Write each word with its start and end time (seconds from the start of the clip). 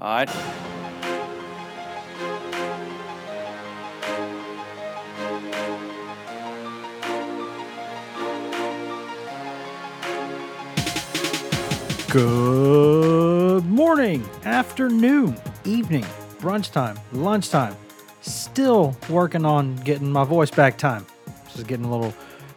All 0.00 0.08
right. 0.08 0.30
Good 12.08 13.66
morning, 13.66 14.26
afternoon, 14.46 15.36
evening, 15.66 16.04
brunch 16.38 16.72
time, 16.72 16.98
lunchtime. 17.12 17.76
Still 18.22 18.96
working 19.10 19.44
on 19.44 19.76
getting 19.76 20.10
my 20.10 20.24
voice 20.24 20.50
back 20.50 20.78
time. 20.78 21.04
This 21.44 21.56
is 21.56 21.64
getting 21.64 21.84
a 21.84 21.90
little 21.90 22.14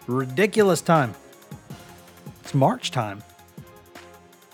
ridiculous 0.08 0.80
time. 0.80 1.14
It's 2.40 2.54
March 2.54 2.92
time. 2.92 3.22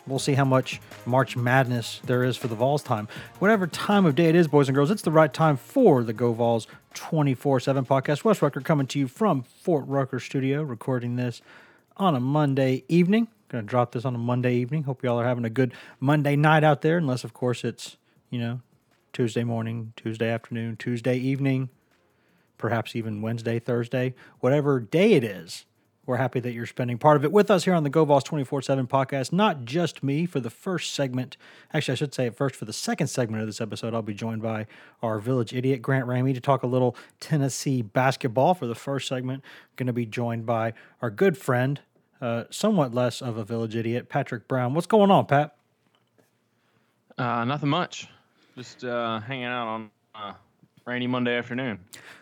We'll 0.07 0.17
see 0.17 0.33
how 0.33 0.45
much 0.45 0.81
March 1.09 1.35
madness 1.35 1.99
there 2.05 2.23
is 2.23 2.37
for 2.37 2.47
the 2.47 2.55
Vols 2.55 2.83
time. 2.83 3.07
Whatever 3.39 3.67
time 3.67 4.05
of 4.05 4.15
day 4.15 4.29
it 4.29 4.35
is, 4.35 4.47
boys 4.47 4.69
and 4.69 4.75
girls, 4.75 4.91
it's 4.91 5.01
the 5.01 5.11
right 5.11 5.33
time 5.33 5.57
for 5.57 6.03
the 6.03 6.13
Go 6.13 6.31
Vols 6.31 6.67
24 6.93 7.59
7 7.59 7.85
podcast. 7.85 8.23
Wes 8.23 8.41
Rucker 8.41 8.61
coming 8.61 8.87
to 8.87 8.99
you 8.99 9.07
from 9.07 9.43
Fort 9.43 9.85
Rucker 9.87 10.19
Studio, 10.19 10.61
recording 10.61 11.15
this 11.15 11.41
on 11.97 12.15
a 12.15 12.19
Monday 12.19 12.83
evening. 12.87 13.27
Going 13.49 13.65
to 13.65 13.67
drop 13.67 13.91
this 13.91 14.05
on 14.05 14.13
a 14.13 14.19
Monday 14.19 14.55
evening. 14.55 14.83
Hope 14.83 15.03
y'all 15.03 15.19
are 15.19 15.25
having 15.25 15.45
a 15.45 15.49
good 15.49 15.73
Monday 15.99 16.35
night 16.35 16.63
out 16.63 16.81
there, 16.81 16.97
unless, 16.97 17.23
of 17.23 17.33
course, 17.33 17.63
it's, 17.63 17.97
you 18.29 18.39
know, 18.39 18.61
Tuesday 19.11 19.43
morning, 19.43 19.93
Tuesday 19.95 20.29
afternoon, 20.29 20.77
Tuesday 20.77 21.17
evening, 21.17 21.69
perhaps 22.59 22.95
even 22.95 23.23
Wednesday, 23.23 23.57
Thursday, 23.57 24.13
whatever 24.39 24.79
day 24.79 25.13
it 25.13 25.23
is. 25.23 25.65
We're 26.09 26.17
happy 26.17 26.39
that 26.39 26.53
you're 26.53 26.65
spending 26.65 26.97
part 26.97 27.17
of 27.17 27.23
it 27.23 27.31
with 27.31 27.51
us 27.51 27.65
here 27.65 27.75
on 27.75 27.83
the 27.83 27.89
GoVols 27.91 28.23
24 28.23 28.63
7 28.63 28.87
podcast. 28.87 29.31
Not 29.31 29.63
just 29.63 30.01
me 30.01 30.25
for 30.25 30.39
the 30.39 30.49
first 30.49 30.95
segment. 30.95 31.37
Actually, 31.71 31.91
I 31.91 31.95
should 31.97 32.15
say 32.15 32.25
it 32.25 32.35
first 32.35 32.55
for 32.55 32.65
the 32.65 32.73
second 32.73 33.05
segment 33.09 33.41
of 33.41 33.47
this 33.47 33.61
episode. 33.61 33.93
I'll 33.93 34.01
be 34.01 34.15
joined 34.15 34.41
by 34.41 34.65
our 35.03 35.19
village 35.19 35.53
idiot, 35.53 35.83
Grant 35.83 36.07
Ramey, 36.07 36.33
to 36.33 36.41
talk 36.41 36.63
a 36.63 36.67
little 36.67 36.95
Tennessee 37.19 37.83
basketball. 37.83 38.55
For 38.55 38.65
the 38.65 38.73
first 38.73 39.07
segment, 39.07 39.43
going 39.75 39.85
to 39.85 39.93
be 39.93 40.07
joined 40.07 40.47
by 40.47 40.73
our 40.99 41.11
good 41.11 41.37
friend, 41.37 41.79
uh, 42.19 42.45
somewhat 42.49 42.91
less 42.91 43.21
of 43.21 43.37
a 43.37 43.43
village 43.43 43.75
idiot, 43.75 44.09
Patrick 44.09 44.47
Brown. 44.47 44.73
What's 44.73 44.87
going 44.87 45.11
on, 45.11 45.27
Pat? 45.27 45.57
Uh, 47.19 47.45
nothing 47.45 47.69
much. 47.69 48.07
Just 48.57 48.83
uh, 48.83 49.19
hanging 49.19 49.45
out 49.45 49.67
on 49.67 49.91
uh, 50.15 50.33
rainy 50.85 51.05
Monday 51.05 51.37
afternoon. 51.37 51.77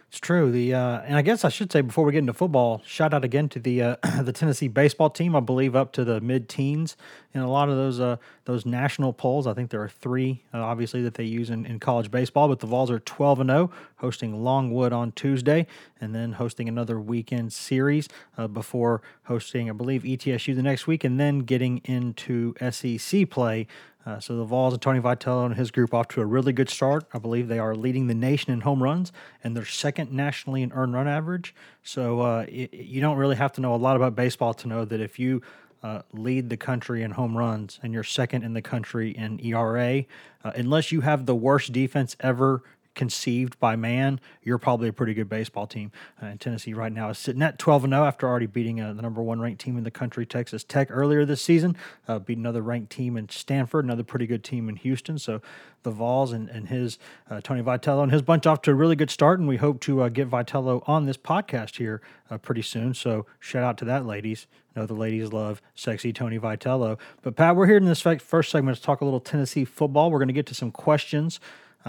It's 0.09 0.19
true. 0.19 0.51
The 0.51 0.73
uh, 0.73 1.01
and 1.01 1.17
I 1.17 1.21
guess 1.21 1.43
I 1.43 1.49
should 1.49 1.69
say 1.69 1.81
before 1.81 2.05
we 2.05 2.13
get 2.13 2.19
into 2.19 2.31
football, 2.33 2.81
shout 2.85 3.13
out 3.13 3.25
again 3.25 3.49
to 3.49 3.59
the 3.59 3.81
uh, 3.81 3.95
the 4.21 4.31
Tennessee 4.31 4.69
baseball 4.69 5.09
team. 5.09 5.35
I 5.35 5.41
believe 5.41 5.75
up 5.75 5.91
to 5.93 6.05
the 6.05 6.21
mid 6.21 6.47
teens 6.47 6.95
in 7.33 7.41
a 7.41 7.51
lot 7.51 7.67
of 7.67 7.75
those 7.75 7.99
uh, 7.99 8.15
those 8.45 8.65
national 8.65 9.11
polls. 9.11 9.47
I 9.47 9.53
think 9.53 9.69
there 9.69 9.81
are 9.81 9.89
three, 9.89 10.43
uh, 10.53 10.63
obviously, 10.63 11.01
that 11.01 11.15
they 11.15 11.25
use 11.25 11.49
in, 11.49 11.65
in 11.65 11.79
college 11.79 12.09
baseball. 12.09 12.47
But 12.47 12.61
the 12.61 12.67
Vols 12.67 12.89
are 12.89 12.99
twelve 12.99 13.41
and 13.41 13.49
zero, 13.49 13.69
hosting 13.97 14.45
Longwood 14.45 14.93
on 14.93 15.11
Tuesday, 15.11 15.67
and 15.99 16.15
then 16.15 16.31
hosting 16.33 16.69
another 16.69 17.01
weekend 17.01 17.51
series 17.51 18.07
uh, 18.37 18.47
before 18.47 19.01
hosting, 19.23 19.69
I 19.69 19.73
believe, 19.73 20.03
ETSU 20.03 20.55
the 20.55 20.63
next 20.63 20.87
week, 20.87 21.03
and 21.03 21.19
then 21.19 21.39
getting 21.39 21.79
into 21.83 22.55
SEC 22.71 23.29
play 23.29 23.67
uh, 24.07 24.21
so 24.21 24.37
the 24.37 24.45
Vols 24.45 24.71
and 24.71 24.81
Tony 24.81 25.01
Vitello 25.01 25.45
and 25.45 25.55
his 25.55 25.69
group 25.69 25.93
off 25.93 26.07
to 26.09 26.21
a 26.21 26.25
really 26.25 26.53
good 26.53 26.69
start. 26.69 27.03
I 27.13 27.17
believe 27.17 27.49
they 27.49 27.59
are 27.59 27.75
leading 27.75 28.07
the 28.07 28.15
nation 28.15 28.53
in 28.53 28.61
home 28.61 28.81
runs 28.81 29.11
and 29.43 29.53
they're 29.53 29.65
second 29.65 30.13
nationally 30.13 30.61
in 30.61 30.71
earned 30.71 30.93
run 30.93 31.09
average. 31.09 31.53
So 31.83 32.21
uh, 32.21 32.45
it, 32.47 32.73
you 32.73 33.01
don't 33.01 33.17
really 33.17 33.35
have 33.35 33.51
to 33.53 33.61
know 33.61 33.75
a 33.75 33.77
lot 33.77 33.97
about 33.97 34.15
baseball 34.15 34.53
to 34.53 34.67
know 34.69 34.85
that 34.85 35.01
if 35.01 35.19
you 35.19 35.41
uh, 35.83 36.03
lead 36.13 36.49
the 36.49 36.55
country 36.55 37.03
in 37.03 37.11
home 37.11 37.37
runs 37.37 37.81
and 37.83 37.93
you're 37.93 38.03
second 38.03 38.43
in 38.43 38.53
the 38.53 38.61
country 38.61 39.11
in 39.11 39.43
ERA, 39.45 40.05
uh, 40.45 40.51
unless 40.55 40.89
you 40.93 41.01
have 41.01 41.25
the 41.25 41.35
worst 41.35 41.73
defense 41.73 42.15
ever 42.21 42.63
conceived 42.97 43.57
by 43.59 43.77
man, 43.77 44.19
you're 44.43 44.57
probably 44.57 44.89
a 44.89 44.93
pretty 44.93 45.13
good 45.13 45.29
baseball 45.29 45.65
team. 45.65 45.91
Uh, 46.21 46.25
and 46.25 46.41
Tennessee 46.41 46.73
right 46.73 46.91
now 46.91 47.09
is 47.09 47.17
sitting 47.17 47.41
at 47.41 47.57
12 47.57 47.85
and 47.85 47.93
0 47.93 48.03
after 48.03 48.27
already 48.27 48.47
beating 48.47 48.81
uh, 48.81 48.91
the 48.91 49.01
number 49.01 49.21
one 49.21 49.39
ranked 49.39 49.61
team 49.61 49.77
in 49.77 49.85
the 49.85 49.91
country, 49.91 50.25
Texas 50.25 50.65
Tech, 50.65 50.89
earlier 50.91 51.23
this 51.23 51.41
season. 51.41 51.77
Uh, 52.07 52.19
beat 52.19 52.37
another 52.37 52.61
ranked 52.61 52.91
team 52.91 53.15
in 53.15 53.29
Stanford, 53.29 53.85
another 53.85 54.03
pretty 54.03 54.27
good 54.27 54.43
team 54.43 54.67
in 54.67 54.75
Houston. 54.75 55.17
So 55.17 55.41
the 55.83 55.91
Vols 55.91 56.33
and, 56.33 56.49
and 56.49 56.67
his 56.67 56.99
uh, 57.29 57.39
Tony 57.41 57.61
Vitello 57.61 58.03
and 58.03 58.11
his 58.11 58.21
bunch 58.21 58.45
off 58.45 58.61
to 58.63 58.71
a 58.71 58.73
really 58.75 58.95
good 58.95 59.09
start. 59.09 59.39
And 59.39 59.47
we 59.47 59.57
hope 59.57 59.79
to 59.81 60.01
uh, 60.01 60.09
get 60.09 60.29
Vitello 60.29 60.83
on 60.87 61.05
this 61.05 61.17
podcast 61.17 61.77
here 61.77 62.01
uh, 62.29 62.37
pretty 62.37 62.61
soon. 62.61 62.93
So 62.93 63.25
shout 63.39 63.63
out 63.63 63.77
to 63.77 63.85
that, 63.85 64.05
ladies. 64.05 64.47
Know 64.75 64.85
the 64.85 64.93
ladies 64.93 65.31
love 65.31 65.61
sexy 65.75 66.13
Tony 66.13 66.37
Vitello. 66.37 66.99
But 67.21 67.35
Pat, 67.35 67.55
we're 67.55 67.67
here 67.67 67.77
in 67.77 67.85
this 67.85 68.01
first 68.01 68.51
segment 68.51 68.77
to 68.77 68.83
talk 68.83 69.01
a 69.01 69.05
little 69.05 69.19
Tennessee 69.19 69.65
football. 69.65 70.11
We're 70.11 70.19
going 70.19 70.27
to 70.27 70.33
get 70.33 70.45
to 70.47 70.55
some 70.55 70.71
questions. 70.71 71.39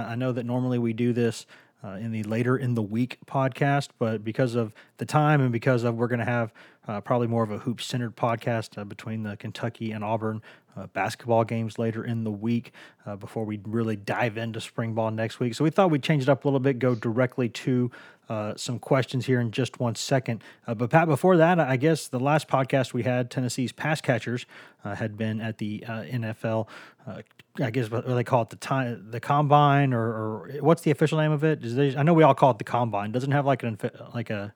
I 0.06 0.14
know 0.14 0.32
that 0.32 0.44
normally 0.44 0.78
we 0.78 0.92
do 0.92 1.12
this 1.12 1.47
uh, 1.82 1.91
in 1.91 2.10
the 2.10 2.22
later 2.25 2.56
in 2.56 2.75
the 2.75 2.82
week 2.82 3.19
podcast, 3.26 3.88
but 3.98 4.25
because 4.25 4.54
of 4.54 4.75
the 4.97 5.04
time 5.04 5.41
and 5.41 5.53
because 5.53 5.84
of 5.84 5.94
we're 5.94 6.09
going 6.09 6.19
to 6.19 6.25
have 6.25 6.53
uh, 6.86 7.00
probably 7.00 7.26
more 7.26 7.42
of 7.42 7.50
a 7.50 7.59
hoop 7.59 7.81
centered 7.81 8.16
podcast 8.16 8.78
uh, 8.78 8.84
between 8.84 9.22
the 9.22 9.36
Kentucky 9.36 9.92
and 9.92 10.03
Auburn 10.03 10.42
uh, 10.76 10.86
basketball 10.88 11.44
games 11.44 11.78
later 11.78 12.04
in 12.04 12.24
the 12.24 12.30
week 12.30 12.72
uh, 13.06 13.16
before 13.16 13.44
we 13.44 13.60
really 13.64 13.96
dive 13.96 14.36
into 14.36 14.60
spring 14.60 14.94
ball 14.94 15.10
next 15.10 15.40
week. 15.40 15.54
So 15.54 15.64
we 15.64 15.70
thought 15.70 15.90
we'd 15.90 16.02
change 16.02 16.22
it 16.22 16.28
up 16.28 16.44
a 16.44 16.48
little 16.48 16.60
bit, 16.60 16.78
go 16.78 16.94
directly 16.94 17.48
to 17.48 17.90
uh, 18.28 18.54
some 18.56 18.78
questions 18.78 19.26
here 19.26 19.40
in 19.40 19.50
just 19.50 19.80
one 19.80 19.94
second. 19.94 20.42
Uh, 20.66 20.74
but 20.74 20.90
Pat, 20.90 21.08
before 21.08 21.38
that, 21.38 21.58
I 21.58 21.76
guess 21.76 22.08
the 22.08 22.20
last 22.20 22.46
podcast 22.46 22.92
we 22.92 23.02
had, 23.02 23.30
Tennessee's 23.30 23.72
pass 23.72 24.00
catchers 24.00 24.44
uh, 24.84 24.94
had 24.94 25.16
been 25.16 25.40
at 25.40 25.58
the 25.58 25.84
uh, 25.86 26.02
NFL. 26.02 26.68
I 27.60 27.70
guess 27.70 27.90
what 27.90 28.06
they 28.06 28.24
call 28.24 28.42
it 28.42 28.50
the 28.50 28.56
time, 28.56 29.10
the 29.10 29.18
combine, 29.18 29.92
or, 29.92 30.02
or 30.02 30.50
what's 30.60 30.82
the 30.82 30.90
official 30.90 31.18
name 31.18 31.32
of 31.32 31.42
it? 31.42 31.64
I 31.96 32.02
know 32.02 32.12
we 32.12 32.22
all 32.22 32.34
call 32.34 32.50
it 32.50 32.58
the 32.58 32.64
combine. 32.64 33.12
Doesn't 33.12 33.32
have 33.32 33.46
like 33.46 33.62
an 33.62 33.78
like 34.14 34.30
a 34.30 34.54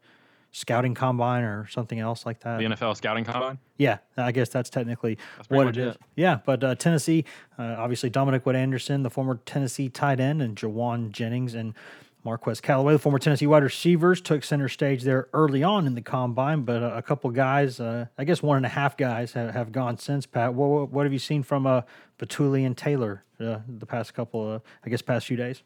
scouting 0.52 0.94
combine 0.94 1.42
or 1.42 1.66
something 1.68 1.98
else 1.98 2.24
like 2.24 2.40
that. 2.40 2.58
The 2.58 2.64
NFL 2.64 2.96
scouting 2.96 3.24
combine. 3.24 3.58
Yeah, 3.78 3.98
I 4.16 4.32
guess 4.32 4.50
that's 4.50 4.70
technically 4.70 5.18
That's 5.36 5.50
what 5.50 5.68
it 5.68 5.76
is. 5.76 5.94
it. 5.94 6.00
Yeah, 6.14 6.38
but 6.44 6.62
uh, 6.62 6.74
Tennessee, 6.74 7.24
uh, 7.58 7.74
obviously 7.78 8.10
Dominick 8.10 8.46
Wood-Anderson, 8.46 9.02
the 9.02 9.10
former 9.10 9.40
Tennessee 9.44 9.88
tight 9.88 10.20
end, 10.20 10.40
and 10.40 10.54
Jauan 10.56 11.10
Jennings 11.10 11.54
and 11.54 11.74
Marquez 12.24 12.60
Callaway, 12.60 12.92
the 12.92 12.98
former 12.98 13.18
Tennessee 13.18 13.46
wide 13.48 13.64
receivers, 13.64 14.20
took 14.20 14.44
center 14.44 14.68
stage 14.68 15.02
there 15.02 15.28
early 15.32 15.62
on 15.64 15.86
in 15.86 15.94
the 15.94 16.02
combine. 16.02 16.62
But 16.62 16.82
uh, 16.82 16.92
a 16.94 17.02
couple 17.02 17.30
guys, 17.30 17.80
uh, 17.80 18.06
I 18.16 18.24
guess 18.24 18.42
one 18.42 18.58
and 18.58 18.66
a 18.66 18.68
half 18.68 18.96
guys, 18.96 19.32
have, 19.32 19.52
have 19.54 19.72
gone 19.72 19.98
since. 19.98 20.26
Pat, 20.26 20.54
what, 20.54 20.90
what 20.90 21.04
have 21.04 21.12
you 21.12 21.18
seen 21.18 21.42
from 21.42 21.66
uh, 21.66 21.82
Bituli 22.18 22.64
and 22.64 22.76
Taylor 22.76 23.24
uh, 23.40 23.58
the 23.66 23.86
past 23.86 24.14
couple, 24.14 24.52
of, 24.56 24.62
I 24.84 24.90
guess, 24.90 25.02
past 25.02 25.26
few 25.26 25.36
days? 25.36 25.62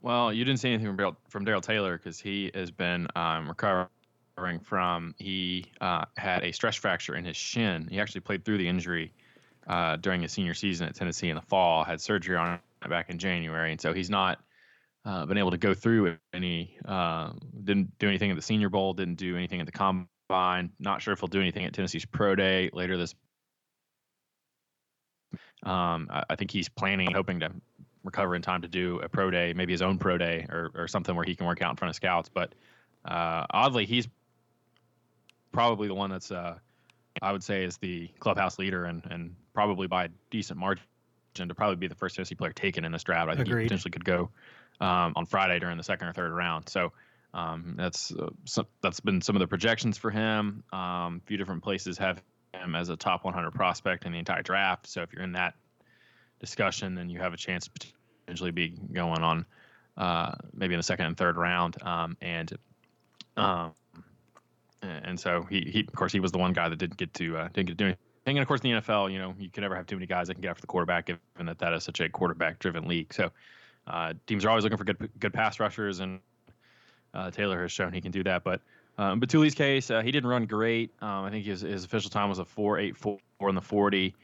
Well, 0.00 0.32
you 0.32 0.44
didn't 0.44 0.60
see 0.60 0.72
anything 0.72 0.96
from 1.28 1.44
Darrell, 1.44 1.60
Taylor 1.60 1.96
because 1.96 2.20
he 2.20 2.50
has 2.54 2.70
been 2.70 3.08
um, 3.16 3.48
recovering 3.48 4.60
from 4.62 5.14
he 5.18 5.66
uh, 5.80 6.04
had 6.16 6.44
a 6.44 6.52
stress 6.52 6.76
fracture 6.76 7.16
in 7.16 7.24
his 7.24 7.36
shin. 7.36 7.88
He 7.90 8.00
actually 8.00 8.20
played 8.20 8.44
through 8.44 8.58
the 8.58 8.68
injury 8.68 9.12
uh, 9.66 9.96
during 9.96 10.22
his 10.22 10.32
senior 10.32 10.54
season 10.54 10.88
at 10.88 10.94
Tennessee 10.94 11.30
in 11.30 11.36
the 11.36 11.42
fall. 11.42 11.84
Had 11.84 12.00
surgery 12.00 12.36
on 12.36 12.54
it 12.54 12.88
back 12.88 13.10
in 13.10 13.18
January, 13.18 13.72
and 13.72 13.80
so 13.80 13.92
he's 13.92 14.08
not 14.08 14.38
uh, 15.04 15.26
been 15.26 15.38
able 15.38 15.50
to 15.50 15.58
go 15.58 15.74
through 15.74 16.16
any. 16.32 16.76
Uh, 16.84 17.32
didn't 17.64 17.98
do 17.98 18.08
anything 18.08 18.30
at 18.30 18.36
the 18.36 18.42
Senior 18.42 18.68
Bowl. 18.68 18.94
Didn't 18.94 19.16
do 19.16 19.36
anything 19.36 19.60
at 19.60 19.66
the 19.66 19.72
combine. 19.72 20.70
Not 20.78 21.02
sure 21.02 21.12
if 21.12 21.20
he'll 21.20 21.28
do 21.28 21.40
anything 21.40 21.64
at 21.64 21.72
Tennessee's 21.72 22.04
pro 22.04 22.36
day 22.36 22.70
later 22.72 22.96
this 22.96 23.14
Um, 25.64 26.08
I, 26.10 26.24
I, 26.30 26.36
think 26.36 26.52
he's 26.52 26.68
planning, 26.68 27.10
hoping 27.12 27.40
to 27.40 27.50
recover 28.04 28.34
in 28.34 28.42
time 28.42 28.62
to 28.62 28.68
do 28.68 29.00
a 29.00 29.08
pro 29.08 29.30
day, 29.30 29.52
maybe 29.54 29.72
his 29.72 29.82
own 29.82 29.98
pro 29.98 30.18
day 30.18 30.46
or, 30.48 30.70
or 30.74 30.88
something 30.88 31.14
where 31.14 31.24
he 31.24 31.34
can 31.34 31.46
work 31.46 31.62
out 31.62 31.70
in 31.70 31.76
front 31.76 31.90
of 31.90 31.96
scouts. 31.96 32.28
But 32.28 32.54
uh, 33.04 33.46
oddly, 33.50 33.86
he's 33.86 34.08
probably 35.52 35.88
the 35.88 35.94
one 35.94 36.10
that's 36.10 36.30
uh, 36.30 36.58
I 37.20 37.32
would 37.32 37.42
say 37.42 37.64
is 37.64 37.78
the 37.78 38.08
clubhouse 38.18 38.58
leader 38.58 38.84
and 38.84 39.02
and 39.10 39.36
probably 39.54 39.86
by 39.86 40.04
a 40.06 40.08
decent 40.30 40.58
margin 40.58 40.84
to 41.34 41.54
probably 41.54 41.76
be 41.76 41.88
the 41.88 41.94
first 41.94 42.16
Tennessee 42.16 42.34
player 42.34 42.52
taken 42.52 42.84
in 42.84 42.92
this 42.92 43.04
draft. 43.04 43.30
I 43.30 43.36
think 43.36 43.48
Agreed. 43.48 43.62
he 43.62 43.68
potentially 43.68 43.90
could 43.90 44.04
go 44.04 44.30
um, 44.80 45.12
on 45.16 45.26
Friday 45.26 45.58
during 45.58 45.76
the 45.76 45.84
second 45.84 46.08
or 46.08 46.12
third 46.12 46.32
round. 46.32 46.68
So 46.68 46.92
um, 47.34 47.74
that's 47.76 48.12
uh, 48.12 48.30
so, 48.44 48.66
that's 48.82 49.00
been 49.00 49.20
some 49.20 49.36
of 49.36 49.40
the 49.40 49.46
projections 49.46 49.98
for 49.98 50.10
him. 50.10 50.64
Um, 50.72 51.20
a 51.22 51.26
few 51.26 51.36
different 51.36 51.62
places 51.62 51.98
have 51.98 52.22
him 52.54 52.74
as 52.74 52.88
a 52.88 52.96
top 52.96 53.24
100 53.24 53.52
prospect 53.52 54.06
in 54.06 54.12
the 54.12 54.18
entire 54.18 54.42
draft. 54.42 54.86
So 54.86 55.02
if 55.02 55.12
you're 55.12 55.22
in 55.22 55.32
that 55.32 55.54
discussion, 56.38 56.94
then 56.94 57.08
you 57.08 57.18
have 57.18 57.34
a 57.34 57.36
chance 57.36 57.68
to 57.68 57.88
potentially 58.24 58.50
be 58.50 58.68
going 58.68 59.22
on 59.22 59.46
uh, 59.96 60.32
maybe 60.54 60.74
in 60.74 60.78
the 60.78 60.84
second 60.84 61.06
and 61.06 61.16
third 61.16 61.36
round. 61.36 61.80
Um, 61.82 62.16
and 62.20 62.52
um, 63.36 63.72
and 64.82 65.18
so 65.18 65.42
he, 65.48 65.60
he 65.60 65.80
of 65.80 65.94
course 65.94 66.12
he 66.12 66.20
was 66.20 66.32
the 66.32 66.38
one 66.38 66.52
guy 66.52 66.68
that 66.68 66.76
didn't 66.76 66.96
get 66.96 67.12
to 67.14 67.36
uh, 67.36 67.48
didn't 67.52 67.68
get 67.68 67.78
to 67.78 67.84
do 67.84 67.84
anything. 67.84 67.98
And 68.26 68.38
of 68.38 68.46
course 68.46 68.60
in 68.60 68.72
the 68.72 68.80
NFL, 68.80 69.12
you 69.12 69.18
know, 69.18 69.34
you 69.38 69.50
can 69.50 69.62
never 69.62 69.74
have 69.74 69.86
too 69.86 69.96
many 69.96 70.06
guys 70.06 70.28
that 70.28 70.34
can 70.34 70.42
get 70.42 70.50
after 70.50 70.60
the 70.60 70.66
quarterback, 70.66 71.06
given 71.06 71.46
that 71.46 71.58
that 71.58 71.72
is 71.72 71.84
such 71.84 72.00
a 72.00 72.08
quarterback 72.08 72.58
driven 72.58 72.86
league. 72.86 73.12
So 73.12 73.30
uh, 73.86 74.14
teams 74.26 74.44
are 74.44 74.50
always 74.50 74.64
looking 74.64 74.78
for 74.78 74.84
good 74.84 75.10
good 75.18 75.32
pass 75.32 75.58
rushers, 75.58 76.00
and 76.00 76.20
uh, 77.14 77.30
Taylor 77.30 77.62
has 77.62 77.72
shown 77.72 77.92
he 77.92 78.00
can 78.00 78.12
do 78.12 78.22
that. 78.24 78.44
But 78.44 78.60
um, 78.98 79.20
Bituli's 79.20 79.54
case, 79.54 79.90
uh, 79.90 80.02
he 80.02 80.10
didn't 80.10 80.28
run 80.28 80.44
great. 80.44 80.92
Um, 81.00 81.24
I 81.24 81.30
think 81.30 81.46
his, 81.46 81.60
his 81.60 81.84
official 81.84 82.10
time 82.10 82.28
was 82.28 82.40
a 82.40 82.44
4.84 82.44 83.18
in 83.48 83.54
the 83.54 83.60
40. 83.60 84.14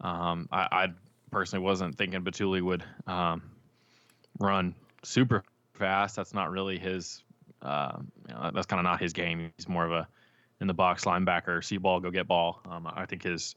Um, 0.00 0.48
I, 0.50 0.68
I, 0.72 0.88
personally 1.32 1.64
wasn't 1.64 1.96
thinking 1.96 2.22
Bituli 2.22 2.62
would 2.62 2.84
um, 3.06 3.42
run 4.38 4.74
super 5.02 5.42
fast. 5.74 6.14
That's 6.14 6.34
not 6.34 6.50
really 6.50 6.78
his. 6.78 7.24
Uh, 7.60 7.98
you 8.28 8.34
know, 8.34 8.50
that's 8.54 8.66
kind 8.66 8.78
of 8.78 8.84
not 8.84 9.00
his 9.00 9.12
game. 9.12 9.50
He's 9.56 9.68
more 9.68 9.84
of 9.84 9.92
a 9.92 10.08
in 10.60 10.68
the 10.68 10.74
box 10.74 11.04
linebacker, 11.04 11.64
see 11.64 11.76
ball, 11.76 11.98
go 11.98 12.10
get 12.10 12.28
ball. 12.28 12.60
Um, 12.68 12.86
I 12.86 13.06
think 13.06 13.24
his 13.24 13.56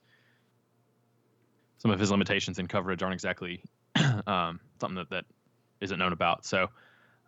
some 1.77 1.91
of 1.91 1.99
his 1.99 2.09
limitations 2.09 2.57
in 2.57 2.67
coverage 2.67 3.03
aren't 3.03 3.13
exactly 3.13 3.61
um, 4.27 4.59
something 4.79 4.95
that, 4.95 5.09
that 5.11 5.25
isn't 5.81 5.99
known 5.99 6.13
about. 6.13 6.45
So 6.45 6.69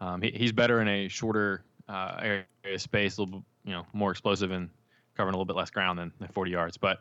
um, 0.02 0.22
he, 0.22 0.32
he's 0.32 0.52
better 0.52 0.82
in 0.82 0.88
a 0.88 1.08
shorter 1.10 1.64
uh, 1.88 2.18
area 2.22 2.46
space, 2.78 3.18
a 3.18 3.24
little 3.24 3.44
you 3.64 3.72
know 3.72 3.86
more 3.94 4.12
explosive 4.12 4.52
and 4.52 4.70
covering 5.16 5.34
a 5.34 5.38
little 5.38 5.46
bit 5.46 5.56
less 5.56 5.70
ground 5.70 6.00
than, 6.00 6.12
than 6.20 6.30
40 6.30 6.52
yards. 6.52 6.78
But 6.78 7.00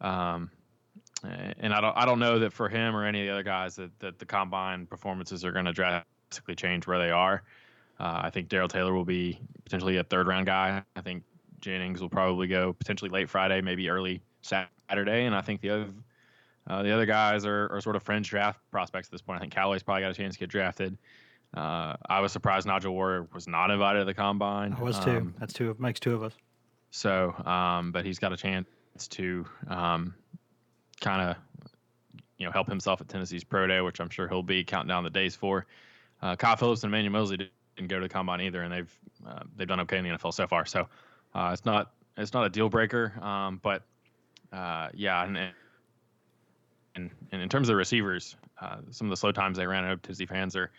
um, 0.00 0.50
and 1.24 1.72
I 1.72 1.80
don't 1.80 1.96
I 1.96 2.04
don't 2.04 2.18
know 2.18 2.38
that 2.40 2.52
for 2.52 2.68
him 2.68 2.96
or 2.96 3.04
any 3.04 3.20
of 3.20 3.26
the 3.26 3.32
other 3.32 3.42
guys 3.42 3.76
that, 3.76 3.98
that 4.00 4.18
the 4.18 4.26
combine 4.26 4.86
performances 4.86 5.44
are 5.44 5.52
going 5.52 5.66
to 5.66 5.72
drastically 5.72 6.54
change 6.54 6.86
where 6.86 6.98
they 6.98 7.10
are. 7.10 7.42
Uh, 7.98 8.20
I 8.24 8.30
think 8.30 8.48
Darrell 8.48 8.68
Taylor 8.68 8.94
will 8.94 9.04
be 9.04 9.38
potentially 9.64 9.98
a 9.98 10.04
third 10.04 10.26
round 10.26 10.46
guy. 10.46 10.82
I 10.96 11.00
think 11.00 11.22
Jennings 11.60 12.00
will 12.00 12.08
probably 12.08 12.46
go 12.46 12.72
potentially 12.72 13.10
late 13.10 13.28
Friday, 13.28 13.60
maybe 13.60 13.90
early 13.90 14.22
Saturday, 14.42 15.26
and 15.26 15.34
I 15.34 15.42
think 15.42 15.60
the 15.60 15.70
other 15.70 15.86
uh, 16.66 16.82
the 16.82 16.92
other 16.92 17.06
guys 17.06 17.44
are, 17.44 17.68
are 17.72 17.80
sort 17.80 17.96
of 17.96 18.02
fringe 18.02 18.28
draft 18.28 18.60
prospects 18.70 19.08
at 19.08 19.12
this 19.12 19.22
point. 19.22 19.38
I 19.38 19.40
think 19.40 19.52
Callaway's 19.52 19.82
probably 19.82 20.02
got 20.02 20.10
a 20.10 20.14
chance 20.14 20.34
to 20.34 20.40
get 20.40 20.48
drafted. 20.48 20.96
Uh, 21.54 21.96
I 22.08 22.20
was 22.20 22.32
surprised 22.32 22.66
Nigel 22.66 22.94
Warrior 22.94 23.26
was 23.34 23.48
not 23.48 23.70
invited 23.70 24.00
to 24.00 24.04
the 24.04 24.14
combine. 24.14 24.74
I 24.78 24.82
was 24.82 24.98
too. 25.00 25.10
Um, 25.10 25.34
That's 25.38 25.52
two. 25.52 25.74
Makes 25.78 26.00
two 26.00 26.14
of 26.14 26.22
us. 26.22 26.32
So, 26.90 27.34
um, 27.44 27.92
but 27.92 28.04
he's 28.04 28.18
got 28.18 28.32
a 28.32 28.36
chance 28.36 28.66
to 29.10 29.44
um, 29.68 30.14
kind 31.00 31.30
of 31.30 31.36
you 32.38 32.46
know 32.46 32.52
help 32.52 32.68
himself 32.68 33.00
at 33.00 33.08
Tennessee's 33.08 33.44
pro 33.44 33.66
day, 33.66 33.80
which 33.80 34.00
I'm 34.00 34.10
sure 34.10 34.28
he'll 34.28 34.42
be 34.42 34.64
counting 34.64 34.88
down 34.88 35.04
the 35.04 35.10
days 35.10 35.34
for. 35.34 35.66
Uh, 36.22 36.36
Kyle 36.36 36.56
Phillips 36.56 36.82
and 36.82 36.92
Emmanuel 36.92 37.12
Moseley 37.12 37.50
didn't 37.76 37.88
go 37.88 37.96
to 37.96 38.02
the 38.02 38.08
combine 38.08 38.40
either, 38.42 38.62
and 38.62 38.72
they've 38.72 38.98
uh, 39.26 39.42
they've 39.56 39.68
done 39.68 39.80
okay 39.80 39.98
in 39.98 40.04
the 40.04 40.10
NFL 40.10 40.34
so 40.34 40.46
far. 40.46 40.64
So 40.66 40.88
uh, 41.34 41.50
it's 41.52 41.64
not 41.64 41.92
it's 42.16 42.32
not 42.32 42.46
a 42.46 42.48
deal 42.48 42.68
breaker, 42.68 43.12
um, 43.22 43.60
but 43.62 43.82
uh, 44.52 44.88
yeah, 44.94 45.24
and, 45.24 45.38
and 46.94 47.10
and 47.32 47.42
in 47.42 47.48
terms 47.48 47.68
of 47.68 47.74
the 47.74 47.76
receivers, 47.76 48.36
uh, 48.60 48.78
some 48.90 49.06
of 49.06 49.10
the 49.10 49.16
slow 49.16 49.32
times 49.32 49.56
they 49.56 49.66
ran, 49.66 49.84
I 49.84 49.88
hope 49.88 50.02
Tennessee 50.02 50.26
fans 50.26 50.56
are 50.56 50.70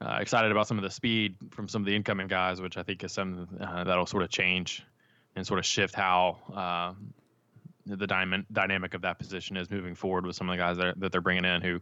uh, 0.00 0.18
excited 0.20 0.50
about 0.50 0.68
some 0.68 0.76
of 0.76 0.84
the 0.84 0.90
speed 0.90 1.36
from 1.50 1.68
some 1.68 1.82
of 1.82 1.86
the 1.86 1.96
incoming 1.96 2.28
guys, 2.28 2.60
which 2.60 2.76
I 2.76 2.82
think 2.82 3.02
is 3.02 3.12
some 3.12 3.48
uh, 3.60 3.84
that'll 3.84 4.06
sort 4.06 4.22
of 4.22 4.28
change 4.28 4.84
and 5.34 5.46
sort 5.46 5.58
of 5.58 5.66
shift 5.66 5.94
how 5.94 6.38
uh, 6.54 6.94
the 7.86 8.06
dy- 8.06 8.44
dynamic 8.52 8.94
of 8.94 9.02
that 9.02 9.18
position 9.18 9.56
is 9.56 9.70
moving 9.70 9.94
forward 9.94 10.26
with 10.26 10.36
some 10.36 10.48
of 10.48 10.56
the 10.56 10.62
guys 10.62 10.76
that, 10.78 10.98
that 11.00 11.12
they're 11.12 11.20
bringing 11.20 11.44
in 11.44 11.62
who 11.62 11.80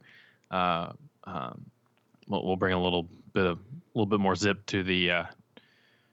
uh, 0.51 0.93
um, 1.25 1.65
will, 2.29 2.45
will, 2.45 2.56
bring 2.56 2.75
a 2.75 2.83
little 2.83 3.09
bit 3.33 3.47
of 3.47 3.59
a 3.59 3.99
little 3.99 4.06
bit 4.06 4.21
more 4.21 4.37
zip 4.37 4.65
to 4.67 4.83
the 4.83 5.11
uh, 5.11 5.25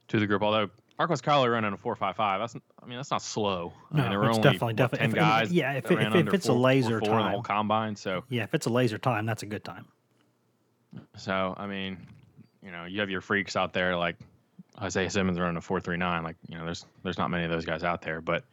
to 0.08 0.20
the 0.20 0.28
group. 0.28 0.42
Although 0.42 0.70
Marquez 1.02 1.22
Callaway 1.22 1.50
running 1.50 1.74
a 1.74 1.78
four 1.78 1.96
five 1.96 2.16
five. 2.16 2.40
That's 2.40 2.56
I 2.82 2.86
mean 2.86 2.98
that's 2.98 3.10
not 3.10 3.22
slow. 3.22 3.74
No, 3.92 4.04
I 4.04 4.10
mean, 4.10 4.18
only 4.18 4.42
definitely, 4.42 4.74
definitely 4.74 5.08
ten 5.08 5.16
guys. 5.16 5.52
Yeah, 5.52 5.74
if, 5.74 5.90
it, 5.90 6.00
if, 6.00 6.28
if 6.28 6.34
it's 6.34 6.46
four, 6.46 6.56
a 6.56 6.60
laser 6.60 7.00
four, 7.00 7.08
four 7.08 7.18
time, 7.18 7.24
the 7.24 7.30
whole 7.32 7.42
combine. 7.42 7.96
So 7.96 8.24
yeah, 8.30 8.44
if 8.44 8.54
it's 8.54 8.68
a 8.68 8.70
laser 8.70 8.98
time, 9.00 9.26
that's 9.26 9.44
a 9.44 9.48
good 9.48 9.64
time. 9.64 9.86
So 11.18 11.56
I 11.58 11.66
mean, 11.66 11.98
you 12.64 12.72
know, 12.72 12.86
you 12.86 13.00
have 13.00 13.10
your 13.10 13.22
freaks 13.22 13.56
out 13.56 13.74
there 13.74 13.98
like 13.98 14.16
Isaiah 14.80 15.10
Simmons 15.10 15.40
running 15.40 15.58
a 15.58 15.62
four 15.62 15.80
three 15.80 15.98
nine. 15.98 16.24
Like 16.24 16.36
you 16.48 16.58
know, 16.58 16.66
there's 16.66 16.86
there's 17.04 17.18
not 17.18 17.32
many 17.32 17.46
of 17.46 17.50
those 17.50 17.66
guys 17.66 17.84
out 17.84 18.04
there. 18.04 18.22
But 18.22 18.44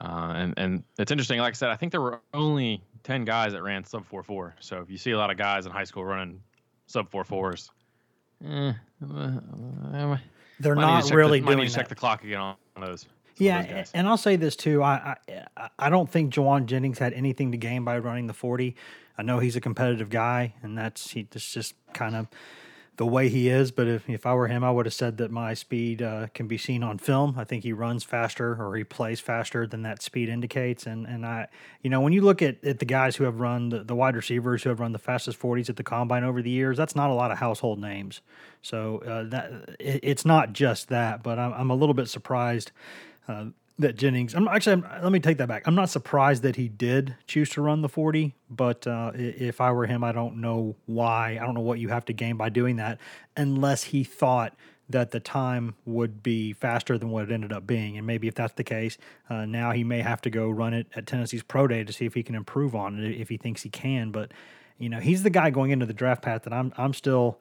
uh, 0.00 0.32
and 0.36 0.54
and 0.56 0.84
it's 0.98 1.10
interesting. 1.10 1.38
Like 1.40 1.54
I 1.54 1.54
said, 1.54 1.70
I 1.70 1.76
think 1.76 1.92
there 1.92 2.00
were 2.00 2.20
only 2.32 2.82
ten 3.02 3.24
guys 3.24 3.52
that 3.52 3.62
ran 3.62 3.84
sub 3.84 4.06
four 4.06 4.22
four. 4.22 4.54
So 4.60 4.80
if 4.80 4.90
you 4.90 4.98
see 4.98 5.10
a 5.10 5.18
lot 5.18 5.30
of 5.30 5.36
guys 5.36 5.66
in 5.66 5.72
high 5.72 5.84
school 5.84 6.04
running 6.04 6.40
sub 6.86 7.10
four 7.10 7.24
fours, 7.24 7.70
eh, 8.44 8.72
uh, 9.02 10.16
they're 10.60 10.74
not 10.74 11.10
really 11.10 11.40
the, 11.40 11.46
doing. 11.46 11.56
Might 11.56 11.62
need 11.62 11.68
to 11.68 11.74
check 11.74 11.88
the 11.88 11.94
clock 11.94 12.22
again 12.24 12.40
on 12.40 12.56
those. 12.80 13.06
Yeah, 13.38 13.84
and 13.94 14.08
I'll 14.08 14.16
say 14.16 14.36
this 14.36 14.56
too. 14.56 14.82
I, 14.82 15.16
I 15.56 15.68
I 15.78 15.90
don't 15.90 16.10
think 16.10 16.32
Jauan 16.32 16.66
Jennings 16.66 16.98
had 16.98 17.12
anything 17.12 17.52
to 17.52 17.58
gain 17.58 17.84
by 17.84 17.98
running 17.98 18.26
the 18.26 18.34
forty. 18.34 18.76
I 19.16 19.22
know 19.22 19.38
he's 19.40 19.56
a 19.56 19.60
competitive 19.60 20.10
guy, 20.10 20.54
and 20.62 20.76
that's 20.78 21.10
he. 21.10 21.26
That's 21.30 21.52
just 21.52 21.74
kind 21.92 22.14
of 22.14 22.28
the 22.98 23.06
way 23.06 23.28
he 23.28 23.48
is. 23.48 23.70
But 23.70 23.86
if, 23.86 24.08
if 24.10 24.26
I 24.26 24.34
were 24.34 24.48
him, 24.48 24.62
I 24.62 24.70
would 24.70 24.84
have 24.84 24.92
said 24.92 25.16
that 25.18 25.30
my 25.30 25.54
speed 25.54 26.02
uh, 26.02 26.26
can 26.34 26.46
be 26.48 26.58
seen 26.58 26.82
on 26.82 26.98
film. 26.98 27.36
I 27.38 27.44
think 27.44 27.62
he 27.62 27.72
runs 27.72 28.04
faster 28.04 28.60
or 28.60 28.76
he 28.76 28.84
plays 28.84 29.20
faster 29.20 29.66
than 29.66 29.82
that 29.82 30.02
speed 30.02 30.28
indicates. 30.28 30.84
And 30.84 31.06
and 31.06 31.24
I, 31.24 31.46
you 31.80 31.88
know, 31.88 32.00
when 32.00 32.12
you 32.12 32.20
look 32.20 32.42
at, 32.42 32.62
at 32.64 32.80
the 32.80 32.84
guys 32.84 33.16
who 33.16 33.24
have 33.24 33.40
run 33.40 33.70
the, 33.70 33.84
the 33.84 33.94
wide 33.94 34.16
receivers 34.16 34.64
who 34.64 34.68
have 34.68 34.80
run 34.80 34.92
the 34.92 34.98
fastest 34.98 35.40
40s 35.40 35.70
at 35.70 35.76
the 35.76 35.84
combine 35.84 36.24
over 36.24 36.42
the 36.42 36.50
years, 36.50 36.76
that's 36.76 36.96
not 36.96 37.08
a 37.08 37.14
lot 37.14 37.30
of 37.30 37.38
household 37.38 37.78
names. 37.78 38.20
So 38.62 38.98
uh, 38.98 39.24
that 39.30 39.76
it, 39.78 40.00
it's 40.02 40.24
not 40.24 40.52
just 40.52 40.88
that, 40.88 41.22
but 41.22 41.38
I'm, 41.38 41.52
I'm 41.54 41.70
a 41.70 41.76
little 41.76 41.94
bit 41.94 42.08
surprised. 42.08 42.72
Uh, 43.28 43.46
that 43.78 43.96
Jennings. 43.96 44.34
I'm 44.34 44.48
actually. 44.48 44.82
I'm, 44.84 45.02
let 45.02 45.12
me 45.12 45.20
take 45.20 45.38
that 45.38 45.48
back. 45.48 45.66
I'm 45.66 45.74
not 45.74 45.90
surprised 45.90 46.42
that 46.42 46.56
he 46.56 46.68
did 46.68 47.16
choose 47.26 47.50
to 47.50 47.62
run 47.62 47.82
the 47.82 47.88
40, 47.88 48.34
but 48.50 48.86
uh, 48.86 49.12
if 49.14 49.60
I 49.60 49.72
were 49.72 49.86
him, 49.86 50.02
I 50.02 50.12
don't 50.12 50.40
know 50.40 50.76
why. 50.86 51.38
I 51.40 51.44
don't 51.44 51.54
know 51.54 51.60
what 51.60 51.78
you 51.78 51.88
have 51.88 52.04
to 52.06 52.12
gain 52.12 52.36
by 52.36 52.48
doing 52.48 52.76
that, 52.76 52.98
unless 53.36 53.84
he 53.84 54.04
thought 54.04 54.54
that 54.90 55.10
the 55.10 55.20
time 55.20 55.74
would 55.84 56.22
be 56.22 56.52
faster 56.52 56.96
than 56.96 57.10
what 57.10 57.24
it 57.24 57.30
ended 57.30 57.52
up 57.52 57.66
being. 57.66 57.98
And 57.98 58.06
maybe 58.06 58.26
if 58.26 58.34
that's 58.34 58.54
the 58.54 58.64
case, 58.64 58.96
uh, 59.28 59.44
now 59.44 59.72
he 59.72 59.84
may 59.84 60.00
have 60.00 60.22
to 60.22 60.30
go 60.30 60.48
run 60.48 60.72
it 60.72 60.86
at 60.96 61.06
Tennessee's 61.06 61.42
pro 61.42 61.66
day 61.66 61.84
to 61.84 61.92
see 61.92 62.06
if 62.06 62.14
he 62.14 62.22
can 62.22 62.34
improve 62.34 62.74
on 62.74 62.98
it 62.98 63.20
if 63.20 63.28
he 63.28 63.36
thinks 63.36 63.62
he 63.62 63.68
can. 63.68 64.10
But 64.10 64.32
you 64.78 64.88
know, 64.88 65.00
he's 65.00 65.22
the 65.22 65.30
guy 65.30 65.50
going 65.50 65.70
into 65.72 65.86
the 65.86 65.92
draft 65.92 66.22
path 66.22 66.44
that 66.44 66.52
I'm. 66.52 66.72
I'm 66.76 66.94
still 66.94 67.38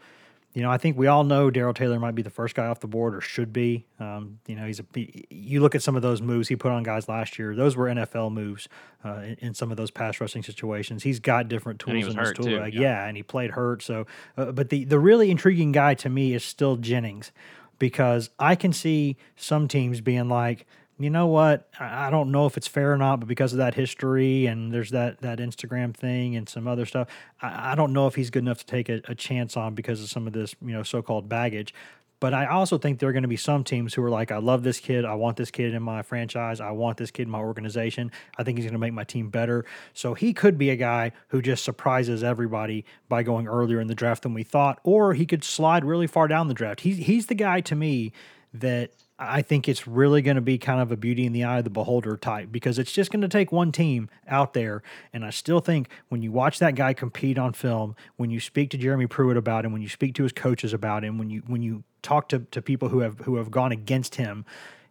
you 0.58 0.64
know, 0.64 0.72
I 0.72 0.80
think 0.80 0.98
we 0.98 1.06
all 1.06 1.24
know 1.24 1.52
Darrell 1.52 1.76
Taylor 1.76 2.00
might 2.00 2.16
be 2.16 2.24
the 2.24 2.32
first 2.32 2.56
guy 2.56 2.66
off 2.66 2.80
the 2.80 2.88
board 2.88 3.14
or 3.14 3.22
should 3.22 3.54
be. 3.54 3.86
Um, 4.00 4.40
you 4.48 4.56
know, 4.56 4.66
he's 4.66 4.80
a. 4.80 4.86
You 5.30 5.62
look 5.62 5.76
at 5.76 5.84
some 5.84 5.96
of 5.96 6.02
those 6.02 6.20
moves 6.20 6.48
he 6.48 6.56
put 6.56 6.72
on 6.72 6.82
guys 6.82 7.08
last 7.08 7.38
year; 7.38 7.56
those 7.56 7.76
were 7.76 7.86
NFL 7.86 8.32
moves 8.32 8.68
uh, 9.06 9.20
in, 9.20 9.36
in, 9.40 9.54
some 9.54 9.70
of 9.70 9.78
those 9.78 9.92
pass 9.92 10.20
rushing 10.20 10.42
situations. 10.42 11.04
He's 11.04 11.20
got 11.20 11.48
different 11.48 11.80
tools 11.80 12.08
in 12.08 12.18
his 12.18 12.32
tool 12.32 12.58
bag. 12.58 12.74
Yeah. 12.74 12.82
yeah. 12.82 13.06
and 13.06 13.16
he 13.16 13.22
played 13.22 13.52
hurt. 13.52 13.84
So, 13.84 14.08
uh, 14.36 14.52
but 14.52 14.70
the 14.70 14.84
the 14.84 14.98
really 14.98 15.30
intriguing 15.30 15.74
guy 15.74 15.94
to 15.94 16.10
me 16.10 16.34
is 16.34 16.44
still 16.44 16.76
Jennings, 16.76 17.32
because 17.78 18.32
I 18.40 18.56
can 18.56 18.74
see 18.74 19.16
some 19.36 19.68
teams 19.68 20.02
being 20.02 20.28
like, 20.28 20.66
you 21.00 21.10
know 21.12 21.27
what? 21.27 21.70
I 21.80 22.10
don't 22.10 22.32
know 22.32 22.48
if 22.48 22.58
it's 22.58 22.68
fair 22.68 22.92
or 22.92 22.98
not, 22.98 23.20
but 23.20 23.27
because 23.27 23.54
of 23.54 23.60
that 23.60 23.75
history 23.75 24.48
and 24.48 24.74
there's 24.74 24.92
that 24.92 25.22
that 25.22 25.38
Instagram 25.38 25.94
thing 25.94 26.36
and 26.36 26.50
some 26.50 26.68
other 26.68 26.86
stuff, 26.86 27.08
I, 27.42 27.74
I 27.74 27.75
don't 27.75 27.94
know 27.94 28.08
if 28.08 28.16
he's 28.16 28.30
good 28.30 28.44
enough 28.44 28.60
to 28.60 28.66
take 28.66 28.89
a, 28.89 29.01
a, 29.08 29.13
chance 29.13 29.56
on 29.56 29.75
because 29.75 30.01
of 30.01 30.10
some 30.10 30.25
of 30.25 30.34
this, 30.34 30.56
you 30.62 30.74
know, 30.74 30.84
so-called 30.84 31.30
baggage. 31.30 31.74
But 32.20 32.34
I 32.34 32.48
also 32.48 32.80
think 32.80 32.98
there 32.98 33.10
are 33.10 33.13
going 33.13 33.24
to 33.24 33.27
be 33.27 33.38
some 33.38 33.63
teams 33.63 33.94
who 33.94 34.04
are 34.04 34.10
like, 34.10 34.32
I 34.32 34.38
love 34.38 34.63
this 34.63 34.80
kid. 34.80 35.06
I 35.06 35.13
want 35.13 35.38
this 35.38 35.51
kid 35.51 35.75
in 35.75 35.84
my 35.84 36.01
franchise. 36.01 36.60
I 36.60 36.72
want 36.72 36.98
this 36.98 37.12
kid 37.12 37.24
in 37.24 37.30
my 37.30 37.39
organization. 37.39 38.12
I 38.39 38.44
think 38.44 38.58
he's 38.58 38.66
going 38.66 38.74
to 38.74 38.80
make 38.80 38.94
my 38.94 39.04
team 39.04 39.30
better. 39.30 39.66
So 39.94 40.16
he 40.16 40.34
could 40.34 40.58
be 40.58 40.72
a 40.72 40.75
guy 40.75 41.12
who 41.27 41.44
just 41.44 41.63
surprises 41.63 42.24
everybody 42.24 42.86
by 43.08 43.22
going 43.22 43.48
earlier 43.48 43.80
in 43.80 43.86
the 43.86 43.94
draft 43.94 44.24
than 44.24 44.34
we 44.34 44.42
thought, 44.42 44.80
or 44.84 45.13
he 45.13 45.27
could 45.27 45.44
slide 45.44 45.86
really 45.86 46.08
far 46.08 46.27
down 46.27 46.48
the 46.48 46.56
draft. 46.56 46.82
He's 46.82 46.98
he's 46.98 47.27
the 47.27 47.36
guy 47.36 47.62
to 47.62 47.75
me 47.75 48.13
that 48.51 48.92
I 49.19 49.41
think 49.41 49.67
it's 49.67 49.88
really 49.88 50.21
going 50.21 50.36
to 50.36 50.41
be 50.41 50.59
kind 50.59 50.79
of 50.79 50.91
a 50.91 50.97
beauty 50.97 51.25
in 51.25 51.33
the 51.33 51.43
eye 51.43 51.57
of 51.57 51.63
the 51.63 51.71
beholder 51.71 52.15
type 52.17 52.51
because 52.51 52.77
it's 52.77 52.91
just 52.91 53.09
going 53.09 53.21
to 53.21 53.27
take 53.27 53.51
one 53.51 53.71
team 53.71 54.09
out 54.27 54.53
there. 54.53 54.83
And 55.12 55.25
I 55.25 55.31
still 55.31 55.59
think 55.59 55.89
when 56.09 56.21
you 56.21 56.31
watch 56.31 56.59
that 56.59 56.75
guy 56.75 56.93
compete 56.93 57.39
on 57.39 57.53
film, 57.53 57.95
when 58.17 58.29
you 58.29 58.39
speak 58.39 58.69
to 58.71 58.77
Jeremy 58.77 59.07
Pruitt 59.07 59.36
about 59.36 59.65
him, 59.65 59.74
when 59.74 59.81
you 59.81 59.89
speak 59.89 60.13
to 60.15 60.24
his 60.24 60.31
coaches 60.31 60.71
about 60.71 61.03
him, 61.03 61.17
when 61.17 61.31
you 61.31 61.41
when 61.47 61.63
you 61.63 61.83
talk 62.03 62.29
to, 62.29 62.39
to 62.39 62.62
people 62.62 62.89
who 62.89 63.00
have 63.00 63.19
who 63.21 63.38
have 63.38 63.50
gone 63.50 63.71
against 63.71 64.15
him, 64.15 64.45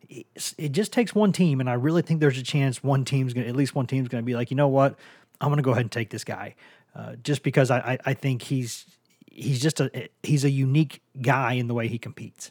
it 0.08 0.72
just 0.72 0.92
takes 0.92 1.14
one 1.14 1.30
team. 1.30 1.60
And 1.60 1.70
I 1.70 1.74
really 1.74 2.02
think 2.02 2.18
there's 2.20 2.38
a 2.38 2.42
chance 2.42 2.82
one 2.82 3.04
team's 3.04 3.32
going 3.32 3.44
to 3.44 3.48
at 3.48 3.56
least 3.56 3.76
one 3.76 3.86
team's 3.86 4.08
going 4.08 4.22
to 4.22 4.26
be 4.26 4.34
like, 4.34 4.50
you 4.50 4.56
know 4.56 4.68
what, 4.68 4.96
I'm 5.40 5.48
going 5.48 5.58
to 5.58 5.62
go 5.62 5.70
ahead 5.70 5.84
and 5.84 5.92
take 5.92 6.10
this 6.10 6.24
guy, 6.24 6.56
uh, 6.96 7.14
just 7.22 7.44
because 7.44 7.70
I, 7.70 7.78
I 7.78 7.98
I 8.06 8.14
think 8.14 8.42
he's 8.42 8.86
he's 9.30 9.62
just 9.62 9.78
a 9.80 10.08
he's 10.24 10.42
a 10.42 10.50
unique 10.50 11.00
guy 11.22 11.52
in 11.52 11.68
the 11.68 11.74
way 11.74 11.86
he 11.86 11.98
competes. 11.98 12.50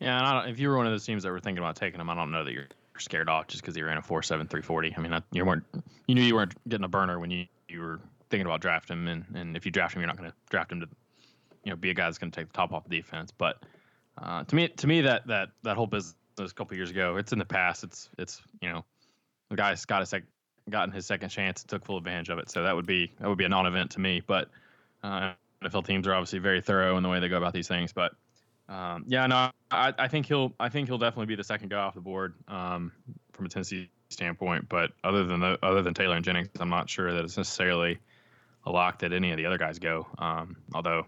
Yeah, 0.00 0.18
and 0.18 0.26
I 0.26 0.40
don't, 0.40 0.50
if 0.50 0.60
you 0.60 0.68
were 0.68 0.76
one 0.76 0.86
of 0.86 0.92
those 0.92 1.04
teams 1.04 1.24
that 1.24 1.32
were 1.32 1.40
thinking 1.40 1.58
about 1.62 1.76
taking 1.76 2.00
him, 2.00 2.08
I 2.08 2.14
don't 2.14 2.30
know 2.30 2.44
that 2.44 2.52
you're 2.52 2.68
scared 2.98 3.28
off 3.28 3.48
just 3.48 3.62
because 3.62 3.74
he 3.74 3.82
ran 3.82 3.98
a 3.98 4.02
four 4.02 4.22
seven 4.22 4.46
three 4.46 4.62
forty. 4.62 4.94
I 4.96 5.00
mean, 5.00 5.12
you 5.32 5.44
weren't 5.44 5.64
you 6.06 6.14
knew 6.14 6.22
you 6.22 6.34
weren't 6.34 6.54
getting 6.68 6.84
a 6.84 6.88
burner 6.88 7.18
when 7.18 7.30
you, 7.30 7.46
you 7.68 7.80
were 7.80 8.00
thinking 8.30 8.46
about 8.46 8.60
drafting 8.60 8.98
him, 8.98 9.08
and, 9.08 9.24
and 9.34 9.56
if 9.56 9.64
you 9.64 9.72
draft 9.72 9.94
him, 9.94 10.00
you're 10.00 10.06
not 10.06 10.16
going 10.16 10.30
to 10.30 10.36
draft 10.50 10.70
him 10.70 10.80
to 10.80 10.88
you 11.64 11.70
know 11.70 11.76
be 11.76 11.90
a 11.90 11.94
guy 11.94 12.04
that's 12.04 12.18
going 12.18 12.30
to 12.30 12.40
take 12.40 12.48
the 12.48 12.56
top 12.56 12.72
off 12.72 12.84
the 12.84 12.96
defense. 12.96 13.32
But 13.36 13.62
uh, 14.20 14.44
to 14.44 14.54
me, 14.54 14.68
to 14.68 14.86
me, 14.86 15.00
that 15.02 15.26
that 15.26 15.50
that 15.62 15.76
whole 15.76 15.86
business 15.86 16.14
a 16.38 16.46
couple 16.48 16.76
years 16.76 16.90
ago, 16.90 17.16
it's 17.16 17.32
in 17.32 17.38
the 17.38 17.44
past. 17.44 17.84
It's 17.84 18.08
it's 18.18 18.40
you 18.60 18.68
know 18.68 18.84
the 19.50 19.56
guy's 19.56 19.84
got 19.84 20.02
a 20.02 20.06
sec- 20.06 20.24
gotten 20.70 20.92
his 20.92 21.06
second 21.06 21.30
chance, 21.30 21.62
and 21.62 21.68
took 21.68 21.84
full 21.84 21.96
advantage 21.96 22.28
of 22.28 22.38
it. 22.38 22.50
So 22.50 22.62
that 22.62 22.74
would 22.74 22.86
be 22.86 23.12
that 23.20 23.28
would 23.28 23.38
be 23.38 23.44
a 23.44 23.48
non-event 23.48 23.92
to 23.92 24.00
me. 24.00 24.22
But 24.26 24.48
uh, 25.02 25.32
NFL 25.62 25.86
teams 25.86 26.06
are 26.06 26.14
obviously 26.14 26.38
very 26.38 26.60
thorough 26.60 26.96
in 26.96 27.02
the 27.02 27.08
way 27.08 27.20
they 27.20 27.28
go 27.28 27.36
about 27.36 27.52
these 27.52 27.68
things. 27.68 27.92
But 27.92 28.12
um, 28.68 29.04
yeah, 29.06 29.26
no, 29.26 29.50
I, 29.70 29.94
I, 29.98 30.08
think 30.08 30.26
he'll 30.26 30.52
I 30.60 30.68
think 30.68 30.88
he'll 30.88 30.98
definitely 30.98 31.26
be 31.26 31.36
the 31.36 31.44
second 31.44 31.70
guy 31.70 31.78
off 31.78 31.94
the 31.94 32.00
board 32.00 32.34
um, 32.48 32.92
from 33.32 33.46
a 33.46 33.48
Tennessee 33.48 33.90
standpoint. 34.10 34.68
But 34.68 34.92
other 35.02 35.24
than 35.24 35.40
the, 35.40 35.58
other 35.62 35.82
than 35.82 35.94
Taylor 35.94 36.16
and 36.16 36.24
Jennings, 36.24 36.48
I'm 36.60 36.68
not 36.68 36.90
sure 36.90 37.12
that 37.12 37.24
it's 37.24 37.36
necessarily 37.36 37.98
a 38.66 38.70
lock 38.70 38.98
that 38.98 39.12
any 39.12 39.30
of 39.30 39.38
the 39.38 39.46
other 39.46 39.58
guys 39.58 39.78
go. 39.78 40.06
Um, 40.18 40.56
although 40.74 41.06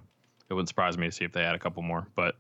it 0.49 0.55
wouldn't 0.55 0.69
surprise 0.69 0.97
me 0.97 1.07
to 1.07 1.12
see 1.12 1.25
if 1.25 1.33
they 1.33 1.43
add 1.43 1.55
a 1.55 1.59
couple 1.59 1.83
more. 1.83 2.07
But 2.14 2.37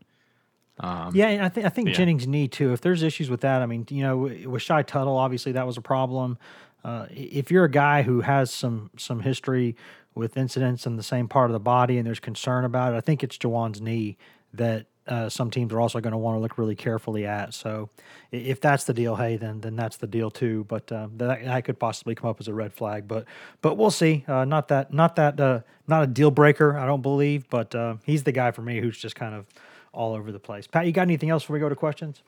um, 0.78 1.14
yeah, 1.14 1.44
I 1.44 1.50
think 1.50 1.66
I 1.66 1.68
think 1.68 1.88
yeah. 1.88 1.94
Jennings 1.94 2.26
need 2.26 2.52
to. 2.52 2.72
If 2.72 2.80
there's 2.80 3.02
issues 3.02 3.28
with 3.28 3.42
that, 3.42 3.60
I 3.60 3.66
mean, 3.66 3.86
you 3.90 4.02
know, 4.02 4.16
with 4.46 4.62
Shy 4.62 4.82
Tuttle, 4.82 5.16
obviously 5.16 5.52
that 5.52 5.66
was 5.66 5.76
a 5.76 5.82
problem. 5.82 6.38
Uh, 6.82 7.06
if 7.10 7.50
you're 7.50 7.64
a 7.64 7.70
guy 7.70 8.02
who 8.02 8.22
has 8.22 8.50
some 8.50 8.90
some 8.96 9.20
history 9.20 9.76
with 10.14 10.38
incidents 10.38 10.86
in 10.86 10.96
the 10.96 11.02
same 11.02 11.28
part 11.28 11.50
of 11.50 11.52
the 11.52 11.60
body 11.60 11.98
and 11.98 12.06
there's 12.06 12.20
concern 12.20 12.64
about 12.64 12.94
it, 12.94 12.96
I 12.96 13.00
think 13.02 13.22
it's 13.22 13.36
Jauan's 13.36 13.82
knee 13.82 14.16
that 14.54 14.86
uh, 15.10 15.28
some 15.28 15.50
teams 15.50 15.72
are 15.72 15.80
also 15.80 16.00
going 16.00 16.12
to 16.12 16.18
want 16.18 16.36
to 16.36 16.40
look 16.40 16.56
really 16.56 16.76
carefully 16.76 17.26
at. 17.26 17.52
So 17.52 17.90
if 18.30 18.60
that's 18.60 18.84
the 18.84 18.94
deal, 18.94 19.16
hey, 19.16 19.36
then 19.36 19.60
then 19.60 19.76
that's 19.76 19.96
the 19.96 20.06
deal 20.06 20.30
too. 20.30 20.64
But 20.68 20.90
uh, 20.90 21.08
that, 21.16 21.44
that 21.44 21.64
could 21.64 21.78
possibly 21.78 22.14
come 22.14 22.30
up 22.30 22.40
as 22.40 22.48
a 22.48 22.54
red 22.54 22.72
flag. 22.72 23.08
But 23.08 23.24
but 23.60 23.76
we'll 23.76 23.90
see. 23.90 24.24
Uh, 24.26 24.44
not 24.44 24.68
that 24.68 24.94
not 24.94 25.16
that 25.16 25.38
uh, 25.40 25.60
not 25.88 26.04
a 26.04 26.06
deal 26.06 26.30
breaker. 26.30 26.78
I 26.78 26.86
don't 26.86 27.02
believe, 27.02 27.50
but 27.50 27.74
uh, 27.74 27.96
he's 28.04 28.22
the 28.22 28.32
guy 28.32 28.52
for 28.52 28.62
me 28.62 28.80
who's 28.80 28.98
just 28.98 29.16
kind 29.16 29.34
of 29.34 29.46
all 29.92 30.14
over 30.14 30.30
the 30.30 30.38
place. 30.38 30.66
Pat, 30.66 30.86
you 30.86 30.92
got 30.92 31.02
anything 31.02 31.30
else 31.30 31.42
before 31.42 31.54
we 31.54 31.60
go 31.60 31.68
to 31.68 31.74
questions? 31.76 32.22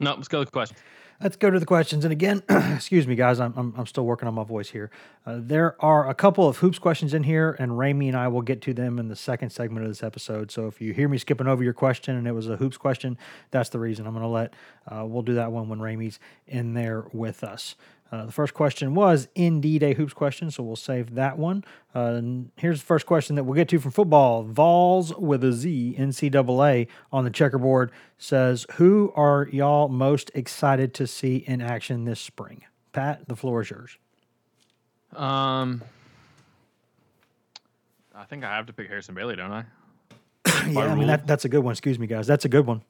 No, 0.00 0.14
let's 0.14 0.28
go 0.28 0.44
to 0.44 0.50
questions. 0.50 0.80
Let's 1.24 1.36
go 1.36 1.48
to 1.48 1.58
the 1.58 1.64
questions. 1.64 2.04
And 2.04 2.12
again, 2.12 2.42
excuse 2.50 3.06
me, 3.06 3.14
guys, 3.14 3.40
I'm, 3.40 3.54
I'm, 3.56 3.74
I'm, 3.78 3.86
still 3.86 4.04
working 4.04 4.28
on 4.28 4.34
my 4.34 4.44
voice 4.44 4.68
here. 4.68 4.90
Uh, 5.24 5.38
there 5.40 5.74
are 5.82 6.06
a 6.10 6.14
couple 6.14 6.46
of 6.46 6.58
hoops 6.58 6.78
questions 6.78 7.14
in 7.14 7.22
here, 7.22 7.56
and 7.58 7.72
Ramey 7.72 8.08
and 8.08 8.16
I 8.16 8.28
will 8.28 8.42
get 8.42 8.60
to 8.60 8.74
them 8.74 8.98
in 8.98 9.08
the 9.08 9.16
second 9.16 9.48
segment 9.48 9.86
of 9.86 9.90
this 9.90 10.02
episode. 10.02 10.50
So 10.50 10.66
if 10.66 10.82
you 10.82 10.92
hear 10.92 11.08
me 11.08 11.16
skipping 11.16 11.46
over 11.46 11.64
your 11.64 11.72
question 11.72 12.14
and 12.16 12.28
it 12.28 12.32
was 12.32 12.50
a 12.50 12.56
hoops 12.56 12.76
question, 12.76 13.16
that's 13.50 13.70
the 13.70 13.78
reason. 13.78 14.06
I'm 14.06 14.12
going 14.12 14.22
to 14.22 14.28
let, 14.28 14.52
uh, 14.86 15.06
we'll 15.06 15.22
do 15.22 15.32
that 15.36 15.50
one 15.50 15.70
when 15.70 15.78
Ramey's 15.78 16.18
in 16.46 16.74
there 16.74 17.06
with 17.14 17.42
us. 17.42 17.74
Uh, 18.14 18.26
the 18.26 18.32
first 18.32 18.54
question 18.54 18.94
was 18.94 19.26
indeed 19.34 19.82
a 19.82 19.92
hoops 19.92 20.12
question, 20.12 20.48
so 20.48 20.62
we'll 20.62 20.76
save 20.76 21.16
that 21.16 21.36
one. 21.36 21.64
Uh, 21.96 22.20
here's 22.56 22.78
the 22.78 22.86
first 22.86 23.06
question 23.06 23.34
that 23.34 23.42
we'll 23.42 23.56
get 23.56 23.68
to 23.68 23.80
from 23.80 23.90
football. 23.90 24.44
Vols 24.44 25.12
with 25.16 25.42
a 25.42 25.52
Z, 25.52 25.96
NCAA 25.98 26.86
on 27.12 27.24
the 27.24 27.30
checkerboard 27.30 27.90
says, 28.16 28.66
Who 28.74 29.12
are 29.16 29.48
y'all 29.50 29.88
most 29.88 30.30
excited 30.32 30.94
to 30.94 31.08
see 31.08 31.38
in 31.38 31.60
action 31.60 32.04
this 32.04 32.20
spring? 32.20 32.64
Pat, 32.92 33.26
the 33.26 33.34
floor 33.34 33.62
is 33.62 33.70
yours. 33.70 33.98
Um, 35.16 35.82
I 38.14 38.24
think 38.26 38.44
I 38.44 38.54
have 38.54 38.66
to 38.66 38.72
pick 38.72 38.86
Harrison 38.86 39.16
Bailey, 39.16 39.34
don't 39.34 39.50
I? 39.50 39.64
yeah, 40.68 40.80
I 40.82 40.94
mean 40.94 41.08
that, 41.08 41.26
that's 41.26 41.46
a 41.46 41.48
good 41.48 41.64
one. 41.64 41.72
Excuse 41.72 41.98
me, 41.98 42.06
guys. 42.06 42.28
That's 42.28 42.44
a 42.44 42.48
good 42.48 42.64
one. 42.64 42.82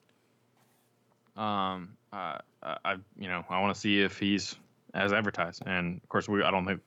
Um, 1.35 1.97
uh, 2.13 2.39
I 2.63 2.97
you 3.19 3.29
know 3.29 3.43
I 3.49 3.61
want 3.61 3.75
to 3.75 3.81
see 3.81 4.03
if 4.03 4.19
he's 4.19 4.57
as 4.95 5.13
advertised. 5.13 5.63
And 5.67 6.01
of 6.03 6.09
course, 6.09 6.29
we 6.29 6.43
I 6.43 6.51
don't 6.51 6.67
think 6.67 6.81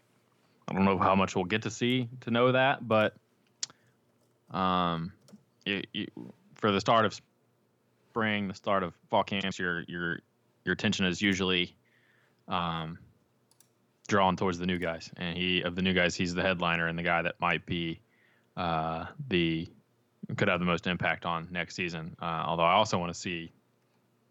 I 0.68 0.74
don't 0.74 0.86
know 0.86 0.98
how 0.98 1.16
much 1.16 1.36
we'll 1.36 1.46
get 1.46 1.62
to 1.64 1.72
see 1.72 2.10
to 2.22 2.32
know 2.32 2.52
that, 2.52 2.88
but 2.88 3.16
um, 4.52 5.12
it, 5.66 5.88
it, 5.94 6.10
for 6.56 6.72
the 6.72 6.80
start 6.80 7.06
of 7.06 7.14
spring, 8.10 8.48
the 8.48 8.54
start 8.54 8.84
of 8.84 8.94
fall 9.10 9.24
camps, 9.24 9.60
your 9.60 9.84
your 9.88 10.20
your 10.66 10.74
attention 10.74 11.06
is 11.06 11.22
usually 11.22 11.76
um, 12.48 12.98
drawn 14.08 14.36
towards 14.36 14.58
the 14.58 14.66
new 14.66 14.78
guys, 14.78 15.12
and 15.18 15.38
he 15.38 15.62
of 15.62 15.76
the 15.76 15.82
new 15.82 15.94
guys, 15.94 16.16
he's 16.16 16.34
the 16.34 16.42
headliner 16.42 16.88
and 16.88 16.98
the 16.98 17.04
guy 17.04 17.22
that 17.22 17.36
might 17.40 17.66
be 17.66 18.00
uh, 18.56 19.06
the 19.28 19.70
could 20.36 20.50
have 20.50 20.60
the 20.60 20.66
most 20.66 20.88
impact 20.88 21.26
on 21.26 21.48
next 21.52 21.76
season. 21.76 22.16
Uh, 22.22 22.44
although 22.46 22.64
I 22.64 22.74
also 22.74 22.98
want 22.98 23.14
to 23.14 23.20
see 23.20 23.52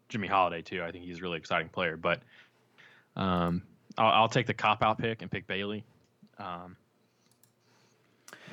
Jimmy 0.09 0.27
Holiday 0.27 0.61
too. 0.61 0.83
I 0.83 0.91
think 0.91 1.05
he's 1.05 1.19
a 1.19 1.21
really 1.21 1.37
exciting 1.37 1.69
player, 1.69 1.97
but 1.97 2.21
um, 3.17 3.63
I'll, 3.97 4.21
I'll, 4.21 4.29
take 4.29 4.45
the 4.45 4.53
cop 4.53 4.83
out 4.83 4.99
pick 4.99 5.21
and 5.21 5.29
pick 5.29 5.47
Bailey. 5.47 5.83
Um, 6.37 6.77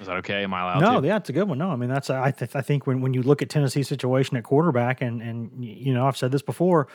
is 0.00 0.06
that 0.06 0.16
okay? 0.16 0.42
Am 0.42 0.54
I 0.54 0.62
allowed? 0.62 0.80
No, 0.80 1.00
to? 1.00 1.06
yeah, 1.06 1.18
it's 1.18 1.28
a 1.28 1.32
good 1.32 1.48
one. 1.48 1.58
No, 1.58 1.70
I 1.70 1.76
mean 1.76 1.90
that's 1.90 2.10
I, 2.10 2.30
th- 2.30 2.56
I 2.56 2.62
think 2.62 2.86
when, 2.86 3.00
when 3.00 3.14
you 3.14 3.22
look 3.22 3.42
at 3.42 3.50
Tennessee's 3.50 3.86
situation 3.86 4.36
at 4.36 4.44
quarterback, 4.44 5.00
and 5.02 5.22
and 5.22 5.64
you 5.64 5.94
know 5.94 6.06
I've 6.06 6.16
said 6.16 6.32
this 6.32 6.42
before, 6.42 6.88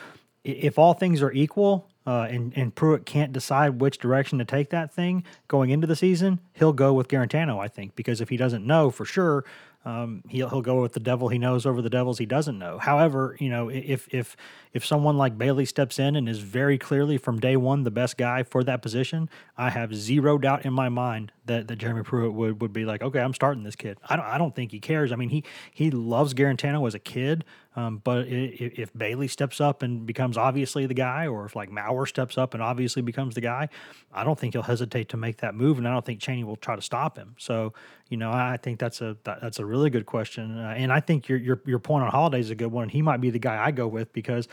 if 0.44 0.80
all 0.80 0.94
things 0.94 1.22
are 1.22 1.32
equal, 1.32 1.88
uh, 2.08 2.28
and 2.30 2.52
and 2.58 2.74
Pruitt 2.74 3.06
can't 3.06 3.32
decide 3.32 3.80
which 3.80 4.00
direction 4.00 4.40
to 4.40 4.46
take 4.46 4.72
that 4.72 4.92
thing 4.92 5.24
going 5.48 5.70
into 5.70 5.88
the 5.88 5.96
season, 5.96 6.40
he'll 6.54 6.74
go 6.74 6.94
with 6.94 7.08
Guarantano, 7.08 7.60
I 7.60 7.68
think 7.68 7.96
because 7.96 8.20
if 8.20 8.30
he 8.30 8.38
doesn't 8.38 8.66
know 8.66 8.90
for 8.90 9.06
sure, 9.06 9.46
um, 9.86 10.24
he'll 10.28 10.50
he'll 10.50 10.62
go 10.62 10.82
with 10.82 10.94
the 10.94 11.00
devil 11.00 11.30
he 11.30 11.38
knows 11.38 11.66
over 11.66 11.82
the 11.82 11.90
devils 11.90 12.18
he 12.18 12.26
doesn't 12.26 12.60
know. 12.60 12.80
However, 12.80 13.38
you 13.40 13.50
know 13.50 13.70
if 13.70 14.08
if 14.14 14.36
if 14.74 14.86
someone 14.86 15.18
like 15.18 15.38
Bailey 15.38 15.66
steps 15.66 16.00
in 16.00 16.16
and 16.16 16.28
is 16.28 16.40
very 16.40 16.78
clearly 16.78 17.18
from 17.18 17.40
day 17.40 17.56
one 17.56 17.84
the 17.84 17.92
best 17.92 18.18
guy 18.18 18.44
for 18.44 18.64
that 18.66 18.82
position, 18.82 19.30
I 19.58 19.70
have 19.70 19.96
zero 19.96 20.38
doubt 20.38 20.66
in 20.66 20.74
my 20.74 20.90
mind 20.90 21.32
that, 21.46 21.68
that 21.68 21.78
Jeremy 21.78 22.04
Pruitt 22.04 22.34
would, 22.34 22.62
would 22.62 22.74
be 22.74 22.86
like, 22.86 23.02
okay, 23.02 23.20
I'm 23.20 23.34
starting 23.34 23.64
this 23.64 23.76
kid. 23.76 23.98
I 24.08 24.16
don't 24.16 24.26
I 24.26 24.38
don't 24.38 24.54
think 24.54 24.72
he 24.72 24.80
cares. 24.80 25.12
I 25.12 25.16
mean 25.16 25.30
he 25.30 25.44
he 25.74 25.92
loves 25.92 26.34
Guarantano 26.34 26.86
as 26.86 26.94
a 26.94 27.00
kid, 27.00 27.46
um, 27.76 28.02
but 28.04 28.28
if, 28.28 28.78
if 28.78 28.94
Bailey 28.94 29.30
steps 29.30 29.62
up 29.62 29.82
and 29.84 30.06
becomes 30.06 30.38
obviously 30.38 30.86
the 30.88 30.94
guy, 30.94 31.28
or 31.28 31.46
if 31.46 31.56
like 31.56 31.72
Maurer 31.72 32.06
steps 32.06 32.38
up 32.38 32.54
and 32.54 32.62
obviously 32.62 33.02
becomes 33.02 33.36
the 33.36 33.42
guy, 33.42 33.70
I 34.12 34.24
don't 34.26 34.38
think 34.38 34.54
he'll 34.54 34.64
hesitate 34.64 35.08
to 35.10 35.18
make 35.18 35.38
that 35.38 35.56
move, 35.56 35.78
and 35.78 35.88
I 35.88 35.94
don't 35.94 36.04
think 36.04 36.20
Chaney 36.20 36.44
will 36.44 36.58
try 36.58 36.76
to 36.76 36.82
stop 36.82 37.18
him. 37.18 37.36
So 37.38 37.74
you 38.10 38.18
know 38.18 38.32
I 38.32 38.58
think 38.62 38.80
that's 38.80 39.02
a 39.02 39.18
that, 39.24 39.42
that's 39.42 39.60
a 39.60 39.66
really 39.66 39.90
good 39.90 40.06
question, 40.06 40.58
uh, 40.58 40.74
and 40.76 40.92
I 40.92 41.00
think 41.00 41.30
your 41.30 41.38
your 41.38 41.62
your 41.66 41.80
point 41.80 42.04
on 42.04 42.12
Holiday 42.12 42.40
is 42.40 42.50
a 42.50 42.56
good 42.56 42.72
one. 42.72 42.90
He 42.90 43.02
might 43.02 43.22
be 43.22 43.30
the 43.30 43.40
guy 43.40 43.64
I 43.64 43.72
go 43.72 43.88
with 43.88 44.12
because 44.12 44.48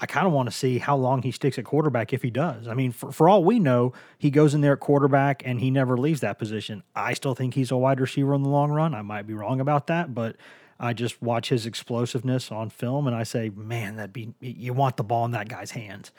I 0.00 0.06
kind 0.06 0.26
of 0.26 0.32
want 0.32 0.48
to 0.48 0.56
see 0.56 0.78
how 0.78 0.96
long 0.96 1.20
he 1.20 1.30
sticks 1.30 1.58
at 1.58 1.66
quarterback 1.66 2.14
if 2.14 2.22
he 2.22 2.30
does. 2.30 2.66
I 2.66 2.72
mean, 2.72 2.90
for, 2.90 3.12
for 3.12 3.28
all 3.28 3.44
we 3.44 3.58
know, 3.58 3.92
he 4.16 4.30
goes 4.30 4.54
in 4.54 4.62
there 4.62 4.72
at 4.72 4.80
quarterback 4.80 5.42
and 5.44 5.60
he 5.60 5.70
never 5.70 5.98
leaves 5.98 6.20
that 6.20 6.38
position. 6.38 6.82
I 6.96 7.12
still 7.12 7.34
think 7.34 7.52
he's 7.52 7.70
a 7.70 7.76
wide 7.76 8.00
receiver 8.00 8.34
in 8.34 8.42
the 8.42 8.48
long 8.48 8.70
run. 8.70 8.94
I 8.94 9.02
might 9.02 9.26
be 9.26 9.34
wrong 9.34 9.60
about 9.60 9.88
that, 9.88 10.14
but 10.14 10.36
I 10.78 10.94
just 10.94 11.20
watch 11.20 11.50
his 11.50 11.66
explosiveness 11.66 12.50
on 12.50 12.70
film 12.70 13.06
and 13.06 13.14
I 13.14 13.24
say, 13.24 13.50
man, 13.50 13.96
that'd 13.96 14.14
be, 14.14 14.32
you 14.40 14.72
want 14.72 14.96
the 14.96 15.04
ball 15.04 15.26
in 15.26 15.32
that 15.32 15.50
guy's 15.50 15.72
hands. 15.72 16.12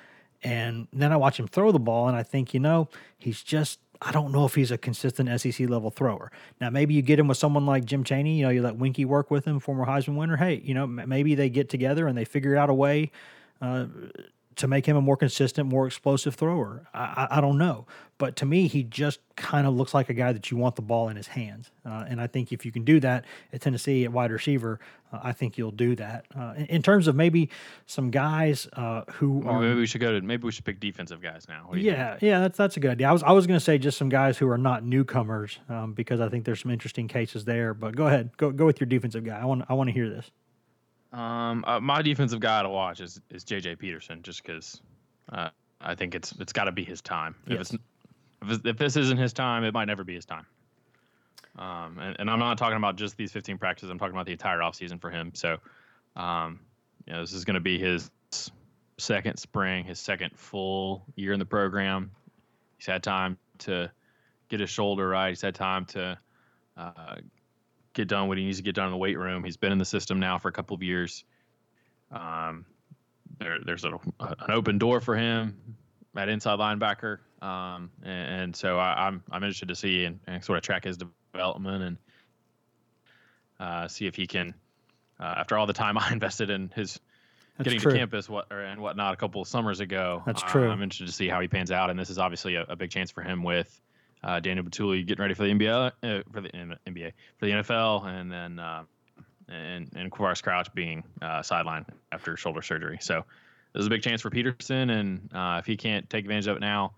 And 0.44 0.88
then 0.94 1.12
I 1.12 1.18
watch 1.18 1.40
him 1.40 1.48
throw 1.48 1.72
the 1.72 1.80
ball 1.80 2.08
and 2.08 2.16
I 2.16 2.22
think, 2.22 2.54
you 2.54 2.60
know, 2.60 2.88
he's 3.18 3.42
just, 3.42 3.80
I 4.02 4.12
don't 4.12 4.32
know 4.32 4.46
if 4.46 4.56
he's 4.56 4.72
a 4.72 4.78
consistent 4.78 5.30
SEC 5.40 5.70
level 5.70 5.92
thrower. 5.92 6.32
Now, 6.60 6.72
maybe 6.72 6.96
you 6.96 7.04
get 7.04 7.20
him 7.20 7.28
with 7.28 7.38
someone 7.38 7.68
like 7.68 7.86
Jim 7.86 8.04
Chaney. 8.04 8.38
you 8.38 8.44
know, 8.44 8.50
you 8.50 8.64
let 8.64 8.78
Weinke 8.78 9.06
work 9.06 9.30
with 9.30 9.46
him, 9.46 9.60
former 9.60 9.86
Heisman 9.86 10.16
winner. 10.16 10.38
Hey, 10.38 10.62
you 10.66 10.74
know, 10.74 10.88
maybe 10.88 11.36
they 11.36 11.50
get 11.50 11.70
together 11.70 12.08
and 12.08 12.18
they 12.18 12.26
figure 12.26 12.56
out 12.56 12.70
a 12.70 12.74
way 12.74 13.12
uh, 13.62 13.86
to 14.62 14.68
make 14.68 14.86
him 14.86 14.96
a 14.96 15.02
more 15.02 15.18
consistent, 15.18 15.68
more 15.68 15.88
explosive 15.88 16.36
thrower. 16.36 16.88
I, 16.94 17.28
I, 17.32 17.42
don't 17.42 17.58
know. 17.58 17.88
But 18.20 18.36
to 18.38 18.46
me, 18.46 18.68
he 18.68 18.84
just 18.84 19.20
kind 19.36 19.66
of 19.66 19.74
looks 19.74 19.94
like 19.94 20.10
a 20.10 20.14
guy 20.14 20.32
that 20.32 20.52
you 20.52 20.58
want 20.58 20.76
the 20.76 20.84
ball 20.84 21.10
in 21.10 21.18
his 21.18 21.26
hands. 21.26 21.72
Uh, 21.84 22.06
and 22.08 22.22
I 22.22 22.28
think 22.28 22.52
if 22.52 22.64
you 22.64 22.72
can 22.72 22.84
do 22.84 23.00
that 23.00 23.26
at 23.52 23.62
Tennessee 23.62 24.06
at 24.06 24.12
wide 24.12 24.32
receiver, 24.32 24.80
uh, 25.12 25.20
I 25.24 25.34
think 25.34 25.58
you'll 25.58 25.72
do 25.72 25.96
that. 25.96 26.26
Uh, 26.38 26.54
in, 26.58 26.66
in, 26.68 26.82
terms 26.84 27.08
of 27.08 27.16
maybe 27.16 27.50
some 27.88 28.12
guys 28.12 28.68
uh, 28.74 29.02
who 29.14 29.40
well, 29.40 29.56
are. 29.56 29.62
Maybe 29.62 29.80
we 29.80 29.88
should 29.88 30.02
go 30.02 30.12
to, 30.12 30.22
maybe 30.22 30.44
we 30.44 30.52
should 30.52 30.66
pick 30.66 30.80
defensive 30.80 31.24
guys 31.24 31.48
now. 31.50 31.72
Yeah, 31.74 32.18
yeah, 32.22 32.40
that's, 32.42 32.58
that's 32.58 32.78
a 32.78 32.80
good 32.80 32.92
idea. 32.92 33.10
I 33.10 33.12
was, 33.12 33.24
I 33.24 33.32
was 33.32 33.48
going 33.48 33.60
to 33.60 33.64
say 33.64 33.80
just 33.80 33.98
some 33.98 34.10
guys 34.10 34.38
who 34.38 34.48
are 34.50 34.60
not 34.60 34.84
newcomers 34.84 35.58
um, 35.70 35.94
because 35.94 36.22
I 36.22 36.30
think 36.30 36.46
there's 36.46 36.62
some 36.62 36.72
interesting 36.72 37.08
cases 37.08 37.46
there. 37.46 37.74
But 37.74 37.96
go 37.96 38.06
ahead, 38.06 38.38
go, 38.38 38.52
go 38.52 38.68
with 38.68 38.80
your 38.80 38.88
defensive 38.88 39.24
guy. 39.24 39.40
I 39.40 39.46
want, 39.46 39.66
I 39.68 39.74
want 39.74 39.88
to 39.88 39.94
hear 39.94 40.10
this. 40.10 40.30
Um, 41.12 41.66
uh, 41.68 41.80
my 41.80 42.02
defensive 42.02 42.40
guy 42.40 42.64
to 42.64 42.70
watch 42.70 43.02
is 43.02 43.20
is 43.30 43.44
JJ 43.44 43.80
Peterson, 43.80 44.22
just 44.24 44.44
because 44.44 44.82
uh, 45.32 45.50
I 45.82 45.96
think 45.96 46.16
it's 46.16 46.32
it's 46.40 46.54
got 46.54 46.66
to 46.66 46.72
be 46.72 46.84
his 46.84 47.02
time. 47.02 47.36
If 47.48 47.60
it's 47.62 47.74
if, 47.74 47.80
it's, 48.50 48.66
if 48.66 48.78
this 48.78 48.96
isn't 48.96 49.18
his 49.18 49.34
time, 49.34 49.64
it 49.64 49.74
might 49.74 49.86
never 49.86 50.04
be 50.04 50.16
his 50.16 50.26
time. 50.26 50.46
Um, 51.58 52.00
and, 52.00 52.16
and 52.20 52.30
I'm 52.30 52.40
not 52.40 52.58
talking 52.58 52.78
about 52.78 52.96
just 52.96 53.18
these 53.18 53.32
15 53.32 53.58
practices. 53.58 53.90
I'm 53.90 54.00
talking 54.00 54.16
about 54.16 54.26
the 54.26 54.32
entire 54.32 54.60
offseason 54.60 55.02
for 55.02 55.10
him. 55.10 55.32
So, 55.34 55.58
um, 56.16 56.62
you 57.06 57.14
know, 57.14 57.22
this 57.22 57.34
is 57.34 57.44
going 57.44 57.56
to 57.56 57.60
be 57.60 57.78
his 57.78 58.10
second 58.98 59.38
spring, 59.38 59.84
his 59.84 60.00
second 60.00 60.32
full 60.38 61.04
year 61.16 61.34
in 61.34 61.40
the 61.40 61.46
program. 61.46 62.12
He's 62.78 62.88
had 62.88 63.04
time 63.04 63.38
to 63.60 63.92
get 64.50 64.60
his 64.60 64.70
shoulder 64.70 65.10
right. 65.10 65.30
He's 65.30 65.42
had 65.42 65.56
time 65.56 65.86
to 65.88 66.18
uh, 66.78 67.16
get 67.94 68.08
done 68.08 68.28
what 68.28 68.38
he 68.38 68.46
needs 68.46 68.58
to 68.58 68.64
get 68.64 68.76
done 68.76 68.86
in 68.86 68.92
the 68.92 68.98
weight 68.98 69.18
room. 69.18 69.44
He's 69.44 69.58
been 69.58 69.72
in 69.72 69.78
the 69.78 69.86
system 69.86 70.20
now 70.20 70.38
for 70.38 70.48
a 70.48 70.52
couple 70.52 70.76
of 70.76 70.84
years. 70.84 71.24
Um, 72.12 72.66
there, 73.40 73.58
there's 73.64 73.86
a, 73.86 74.00
an 74.20 74.52
open 74.52 74.78
door 74.78 75.02
for 75.02 75.16
him 75.16 75.58
at 76.16 76.30
inside 76.30 76.60
linebacker, 76.60 77.20
um, 77.42 77.90
and, 78.04 78.42
and 78.42 78.56
so 78.56 78.78
I, 78.78 79.08
I'm 79.08 79.24
I'm 79.32 79.44
interested 79.44 79.70
to 79.70 79.76
see 79.76 80.06
and, 80.06 80.20
and 80.28 80.44
sort 80.44 80.58
of 80.58 80.64
track 80.64 80.84
his 80.84 80.98
development 81.34 81.84
and 81.84 81.98
uh, 83.60 83.88
see 83.88 84.08
if 84.08 84.16
he 84.16 84.28
can, 84.28 84.54
uh, 85.20 85.36
after 85.38 85.58
all 85.58 85.66
the 85.66 85.74
time 85.74 85.98
I 85.98 86.12
invested 86.12 86.50
in 86.50 86.72
his 86.76 87.00
That's 87.58 87.66
getting 87.66 87.80
true. 87.80 87.94
to 87.94 87.98
campus 87.98 88.30
what 88.30 88.48
or, 88.52 88.62
and 88.62 88.82
whatnot 88.82 89.14
a 89.14 89.18
couple 89.18 89.42
of 89.42 89.48
summers 89.48 89.80
ago. 89.80 90.22
That's 90.26 90.44
uh, 90.44 90.48
true. 90.48 90.70
I'm 90.70 90.82
interested 90.82 91.08
to 91.08 91.14
see 91.14 91.30
how 91.30 91.40
he 91.40 91.48
pans 91.48 91.72
out, 91.72 91.90
and 91.90 92.00
this 92.00 92.10
is 92.10 92.20
obviously 92.20 92.56
a, 92.56 92.64
a 92.64 92.76
big 92.76 92.92
chance 92.92 93.12
for 93.12 93.22
him 93.22 93.44
with 93.44 93.82
uh, 94.24 94.40
Daniel 94.40 94.66
Bituli 94.66 95.06
getting 95.06 95.22
ready 95.22 95.34
for 95.34 95.44
the 95.44 95.52
NBA, 95.52 95.92
uh, 96.04 96.24
for 96.32 96.42
the 96.42 96.50
NBA, 96.50 97.12
for 97.38 97.46
the 97.46 97.52
NFL, 97.52 98.06
and 98.08 98.32
then 98.32 98.60
uh, 98.60 98.84
and 99.50 99.90
and 99.96 100.12
Quavaris 100.12 100.42
Crouch 100.42 100.74
being 100.74 101.04
uh, 101.22 101.40
sidelined 101.40 101.86
after 102.12 102.38
shoulder 102.38 102.62
surgery. 102.62 102.98
So 103.02 103.24
this 103.74 103.82
is 103.82 103.88
a 103.88 103.90
big 103.90 104.02
chance 104.02 104.22
for 104.22 104.30
Peterson, 104.30 104.90
and 104.92 105.30
uh, 105.34 105.58
if 105.60 105.66
he 105.66 105.78
can't 105.78 106.10
take 106.10 106.26
advantage 106.26 106.48
of 106.48 106.58
it 106.58 106.62
now, 106.62 106.94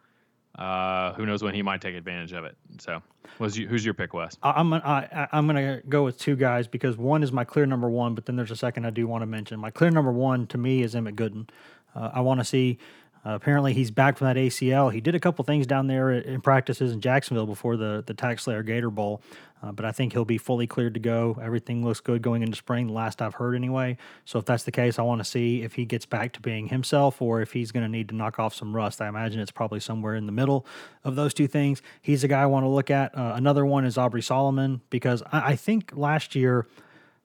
uh, 0.58 1.14
who 1.14 1.26
knows 1.26 1.42
when 1.44 1.54
he 1.56 1.62
might 1.62 1.82
take 1.82 1.96
advantage 1.96 2.32
of 2.34 2.46
it. 2.46 2.56
So, 2.80 3.02
was 3.40 3.58
you, 3.58 3.68
who's 3.68 3.84
your 3.84 3.94
pick, 3.94 4.14
Wes? 4.14 4.38
I'm 4.44 4.74
I- 4.74 5.28
I'm 5.32 5.48
gonna 5.48 5.82
go 5.90 6.04
with 6.04 6.20
two 6.20 6.36
guys 6.36 6.68
because 6.68 6.98
one 6.98 7.24
is 7.24 7.32
my 7.32 7.44
clear 7.44 7.66
number 7.66 7.90
one, 7.90 8.14
but 8.16 8.26
then 8.26 8.36
there's 8.36 8.52
a 8.52 8.56
second 8.56 8.86
I 8.86 8.90
do 8.92 9.08
want 9.08 9.22
to 9.22 9.28
mention. 9.28 9.60
My 9.60 9.72
clear 9.72 9.90
number 9.92 10.12
one 10.12 10.46
to 10.48 10.58
me 10.58 10.84
is 10.84 10.96
Emmett 10.96 11.16
Gooden. 11.16 11.50
Uh, 11.96 12.12
I 12.14 12.22
want 12.22 12.40
to 12.40 12.44
see. 12.44 12.78
Uh, 13.26 13.32
apparently, 13.32 13.74
he's 13.74 13.92
back 13.92 14.18
from 14.18 14.28
that 14.28 14.36
ACL. 14.36 14.92
He 14.92 15.00
did 15.00 15.16
a 15.16 15.20
couple 15.20 15.46
things 15.46 15.66
down 15.66 15.88
there 15.88 16.12
in 16.12 16.42
practices 16.42 16.92
in 16.92 17.00
Jacksonville 17.00 17.46
before 17.46 17.78
the 17.78 18.04
the 18.06 18.14
TaxSlayer 18.14 18.66
Gator 18.66 18.90
Bowl, 18.90 19.22
uh, 19.62 19.72
but 19.72 19.86
I 19.86 19.94
think 19.94 20.12
he'll 20.12 20.26
be 20.26 20.38
fully 20.38 20.68
cleared 20.68 20.94
to 20.96 21.00
go. 21.00 21.38
Everything 21.42 21.86
looks 21.86 22.02
good 22.02 22.22
going 22.22 22.42
into 22.44 22.58
spring. 22.58 22.90
Last 22.90 23.22
I've 23.22 23.36
heard, 23.36 23.56
anyway. 23.56 23.98
So 24.26 24.40
if 24.40 24.46
that's 24.46 24.64
the 24.64 24.72
case, 24.72 25.00
I 25.00 25.04
want 25.04 25.22
to 25.22 25.26
see 25.26 25.62
if 25.62 25.76
he 25.76 25.86
gets 25.86 26.06
back 26.06 26.34
to 26.34 26.42
being 26.42 26.68
himself 26.68 27.22
or 27.22 27.42
if 27.42 27.54
he's 27.54 27.72
going 27.72 27.84
to 27.84 27.90
need 27.90 28.10
to 28.10 28.16
knock 28.16 28.40
off 28.40 28.54
some 28.54 28.76
rust. 28.76 29.02
I 29.02 29.08
imagine 29.08 29.40
it's 29.40 29.52
probably 29.52 29.80
somewhere 29.80 30.16
in 30.16 30.26
the 30.26 30.34
middle 30.34 30.66
of 31.06 31.16
those 31.16 31.34
two 31.34 31.48
things. 31.48 31.82
He's 32.02 32.26
a 32.26 32.28
guy 32.28 32.42
I 32.42 32.48
want 32.48 32.66
to 32.66 32.70
look 32.70 32.92
at. 32.92 33.18
Uh, 33.18 33.34
another 33.36 33.66
one 33.66 33.86
is 33.86 33.98
Aubrey 33.98 34.22
Solomon 34.22 34.82
because 34.90 35.24
I, 35.32 35.52
I 35.52 35.56
think 35.56 35.94
last 35.96 36.36
year 36.36 36.68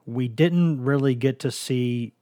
we 0.07 0.29
didn't 0.29 0.85
really 0.85 1.17
get 1.17 1.41
to 1.41 1.51
see 1.51 2.13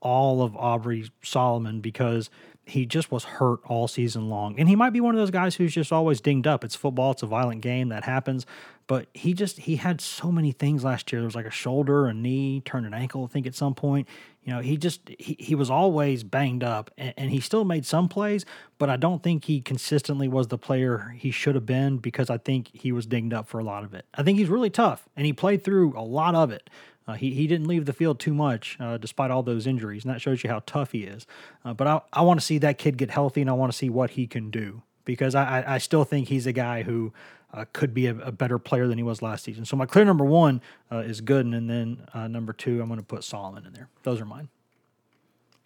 all 0.00 0.42
of 0.42 0.56
Aubrey 0.56 1.10
Solomon 1.22 1.80
because 1.80 2.30
he 2.68 2.86
just 2.86 3.10
was 3.10 3.24
hurt 3.24 3.60
all 3.64 3.88
season 3.88 4.28
long. 4.28 4.58
And 4.58 4.68
he 4.68 4.76
might 4.76 4.90
be 4.90 5.00
one 5.00 5.14
of 5.14 5.18
those 5.18 5.30
guys 5.30 5.56
who's 5.56 5.74
just 5.74 5.92
always 5.92 6.20
dinged 6.20 6.46
up. 6.46 6.64
It's 6.64 6.74
football, 6.74 7.12
it's 7.12 7.22
a 7.22 7.26
violent 7.26 7.60
game 7.60 7.88
that 7.88 8.04
happens. 8.04 8.46
But 8.86 9.08
he 9.12 9.34
just 9.34 9.58
he 9.58 9.76
had 9.76 10.00
so 10.00 10.32
many 10.32 10.50
things 10.50 10.82
last 10.82 11.12
year. 11.12 11.20
There 11.20 11.26
was 11.26 11.34
like 11.34 11.46
a 11.46 11.50
shoulder, 11.50 12.06
a 12.06 12.14
knee, 12.14 12.62
turned 12.64 12.86
an 12.86 12.94
ankle, 12.94 13.24
I 13.24 13.26
think 13.26 13.46
at 13.46 13.54
some 13.54 13.74
point. 13.74 14.08
You 14.44 14.54
know, 14.54 14.60
he 14.60 14.78
just 14.78 15.10
he, 15.18 15.36
he 15.38 15.54
was 15.54 15.68
always 15.68 16.24
banged 16.24 16.64
up 16.64 16.90
and, 16.96 17.12
and 17.18 17.30
he 17.30 17.38
still 17.38 17.66
made 17.66 17.84
some 17.84 18.08
plays, 18.08 18.46
but 18.78 18.88
I 18.88 18.96
don't 18.96 19.22
think 19.22 19.44
he 19.44 19.60
consistently 19.60 20.26
was 20.26 20.48
the 20.48 20.56
player 20.56 21.14
he 21.18 21.30
should 21.30 21.54
have 21.54 21.66
been 21.66 21.98
because 21.98 22.30
I 22.30 22.38
think 22.38 22.70
he 22.72 22.90
was 22.90 23.04
dinged 23.04 23.34
up 23.34 23.46
for 23.46 23.58
a 23.58 23.64
lot 23.64 23.84
of 23.84 23.92
it. 23.92 24.06
I 24.14 24.22
think 24.22 24.38
he's 24.38 24.48
really 24.48 24.70
tough 24.70 25.06
and 25.16 25.26
he 25.26 25.34
played 25.34 25.62
through 25.62 25.92
a 25.94 26.02
lot 26.02 26.34
of 26.34 26.50
it. 26.50 26.70
Uh, 27.08 27.14
he, 27.14 27.32
he 27.32 27.46
didn't 27.46 27.66
leave 27.66 27.86
the 27.86 27.92
field 27.94 28.20
too 28.20 28.34
much 28.34 28.76
uh, 28.78 28.98
despite 28.98 29.30
all 29.30 29.42
those 29.42 29.66
injuries, 29.66 30.04
and 30.04 30.12
that 30.14 30.20
shows 30.20 30.44
you 30.44 30.50
how 30.50 30.62
tough 30.66 30.92
he 30.92 31.04
is. 31.04 31.26
Uh, 31.64 31.72
but 31.72 31.86
I, 31.86 32.00
I 32.12 32.20
want 32.22 32.38
to 32.38 32.44
see 32.44 32.58
that 32.58 32.76
kid 32.76 32.98
get 32.98 33.10
healthy, 33.10 33.40
and 33.40 33.48
I 33.48 33.54
want 33.54 33.72
to 33.72 33.78
see 33.78 33.88
what 33.88 34.10
he 34.10 34.26
can 34.26 34.50
do 34.50 34.82
because 35.06 35.34
I, 35.34 35.60
I, 35.62 35.74
I 35.74 35.78
still 35.78 36.04
think 36.04 36.28
he's 36.28 36.46
a 36.46 36.52
guy 36.52 36.82
who 36.82 37.14
uh, 37.54 37.64
could 37.72 37.94
be 37.94 38.06
a, 38.06 38.14
a 38.18 38.30
better 38.30 38.58
player 38.58 38.86
than 38.86 38.98
he 38.98 39.02
was 39.04 39.22
last 39.22 39.44
season. 39.44 39.64
So 39.64 39.74
my 39.74 39.86
clear 39.86 40.04
number 40.04 40.24
one 40.26 40.60
uh, 40.92 40.98
is 40.98 41.22
Gooden, 41.22 41.56
and 41.56 41.70
then 41.70 42.06
uh, 42.12 42.28
number 42.28 42.52
two, 42.52 42.82
I'm 42.82 42.88
going 42.88 43.00
to 43.00 43.06
put 43.06 43.24
Solomon 43.24 43.64
in 43.64 43.72
there. 43.72 43.88
Those 44.02 44.20
are 44.20 44.26
mine. 44.26 44.50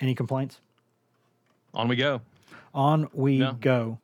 Any 0.00 0.14
complaints? 0.14 0.60
On 1.74 1.88
we 1.88 1.96
go. 1.96 2.20
On 2.72 3.08
we 3.12 3.38
No. 3.38 3.54
go. 3.60 3.98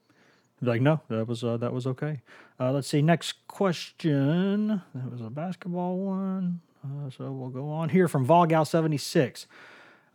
Like 0.61 0.81
no, 0.83 1.01
that 1.09 1.29
was 1.29 1.45
uh, 1.45 1.57
that 1.59 1.73
was 1.73 1.87
okay. 1.87 2.21
Uh, 2.59 2.73
let's 2.73 2.89
see. 2.89 3.01
Next 3.01 3.35
question. 3.47 4.83
That 4.93 5.13
was 5.13 5.21
a 5.21 5.31
basketball 5.31 5.99
one. 5.99 6.63
Uh, 6.85 7.11
so 7.11 7.31
we'll 7.33 7.51
go 7.51 7.69
on 7.71 7.89
here 7.89 8.09
from 8.09 8.27
Volgal 8.27 8.67
seventy 8.67 8.97
six. 8.99 9.47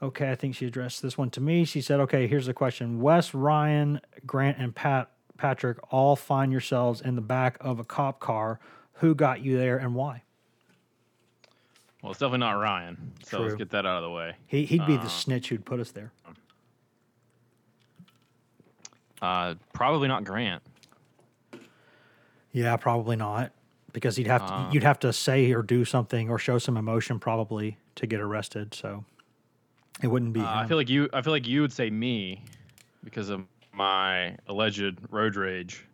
Okay, 0.01 0.31
I 0.31 0.35
think 0.35 0.55
she 0.55 0.65
addressed 0.65 1.01
this 1.01 1.17
one 1.17 1.29
to 1.31 1.41
me. 1.41 1.65
She 1.65 1.81
said, 1.81 1.99
"Okay, 2.01 2.27
here's 2.27 2.45
the 2.45 2.53
question: 2.53 3.01
Wes, 3.01 3.33
Ryan, 3.33 4.01
Grant, 4.25 4.57
and 4.57 4.73
Pat 4.73 5.11
Patrick 5.37 5.77
all 5.91 6.15
find 6.15 6.51
yourselves 6.51 7.01
in 7.01 7.15
the 7.15 7.21
back 7.21 7.57
of 7.61 7.79
a 7.79 7.83
cop 7.83 8.19
car. 8.19 8.59
Who 8.97 9.15
got 9.15 9.41
you 9.41 9.57
there 9.57 9.77
and 9.77 9.95
why?" 9.95 10.23
Well, 12.01 12.11
it's 12.11 12.19
definitely 12.19 12.39
not 12.39 12.53
Ryan. 12.53 13.13
So 13.23 13.39
let's 13.39 13.55
get 13.55 13.69
that 13.69 13.85
out 13.85 13.97
of 13.97 14.03
the 14.03 14.09
way. 14.09 14.33
He 14.45 14.65
he'd 14.65 14.85
be 14.85 14.97
the 14.97 15.07
snitch 15.07 15.47
who'd 15.49 15.65
put 15.65 15.79
us 15.79 15.91
there. 15.91 16.11
Uh, 19.21 19.55
probably 19.71 20.09
not 20.09 20.25
Grant. 20.25 20.61
Yeah, 22.51 22.75
probably 22.75 23.15
not, 23.15 23.53
because 23.93 24.15
he'd 24.15 24.27
have 24.27 24.45
to 24.45 24.69
you'd 24.71 24.83
have 24.83 24.99
to 24.99 25.13
say 25.13 25.51
or 25.53 25.61
do 25.61 25.85
something 25.85 26.29
or 26.29 26.37
show 26.37 26.57
some 26.57 26.75
emotion 26.75 27.19
probably 27.19 27.77
to 27.95 28.07
get 28.07 28.19
arrested. 28.19 28.73
So 28.73 29.05
it 30.01 30.07
wouldn't 30.07 30.33
be. 30.33 30.41
Uh, 30.41 30.45
I 30.47 30.67
feel 30.67 30.77
like 30.77 30.89
you. 30.89 31.07
I 31.13 31.21
feel 31.21 31.31
like 31.31 31.47
you 31.47 31.61
would 31.61 31.71
say 31.71 31.89
me 31.89 32.43
because 33.03 33.29
of 33.29 33.43
my 33.71 34.37
alleged 34.47 34.97
road 35.09 35.35
rage. 35.35 35.85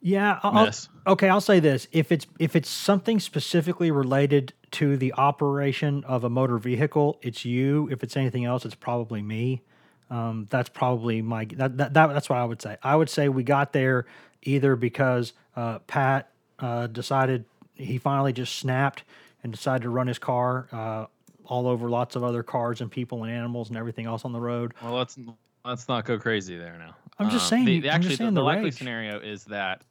yeah. 0.00 0.40
I'll, 0.42 0.70
okay, 1.06 1.28
I'll 1.28 1.40
say 1.40 1.60
this: 1.60 1.86
if 1.92 2.12
it's 2.12 2.26
if 2.38 2.56
it's 2.56 2.68
something 2.68 3.20
specifically 3.20 3.90
related 3.90 4.52
to 4.72 4.96
the 4.96 5.14
operation 5.14 6.02
of 6.04 6.24
a 6.24 6.30
motor 6.30 6.58
vehicle, 6.58 7.18
it's 7.22 7.44
you. 7.44 7.88
If 7.90 8.02
it's 8.02 8.16
anything 8.16 8.44
else, 8.44 8.64
it's 8.64 8.74
probably 8.74 9.22
me. 9.22 9.62
Um, 10.10 10.46
that's 10.50 10.68
probably 10.68 11.22
my 11.22 11.46
that, 11.56 11.78
that, 11.78 11.94
that 11.94 12.06
that's 12.08 12.28
what 12.28 12.38
I 12.38 12.44
would 12.44 12.60
say. 12.60 12.76
I 12.82 12.96
would 12.96 13.08
say 13.08 13.28
we 13.28 13.42
got 13.42 13.72
there 13.72 14.06
either 14.44 14.76
because 14.76 15.32
uh, 15.56 15.78
Pat 15.80 16.30
uh, 16.58 16.86
decided 16.86 17.44
he 17.74 17.98
finally 17.98 18.32
just 18.32 18.56
snapped 18.56 19.04
and 19.42 19.52
decided 19.52 19.82
to 19.82 19.90
run 19.90 20.06
his 20.06 20.18
car 20.18 20.68
uh, 20.72 21.06
all 21.46 21.66
over 21.66 21.88
lots 21.90 22.16
of 22.16 22.24
other 22.24 22.42
cars 22.42 22.80
and 22.80 22.90
people 22.90 23.24
and 23.24 23.32
animals 23.32 23.68
and 23.68 23.76
everything 23.76 24.06
else 24.06 24.24
on 24.24 24.32
the 24.32 24.40
road. 24.40 24.72
Well, 24.82 24.94
let's 24.94 25.18
let's 25.64 25.88
not 25.88 26.04
go 26.04 26.18
crazy 26.18 26.56
there 26.56 26.76
now. 26.78 26.94
I'm 27.18 27.30
just 27.30 27.44
Um, 27.46 27.50
saying- 27.50 27.64
The, 27.66 27.80
the- 27.80 27.88
actually, 27.90 28.16
saying 28.16 28.34
the, 28.34 28.40
the 28.40 28.44
likely 28.44 28.70
scenario 28.70 29.18
is 29.20 29.44
that 29.44 29.82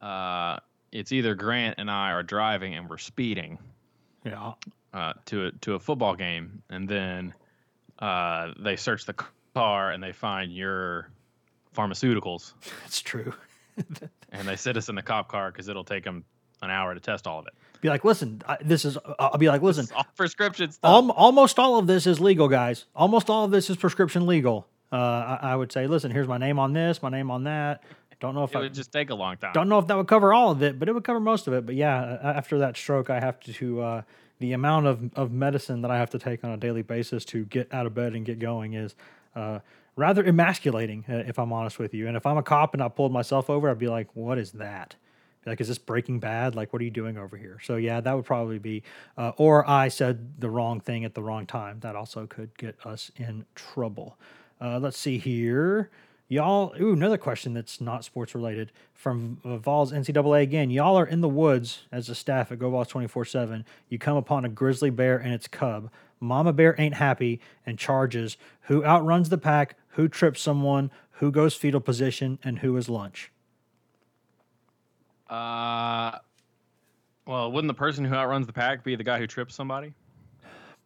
uh, 0.00 0.58
it's 0.92 1.12
either 1.12 1.34
Grant 1.34 1.76
and 1.78 1.90
I 1.90 2.12
are 2.12 2.22
driving 2.22 2.74
and 2.74 2.88
we're 2.88 2.98
speeding 2.98 3.58
Yeah, 4.24 4.52
uh, 4.92 5.12
to 5.26 5.46
a, 5.46 5.52
to 5.52 5.74
a 5.74 5.78
football 5.78 6.14
game, 6.14 6.62
and 6.70 6.88
then 6.88 7.34
uh, 7.98 8.52
they 8.58 8.76
search 8.76 9.04
the 9.06 9.14
car 9.54 9.90
and 9.90 10.02
they 10.02 10.12
find 10.12 10.52
your 10.54 11.10
pharmaceuticals, 11.76 12.52
that's 12.82 13.00
true. 13.02 13.32
and 14.32 14.46
they 14.48 14.56
sit 14.56 14.76
us 14.76 14.88
in 14.88 14.94
the 14.94 15.02
cop 15.02 15.28
car 15.28 15.50
because 15.50 15.68
it'll 15.68 15.84
take 15.84 16.04
them 16.04 16.24
an 16.62 16.70
hour 16.70 16.94
to 16.94 17.00
test 17.00 17.26
all 17.26 17.38
of 17.38 17.46
it. 17.46 17.54
Be 17.80 17.88
like, 17.88 18.04
listen, 18.04 18.42
I, 18.46 18.58
this 18.60 18.84
is. 18.84 18.98
I'll 19.18 19.38
be 19.38 19.48
like, 19.48 19.62
listen, 19.62 19.86
all 19.94 20.06
prescription 20.16 20.72
stuff. 20.72 20.90
Al- 20.90 21.10
almost 21.12 21.58
all 21.58 21.78
of 21.78 21.86
this 21.86 22.06
is 22.06 22.20
legal, 22.20 22.48
guys. 22.48 22.86
Almost 22.96 23.30
all 23.30 23.44
of 23.44 23.50
this 23.50 23.70
is 23.70 23.76
prescription 23.76 24.26
legal. 24.26 24.66
Uh, 24.90 24.96
I, 24.96 25.38
I 25.42 25.56
would 25.56 25.70
say, 25.70 25.86
listen, 25.86 26.10
here's 26.10 26.26
my 26.26 26.38
name 26.38 26.58
on 26.58 26.72
this, 26.72 27.02
my 27.02 27.10
name 27.10 27.30
on 27.30 27.44
that. 27.44 27.84
Don't 28.20 28.34
know 28.34 28.42
if 28.42 28.50
it 28.50 28.56
I 28.56 28.60
would 28.62 28.74
just 28.74 28.90
take 28.90 29.10
a 29.10 29.14
long 29.14 29.36
time. 29.36 29.52
don't 29.52 29.68
know 29.68 29.78
if 29.78 29.86
that 29.86 29.96
would 29.96 30.08
cover 30.08 30.32
all 30.32 30.50
of 30.50 30.62
it, 30.62 30.78
but 30.78 30.88
it 30.88 30.92
would 30.92 31.04
cover 31.04 31.20
most 31.20 31.46
of 31.46 31.52
it. 31.52 31.64
But 31.64 31.76
yeah, 31.76 32.18
after 32.20 32.58
that 32.58 32.76
stroke, 32.76 33.10
I 33.10 33.20
have 33.20 33.38
to 33.40 33.80
uh, 33.80 34.02
the 34.40 34.52
amount 34.54 34.86
of, 34.86 35.10
of 35.14 35.30
medicine 35.30 35.82
that 35.82 35.90
I 35.90 35.98
have 35.98 36.10
to 36.10 36.18
take 36.18 36.42
on 36.42 36.50
a 36.50 36.56
daily 36.56 36.82
basis 36.82 37.24
to 37.26 37.44
get 37.44 37.72
out 37.72 37.86
of 37.86 37.94
bed 37.94 38.14
and 38.14 38.24
get 38.24 38.40
going 38.40 38.74
is 38.74 38.96
uh, 39.36 39.60
rather 39.98 40.24
emasculating, 40.24 41.04
uh, 41.08 41.24
if 41.26 41.38
I'm 41.40 41.52
honest 41.52 41.78
with 41.80 41.92
you. 41.92 42.06
And 42.06 42.16
if 42.16 42.24
I'm 42.24 42.38
a 42.38 42.42
cop 42.42 42.72
and 42.72 42.82
I 42.82 42.88
pulled 42.88 43.12
myself 43.12 43.50
over, 43.50 43.68
I'd 43.68 43.78
be 43.78 43.88
like, 43.88 44.08
what 44.14 44.38
is 44.38 44.52
that? 44.52 44.94
Like, 45.44 45.60
is 45.60 45.68
this 45.68 45.78
Breaking 45.78 46.20
Bad? 46.20 46.54
Like, 46.54 46.72
what 46.72 46.80
are 46.80 46.84
you 46.84 46.90
doing 46.90 47.16
over 47.18 47.36
here? 47.36 47.58
So 47.62 47.76
yeah, 47.76 48.00
that 48.00 48.14
would 48.14 48.24
probably 48.24 48.58
be, 48.58 48.82
uh, 49.16 49.32
or 49.36 49.68
I 49.68 49.88
said 49.88 50.40
the 50.40 50.50
wrong 50.50 50.78
thing 50.78 51.04
at 51.04 51.14
the 51.14 51.22
wrong 51.22 51.46
time. 51.46 51.80
That 51.80 51.96
also 51.96 52.26
could 52.26 52.56
get 52.56 52.76
us 52.84 53.10
in 53.16 53.44
trouble. 53.54 54.16
Uh, 54.60 54.78
let's 54.78 54.98
see 54.98 55.18
here. 55.18 55.90
Y'all, 56.30 56.74
ooh, 56.78 56.92
another 56.92 57.16
question 57.16 57.54
that's 57.54 57.80
not 57.80 58.04
sports 58.04 58.34
related 58.34 58.70
from 58.92 59.40
Vols 59.42 59.92
NCAA 59.92 60.42
again. 60.42 60.70
Y'all 60.70 60.98
are 60.98 61.06
in 61.06 61.22
the 61.22 61.28
woods 61.28 61.86
as 61.90 62.10
a 62.10 62.14
staff 62.14 62.52
at 62.52 62.58
Go 62.58 62.68
Vols 62.68 62.88
24 62.88 63.24
7. 63.24 63.64
You 63.88 63.98
come 63.98 64.18
upon 64.18 64.44
a 64.44 64.50
grizzly 64.50 64.90
bear 64.90 65.16
and 65.16 65.32
its 65.32 65.48
cub. 65.48 65.90
Mama 66.20 66.52
bear 66.52 66.74
ain't 66.78 66.94
happy 66.94 67.40
and 67.64 67.78
charges 67.78 68.36
who 68.62 68.84
outruns 68.84 69.28
the 69.28 69.38
pack, 69.38 69.76
who 69.98 70.06
trips 70.06 70.40
someone, 70.40 70.92
who 71.10 71.32
goes 71.32 71.54
fetal 71.54 71.80
position, 71.80 72.38
and 72.44 72.60
who 72.60 72.76
is 72.76 72.88
lunch. 72.88 73.32
Uh, 75.28 76.16
well, 77.26 77.50
wouldn't 77.50 77.66
the 77.68 77.74
person 77.74 78.04
who 78.04 78.14
outruns 78.14 78.46
the 78.46 78.52
pack 78.52 78.84
be 78.84 78.94
the 78.94 79.02
guy 79.02 79.18
who 79.18 79.26
trips 79.26 79.56
somebody? 79.56 79.92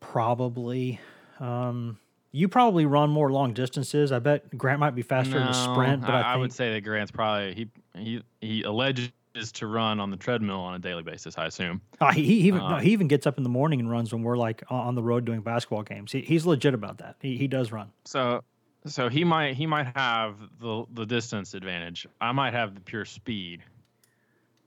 Probably. 0.01 0.98
Um, 1.40 1.98
you 2.33 2.48
probably 2.48 2.87
run 2.87 3.11
more 3.11 3.31
long 3.31 3.53
distances. 3.53 4.12
I 4.12 4.18
bet 4.18 4.57
Grant 4.57 4.81
might 4.81 4.94
be 4.94 5.03
faster 5.03 5.37
in 5.37 5.44
the 5.44 5.53
sprint, 5.53 6.01
but 6.01 6.12
I, 6.14 6.20
I, 6.20 6.22
think, 6.22 6.27
I 6.29 6.37
would 6.38 6.53
say 6.55 6.72
that 6.72 6.81
Grant's 6.81 7.12
probably 7.12 7.53
he 7.53 7.68
he 7.94 8.22
he 8.40 8.62
alleges 8.62 9.11
to 9.53 9.66
run 9.66 10.01
on 10.01 10.11
the 10.11 10.16
treadmill 10.16 10.61
on 10.61 10.75
a 10.75 10.79
daily 10.79 11.03
basis. 11.03 11.37
I 11.37 11.44
assume. 11.44 11.83
Oh, 12.01 12.09
he, 12.09 12.25
he 12.25 12.35
even 12.48 12.61
no, 12.61 12.66
Uh, 12.66 12.81
he 12.81 12.92
even 12.92 13.09
gets 13.09 13.27
up 13.27 13.37
in 13.37 13.42
the 13.42 13.51
morning 13.51 13.79
and 13.79 13.90
runs 13.90 14.11
when 14.11 14.22
we're 14.22 14.38
like 14.38 14.62
on- 14.70 14.87
on 14.87 14.94
the 14.94 15.03
road 15.03 15.27
doing 15.27 15.42
basketball 15.42 15.83
games. 15.83 16.12
He, 16.12 16.22
he's 16.22 16.46
legit 16.46 16.72
about 16.72 16.96
that. 16.98 17.16
He, 17.20 17.37
he 17.37 17.46
does 17.46 17.72
run. 17.72 17.92
So 18.07 18.42
so 18.86 19.08
he 19.08 19.24
might 19.24 19.54
he 19.54 19.66
might 19.66 19.96
have 19.96 20.36
the 20.60 20.84
the 20.92 21.04
distance 21.06 21.54
advantage. 21.54 22.06
I 22.20 22.32
might 22.32 22.52
have 22.52 22.74
the 22.74 22.80
pure 22.80 23.04
speed. 23.04 23.62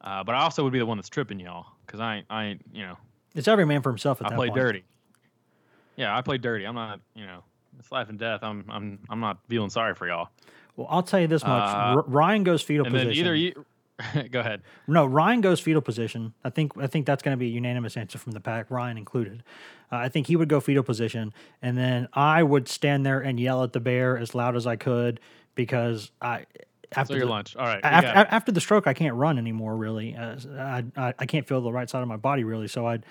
Uh, 0.01 0.23
but 0.23 0.35
I 0.35 0.39
also 0.41 0.63
would 0.63 0.73
be 0.73 0.79
the 0.79 0.85
one 0.85 0.97
that's 0.97 1.09
tripping 1.09 1.39
y'all 1.39 1.65
because 1.85 1.99
I 1.99 2.17
ain't, 2.17 2.25
I 2.29 2.45
ain't 2.45 2.61
you 2.73 2.85
know 2.85 2.97
It's 3.33 3.47
every 3.47 3.65
man 3.65 3.81
for 3.81 3.89
himself 3.89 4.21
at 4.21 4.31
I 4.31 4.35
play 4.35 4.47
point. 4.49 4.59
dirty. 4.59 4.83
Yeah, 5.95 6.15
I 6.15 6.21
play 6.21 6.37
dirty. 6.37 6.65
I'm 6.65 6.75
not 6.75 6.99
you 7.15 7.25
know 7.25 7.43
it's 7.79 7.91
life 7.91 8.09
and 8.09 8.19
death. 8.19 8.41
I'm 8.43 8.65
I'm 8.69 8.99
I'm 9.09 9.19
not 9.19 9.39
feeling 9.47 9.69
sorry 9.69 9.95
for 9.95 10.07
y'all. 10.07 10.29
Well, 10.75 10.87
I'll 10.89 11.03
tell 11.03 11.19
you 11.21 11.27
this 11.27 11.43
much: 11.43 11.63
Uh, 11.63 11.95
R- 11.97 12.03
Ryan 12.07 12.43
goes 12.43 12.61
fetal 12.61 12.85
And 12.85 12.93
position. 12.93 13.09
then 13.09 13.17
either 13.17 13.35
you 13.35 13.65
go 14.31 14.39
ahead. 14.41 14.61
No, 14.87 15.05
Ryan 15.05 15.41
goes 15.41 15.59
fetal 15.59 15.81
position. 15.81 16.33
I 16.43 16.49
think 16.49 16.73
I 16.77 16.87
think 16.87 17.05
that's 17.05 17.23
going 17.23 17.33
to 17.33 17.39
be 17.39 17.47
a 17.47 17.51
unanimous 17.51 17.95
answer 17.95 18.17
from 18.17 18.33
the 18.33 18.39
pack, 18.39 18.69
Ryan 18.69 18.97
included. 18.97 19.43
Uh, 19.91 19.97
I 19.97 20.09
think 20.09 20.27
he 20.27 20.35
would 20.35 20.49
go 20.49 20.59
fetal 20.59 20.83
position, 20.83 21.33
and 21.61 21.77
then 21.77 22.07
I 22.13 22.43
would 22.43 22.67
stand 22.67 23.05
there 23.05 23.21
and 23.21 23.39
yell 23.39 23.63
at 23.63 23.73
the 23.73 23.79
bear 23.79 24.17
as 24.17 24.35
loud 24.35 24.55
as 24.55 24.67
I 24.67 24.75
could 24.75 25.19
because 25.55 26.11
I 26.21 26.45
after 26.91 27.13
So 27.13 27.17
your 27.17 27.25
the, 27.25 27.31
lunch. 27.31 27.55
All 27.55 27.65
right. 27.65 27.79
after, 27.83 28.35
after 28.35 28.51
the 28.51 28.61
stroke 28.61 28.87
I 28.87 28.93
can't 28.93 29.15
run 29.15 29.37
anymore 29.37 29.75
really. 29.77 30.15
Uh, 30.15 30.37
I, 30.57 30.83
I 30.97 31.13
I 31.19 31.25
can't 31.25 31.47
feel 31.47 31.61
the 31.61 31.71
right 31.71 31.89
side 31.89 32.01
of 32.01 32.07
my 32.07 32.17
body 32.17 32.43
really, 32.43 32.67
so 32.67 32.85
I'd. 32.87 33.05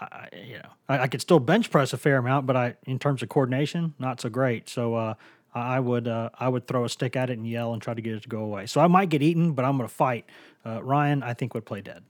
I, 0.00 0.28
you 0.48 0.54
know, 0.54 0.70
I, 0.88 0.98
I 1.00 1.06
could 1.06 1.20
still 1.20 1.38
bench 1.38 1.70
press 1.70 1.92
a 1.92 1.96
fair 1.96 2.16
amount, 2.16 2.46
but 2.46 2.56
I, 2.56 2.74
in 2.84 2.98
terms 2.98 3.22
of 3.22 3.28
coordination, 3.28 3.94
not 4.00 4.20
so 4.20 4.28
great. 4.28 4.68
So 4.68 4.96
uh, 4.96 5.14
I 5.54 5.78
would, 5.78 6.08
uh, 6.08 6.30
I 6.34 6.48
would 6.48 6.66
throw 6.66 6.84
a 6.84 6.88
stick 6.88 7.14
at 7.14 7.30
it 7.30 7.38
and 7.38 7.48
yell 7.48 7.72
and 7.72 7.80
try 7.80 7.94
to 7.94 8.02
get 8.02 8.14
it 8.14 8.22
to 8.24 8.28
go 8.28 8.40
away. 8.40 8.66
So 8.66 8.80
I 8.80 8.88
might 8.88 9.08
get 9.08 9.22
eaten, 9.22 9.52
but 9.52 9.64
I'm 9.64 9.76
going 9.76 9.88
to 9.88 9.94
fight. 9.94 10.26
Uh, 10.66 10.82
Ryan, 10.82 11.22
I 11.22 11.34
think 11.34 11.54
would 11.54 11.64
play 11.64 11.80
dead. 11.80 12.02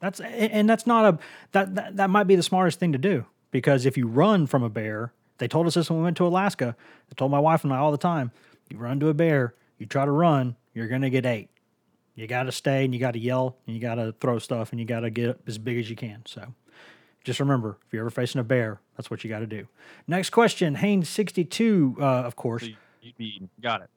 That's 0.00 0.20
and 0.20 0.68
that's 0.68 0.86
not 0.86 1.14
a 1.14 1.18
that, 1.52 1.74
that 1.74 1.96
that 1.96 2.10
might 2.10 2.24
be 2.24 2.34
the 2.34 2.42
smartest 2.42 2.80
thing 2.80 2.92
to 2.92 2.98
do 2.98 3.26
because 3.50 3.84
if 3.84 3.98
you 3.98 4.06
run 4.06 4.46
from 4.46 4.62
a 4.62 4.70
bear, 4.70 5.12
they 5.38 5.46
told 5.46 5.66
us 5.66 5.74
this 5.74 5.90
when 5.90 5.98
we 5.98 6.04
went 6.04 6.16
to 6.18 6.26
Alaska. 6.26 6.74
They 7.08 7.14
told 7.16 7.30
my 7.30 7.38
wife 7.38 7.64
and 7.64 7.72
I 7.72 7.76
all 7.76 7.92
the 7.92 7.98
time, 7.98 8.32
you 8.70 8.78
run 8.78 8.98
to 9.00 9.08
a 9.08 9.14
bear, 9.14 9.54
you 9.78 9.84
try 9.84 10.06
to 10.06 10.10
run, 10.10 10.56
you're 10.72 10.88
gonna 10.88 11.10
get 11.10 11.26
ate. 11.26 11.50
You 12.14 12.26
got 12.26 12.44
to 12.44 12.52
stay 12.52 12.84
and 12.84 12.92
you 12.92 13.00
got 13.00 13.12
to 13.12 13.18
yell 13.18 13.56
and 13.66 13.74
you 13.74 13.80
got 13.80 13.94
to 13.94 14.14
throw 14.20 14.38
stuff 14.38 14.72
and 14.72 14.80
you 14.80 14.84
got 14.84 15.00
to 15.00 15.10
get 15.10 15.40
as 15.46 15.56
big 15.56 15.78
as 15.78 15.88
you 15.88 15.96
can. 15.96 16.22
So 16.26 16.52
just 17.24 17.40
remember, 17.40 17.78
if 17.86 17.92
you're 17.92 18.02
ever 18.02 18.10
facing 18.10 18.40
a 18.40 18.44
bear, 18.44 18.80
that's 18.96 19.10
what 19.10 19.22
you 19.24 19.30
got 19.30 19.40
to 19.40 19.46
do. 19.46 19.66
Next 20.06 20.30
question, 20.30 20.74
Haynes 20.76 21.08
sixty 21.08 21.44
two, 21.44 21.96
uh, 22.00 22.04
of 22.04 22.36
course. 22.36 22.62
So 22.62 22.68
you- 22.68 22.76
you'd 23.02 23.16
be 23.16 23.48
got 23.60 23.82
it. 23.82 23.90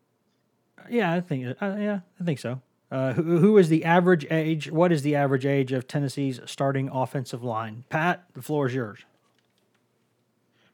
Yeah, 0.89 1.13
I 1.13 1.21
think. 1.21 1.45
Uh, 1.61 1.75
yeah, 1.79 1.99
I 2.19 2.23
think 2.23 2.39
so. 2.39 2.61
Uh, 2.91 3.13
who, 3.13 3.39
who 3.39 3.57
is 3.57 3.69
the 3.69 3.85
average 3.85 4.25
age? 4.29 4.69
What 4.71 4.91
is 4.91 5.01
the 5.01 5.15
average 5.15 5.45
age 5.45 5.71
of 5.71 5.87
Tennessee's 5.87 6.39
starting 6.45 6.89
offensive 6.89 7.43
line? 7.43 7.85
Pat, 7.89 8.25
the 8.33 8.41
floor 8.41 8.67
is 8.67 8.75
yours. 8.75 8.99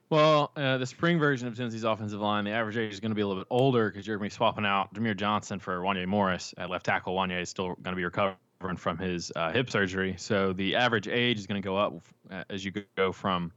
Well, 0.09 0.51
uh, 0.55 0.77
the 0.79 0.85
spring 0.88 1.19
version 1.19 1.47
of 1.47 1.55
Tennessee's 1.55 1.83
offensive 1.83 2.19
line, 2.19 2.43
the 2.45 2.51
average 2.51 2.77
age 2.77 2.91
is 2.91 2.99
going 2.99 3.12
to 3.12 3.15
be 3.15 3.21
a 3.21 3.27
little 3.27 3.41
bit 3.43 3.47
older 3.51 3.89
because 3.91 4.07
you're 4.07 4.17
going 4.17 4.27
to 4.29 4.33
be 4.33 4.35
swapping 4.35 4.65
out 4.65 4.91
Jahmir 4.95 5.15
Johnson 5.15 5.59
for 5.59 5.79
Wanya 5.81 6.07
Morris 6.07 6.53
at 6.57 6.69
left 6.69 6.85
tackle. 6.88 7.15
Wanya 7.15 7.39
is 7.41 7.49
still 7.49 7.75
going 7.75 7.93
to 7.93 7.95
be 7.95 8.03
recovering 8.03 8.35
from 8.78 8.98
his 8.98 9.32
uh, 9.36 9.52
hip 9.52 9.69
surgery, 9.69 10.15
so 10.17 10.52
the 10.52 10.76
average 10.76 11.08
age 11.08 11.39
is 11.39 11.48
going 11.48 11.62
to 11.62 11.65
go 11.65 11.78
up 11.78 11.93
uh, 12.30 12.43
as 12.50 12.63
you 12.65 12.74
go 12.98 13.12
from 13.12 13.52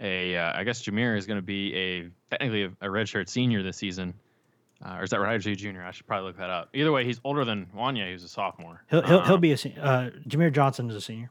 a. 0.00 0.36
Uh, 0.36 0.58
I 0.58 0.64
guess 0.64 0.82
Jahmir 0.82 1.16
is 1.16 1.26
going 1.26 1.38
to 1.38 1.42
be 1.42 1.74
a 1.76 2.08
technically 2.30 2.64
a, 2.64 2.68
a 2.80 2.88
redshirt 2.88 3.28
senior 3.28 3.62
this 3.62 3.76
season, 3.76 4.14
uh, 4.84 4.94
or 4.98 5.04
is 5.04 5.10
that 5.10 5.20
right? 5.20 5.34
Or 5.34 5.36
is 5.36 5.44
he 5.44 5.52
a 5.52 5.56
junior? 5.56 5.84
I 5.84 5.90
should 5.90 6.06
probably 6.06 6.28
look 6.28 6.38
that 6.38 6.48
up. 6.48 6.70
Either 6.72 6.90
way, 6.90 7.04
he's 7.04 7.20
older 7.22 7.44
than 7.44 7.66
Wanya, 7.76 8.10
who's 8.10 8.24
a 8.24 8.28
sophomore. 8.28 8.82
He'll 8.88 9.02
he'll, 9.02 9.20
he'll 9.22 9.34
Um, 9.34 9.40
be 9.42 9.52
a 9.52 9.58
se- 9.58 9.76
uh, 9.78 10.08
Jahmir 10.26 10.50
Johnson 10.52 10.88
is 10.88 10.96
a 10.96 11.00
senior. 11.02 11.30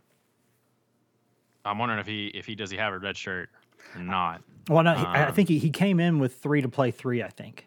I'm 1.66 1.80
wondering 1.80 2.00
if 2.00 2.06
he 2.08 2.28
if 2.28 2.46
he 2.46 2.54
does 2.54 2.70
he 2.70 2.78
have 2.78 2.94
a 2.94 3.00
red 3.00 3.18
shirt 3.18 3.50
or 3.96 4.02
not. 4.04 4.44
Well, 4.70 4.84
no, 4.84 4.94
he, 4.94 5.04
I 5.04 5.26
Um, 5.26 5.34
think 5.34 5.50
he, 5.50 5.58
he 5.58 5.72
came 5.72 6.00
in 6.00 6.20
with 6.20 6.36
three 6.36 6.62
to 6.62 6.70
play 6.70 6.92
three. 6.92 7.24
I 7.24 7.30
think. 7.30 7.66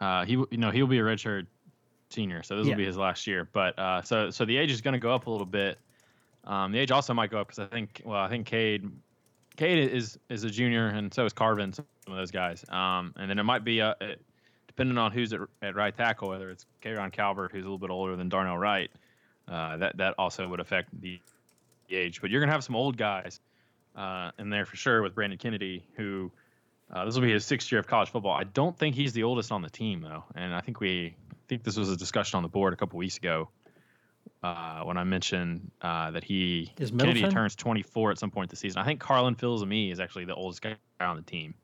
Uh, 0.00 0.26
he 0.26 0.32
you 0.32 0.58
know 0.58 0.70
he'll 0.70 0.86
be 0.86 0.98
a 0.98 1.02
redshirt 1.02 1.46
senior, 2.10 2.42
so 2.42 2.56
this 2.56 2.66
Yeah. 2.66 2.72
will 2.72 2.78
be 2.78 2.84
his 2.86 2.96
last 2.96 3.26
year. 3.26 3.48
But 3.52 3.78
uh, 3.78 4.02
so 4.02 4.30
so 4.30 4.44
the 4.44 4.56
age 4.56 4.70
is 4.70 4.80
going 4.80 4.92
to 4.92 5.00
go 5.00 5.14
up 5.14 5.26
a 5.26 5.30
little 5.30 5.46
bit. 5.46 5.78
Um, 6.44 6.72
the 6.72 6.78
age 6.78 6.90
also 6.90 7.14
might 7.14 7.30
go 7.30 7.40
up 7.40 7.48
because 7.48 7.58
I 7.58 7.66
think 7.66 8.02
well 8.04 8.20
I 8.20 8.28
think 8.28 8.46
Cade 8.46 8.90
Cade 9.56 9.90
is 9.92 10.18
is 10.28 10.44
a 10.44 10.50
junior 10.50 10.88
and 10.88 11.12
so 11.12 11.24
is 11.24 11.32
Carvin, 11.32 11.72
some 11.72 11.86
of 12.06 12.16
those 12.16 12.30
guys. 12.30 12.64
Um, 12.68 13.14
and 13.16 13.30
then 13.30 13.38
it 13.38 13.44
might 13.44 13.64
be 13.64 13.80
uh 13.80 13.94
depending 14.66 14.98
on 14.98 15.12
who's 15.12 15.32
at, 15.32 15.40
at 15.62 15.76
right 15.76 15.96
tackle, 15.96 16.28
whether 16.28 16.50
it's 16.50 16.66
K'Rojhn 16.82 17.12
Calbert 17.12 17.52
who's 17.52 17.62
a 17.64 17.68
little 17.68 17.78
bit 17.78 17.90
older 17.90 18.16
than 18.16 18.28
Darnell 18.28 18.58
Wright. 18.58 18.90
Uh, 19.48 19.76
that 19.78 19.96
that 19.98 20.14
also 20.18 20.48
would 20.48 20.60
affect 20.60 20.88
the, 21.00 21.20
the 21.88 21.96
age. 21.96 22.20
But 22.20 22.30
you're 22.30 22.40
gonna 22.40 22.52
have 22.52 22.64
some 22.64 22.76
old 22.76 22.96
guys 22.96 23.40
uh, 23.96 24.30
in 24.38 24.50
there 24.50 24.66
for 24.66 24.76
sure 24.76 25.02
with 25.02 25.14
Brandon 25.14 25.38
Kennedy 25.38 25.84
who. 25.96 26.30
Uh, 26.92 27.06
this 27.06 27.14
will 27.14 27.22
be 27.22 27.32
his 27.32 27.46
sixth 27.46 27.72
year 27.72 27.78
of 27.78 27.86
college 27.86 28.10
football. 28.10 28.32
I 28.32 28.44
don't 28.44 28.76
think 28.76 28.94
he's 28.94 29.14
the 29.14 29.22
oldest 29.22 29.50
on 29.50 29.62
the 29.62 29.70
team 29.70 30.02
though, 30.02 30.22
and 30.34 30.54
I 30.54 30.60
think 30.60 30.80
we 30.80 31.16
think 31.48 31.64
this 31.64 31.76
was 31.76 31.90
a 31.90 31.96
discussion 31.96 32.36
on 32.36 32.42
the 32.42 32.48
board 32.48 32.72
a 32.72 32.76
couple 32.76 32.98
weeks 32.98 33.16
ago 33.16 33.48
uh, 34.42 34.80
when 34.82 34.96
I 34.96 35.04
mentioned 35.04 35.70
uh, 35.82 36.10
that 36.10 36.24
he 36.24 36.72
Is 36.78 36.90
Kennedy 36.90 37.20
Middleton? 37.20 37.30
turns 37.30 37.54
24 37.54 38.12
at 38.12 38.18
some 38.18 38.30
point 38.30 38.50
this 38.50 38.60
season. 38.60 38.80
I 38.80 38.84
think 38.84 39.00
Carlin 39.00 39.34
Fills-Ami 39.34 39.90
is 39.90 40.00
actually 40.00 40.24
the 40.24 40.34
oldest 40.34 40.62
guy 40.62 40.76
on 41.00 41.16
the 41.16 41.22
team. 41.22 41.54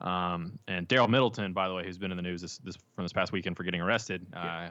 Um, 0.00 0.58
and 0.66 0.88
Darrell 0.88 1.08
Middleton, 1.08 1.52
by 1.52 1.68
the 1.68 1.74
way, 1.74 1.84
who's 1.84 1.98
been 1.98 2.10
in 2.10 2.16
the 2.16 2.22
news 2.22 2.40
this, 2.40 2.58
this 2.58 2.76
from 2.94 3.04
this 3.04 3.12
past 3.12 3.32
weekend 3.32 3.56
for 3.56 3.64
getting 3.64 3.80
arrested, 3.82 4.26
uh, 4.34 4.68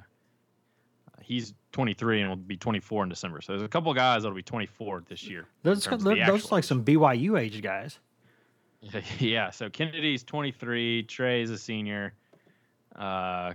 he's 1.22 1.54
23 1.72 2.22
and 2.22 2.30
will 2.30 2.36
be 2.36 2.58
24 2.58 3.04
in 3.04 3.10
December. 3.10 3.42
So 3.42 3.54
there's 3.54 3.62
a 3.62 3.68
couple 3.68 3.92
of 3.92 3.98
guys 3.98 4.24
that'll 4.24 4.36
be 4.36 4.42
24 4.42 5.04
this 5.08 5.24
year. 5.26 5.46
Those 5.64 5.86
those 5.86 6.52
like 6.52 6.64
some 6.64 6.84
BYU 6.84 7.40
age 7.40 7.62
guys. 7.62 8.00
Yeah, 9.20 9.50
so 9.50 9.70
Kennedy's 9.70 10.24
23, 10.24 11.04
Trey's 11.04 11.50
a 11.50 11.58
senior. 11.58 12.14
Uh, 12.96 13.54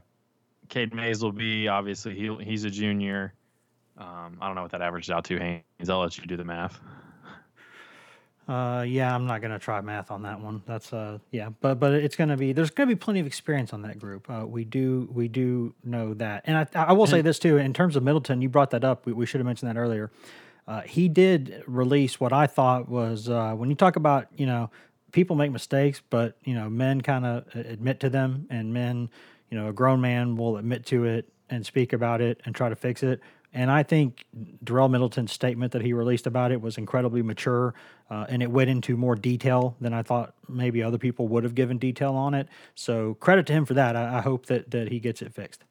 Cade 0.68 0.94
Mays 0.94 1.22
will 1.22 1.32
be 1.32 1.68
obviously 1.68 2.14
he 2.14 2.34
he's 2.42 2.64
a 2.64 2.70
junior. 2.70 3.34
Um, 3.96 4.38
I 4.40 4.46
don't 4.46 4.56
know 4.56 4.62
what 4.62 4.72
that 4.72 4.82
averages 4.82 5.10
out 5.10 5.24
to, 5.26 5.38
Haynes. 5.38 5.88
I'll 5.88 6.00
let 6.00 6.18
you 6.18 6.26
do 6.26 6.36
the 6.36 6.44
math. 6.44 6.80
Uh, 8.46 8.84
yeah, 8.86 9.14
I'm 9.14 9.26
not 9.26 9.40
gonna 9.40 9.58
try 9.58 9.80
math 9.80 10.10
on 10.10 10.22
that 10.22 10.38
one. 10.38 10.62
That's 10.66 10.92
uh, 10.92 11.18
yeah, 11.30 11.48
but 11.60 11.80
but 11.80 11.94
it's 11.94 12.14
gonna 12.14 12.36
be 12.36 12.52
there's 12.52 12.70
gonna 12.70 12.88
be 12.88 12.96
plenty 12.96 13.20
of 13.20 13.26
experience 13.26 13.72
on 13.72 13.82
that 13.82 13.98
group. 13.98 14.28
Uh, 14.28 14.44
we 14.46 14.64
do 14.64 15.08
we 15.12 15.28
do 15.28 15.74
know 15.82 16.12
that, 16.14 16.42
and 16.46 16.58
I 16.58 16.66
I 16.74 16.92
will 16.92 17.06
say 17.06 17.22
this 17.22 17.38
too 17.38 17.56
in 17.56 17.72
terms 17.72 17.96
of 17.96 18.02
Middleton. 18.02 18.42
You 18.42 18.50
brought 18.50 18.70
that 18.70 18.84
up. 18.84 19.06
We, 19.06 19.14
we 19.14 19.24
should 19.24 19.40
have 19.40 19.46
mentioned 19.46 19.70
that 19.70 19.80
earlier. 19.80 20.10
Uh, 20.68 20.82
he 20.82 21.08
did 21.08 21.62
release 21.66 22.20
what 22.20 22.32
I 22.32 22.46
thought 22.46 22.88
was 22.88 23.28
uh, 23.30 23.54
when 23.54 23.70
you 23.70 23.76
talk 23.76 23.96
about 23.96 24.26
you 24.36 24.44
know 24.44 24.70
people 25.12 25.36
make 25.36 25.50
mistakes, 25.50 26.02
but 26.10 26.36
you 26.44 26.52
know 26.52 26.68
men 26.68 27.00
kind 27.00 27.24
of 27.24 27.46
admit 27.54 28.00
to 28.00 28.10
them, 28.10 28.46
and 28.50 28.74
men 28.74 29.08
you 29.54 29.60
know 29.60 29.68
a 29.68 29.72
grown 29.72 30.00
man 30.00 30.34
will 30.34 30.56
admit 30.56 30.84
to 30.86 31.04
it 31.04 31.28
and 31.48 31.64
speak 31.64 31.92
about 31.92 32.20
it 32.20 32.40
and 32.44 32.56
try 32.56 32.68
to 32.68 32.74
fix 32.74 33.04
it. 33.04 33.20
And 33.52 33.70
I 33.70 33.84
think 33.84 34.24
Darrell 34.64 34.88
Middleton's 34.88 35.30
statement 35.30 35.70
that 35.74 35.82
he 35.82 35.92
released 35.92 36.26
about 36.26 36.50
it 36.50 36.60
was 36.60 36.76
incredibly 36.76 37.22
mature, 37.22 37.72
uh, 38.10 38.26
and 38.28 38.42
it 38.42 38.50
went 38.50 38.68
into 38.68 38.96
more 38.96 39.14
detail 39.14 39.76
than 39.80 39.94
I 39.94 40.02
thought 40.02 40.34
maybe 40.48 40.82
other 40.82 40.98
people 40.98 41.28
would 41.28 41.44
have 41.44 41.54
given 41.54 41.78
detail 41.78 42.16
on 42.16 42.34
it. 42.34 42.48
So 42.74 43.14
credit 43.14 43.46
to 43.46 43.52
him 43.52 43.64
for 43.64 43.74
that. 43.74 43.94
I, 43.94 44.18
I 44.18 44.20
hope 44.22 44.46
that 44.46 44.72
that 44.72 44.88
he 44.88 44.98
gets 44.98 45.22
it 45.22 45.32
fixed. 45.32 45.62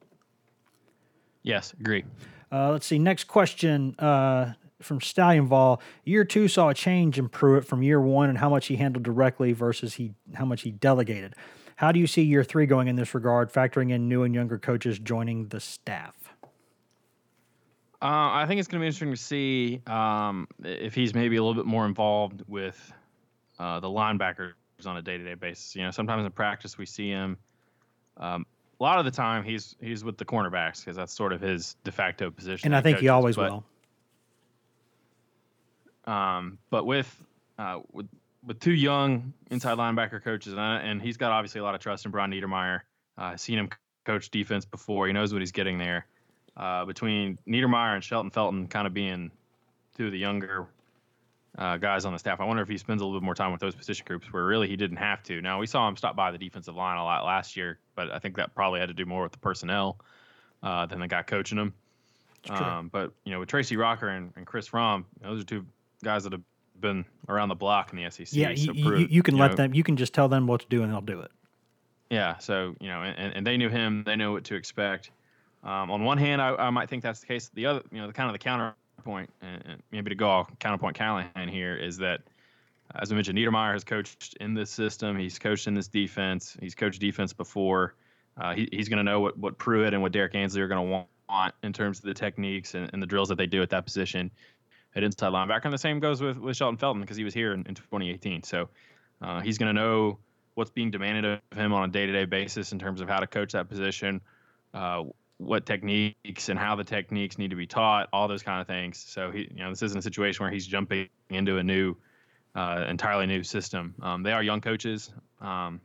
Yes, 1.42 1.74
agree. 1.78 2.06
Uh, 2.50 2.72
let's 2.72 2.86
see. 2.86 3.00
Next 3.00 3.26
question 3.26 3.96
uh, 4.00 4.54
from 4.82 5.02
Stallion 5.02 5.48
Vol. 5.48 5.82
Year 6.06 6.24
two 6.24 6.48
saw 6.48 6.70
a 6.70 6.74
change 6.74 7.20
in 7.20 7.28
Pruitt 7.28 7.66
from 7.66 7.84
year 7.84 8.00
one 8.00 8.30
and 8.30 8.38
how 8.38 8.50
much 8.50 8.68
he 8.68 8.78
handled 8.78 9.04
directly 9.04 9.52
versus 9.52 9.96
he 9.96 10.14
how 10.36 10.46
much 10.46 10.62
he 10.62 10.72
delegated. 10.72 11.36
How 11.76 11.92
do 11.92 12.00
you 12.00 12.08
see 12.08 12.22
year 12.22 12.44
three 12.44 12.66
going 12.66 12.88
in 12.88 12.96
this 12.96 13.14
regard, 13.14 13.52
factoring 13.52 13.92
in 13.92 14.08
new 14.08 14.24
and 14.24 14.34
younger 14.34 14.58
coaches 14.58 15.00
joining 15.00 15.48
the 15.48 15.60
staff? 15.60 16.16
Uh, 18.02 18.32
I 18.32 18.46
think 18.48 18.60
it's 18.60 18.68
going 18.68 18.80
to 18.80 18.84
be 18.84 18.88
interesting 18.88 19.12
to 19.12 19.18
see 19.18 19.82
um, 19.88 20.48
if 20.64 20.94
he's 20.94 21.14
maybe 21.14 21.38
a 21.38 21.44
little 21.44 21.56
bit 21.56 21.66
more 21.66 21.86
involved 21.86 22.44
with 22.48 22.94
uh, 23.60 23.80
the 23.80 23.88
linebackers 23.88 24.54
on 24.86 24.98
a 24.98 25.02
day-to-day 25.02 25.36
basis. 25.36 25.76
You 25.76 25.84
know, 25.84 25.92
sometimes 25.92 26.26
in 26.26 26.32
practice 26.32 26.78
we 26.78 26.86
see 26.86 27.10
him 27.10 27.38
Um, 28.18 28.46
a 28.80 28.84
lot 28.84 29.00
of 29.00 29.06
the 29.06 29.12
time, 29.12 29.44
he's 29.44 29.76
he's 29.80 30.04
with 30.04 30.18
the 30.18 30.26
cornerbacks 30.26 30.80
because 30.80 30.96
that's 30.96 31.14
sort 31.14 31.32
of 31.32 31.42
his 31.42 31.76
de 31.84 31.92
facto 31.92 32.30
position. 32.30 32.68
And 32.68 32.76
I 32.76 32.82
think 32.82 32.98
coaches, 32.98 33.02
he 33.02 33.10
always 33.10 33.36
but, 33.36 33.52
will. 33.52 36.14
Um, 36.14 36.58
but 36.70 36.86
with 36.86 37.24
uh, 37.58 37.80
with 37.92 38.08
with 38.46 38.60
two 38.60 38.74
young 38.74 39.34
inside 39.52 39.78
linebacker 39.78 40.24
coaches, 40.24 40.54
and, 40.54 40.62
I, 40.62 40.78
and 40.80 41.02
he's 41.02 41.18
got 41.18 41.32
obviously 41.32 41.62
a 41.62 41.64
lot 41.64 41.76
of 41.76 41.82
trust 41.82 42.06
in 42.06 42.12
Brian 42.12 42.32
Niedermeyer. 42.32 42.82
Uh, 43.18 43.38
seen 43.38 43.60
him 43.60 43.70
coach 44.06 44.30
defense 44.32 44.66
before. 44.66 45.08
He 45.08 45.14
knows 45.14 45.32
what 45.34 45.42
he's 45.42 45.52
getting 45.52 45.78
there. 45.78 46.06
Uh, 46.56 46.86
between 46.86 47.40
Niedermeyer 47.48 47.96
and 47.96 48.04
Shelton 48.04 48.30
Felton 48.30 48.68
kind 48.68 48.86
of 48.86 48.94
being 48.94 49.32
two 49.98 50.08
of 50.08 50.12
the 50.12 50.18
younger 50.18 50.68
uh, 51.58 51.78
guys 51.78 52.06
on 52.06 52.14
the 52.14 52.20
staff, 52.20 52.40
I 52.40 52.46
wonder 52.46 52.62
if 52.62 52.70
he 52.70 52.78
spends 52.78 53.02
a 53.02 53.06
little 53.06 53.20
bit 53.20 53.26
more 53.26 53.36
time 53.36 53.52
with 53.52 53.62
those 53.62 53.76
position 53.76 54.06
groups 54.08 54.32
where 54.32 54.46
really 54.46 54.68
he 54.68 54.76
didn't 54.76 54.98
have 54.98 55.24
to. 55.24 55.42
Now, 55.42 55.60
we 55.60 55.68
saw 55.68 55.88
him 55.88 55.96
stop 55.96 56.16
by 56.16 56.32
the 56.32 56.38
defensive 56.38 56.76
line 56.76 56.98
a 56.98 57.04
lot 57.04 57.26
last 57.26 57.56
year, 57.56 57.80
but 57.96 58.12
I 58.12 58.20
think 58.20 58.36
that 58.38 58.54
probably 58.54 58.80
had 58.80 58.90
to 58.90 58.94
do 58.94 59.06
more 59.06 59.24
with 59.24 59.32
the 59.32 59.40
personnel 59.40 59.98
uh, 60.62 60.86
than 60.86 61.00
the 61.00 61.08
guy 61.08 61.24
coaching 61.24 61.58
them. 61.58 61.74
Um, 62.50 62.90
but, 62.92 63.14
you 63.24 63.32
know, 63.32 63.40
with 63.40 63.50
Tracy 63.50 63.78
Rocker 63.78 64.10
and, 64.10 64.34
and 64.36 64.46
Chris 64.46 64.68
Fromm, 64.68 65.06
those 65.22 65.42
are 65.42 65.46
two 65.46 65.66
guys 66.04 66.24
that 66.26 66.34
have 66.34 66.42
been 66.80 67.06
around 67.30 67.50
the 67.50 67.56
block 67.56 67.94
in 67.94 67.98
the 67.98 68.10
SEC. 68.10 68.28
Yeah, 68.32 68.54
so 68.56 68.74
you, 68.74 68.98
you, 68.98 69.08
you 69.10 69.24
can 69.24 69.36
you 69.36 69.42
let 69.42 69.52
know, 69.52 69.56
them. 69.58 69.74
You 69.74 69.84
can 69.84 69.98
just 69.98 70.14
tell 70.14 70.28
them 70.28 70.48
what 70.48 70.62
to 70.62 70.68
do, 70.68 70.84
and 70.84 70.92
they'll 70.92 71.02
do 71.02 71.22
it. 71.22 71.32
Yeah, 72.10 72.38
so 72.38 72.76
you 72.80 72.90
know, 72.90 73.02
and, 73.02 73.34
and 73.34 73.48
they 73.48 73.58
knew 73.58 73.70
him. 73.70 74.04
They 74.06 74.16
knew 74.16 74.34
what 74.34 74.44
to 74.46 74.56
expect. 74.56 75.12
Um, 75.64 75.90
on 75.92 76.04
one 76.04 76.18
hand, 76.18 76.42
I, 76.42 76.56
I 76.56 76.70
might 76.70 76.90
think 76.90 77.04
that's 77.04 77.22
the 77.22 77.28
case. 77.28 77.50
The 77.54 77.66
other, 77.66 77.82
you 77.92 78.00
know, 78.00 78.08
the 78.08 78.14
kind 78.14 78.30
of 78.30 78.34
the 78.34 78.40
counterpoint, 78.40 79.30
and 79.42 79.82
maybe 79.92 80.10
to 80.10 80.16
go 80.16 80.30
off 80.30 80.52
counterpoint 80.60 80.96
Callahan 80.96 81.48
here 81.48 81.76
is 81.76 81.98
that, 81.98 82.22
as 82.96 83.12
I 83.12 83.16
mentioned, 83.16 83.38
Niedermeyer 83.38 83.74
has 83.74 83.84
coached 83.84 84.38
in 84.42 84.54
this 84.54 84.70
system. 84.70 85.18
He's 85.18 85.40
coached 85.40 85.68
in 85.68 85.74
this 85.74 85.88
defense. 85.88 86.58
He's 86.60 86.76
coached 86.76 87.00
defense 87.00 87.34
before. 87.34 87.96
Uh, 88.36 88.54
he, 88.54 88.68
he's 88.72 88.90
going 88.90 88.98
to 88.98 89.04
know 89.04 89.20
what, 89.20 89.38
what 89.38 89.58
Pruitt 89.58 89.94
and 89.94 90.02
what 90.02 90.12
Derrick 90.12 90.36
Ansley 90.36 90.62
are 90.62 90.68
going 90.68 90.86
to 90.86 91.08
want 91.30 91.56
in 91.64 91.72
terms 91.72 92.00
of 92.00 92.06
the 92.06 92.14
techniques 92.14 92.76
and, 92.76 92.90
and 92.94 93.02
the 93.02 93.08
drills 93.08 93.30
that 93.30 93.38
they 93.38 93.46
do 93.46 93.62
at 93.62 93.70
that 93.70 93.86
position 93.86 94.30
at 94.96 95.04
inside 95.04 95.32
linebacker. 95.32 95.66
And 95.66 95.74
the 95.74 95.78
same 95.78 96.00
goes 96.00 96.22
with, 96.22 96.38
with 96.38 96.58
Shelton 96.58 96.78
Felton 96.78 97.02
because 97.02 97.18
he 97.18 97.24
was 97.24 97.34
here 97.34 97.54
in, 97.54 97.66
in 97.68 97.76
2018. 97.76 98.44
So 98.44 98.70
uh, 99.22 99.42
he's 99.42 99.58
going 99.58 99.74
to 99.74 99.82
know 99.82 100.20
what's 100.56 100.72
being 100.72 100.92
demanded 100.92 101.26
of 101.52 101.58
him 101.58 101.74
on 101.74 101.90
a 101.90 101.92
day 101.92 102.06
to 102.06 102.12
day 102.12 102.26
basis 102.26 102.72
in 102.72 102.80
terms 102.80 103.02
of 103.02 103.10
how 103.10 103.20
to 103.20 103.28
coach 103.28 103.54
that 103.54 103.70
position, 103.70 104.22
uh, 104.74 105.04
what 105.38 105.66
techniques 105.66 106.50
and 106.50 106.60
how 106.60 106.76
the 106.76 106.84
techniques 106.84 107.38
need 107.38 107.50
to 107.50 107.56
be 107.56 107.66
taught, 107.66 108.08
all 108.14 108.28
those 108.28 108.44
kind 108.44 108.62
of 108.62 108.68
things. 108.68 109.04
So 109.08 109.32
he, 109.32 109.50
you 109.52 109.64
know, 109.64 109.70
this 109.70 109.82
isn't 109.82 109.98
a 109.98 110.02
situation 110.02 110.44
where 110.44 110.52
he's 110.52 110.68
jumping 110.68 111.10
into 111.30 111.58
a 111.58 111.64
new, 111.64 111.96
uh, 112.56 112.86
entirely 112.88 113.26
new 113.26 113.44
system. 113.44 113.96
Um, 114.02 114.24
they 114.24 114.32
are 114.32 114.44
young 114.44 114.62
coaches. 114.62 115.12
Um, 115.42 115.82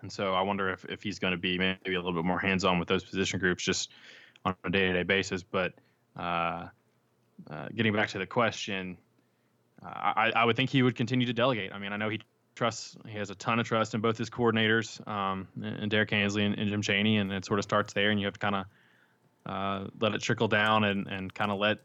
and 0.00 0.10
so 0.10 0.32
I 0.32 0.42
wonder 0.42 0.70
if, 0.70 0.86
if 0.86 1.02
he's 1.02 1.18
going 1.18 1.32
to 1.32 1.38
be 1.38 1.58
maybe 1.58 1.94
a 1.94 1.98
little 1.98 2.14
bit 2.14 2.24
more 2.24 2.38
hands 2.38 2.64
on 2.64 2.78
with 2.78 2.88
those 2.88 3.04
position 3.04 3.38
groups 3.38 3.62
just 3.62 3.90
on 4.44 4.54
a 4.64 4.70
day 4.70 4.86
to 4.86 4.92
day 4.94 5.02
basis. 5.02 5.42
But 5.42 5.74
uh, 6.16 6.68
uh, 7.50 7.68
getting 7.74 7.92
back 7.92 8.08
to 8.10 8.18
the 8.18 8.26
question, 8.26 8.96
uh, 9.84 9.88
I, 9.88 10.32
I 10.34 10.44
would 10.44 10.56
think 10.56 10.70
he 10.70 10.82
would 10.82 10.96
continue 10.96 11.26
to 11.26 11.32
delegate. 11.32 11.72
I 11.72 11.78
mean, 11.78 11.92
I 11.92 11.96
know 11.96 12.08
he 12.08 12.20
trusts, 12.54 12.96
he 13.08 13.18
has 13.18 13.30
a 13.30 13.34
ton 13.34 13.58
of 13.58 13.66
trust 13.66 13.94
in 13.94 14.00
both 14.00 14.18
his 14.18 14.30
coordinators, 14.30 15.06
um, 15.08 15.48
and 15.62 15.90
Derrick 15.90 16.12
Ansley 16.12 16.44
and, 16.44 16.58
and, 16.58 16.68
Jim 16.68 16.82
Chaney, 16.82 17.18
and 17.18 17.32
it 17.32 17.44
sort 17.44 17.58
of 17.58 17.64
starts 17.64 17.92
there, 17.92 18.10
and 18.10 18.20
you 18.20 18.26
have 18.26 18.34
to 18.34 18.40
kind 18.40 18.54
of 18.54 18.66
uh, 19.46 19.88
let 20.00 20.14
it 20.14 20.20
trickle 20.20 20.48
down 20.48 20.84
and, 20.84 21.06
and 21.08 21.32
kind 21.34 21.50
of 21.50 21.58
let 21.58 21.78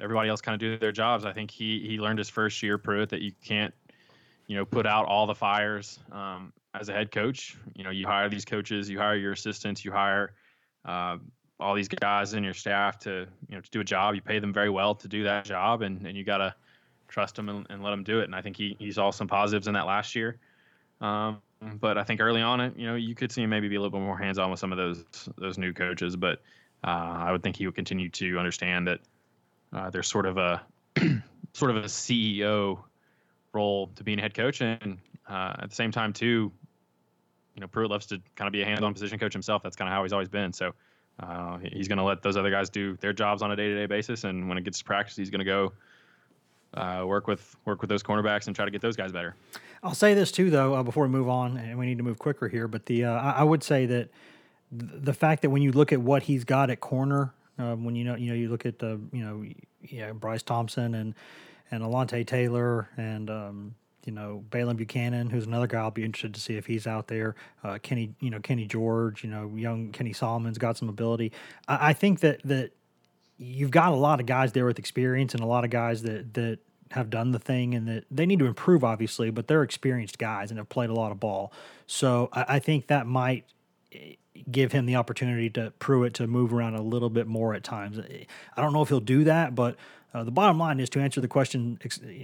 everybody 0.00 0.28
else 0.28 0.40
kind 0.40 0.54
of 0.54 0.60
do 0.60 0.78
their 0.78 0.92
jobs. 0.92 1.24
I 1.24 1.32
think 1.32 1.50
he 1.50 1.80
he 1.86 1.98
learned 1.98 2.18
his 2.18 2.28
first 2.28 2.62
year 2.62 2.78
Pruitt 2.78 3.08
that 3.10 3.22
you 3.22 3.32
can't, 3.44 3.74
you 4.46 4.56
know, 4.56 4.64
put 4.64 4.86
out 4.86 5.06
all 5.06 5.26
the 5.26 5.34
fires 5.34 5.98
um, 6.10 6.52
as 6.74 6.88
a 6.88 6.92
head 6.92 7.10
coach. 7.10 7.56
You 7.74 7.84
know, 7.84 7.90
you 7.90 8.06
hire 8.06 8.28
these 8.28 8.44
coaches, 8.44 8.88
you 8.88 8.98
hire 8.98 9.16
your 9.16 9.32
assistants, 9.32 9.84
you 9.84 9.92
hire 9.92 10.34
uh, 10.84 11.18
all 11.62 11.74
these 11.74 11.88
guys 11.88 12.34
in 12.34 12.44
your 12.44 12.54
staff 12.54 12.98
to 13.00 13.26
you 13.48 13.54
know 13.54 13.60
to 13.60 13.70
do 13.70 13.80
a 13.80 13.84
job. 13.84 14.14
You 14.14 14.20
pay 14.20 14.38
them 14.38 14.52
very 14.52 14.70
well 14.70 14.94
to 14.96 15.08
do 15.08 15.24
that 15.24 15.44
job, 15.44 15.82
and 15.82 16.06
and 16.06 16.16
you 16.16 16.24
gotta 16.24 16.54
trust 17.08 17.36
them 17.36 17.48
and, 17.48 17.66
and 17.70 17.82
let 17.82 17.90
them 17.90 18.02
do 18.02 18.20
it. 18.20 18.24
And 18.24 18.34
I 18.34 18.42
think 18.42 18.56
he 18.56 18.76
he 18.78 18.90
saw 18.90 19.10
some 19.10 19.28
positives 19.28 19.68
in 19.68 19.74
that 19.74 19.86
last 19.86 20.14
year. 20.14 20.38
Um, 21.00 21.40
but 21.80 21.98
I 21.98 22.04
think 22.04 22.20
early 22.20 22.42
on, 22.42 22.74
you 22.76 22.86
know, 22.86 22.94
you 22.96 23.14
could 23.14 23.30
see 23.30 23.42
him 23.42 23.50
maybe 23.50 23.68
be 23.68 23.76
a 23.76 23.80
little 23.80 23.96
bit 23.96 24.04
more 24.04 24.18
hands 24.18 24.38
on 24.38 24.50
with 24.50 24.58
some 24.58 24.72
of 24.72 24.78
those 24.78 25.04
those 25.38 25.58
new 25.58 25.72
coaches. 25.72 26.16
But 26.16 26.40
uh, 26.84 27.24
I 27.26 27.32
would 27.32 27.42
think 27.42 27.56
he 27.56 27.66
would 27.66 27.74
continue 27.74 28.08
to 28.10 28.38
understand 28.38 28.88
that 28.88 29.00
uh, 29.72 29.90
there's 29.90 30.08
sort 30.08 30.26
of 30.26 30.36
a 30.38 30.62
sort 31.52 31.70
of 31.70 31.76
a 31.78 31.86
CEO 31.86 32.82
role 33.52 33.88
to 33.96 34.04
being 34.04 34.18
a 34.18 34.22
head 34.22 34.34
coach, 34.34 34.60
and 34.60 34.98
uh, 35.28 35.54
at 35.60 35.70
the 35.70 35.76
same 35.76 35.92
time 35.92 36.12
too, 36.12 36.50
you 37.54 37.60
know, 37.60 37.66
Pruitt 37.68 37.90
loves 37.90 38.06
to 38.06 38.20
kind 38.34 38.46
of 38.46 38.52
be 38.52 38.62
a 38.62 38.64
hands-on 38.64 38.92
position 38.92 39.18
coach 39.18 39.32
himself. 39.32 39.62
That's 39.62 39.76
kind 39.76 39.88
of 39.88 39.92
how 39.92 40.02
he's 40.02 40.12
always 40.12 40.28
been. 40.28 40.52
So 40.52 40.72
uh, 41.22 41.58
he's 41.58 41.88
going 41.88 41.98
to 41.98 42.04
let 42.04 42.22
those 42.22 42.36
other 42.36 42.50
guys 42.50 42.68
do 42.68 42.96
their 43.00 43.12
jobs 43.12 43.42
on 43.42 43.52
a 43.52 43.56
day-to-day 43.56 43.86
basis, 43.86 44.24
and 44.24 44.48
when 44.48 44.58
it 44.58 44.64
gets 44.64 44.78
to 44.78 44.84
practice, 44.84 45.16
he's 45.16 45.30
going 45.30 45.38
to 45.38 45.44
go 45.44 45.72
uh, 46.74 47.04
work 47.06 47.26
with 47.26 47.54
work 47.64 47.80
with 47.80 47.90
those 47.90 48.02
cornerbacks 48.02 48.46
and 48.46 48.56
try 48.56 48.64
to 48.64 48.70
get 48.70 48.80
those 48.80 48.96
guys 48.96 49.12
better. 49.12 49.36
I'll 49.82 49.94
say 49.94 50.14
this 50.14 50.32
too, 50.32 50.50
though, 50.50 50.74
uh, 50.74 50.82
before 50.82 51.04
we 51.04 51.10
move 51.10 51.28
on, 51.28 51.56
and 51.56 51.78
we 51.78 51.86
need 51.86 51.98
to 51.98 52.04
move 52.04 52.18
quicker 52.18 52.48
here. 52.48 52.66
But 52.66 52.86
the 52.86 53.04
uh, 53.04 53.12
I, 53.12 53.42
would 53.42 53.62
say 53.62 53.86
that 53.86 54.08
th- 54.78 54.92
the 55.02 55.12
fact 55.12 55.42
that 55.42 55.50
when 55.50 55.62
you 55.62 55.72
look 55.72 55.92
at 55.92 56.00
what 56.00 56.24
he's 56.24 56.44
got 56.44 56.70
at 56.70 56.80
corner, 56.80 57.34
uh, 57.58 57.74
when 57.74 57.94
you 57.94 58.04
know 58.04 58.16
you 58.16 58.28
know 58.28 58.34
you 58.34 58.48
look 58.48 58.64
at 58.66 58.78
the 58.78 59.00
you 59.12 59.24
know 59.24 59.44
yeah 59.82 60.12
Bryce 60.12 60.42
Thompson 60.42 60.94
and 60.94 61.14
and 61.70 61.82
Alontae 61.82 62.26
Taylor 62.26 62.88
and 62.96 63.30
um, 63.30 63.74
you 64.04 64.12
know 64.12 64.44
Baylen 64.50 64.76
Buchanan, 64.76 65.30
who's 65.30 65.46
another 65.46 65.66
guy 65.66 65.78
I'll 65.78 65.90
be 65.90 66.04
interested 66.04 66.34
to 66.34 66.40
see 66.40 66.56
if 66.56 66.66
he's 66.66 66.86
out 66.86 67.08
there. 67.08 67.34
Uh, 67.62 67.78
Kenny, 67.82 68.14
you 68.20 68.30
know 68.30 68.40
Kenny 68.40 68.66
George, 68.66 69.24
you 69.24 69.30
know 69.30 69.52
young 69.54 69.92
Kenny 69.92 70.12
Solomon's 70.12 70.58
got 70.58 70.76
some 70.76 70.88
ability. 70.88 71.32
I, 71.68 71.90
I, 71.90 71.92
think 71.92 72.20
that 72.20 72.40
that 72.44 72.72
you've 73.38 73.70
got 73.70 73.92
a 73.92 73.96
lot 73.96 74.20
of 74.20 74.26
guys 74.26 74.52
there 74.52 74.66
with 74.66 74.78
experience 74.78 75.34
and 75.34 75.42
a 75.42 75.46
lot 75.46 75.64
of 75.64 75.70
guys 75.70 76.02
that 76.02 76.34
that 76.34 76.58
have 76.92 77.10
done 77.10 77.32
the 77.32 77.38
thing 77.38 77.74
and 77.74 77.88
that 77.88 78.04
they 78.10 78.26
need 78.26 78.38
to 78.38 78.46
improve 78.46 78.84
obviously, 78.84 79.30
but 79.30 79.48
they're 79.48 79.62
experienced 79.62 80.18
guys 80.18 80.50
and 80.50 80.58
have 80.58 80.68
played 80.68 80.90
a 80.90 80.94
lot 80.94 81.10
of 81.10 81.18
ball. 81.18 81.52
So 81.86 82.28
I, 82.32 82.44
I 82.48 82.58
think 82.58 82.88
that 82.88 83.06
might 83.06 83.44
eh, 83.92 84.14
give 84.50 84.72
him 84.72 84.86
the 84.86 84.96
opportunity 84.96 85.48
to 85.50 85.72
Pruitt 85.78 86.14
to 86.14 86.26
move 86.26 86.52
around 86.52 86.74
a 86.74 86.82
little 86.82 87.10
bit 87.10 87.26
more 87.26 87.54
at 87.54 87.64
times. 87.64 87.98
I 87.98 88.60
don't 88.60 88.72
know 88.72 88.82
if 88.82 88.88
he'll 88.88 89.00
do 89.00 89.24
that, 89.24 89.54
but 89.54 89.76
uh, 90.14 90.24
the 90.24 90.30
bottom 90.30 90.58
line 90.58 90.78
is 90.80 90.90
to 90.90 91.00
answer 91.00 91.20
the 91.20 91.28
question 91.28 91.78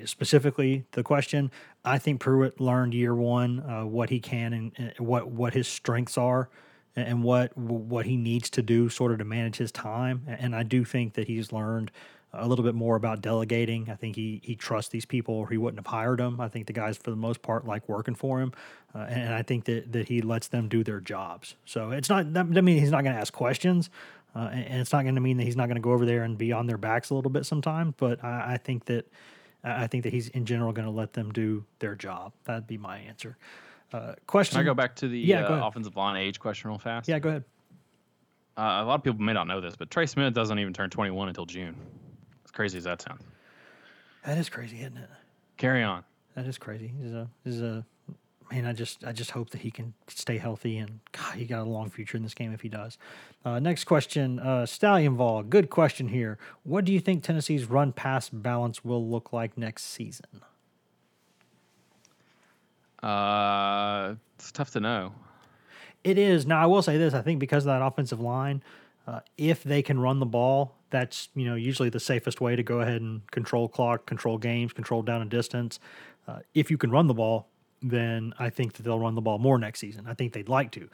specifically. 0.04 0.84
The 0.92 1.02
question 1.02 1.50
I 1.84 1.98
think 1.98 2.20
Pruitt 2.20 2.60
learned 2.60 2.94
year 2.94 3.14
one 3.14 3.60
uh, 3.60 3.84
what 3.86 4.10
he 4.10 4.20
can 4.20 4.52
and, 4.52 4.72
and, 4.76 4.92
what 4.98 5.28
what 5.28 5.54
his 5.54 5.66
strengths 5.66 6.18
are, 6.18 6.50
and 6.96 7.22
what 7.22 7.56
what 7.56 8.06
he 8.06 8.16
needs 8.16 8.50
to 8.50 8.62
do 8.62 8.88
sort 8.88 9.12
of 9.12 9.18
to 9.18 9.24
manage 9.24 9.56
his 9.56 9.72
time. 9.72 10.22
And 10.26 10.54
I 10.54 10.62
do 10.62 10.84
think 10.84 11.14
that 11.14 11.26
he's 11.26 11.52
learned 11.52 11.90
a 12.32 12.46
little 12.46 12.64
bit 12.64 12.74
more 12.74 12.96
about 12.96 13.22
delegating. 13.22 13.88
I 13.90 13.94
think 13.94 14.16
he 14.16 14.40
he 14.44 14.54
trusts 14.54 14.90
these 14.90 15.06
people, 15.06 15.34
or 15.34 15.48
he 15.48 15.56
wouldn't 15.56 15.78
have 15.78 15.90
hired 15.90 16.18
them. 16.18 16.40
I 16.40 16.48
think 16.48 16.66
the 16.66 16.72
guys, 16.72 16.98
for 16.98 17.10
the 17.10 17.16
most 17.16 17.40
part, 17.42 17.66
like 17.66 17.88
working 17.88 18.14
for 18.14 18.40
him, 18.40 18.52
uh, 18.94 19.06
and 19.08 19.34
I 19.34 19.42
think 19.42 19.64
that 19.64 19.92
that 19.92 20.08
he 20.08 20.20
lets 20.20 20.48
them 20.48 20.68
do 20.68 20.84
their 20.84 21.00
jobs. 21.00 21.56
So 21.64 21.90
it's 21.90 22.08
not 22.08 22.34
that 22.34 22.46
I 22.54 22.60
mean 22.60 22.78
he's 22.78 22.90
not 22.90 23.02
going 23.02 23.14
to 23.14 23.20
ask 23.20 23.32
questions. 23.32 23.88
Uh, 24.34 24.50
and, 24.52 24.80
it's 24.80 24.92
not 24.92 25.02
going 25.02 25.14
to 25.14 25.20
mean 25.20 25.36
that 25.38 25.44
he's 25.44 25.56
not 25.56 25.66
going 25.66 25.76
to 25.76 25.82
go 25.82 25.92
over 25.92 26.06
there 26.06 26.22
and 26.22 26.36
be 26.36 26.52
on 26.52 26.66
their 26.66 26.78
backs 26.78 27.10
a 27.10 27.14
little 27.14 27.30
bit 27.30 27.46
sometimes. 27.46 27.94
But 27.96 28.22
I, 28.22 28.54
I 28.54 28.56
think 28.56 28.84
that 28.86 29.06
I 29.64 29.86
think 29.86 30.04
that 30.04 30.12
he's 30.12 30.28
in 30.28 30.44
general 30.44 30.72
going 30.72 30.86
to 30.86 30.92
let 30.92 31.12
them 31.12 31.32
do 31.32 31.64
their 31.78 31.94
job. 31.94 32.32
That'd 32.44 32.66
be 32.66 32.78
my 32.78 32.98
answer. 32.98 33.36
Uh, 33.92 34.14
question. 34.26 34.56
Can 34.56 34.60
I 34.60 34.64
go 34.64 34.74
back 34.74 34.94
to 34.96 35.08
the 35.08 35.18
yeah, 35.18 35.46
uh, 35.46 35.66
offensive 35.66 35.96
line 35.96 36.16
age 36.16 36.38
question 36.38 36.70
real 36.70 36.78
fast? 36.78 37.08
Yeah, 37.08 37.18
go 37.18 37.30
ahead. 37.30 37.44
Uh, 38.56 38.82
a 38.82 38.84
lot 38.84 38.96
of 38.96 39.04
people 39.04 39.20
may 39.20 39.32
not 39.32 39.46
know 39.46 39.60
this, 39.60 39.76
but 39.76 39.90
Trey 39.90 40.06
Smith 40.06 40.34
doesn't 40.34 40.58
even 40.58 40.72
turn 40.72 40.90
21 40.90 41.28
until 41.28 41.46
June. 41.46 41.76
As 42.44 42.50
crazy 42.50 42.78
as 42.78 42.84
that 42.84 43.00
sounds. 43.00 43.22
That 44.24 44.36
is 44.36 44.48
crazy, 44.48 44.80
isn't 44.80 44.96
it? 44.96 45.08
Carry 45.56 45.82
on. 45.82 46.04
That 46.34 46.46
is 46.46 46.58
crazy. 46.58 46.92
He's 47.00 47.12
a 47.12 47.28
he's 47.44 47.60
a 47.60 47.84
man, 48.50 48.66
I 48.66 48.72
just 48.72 49.04
I 49.04 49.12
just 49.12 49.32
hope 49.32 49.50
that 49.50 49.60
he 49.60 49.70
can 49.70 49.94
stay 50.08 50.38
healthy 50.38 50.78
and 50.78 51.00
God, 51.12 51.34
he 51.34 51.44
got 51.44 51.66
a 51.66 51.70
long 51.70 51.90
future 51.90 52.16
in 52.16 52.22
this 52.22 52.34
game 52.34 52.52
if 52.52 52.60
he 52.60 52.68
does. 52.68 52.98
Uh, 53.44 53.58
next 53.58 53.84
question, 53.84 54.38
uh, 54.38 54.66
Stallion 54.66 55.16
Vol. 55.16 55.42
Good 55.42 55.70
question 55.70 56.08
here. 56.08 56.38
What 56.62 56.84
do 56.84 56.92
you 56.92 57.00
think 57.00 57.22
Tennessee's 57.22 57.66
run 57.66 57.92
pass 57.92 58.28
balance 58.28 58.84
will 58.84 59.06
look 59.06 59.32
like 59.32 59.56
next 59.56 59.84
season? 59.84 60.42
Uh, 63.02 64.14
it's 64.36 64.50
tough 64.50 64.70
to 64.72 64.80
know. 64.80 65.12
It 66.04 66.18
is. 66.18 66.46
Now 66.46 66.62
I 66.62 66.66
will 66.66 66.82
say 66.82 66.96
this: 66.96 67.14
I 67.14 67.22
think 67.22 67.40
because 67.40 67.64
of 67.64 67.68
that 67.68 67.82
offensive 67.82 68.20
line, 68.20 68.62
uh, 69.06 69.20
if 69.36 69.62
they 69.62 69.82
can 69.82 70.00
run 70.00 70.20
the 70.20 70.26
ball, 70.26 70.74
that's 70.90 71.28
you 71.34 71.44
know 71.44 71.54
usually 71.54 71.90
the 71.90 72.00
safest 72.00 72.40
way 72.40 72.56
to 72.56 72.62
go 72.62 72.80
ahead 72.80 73.00
and 73.00 73.28
control 73.30 73.68
clock, 73.68 74.06
control 74.06 74.38
games, 74.38 74.72
control 74.72 75.02
down 75.02 75.20
and 75.20 75.30
distance. 75.30 75.78
Uh, 76.26 76.40
if 76.54 76.70
you 76.70 76.76
can 76.76 76.90
run 76.90 77.06
the 77.06 77.14
ball, 77.14 77.48
then 77.82 78.34
I 78.38 78.50
think 78.50 78.74
that 78.74 78.82
they'll 78.82 78.98
run 78.98 79.14
the 79.14 79.20
ball 79.20 79.38
more 79.38 79.58
next 79.58 79.80
season. 79.80 80.06
I 80.08 80.14
think 80.14 80.32
they'd 80.32 80.48
like 80.48 80.70
to. 80.72 80.88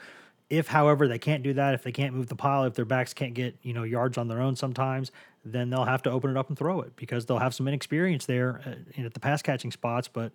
If, 0.50 0.68
however, 0.68 1.08
they 1.08 1.18
can't 1.18 1.42
do 1.42 1.54
that, 1.54 1.74
if 1.74 1.82
they 1.82 1.92
can't 1.92 2.14
move 2.14 2.26
the 2.26 2.36
pile, 2.36 2.64
if 2.64 2.74
their 2.74 2.84
backs 2.84 3.14
can't 3.14 3.34
get 3.34 3.56
you 3.62 3.72
know 3.72 3.82
yards 3.82 4.18
on 4.18 4.28
their 4.28 4.40
own, 4.40 4.56
sometimes 4.56 5.10
then 5.44 5.70
they'll 5.70 5.84
have 5.84 6.02
to 6.02 6.10
open 6.10 6.30
it 6.30 6.36
up 6.36 6.48
and 6.48 6.58
throw 6.58 6.80
it 6.80 6.96
because 6.96 7.26
they'll 7.26 7.38
have 7.38 7.54
some 7.54 7.68
inexperience 7.68 8.26
there 8.26 8.60
at, 8.64 9.04
at 9.04 9.14
the 9.14 9.20
pass 9.20 9.42
catching 9.42 9.70
spots. 9.70 10.08
But 10.08 10.32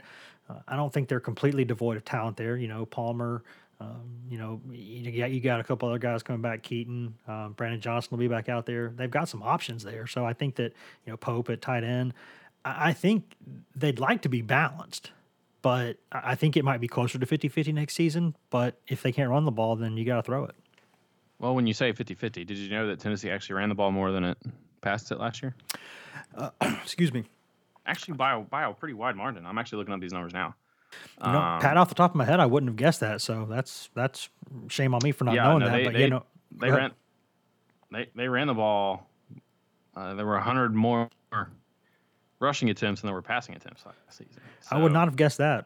uh, 0.50 0.60
I 0.68 0.76
don't 0.76 0.92
think 0.94 1.10
they're 1.10 1.20
completely 1.20 1.66
devoid 1.66 1.98
of 1.98 2.06
talent 2.06 2.38
there. 2.38 2.58
You 2.58 2.68
know, 2.68 2.86
Palmer, 2.86 3.44
Um, 3.80 4.02
you 4.30 4.38
know, 4.38 4.60
you 4.72 5.12
got 5.20 5.32
you 5.32 5.40
got 5.40 5.60
a 5.60 5.64
couple 5.64 5.88
other 5.88 6.00
guys 6.00 6.22
coming 6.22 6.42
back. 6.42 6.64
Keaton, 6.64 7.16
um, 7.28 7.54
Brandon 7.54 7.80
Johnson 7.80 8.10
will 8.12 8.20
be 8.20 8.28
back 8.28 8.50
out 8.50 8.66
there. 8.66 8.92
They've 8.96 9.10
got 9.12 9.30
some 9.30 9.42
options 9.42 9.84
there. 9.84 10.06
So 10.06 10.26
I 10.26 10.34
think 10.34 10.56
that 10.56 10.74
you 11.06 11.12
know 11.12 11.18
Pope 11.18 11.50
at 11.50 11.62
tight 11.62 11.84
end. 11.84 12.14
I, 12.66 12.90
I 12.90 12.94
think 12.94 13.36
they'd 13.76 14.00
like 14.00 14.22
to 14.24 14.30
be 14.30 14.42
balanced, 14.42 15.12
but 15.62 15.98
I 16.12 16.36
think 16.36 16.56
it 16.58 16.64
might 16.66 16.80
be 16.82 16.88
closer 16.88 17.18
to 17.20 17.26
50-50 17.26 17.74
next 17.74 17.96
season. 17.96 18.36
But 18.50 18.80
if 18.88 19.02
they 19.04 19.12
can't 19.12 19.30
run 19.30 19.46
the 19.46 19.52
ball, 19.52 19.76
then 19.76 19.98
you 19.98 20.06
got 20.06 20.18
to 20.18 20.24
throw 20.24 20.46
it. 20.46 20.56
Well, 21.40 21.56
when 21.56 21.68
you 21.68 21.74
say 21.74 21.94
50-50, 21.94 22.46
did 22.46 22.52
you 22.58 22.70
know 22.70 22.88
that 22.88 23.00
Tennessee 23.00 23.30
actually 23.30 23.56
ran 23.56 23.70
the 23.70 23.76
ball 23.76 23.92
more 23.92 24.12
than 24.12 24.24
it 24.24 24.38
passed 24.82 25.12
it 25.12 25.20
last 25.20 25.42
year? 25.42 25.56
Excuse 26.62 27.14
me. 27.14 27.24
Actually, 27.86 28.16
by 28.18 28.34
a, 28.36 28.40
by 28.40 28.64
a 28.66 28.74
pretty 28.74 28.94
wide 28.94 29.16
margin. 29.16 29.46
I'm 29.46 29.58
actually 29.58 29.80
looking 29.80 29.94
up 29.94 30.00
these 30.02 30.14
numbers 30.14 30.34
now. 30.34 30.56
You 31.24 31.32
know, 31.32 31.40
Um, 31.40 31.62
pat 31.62 31.78
off 31.78 31.90
the 31.90 31.96
top 31.96 32.12
of 32.12 32.16
my 32.16 32.26
head, 32.26 32.40
I 32.40 32.46
wouldn't 32.46 32.70
have 32.70 32.76
guessed 32.76 33.00
that. 33.02 33.22
So 33.22 33.46
that's 33.50 33.90
that's 33.94 34.30
shame 34.70 34.94
on 34.96 35.02
me 35.04 35.12
for 35.12 35.24
not 35.24 35.36
yeah, 35.36 35.44
knowing 35.44 35.60
no, 35.60 35.66
that. 35.68 35.72
they, 35.78 35.84
but 35.84 35.94
they, 35.94 36.04
you 36.04 36.10
know, 36.10 36.26
they 36.52 36.72
ran 36.72 36.92
they 37.92 38.10
they 38.16 38.28
ran 38.28 38.48
the 38.48 38.54
ball. 38.56 39.08
Uh, 39.96 40.16
there 40.16 40.26
were 40.26 40.34
100 40.34 40.74
more 40.74 41.10
rushing 42.40 42.70
attempts 42.70 43.02
than 43.02 43.08
there 43.08 43.16
were 43.16 43.22
passing 43.22 43.56
attempts 43.56 43.86
last 43.86 43.98
season. 44.10 44.42
I 44.72 44.78
would 44.78 44.92
not 44.92 45.08
have 45.08 45.16
guessed 45.16 45.38
that. 45.40 45.66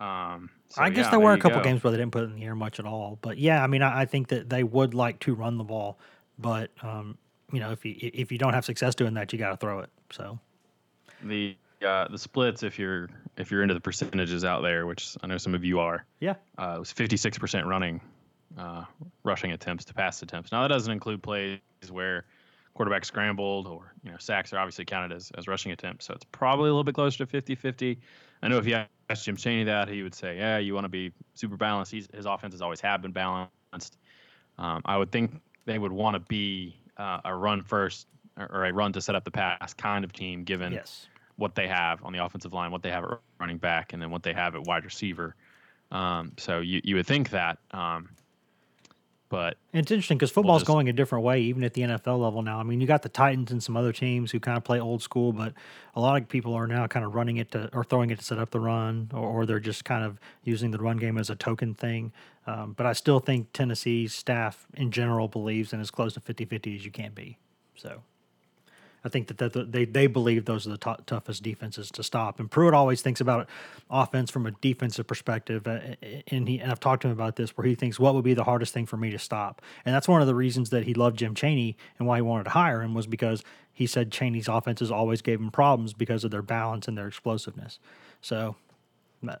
Um, 0.00 0.50
so, 0.68 0.82
I 0.82 0.90
guess 0.90 1.06
yeah, 1.06 1.10
there 1.12 1.20
were 1.20 1.32
a 1.32 1.38
couple 1.38 1.58
go. 1.58 1.64
games 1.64 1.82
where 1.84 1.90
they 1.90 1.96
didn't 1.98 2.12
put 2.12 2.22
it 2.24 2.26
in 2.26 2.34
the 2.34 2.44
air 2.44 2.54
much 2.54 2.78
at 2.80 2.86
all. 2.86 3.18
But 3.22 3.38
yeah, 3.38 3.62
I 3.62 3.66
mean, 3.66 3.82
I, 3.82 4.02
I 4.02 4.04
think 4.06 4.28
that 4.28 4.48
they 4.50 4.62
would 4.64 4.92
like 4.94 5.20
to 5.20 5.34
run 5.34 5.56
the 5.56 5.64
ball, 5.64 5.98
but 6.38 6.70
um, 6.82 7.16
you 7.52 7.60
know, 7.60 7.70
if 7.70 7.84
you 7.84 7.94
if 8.00 8.32
you 8.32 8.38
don't 8.38 8.54
have 8.54 8.64
success 8.64 8.94
doing 8.94 9.14
that, 9.14 9.32
you 9.32 9.38
got 9.38 9.50
to 9.50 9.56
throw 9.56 9.78
it. 9.80 9.90
So 10.10 10.38
the 11.22 11.56
uh, 11.86 12.08
the 12.08 12.18
splits 12.18 12.62
if 12.62 12.78
you're 12.78 13.08
if 13.36 13.50
you're 13.50 13.62
into 13.62 13.74
the 13.74 13.80
percentages 13.80 14.44
out 14.44 14.62
there, 14.62 14.86
which 14.86 15.16
I 15.22 15.26
know 15.26 15.38
some 15.38 15.54
of 15.54 15.64
you 15.64 15.78
are. 15.80 16.04
yeah, 16.20 16.34
Uh, 16.58 16.74
it 16.76 16.78
was 16.78 16.92
56% 16.92 17.64
running, 17.64 18.00
uh, 18.56 18.84
rushing 19.24 19.52
attempts 19.52 19.84
to 19.86 19.94
pass 19.94 20.22
attempts. 20.22 20.52
Now 20.52 20.62
that 20.62 20.68
doesn't 20.68 20.92
include 20.92 21.22
plays 21.22 21.58
where 21.90 22.24
quarterback 22.74 23.04
scrambled 23.04 23.66
or 23.66 23.92
you 24.02 24.10
know 24.10 24.16
sacks 24.18 24.52
are 24.52 24.58
obviously 24.58 24.84
counted 24.84 25.14
as, 25.14 25.30
as 25.38 25.48
rushing 25.48 25.72
attempts. 25.72 26.06
So 26.06 26.14
it's 26.14 26.24
probably 26.32 26.68
a 26.68 26.72
little 26.72 26.84
bit 26.84 26.94
closer 26.94 27.24
to 27.24 27.42
50-50. 27.42 27.98
I 28.42 28.48
know 28.48 28.58
if 28.58 28.66
you 28.66 28.78
asked 29.08 29.24
Jim 29.24 29.36
Chaney 29.36 29.64
that, 29.64 29.88
he 29.88 30.02
would 30.02 30.14
say, 30.14 30.36
"Yeah, 30.36 30.58
you 30.58 30.74
want 30.74 30.84
to 30.84 30.90
be 30.90 31.12
super 31.34 31.56
balanced." 31.56 31.92
He's, 31.92 32.08
his 32.12 32.26
offenses 32.26 32.60
always 32.60 32.80
have 32.80 33.00
been 33.00 33.12
balanced. 33.12 33.98
Um, 34.58 34.82
I 34.84 34.96
would 34.96 35.10
think 35.10 35.40
they 35.64 35.78
would 35.78 35.92
want 35.92 36.14
to 36.14 36.20
be 36.20 36.76
uh, 36.96 37.20
a 37.24 37.34
run 37.34 37.62
first 37.62 38.06
or, 38.36 38.50
or 38.52 38.64
a 38.66 38.72
run 38.72 38.92
to 38.92 39.00
set 39.00 39.14
up 39.14 39.24
the 39.24 39.30
pass 39.30 39.72
kind 39.74 40.04
of 40.04 40.12
team, 40.12 40.44
given 40.44 40.72
yes, 40.72 41.06
what 41.36 41.54
they 41.54 41.66
have 41.68 42.04
on 42.04 42.12
the 42.12 42.24
offensive 42.24 42.52
line, 42.52 42.70
what 42.70 42.82
they 42.82 42.90
have 42.90 43.04
at 43.04 43.18
running 43.40 43.58
back, 43.58 43.92
and 43.92 44.02
then 44.02 44.10
what 44.10 44.22
they 44.22 44.32
have 44.32 44.54
at 44.54 44.62
wide 44.64 44.84
receiver. 44.84 45.34
Um, 45.90 46.32
so 46.38 46.60
you, 46.60 46.80
you 46.84 46.96
would 46.96 47.06
think 47.06 47.30
that, 47.30 47.58
um, 47.70 48.08
but 49.34 49.56
And 49.72 49.82
it's 49.82 49.90
interesting 49.90 50.16
because 50.16 50.30
football's 50.30 50.62
just- 50.62 50.66
going 50.68 50.88
a 50.88 50.92
different 50.92 51.24
way, 51.24 51.40
even 51.42 51.64
at 51.64 51.74
the 51.74 51.82
NFL 51.82 52.18
level 52.18 52.42
now. 52.42 52.60
I 52.60 52.62
mean, 52.62 52.80
you 52.80 52.86
got 52.86 53.02
the 53.02 53.08
Titans 53.08 53.50
and 53.50 53.62
some 53.62 53.76
other 53.76 53.92
teams 53.92 54.30
who 54.30 54.38
kind 54.38 54.56
of 54.56 54.64
play 54.64 54.78
old 54.80 55.02
school, 55.02 55.32
but 55.32 55.52
a 55.94 56.00
lot 56.00 56.20
of 56.20 56.28
people 56.28 56.54
are 56.54 56.66
now 56.66 56.86
kind 56.86 57.04
of 57.04 57.14
running 57.14 57.38
it 57.38 57.50
to 57.52 57.68
or 57.74 57.84
throwing 57.84 58.10
it 58.10 58.18
to 58.20 58.24
set 58.24 58.38
up 58.38 58.50
the 58.50 58.60
run, 58.60 59.10
or, 59.12 59.20
or 59.20 59.46
they're 59.46 59.60
just 59.60 59.84
kind 59.84 60.04
of 60.04 60.20
using 60.44 60.70
the 60.70 60.78
run 60.78 60.96
game 60.96 61.18
as 61.18 61.30
a 61.30 61.34
token 61.36 61.74
thing. 61.74 62.12
Um, 62.46 62.74
but 62.76 62.86
I 62.86 62.92
still 62.92 63.20
think 63.20 63.52
Tennessee's 63.52 64.14
staff 64.14 64.66
in 64.74 64.90
general 64.90 65.28
believes 65.28 65.72
in 65.72 65.80
as 65.80 65.90
close 65.90 66.14
to 66.14 66.20
50 66.20 66.44
50 66.44 66.76
as 66.76 66.84
you 66.84 66.90
can 66.90 67.12
be. 67.12 67.38
So 67.74 68.02
I 69.04 69.08
think 69.10 69.36
that, 69.36 69.70
they, 69.70 69.84
they 69.84 70.06
believe 70.06 70.46
those 70.46 70.66
are 70.66 70.70
the 70.70 70.78
tou- 70.78 70.96
toughest 71.06 71.42
defenses 71.42 71.90
to 71.90 72.02
stop. 72.02 72.40
And 72.40 72.50
Pruitt 72.50 72.72
always 72.72 73.02
thinks 73.02 73.20
about 73.20 73.48
offense 73.90 74.30
from 74.30 74.46
a 74.46 74.50
defensive 74.50 75.06
perspective. 75.06 75.66
Uh, 75.66 75.80
and, 76.28 76.48
he, 76.48 76.58
and 76.58 76.72
I've 76.72 76.80
talked 76.80 77.02
to 77.02 77.08
him 77.08 77.12
about 77.12 77.36
this 77.36 77.56
where 77.56 77.66
he 77.66 77.74
thinks, 77.74 78.00
what 78.00 78.14
would 78.14 78.24
be 78.24 78.34
the 78.34 78.44
hardest 78.44 78.72
thing 78.72 78.86
for 78.86 78.96
me 78.96 79.10
to 79.10 79.18
stop? 79.18 79.60
And 79.84 79.94
that's 79.94 80.08
one 80.08 80.20
of 80.20 80.26
the 80.26 80.34
reasons 80.34 80.70
that 80.70 80.84
he 80.84 80.94
loved 80.94 81.18
Jim 81.18 81.34
Chaney 81.34 81.76
and 81.98 82.08
why 82.08 82.16
he 82.16 82.22
wanted 82.22 82.44
to 82.44 82.50
hire 82.50 82.82
him 82.82 82.94
was 82.94 83.06
because 83.06 83.44
he 83.72 83.86
said 83.86 84.10
Chaney's 84.10 84.48
offenses 84.48 84.90
always 84.90 85.20
gave 85.20 85.38
him 85.38 85.50
problems 85.50 85.92
because 85.92 86.24
of 86.24 86.30
their 86.30 86.42
balance 86.42 86.88
and 86.88 86.96
their 86.96 87.08
explosiveness. 87.08 87.78
So 88.22 88.56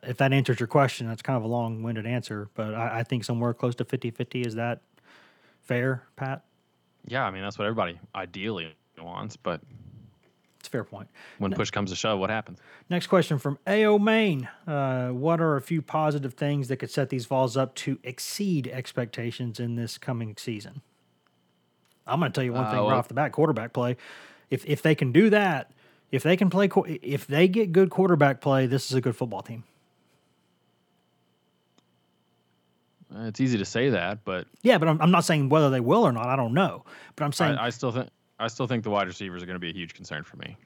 if 0.02 0.18
that 0.18 0.32
answers 0.32 0.60
your 0.60 0.66
question, 0.66 1.08
that's 1.08 1.22
kind 1.22 1.36
of 1.36 1.42
a 1.42 1.48
long 1.48 1.82
winded 1.82 2.06
answer, 2.06 2.48
but 2.54 2.74
I, 2.74 3.00
I 3.00 3.02
think 3.02 3.24
somewhere 3.24 3.54
close 3.54 3.74
to 3.76 3.84
50 3.84 4.10
50 4.10 4.42
is 4.42 4.54
that 4.56 4.80
fair, 5.62 6.02
Pat? 6.16 6.42
yeah, 7.06 7.24
I 7.24 7.30
mean 7.30 7.42
that's 7.42 7.58
what 7.58 7.66
everybody 7.66 7.98
ideally 8.14 8.74
wants. 9.02 9.36
But 9.36 9.60
It's 10.60 10.68
a 10.68 10.70
fair 10.70 10.84
point. 10.84 11.08
when 11.38 11.52
push 11.52 11.70
comes 11.70 11.90
to 11.90 11.96
shove, 11.96 12.18
what 12.18 12.30
happens? 12.30 12.58
Next 12.90 13.06
question 13.08 13.38
from 13.38 13.58
AO 13.66 13.98
Main. 13.98 14.48
Uh, 14.66 15.08
what 15.10 15.40
are 15.40 15.56
a 15.56 15.60
few 15.62 15.82
positive 15.82 16.34
things 16.34 16.68
that 16.68 16.76
could 16.76 16.90
set 16.90 17.08
these 17.10 17.26
Vols 17.26 17.56
up 17.56 17.74
to 17.76 17.98
exceed 18.02 18.68
expectations 18.68 19.58
in 19.60 19.74
this 19.76 19.98
coming 19.98 20.34
season? 20.38 20.80
I'm 22.06 22.20
going 22.20 22.30
to 22.30 22.34
tell 22.36 22.44
you 22.44 22.52
one 22.52 22.64
Uh, 22.64 22.70
thing 22.70 22.78
right 22.80 22.86
well- 22.86 22.96
off 22.96 23.08
the 23.08 23.14
bat: 23.14 23.32
quarterback 23.32 23.72
play. 23.72 23.96
If 24.50 24.64
if 24.66 24.82
they 24.82 24.94
can 24.94 25.10
do 25.10 25.30
that, 25.30 25.70
if 26.12 26.22
they 26.22 26.36
can 26.36 26.50
play, 26.50 26.68
if 27.02 27.26
they 27.26 27.48
get 27.48 27.72
good 27.72 27.88
quarterback 27.90 28.40
play, 28.42 28.66
this 28.66 28.90
is 28.90 28.94
a 28.96 29.00
good 29.00 29.16
football 29.16 29.40
team. 29.42 29.64
It's 33.16 33.40
easy 33.40 33.58
to 33.58 33.64
say 33.64 33.90
that, 33.90 34.24
but 34.24 34.46
Yeah, 34.62 34.78
but 34.78 34.88
I'm, 34.88 35.00
I'm 35.00 35.10
not 35.10 35.24
saying 35.24 35.48
whether 35.48 35.70
they 35.70 35.80
will 35.80 36.04
or 36.04 36.10
not. 36.12 36.26
I 36.26 36.36
don't 36.36 36.52
know. 36.52 36.84
But 37.16 37.24
I'm 37.24 37.32
saying 37.32 37.56
I, 37.56 37.66
I 37.66 37.70
still 37.70 37.92
think 37.92 38.08
I 38.44 38.48
still 38.48 38.66
think 38.66 38.84
the 38.84 38.90
wide 38.90 39.06
receivers 39.06 39.42
are 39.42 39.46
going 39.46 39.56
to 39.56 39.60
be 39.60 39.70
a 39.70 39.72
huge 39.72 39.94
concern 39.94 40.22
for 40.22 40.36
me. 40.36 40.56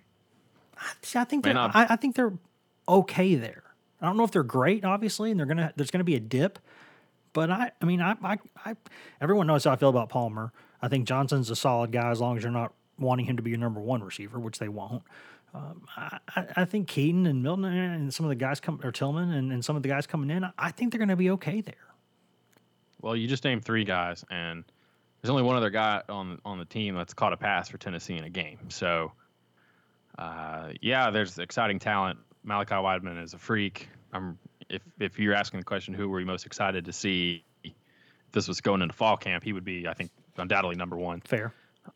See, 1.02 1.18
I 1.18 1.24
think 1.24 1.44
they're, 1.44 1.56
I, 1.56 1.86
I 1.90 1.96
think 1.96 2.14
they're 2.14 2.32
okay 2.88 3.34
there. 3.34 3.62
I 4.00 4.06
don't 4.06 4.16
know 4.16 4.24
if 4.24 4.30
they're 4.30 4.42
great, 4.42 4.84
obviously, 4.84 5.30
and 5.30 5.40
they're 5.40 5.46
gonna 5.46 5.72
there's 5.74 5.90
gonna 5.90 6.04
be 6.04 6.14
a 6.14 6.20
dip. 6.20 6.58
But 7.32 7.50
I, 7.50 7.72
I 7.80 7.84
mean, 7.84 8.00
I, 8.00 8.16
I, 8.22 8.38
I, 8.64 8.76
everyone 9.20 9.46
knows 9.46 9.64
how 9.64 9.72
I 9.72 9.76
feel 9.76 9.90
about 9.90 10.08
Palmer. 10.08 10.52
I 10.80 10.88
think 10.88 11.06
Johnson's 11.06 11.50
a 11.50 11.56
solid 11.56 11.92
guy 11.92 12.10
as 12.10 12.20
long 12.20 12.36
as 12.36 12.42
you're 12.42 12.52
not 12.52 12.72
wanting 12.98 13.26
him 13.26 13.36
to 13.36 13.42
be 13.42 13.50
your 13.50 13.58
number 13.58 13.80
one 13.80 14.02
receiver, 14.02 14.38
which 14.38 14.58
they 14.58 14.68
won't. 14.68 15.02
Um, 15.54 15.86
I, 15.96 16.18
I 16.56 16.64
think 16.64 16.88
Keyton 16.88 17.26
and 17.26 17.42
Milton 17.42 17.64
and 17.64 18.12
some 18.12 18.24
of 18.24 18.30
the 18.30 18.36
guys 18.36 18.60
come 18.60 18.80
or 18.82 18.92
Tillman 18.92 19.32
and, 19.32 19.52
and 19.52 19.64
some 19.64 19.76
of 19.76 19.82
the 19.82 19.88
guys 19.88 20.06
coming 20.06 20.30
in, 20.30 20.46
I 20.58 20.70
think 20.70 20.92
they're 20.92 20.98
going 20.98 21.08
to 21.08 21.16
be 21.16 21.30
okay 21.30 21.60
there. 21.60 21.74
Well, 23.00 23.16
you 23.16 23.28
just 23.28 23.44
named 23.44 23.64
three 23.64 23.84
guys, 23.84 24.24
and 24.30 24.64
there's 25.20 25.30
only 25.30 25.42
one 25.42 25.56
other 25.56 25.70
guy 25.70 26.02
on 26.08 26.40
on 26.44 26.58
the 26.58 26.64
team 26.64 26.94
that's 26.94 27.14
caught 27.14 27.32
a 27.32 27.36
pass 27.36 27.68
for 27.68 27.78
Tennessee 27.78 28.16
in 28.16 28.24
a 28.24 28.30
game. 28.30 28.70
So, 28.70 29.12
uh, 30.16 30.70
yeah, 30.80 31.10
there's 31.10 31.38
exciting 31.38 31.78
talent. 31.78 32.18
Malachi 32.44 32.74
Wideman 32.74 33.22
is 33.22 33.34
a 33.34 33.38
freak. 33.38 33.88
I'm 34.12 34.38
if 34.68 34.82
if 35.00 35.18
you're 35.18 35.34
asking 35.34 35.60
the 35.60 35.64
question, 35.64 35.94
who 35.94 36.08
were 36.08 36.20
you 36.20 36.26
most 36.26 36.46
excited 36.46 36.84
to 36.86 36.92
see? 36.92 37.44
If 37.64 37.72
this 38.32 38.46
was 38.48 38.60
going 38.60 38.82
into 38.82 38.94
fall 38.94 39.16
camp, 39.16 39.42
he 39.42 39.52
would 39.52 39.64
be, 39.64 39.88
I 39.88 39.94
think, 39.94 40.10
undoubtedly 40.36 40.76
number 40.76 40.96
one. 40.96 41.20
Fair. 41.22 41.52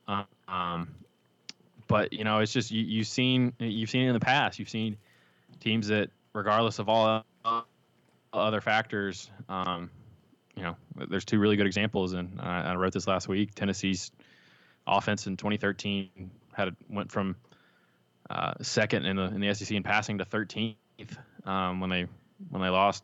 Uh, 0.09 0.25
um, 0.49 0.95
but 1.87 2.13
you 2.13 2.25
know, 2.25 2.39
it's 2.39 2.53
just 2.53 2.71
you, 2.71 2.83
you've 2.83 3.07
seen 3.07 3.53
you've 3.59 3.91
seen 3.91 4.03
it 4.03 4.09
in 4.09 4.15
the 4.15 4.21
past. 4.21 4.59
You've 4.59 4.71
seen 4.71 4.97
teams 5.61 5.89
that, 5.89 6.11
regardless 6.33 6.79
of 6.79 6.89
all 6.89 7.25
other 8.33 8.61
factors, 8.61 9.31
um, 9.49 9.91
you 10.57 10.63
know, 10.63 10.77
there's 11.09 11.25
two 11.25 11.39
really 11.39 11.57
good 11.57 11.67
examples, 11.67 12.13
and 12.13 12.41
I, 12.41 12.73
I 12.73 12.75
wrote 12.75 12.93
this 12.93 13.07
last 13.07 13.29
week. 13.29 13.55
Tennessee's 13.55 14.11
offense 14.87 15.27
in 15.27 15.37
2013 15.37 16.31
had 16.53 16.77
went 16.89 17.11
from 17.11 17.37
uh, 18.29 18.55
second 18.61 19.07
in 19.07 19.17
the 19.17 19.25
in 19.25 19.41
the 19.41 19.55
SEC 19.55 19.71
in 19.71 19.83
passing 19.83 20.19
to 20.19 20.25
13th 20.25 20.77
um, 21.45 21.81
when 21.81 21.91
they 21.91 22.07
when 22.51 22.63
they 22.63 22.69
lost 22.69 23.03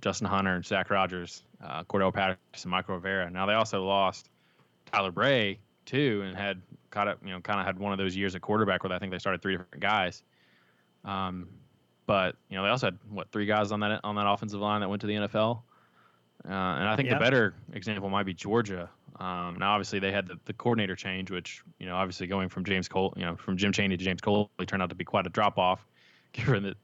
Justin 0.00 0.26
Hunter 0.26 0.54
and 0.54 0.64
Zach 0.64 0.90
Rogers, 0.90 1.42
uh, 1.62 1.84
Cordarrelle 1.84 2.12
Patterson, 2.12 2.72
and 2.72 2.72
Mychal 2.72 2.94
Rivera. 2.94 3.30
Now 3.30 3.46
they 3.46 3.54
also 3.54 3.84
lost 3.84 4.28
Tyler 4.92 5.10
Bray 5.10 5.58
too, 5.84 6.22
and 6.26 6.36
had 6.36 6.60
caught 6.90 7.08
up, 7.08 7.18
you 7.24 7.30
know, 7.30 7.40
kind 7.40 7.60
of 7.60 7.66
had 7.66 7.78
one 7.78 7.92
of 7.92 7.98
those 7.98 8.16
years 8.16 8.34
at 8.34 8.42
quarterback 8.42 8.82
where 8.82 8.92
I 8.92 8.98
think 8.98 9.12
they 9.12 9.18
started 9.18 9.42
three 9.42 9.56
different 9.56 9.80
guys. 9.80 10.22
Um, 11.04 11.48
but 12.06 12.36
you 12.48 12.56
know, 12.56 12.64
they 12.64 12.70
also 12.70 12.88
had 12.88 12.98
what 13.08 13.30
three 13.30 13.46
guys 13.46 13.72
on 13.72 13.80
that 13.80 14.00
on 14.04 14.16
that 14.16 14.28
offensive 14.28 14.60
line 14.60 14.80
that 14.80 14.88
went 14.88 15.00
to 15.00 15.06
the 15.06 15.14
NFL. 15.14 15.62
Uh, 16.46 16.52
and 16.52 16.88
I 16.88 16.96
think 16.96 17.08
Yeah. 17.08 17.14
the 17.14 17.20
better 17.20 17.54
example 17.72 18.08
might 18.08 18.24
be 18.24 18.34
Georgia. 18.34 18.88
Um, 19.18 19.56
now, 19.58 19.72
obviously, 19.72 19.98
they 19.98 20.12
had 20.12 20.26
the, 20.26 20.38
the 20.44 20.52
coordinator 20.52 20.94
change, 20.94 21.30
which 21.30 21.62
you 21.78 21.86
know, 21.86 21.96
obviously 21.96 22.26
going 22.26 22.48
from 22.48 22.64
James 22.64 22.86
Coley, 22.88 23.14
you 23.16 23.24
know, 23.24 23.34
from 23.36 23.56
Jim 23.56 23.72
Chaney 23.72 23.96
to 23.96 24.04
James 24.04 24.20
Coley, 24.20 24.48
turned 24.66 24.82
out 24.82 24.90
to 24.90 24.94
be 24.94 25.04
quite 25.04 25.26
a 25.26 25.30
drop 25.30 25.58
off, 25.58 25.86
given 26.32 26.62
that, 26.64 26.76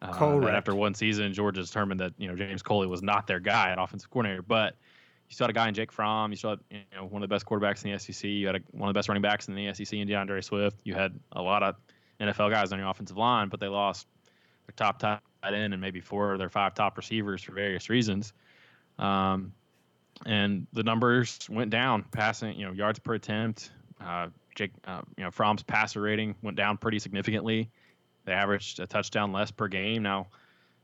uh, 0.00 0.40
that 0.40 0.54
after 0.54 0.74
one 0.74 0.94
season, 0.94 1.32
Georgia 1.32 1.62
determined 1.62 2.00
that 2.00 2.12
you 2.16 2.28
know 2.28 2.36
James 2.36 2.62
Coley 2.62 2.86
was 2.86 3.02
not 3.02 3.26
their 3.26 3.40
guy 3.40 3.70
at 3.70 3.78
offensive 3.78 4.08
coordinator. 4.10 4.42
But 4.42 4.76
you 5.28 5.34
still 5.34 5.44
had 5.44 5.50
a 5.50 5.54
guy 5.54 5.68
in 5.68 5.74
Jake 5.74 5.92
Fromm. 5.92 6.30
You 6.30 6.36
still 6.36 6.50
had 6.50 6.60
you 6.70 6.78
know 6.94 7.04
one 7.04 7.22
of 7.22 7.28
the 7.28 7.34
best 7.34 7.44
quarterbacks 7.44 7.84
in 7.84 7.92
the 7.92 7.98
SEC. 7.98 8.24
You 8.24 8.46
had 8.46 8.56
a, 8.56 8.60
one 8.70 8.88
of 8.88 8.94
the 8.94 8.98
best 8.98 9.08
running 9.08 9.22
backs 9.22 9.48
in 9.48 9.54
the 9.54 9.74
SEC 9.74 9.92
in 9.92 10.06
D'Andre 10.06 10.40
Swift. 10.40 10.80
You 10.84 10.94
had 10.94 11.18
a 11.32 11.42
lot 11.42 11.62
of 11.62 11.74
NFL 12.20 12.50
guys 12.50 12.72
on 12.72 12.78
your 12.78 12.88
offensive 12.88 13.16
line, 13.16 13.48
but 13.48 13.58
they 13.60 13.66
lost 13.68 14.06
their 14.66 14.74
top 14.76 14.98
tight 15.00 15.20
end 15.44 15.72
and 15.72 15.80
maybe 15.80 16.00
four 16.00 16.32
of 16.32 16.38
their 16.38 16.50
five 16.50 16.74
top 16.74 16.96
receivers 16.96 17.42
for 17.42 17.52
various 17.52 17.90
reasons. 17.90 18.32
Um, 19.00 19.52
and 20.24 20.68
the 20.72 20.84
numbers 20.84 21.38
went 21.48 21.70
down, 21.70 22.04
passing, 22.12 22.56
you 22.56 22.66
know, 22.66 22.72
yards 22.72 23.00
per 23.00 23.14
attempt. 23.14 23.72
Uh, 24.00 24.28
Jake, 24.54 24.72
uh, 24.84 25.00
you 25.16 25.24
know, 25.24 25.30
Fromm's 25.30 25.64
passer 25.64 26.00
rating 26.00 26.36
went 26.42 26.56
down 26.56 26.76
pretty 26.76 27.00
significantly. 27.00 27.70
They 28.26 28.32
averaged 28.32 28.78
a 28.78 28.86
touchdown 28.86 29.32
less 29.32 29.50
per 29.50 29.66
game. 29.66 30.02
Now, 30.02 30.28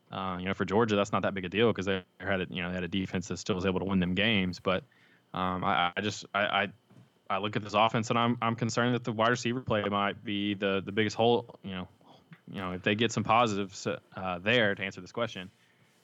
Uh, 0.09 0.37
you 0.39 0.47
know, 0.47 0.55
for 0.55 0.65
Georgia, 0.65 0.95
that's 0.95 1.11
not 1.11 1.23
that 1.23 1.35
big 1.35 1.45
a 1.45 1.49
deal 1.49 1.69
because 1.73 1.87
they 1.87 2.01
had 2.21 2.41
a, 2.41 2.47
you 2.49 2.63
know 2.63 2.69
they 2.69 2.77
had 2.77 2.85
a 2.85 2.89
defense 2.89 3.27
that 3.27 3.39
still 3.39 3.57
was 3.57 3.67
able 3.67 3.81
to 3.81 3.85
win 3.85 3.99
them 3.99 4.15
games. 4.15 4.61
But 4.61 4.85
um, 5.35 5.65
I, 5.65 5.91
I, 5.97 6.01
just 6.01 6.25
I, 6.33 6.41
I, 6.41 6.69
I 7.29 7.39
look 7.39 7.57
at 7.57 7.63
this 7.65 7.75
offense 7.75 8.11
and 8.11 8.19
I'm 8.19 8.39
I'm 8.41 8.55
concerned 8.55 8.95
that 8.95 9.03
the 9.03 9.11
wide 9.11 9.31
receiver 9.31 9.61
play 9.61 9.83
might 9.91 10.23
be 10.23 10.55
the 10.55 10.81
the 10.87 10.93
biggest 10.93 11.17
hole. 11.17 11.59
You 11.65 11.75
know, 11.75 11.89
you 12.53 12.61
know 12.61 12.71
if 12.73 12.83
they 12.83 12.95
get 12.95 13.11
some 13.11 13.25
positives 13.25 13.85
uh, 13.87 14.39
there 14.39 14.77
to 14.77 14.83
answer 14.85 15.01
this 15.01 15.13
question, 15.13 15.51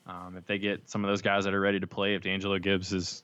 um, 0.07 0.37
if 0.37 0.47
they 0.47 0.59
get 0.59 0.89
some 0.89 1.05
of 1.05 1.09
those 1.09 1.23
guys 1.23 1.45
that 1.45 1.55
are 1.55 1.61
ready 1.61 1.81
to 1.81 1.87
play, 1.87 2.15
if 2.15 2.23
D'Angelo 2.23 2.59
Gibbs 2.59 2.93
is 2.93 3.23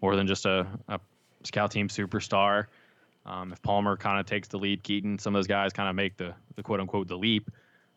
more 0.00 0.14
than 0.16 0.26
just 0.26 0.46
a, 0.46 0.66
a 0.88 1.00
scout 1.44 1.70
team 1.70 1.88
superstar, 1.88 2.66
um, 3.26 3.52
if 3.52 3.60
Palmer 3.62 3.96
kind 3.96 4.20
of 4.20 4.26
takes 4.26 4.48
the 4.48 4.58
lead, 4.58 4.82
Keyton, 4.82 5.18
some 5.18 5.34
of 5.34 5.38
those 5.38 5.46
guys 5.46 5.72
kind 5.72 5.88
of 5.88 5.94
make 5.94 6.16
the 6.16 6.34
the 6.56 6.62
quote 6.62 6.80
unquote 6.80 7.08
the 7.08 7.16
leap, 7.16 7.50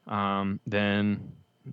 um, 0.08 0.60
then 0.68 1.32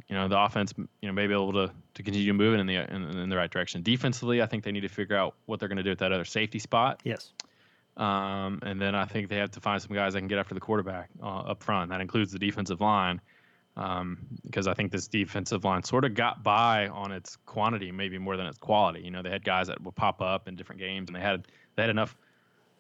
you 0.09 0.15
know 0.15 0.29
the 0.29 0.39
offense 0.39 0.75
you 0.77 1.09
know 1.09 1.13
may 1.13 1.27
be 1.27 1.33
able 1.33 1.53
to 1.53 1.73
to 1.95 2.03
continue 2.03 2.33
moving 2.35 2.61
in 2.61 2.67
the 2.67 2.77
in, 2.77 3.03
in, 3.19 3.29
the 3.29 3.37
right 3.37 3.51
direction. 3.51 3.83
Defensively, 3.83 4.43
I 4.43 4.47
think 4.47 4.65
they 4.65 4.73
need 4.73 4.83
to 4.83 4.89
figure 4.89 5.17
out 5.17 5.35
what 5.47 5.59
they're 5.59 5.69
going 5.69 5.79
to 5.79 5.83
do 5.83 5.91
at 5.91 5.99
that 5.99 6.13
other 6.13 6.25
safety 6.25 6.59
spot. 6.59 7.01
Yes. 7.05 7.33
Um, 7.97 8.61
and 8.63 8.81
then 8.81 8.95
I 8.95 9.07
think 9.07 9.29
they 9.29 9.39
have 9.39 9.51
to 9.53 9.61
find 9.61 9.83
some 9.83 9.93
guys 9.93 10.13
that 10.13 10.21
can 10.21 10.29
get 10.29 10.39
after 10.39 10.55
the 10.55 10.61
quarterback 10.61 11.11
uh, 11.21 11.41
up 11.41 11.65
front. 11.65 11.91
That 11.91 12.01
includes 12.01 12.31
the 12.31 12.39
defensive 12.39 12.81
line, 12.81 13.21
um, 13.79 14.19
because 14.45 14.67
I 14.67 14.75
think 14.75 14.91
this 14.91 15.07
defensive 15.07 15.65
line 15.65 15.85
sort 15.85 16.05
of 16.05 16.15
got 16.15 16.43
by 16.43 16.89
on 16.89 17.13
its 17.13 17.37
quantity, 17.47 17.93
maybe 17.93 18.19
more 18.19 18.37
than 18.37 18.47
its 18.47 18.59
quality. 18.59 19.01
You 19.01 19.13
know, 19.13 19.23
they 19.23 19.31
had 19.31 19.45
guys 19.45 19.69
that 19.69 19.81
would 19.83 19.95
pop 19.95 20.21
up 20.21 20.49
in 20.49 20.57
different 20.57 20.81
games, 20.81 21.09
and 21.09 21.17
they 21.17 21.21
had 21.21 21.47
they 21.77 21.85
had 21.85 21.91
enough 21.91 22.17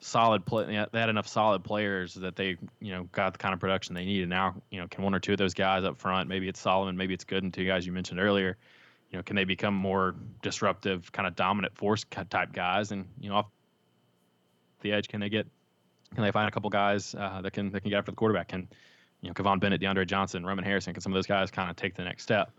solid 0.00 0.44
play. 0.44 0.66
They 0.66 1.00
had 1.00 1.08
enough 1.08 1.28
solid 1.28 1.62
players 1.62 2.14
that 2.14 2.34
they, 2.34 2.56
you 2.80 2.92
know, 2.92 3.04
got 3.12 3.32
the 3.32 3.38
kind 3.38 3.54
of 3.54 3.60
production 3.60 3.94
they 3.94 4.04
needed. 4.04 4.28
Now, 4.28 4.56
you 4.70 4.80
know, 4.80 4.88
can 4.88 5.04
one 5.04 5.14
or 5.14 5.20
two 5.20 5.32
of 5.32 5.38
those 5.38 5.54
guys 5.54 5.84
up 5.84 5.98
front, 5.98 6.28
maybe 6.28 6.48
it's 6.48 6.60
Solomon, 6.60 6.96
maybe 6.96 7.14
it's 7.14 7.24
Gooden, 7.24 7.52
two 7.52 7.64
guys 7.64 7.86
you 7.86 7.92
mentioned 7.92 8.18
earlier, 8.18 8.56
you 9.10 9.18
know, 9.18 9.22
can 9.22 9.36
they 9.36 9.44
become 9.44 9.74
more 9.74 10.16
disruptive, 10.42 11.12
kind 11.12 11.28
of 11.28 11.36
dominant 11.36 11.76
force 11.76 12.04
type 12.28 12.52
guys? 12.52 12.90
And 12.90 13.06
you 13.20 13.28
know, 13.30 13.36
off 13.36 13.46
the 14.80 14.92
edge, 14.92 15.06
can 15.06 15.20
they 15.20 15.28
get, 15.28 15.46
can 16.12 16.24
they 16.24 16.32
find 16.32 16.48
a 16.48 16.50
couple 16.50 16.70
guys 16.70 17.14
uh, 17.14 17.40
that 17.42 17.52
can 17.52 17.70
that 17.70 17.82
can 17.82 17.90
get 17.90 17.98
after 17.98 18.10
the 18.10 18.16
quarterback? 18.16 18.48
Can 18.48 18.68
you 19.20 19.28
know, 19.28 19.34
Kivon 19.34 19.60
Bennett, 19.60 19.80
DeAndre 19.80 20.06
Johnson, 20.06 20.44
Roman 20.44 20.64
Harrison, 20.64 20.92
can 20.92 21.00
some 21.00 21.12
of 21.12 21.14
those 21.14 21.26
guys 21.26 21.50
kind 21.50 21.70
of 21.70 21.76
take 21.76 21.94
the 21.94 22.04
next 22.04 22.22
step? 22.22 22.52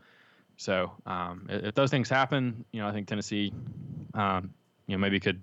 So 0.57 0.91
um, 1.05 1.47
if 1.49 1.73
those 1.73 1.89
things 1.89 2.09
happen, 2.09 2.65
you 2.71 2.81
know, 2.81 2.87
I 2.87 2.91
think 2.91 3.07
Tennessee, 3.07 3.53
um, 4.13 4.53
you 4.87 4.95
know, 4.95 4.99
maybe 4.99 5.19
could 5.19 5.41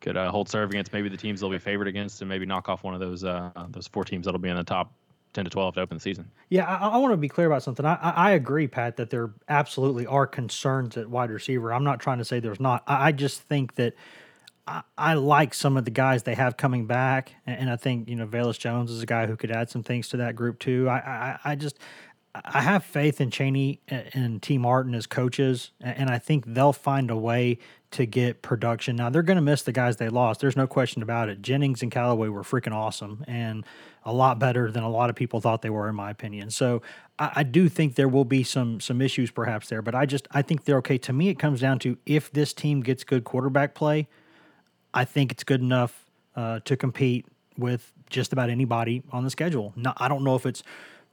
could 0.00 0.16
uh, 0.16 0.30
hold 0.30 0.48
serve 0.48 0.70
against 0.70 0.92
maybe 0.92 1.08
the 1.08 1.16
teams 1.16 1.40
they'll 1.40 1.50
be 1.50 1.58
favored 1.58 1.88
against, 1.88 2.22
and 2.22 2.28
maybe 2.28 2.46
knock 2.46 2.68
off 2.68 2.84
one 2.84 2.94
of 2.94 3.00
those 3.00 3.24
uh, 3.24 3.50
those 3.70 3.86
four 3.86 4.04
teams 4.04 4.24
that'll 4.24 4.40
be 4.40 4.48
in 4.48 4.56
the 4.56 4.64
top 4.64 4.92
10 5.34 5.44
to 5.44 5.50
12 5.50 5.74
to 5.74 5.80
open 5.80 5.96
the 5.96 6.00
season. 6.00 6.30
Yeah, 6.48 6.64
I, 6.64 6.88
I 6.88 6.96
want 6.96 7.12
to 7.12 7.16
be 7.16 7.28
clear 7.28 7.46
about 7.46 7.62
something. 7.62 7.84
I, 7.84 7.94
I, 7.94 8.30
agree, 8.32 8.66
Pat, 8.66 8.96
that 8.96 9.10
there 9.10 9.30
absolutely 9.48 10.06
are 10.06 10.26
concerns 10.26 10.96
at 10.96 11.10
wide 11.10 11.30
receiver. 11.30 11.72
I'm 11.72 11.84
not 11.84 12.00
trying 12.00 12.18
to 12.18 12.24
say 12.24 12.40
there's 12.40 12.60
not. 12.60 12.82
I, 12.86 13.08
I 13.08 13.12
just 13.12 13.42
think 13.42 13.74
that 13.74 13.94
I, 14.68 14.82
I, 14.98 15.14
like 15.14 15.54
some 15.54 15.78
of 15.78 15.84
the 15.86 15.90
guys 15.90 16.24
they 16.24 16.34
have 16.34 16.58
coming 16.58 16.86
back, 16.86 17.32
and, 17.46 17.60
and 17.60 17.70
I 17.70 17.76
think 17.76 18.08
you 18.08 18.16
know 18.16 18.26
Velus 18.26 18.58
Jones 18.58 18.90
is 18.90 19.02
a 19.02 19.06
guy 19.06 19.26
who 19.26 19.36
could 19.36 19.50
add 19.50 19.70
some 19.70 19.82
things 19.82 20.08
to 20.10 20.18
that 20.18 20.36
group 20.36 20.58
too. 20.58 20.88
I 20.88 20.96
I, 20.98 21.38
I 21.52 21.54
just 21.54 21.78
I 22.34 22.60
have 22.60 22.84
faith 22.84 23.20
in 23.20 23.30
Chaney 23.30 23.80
and 23.88 24.42
Tee 24.42 24.58
Martin 24.58 24.94
as 24.94 25.06
coaches, 25.06 25.70
and 25.80 26.10
I 26.10 26.18
think 26.18 26.44
they'll 26.46 26.72
find 26.72 27.10
a 27.10 27.16
way 27.16 27.58
to 27.92 28.04
get 28.04 28.42
production. 28.42 28.96
Now 28.96 29.08
they're 29.08 29.22
going 29.22 29.36
to 29.36 29.42
miss 29.42 29.62
the 29.62 29.72
guys 29.72 29.96
they 29.96 30.10
lost. 30.10 30.40
There's 30.40 30.56
no 30.56 30.66
question 30.66 31.02
about 31.02 31.30
it. 31.30 31.40
Jennings 31.40 31.82
and 31.82 31.90
Callaway 31.90 32.28
were 32.28 32.42
freaking 32.42 32.74
awesome 32.74 33.24
and 33.26 33.64
a 34.04 34.12
lot 34.12 34.38
better 34.38 34.70
than 34.70 34.82
a 34.82 34.90
lot 34.90 35.08
of 35.08 35.16
people 35.16 35.40
thought 35.40 35.62
they 35.62 35.70
were, 35.70 35.88
in 35.88 35.94
my 35.94 36.10
opinion. 36.10 36.50
So 36.50 36.82
I, 37.18 37.32
I, 37.36 37.42
do 37.42 37.68
think 37.68 37.94
there 37.94 38.08
will 38.08 38.24
be 38.24 38.42
some 38.42 38.80
some 38.80 39.00
issues 39.00 39.30
perhaps 39.30 39.68
there, 39.68 39.82
but 39.82 39.94
I 39.94 40.06
just 40.06 40.28
I 40.30 40.42
think 40.42 40.64
they're 40.64 40.78
okay. 40.78 40.98
To 40.98 41.12
me, 41.12 41.28
it 41.30 41.38
comes 41.38 41.60
down 41.60 41.78
to 41.80 41.96
if 42.04 42.30
this 42.30 42.52
team 42.52 42.82
gets 42.82 43.04
good 43.04 43.24
quarterback 43.24 43.74
play, 43.74 44.06
I 44.94 45.04
think 45.04 45.32
it's 45.32 45.44
good 45.44 45.60
enough 45.60 46.04
uh, 46.36 46.60
to 46.64 46.76
compete 46.76 47.26
with 47.56 47.92
just 48.10 48.32
about 48.32 48.50
anybody 48.50 49.02
on 49.12 49.24
the 49.24 49.30
schedule. 49.30 49.72
No, 49.76 49.92
I 49.96 50.08
don't 50.08 50.24
know 50.24 50.34
if 50.36 50.46
it's 50.46 50.62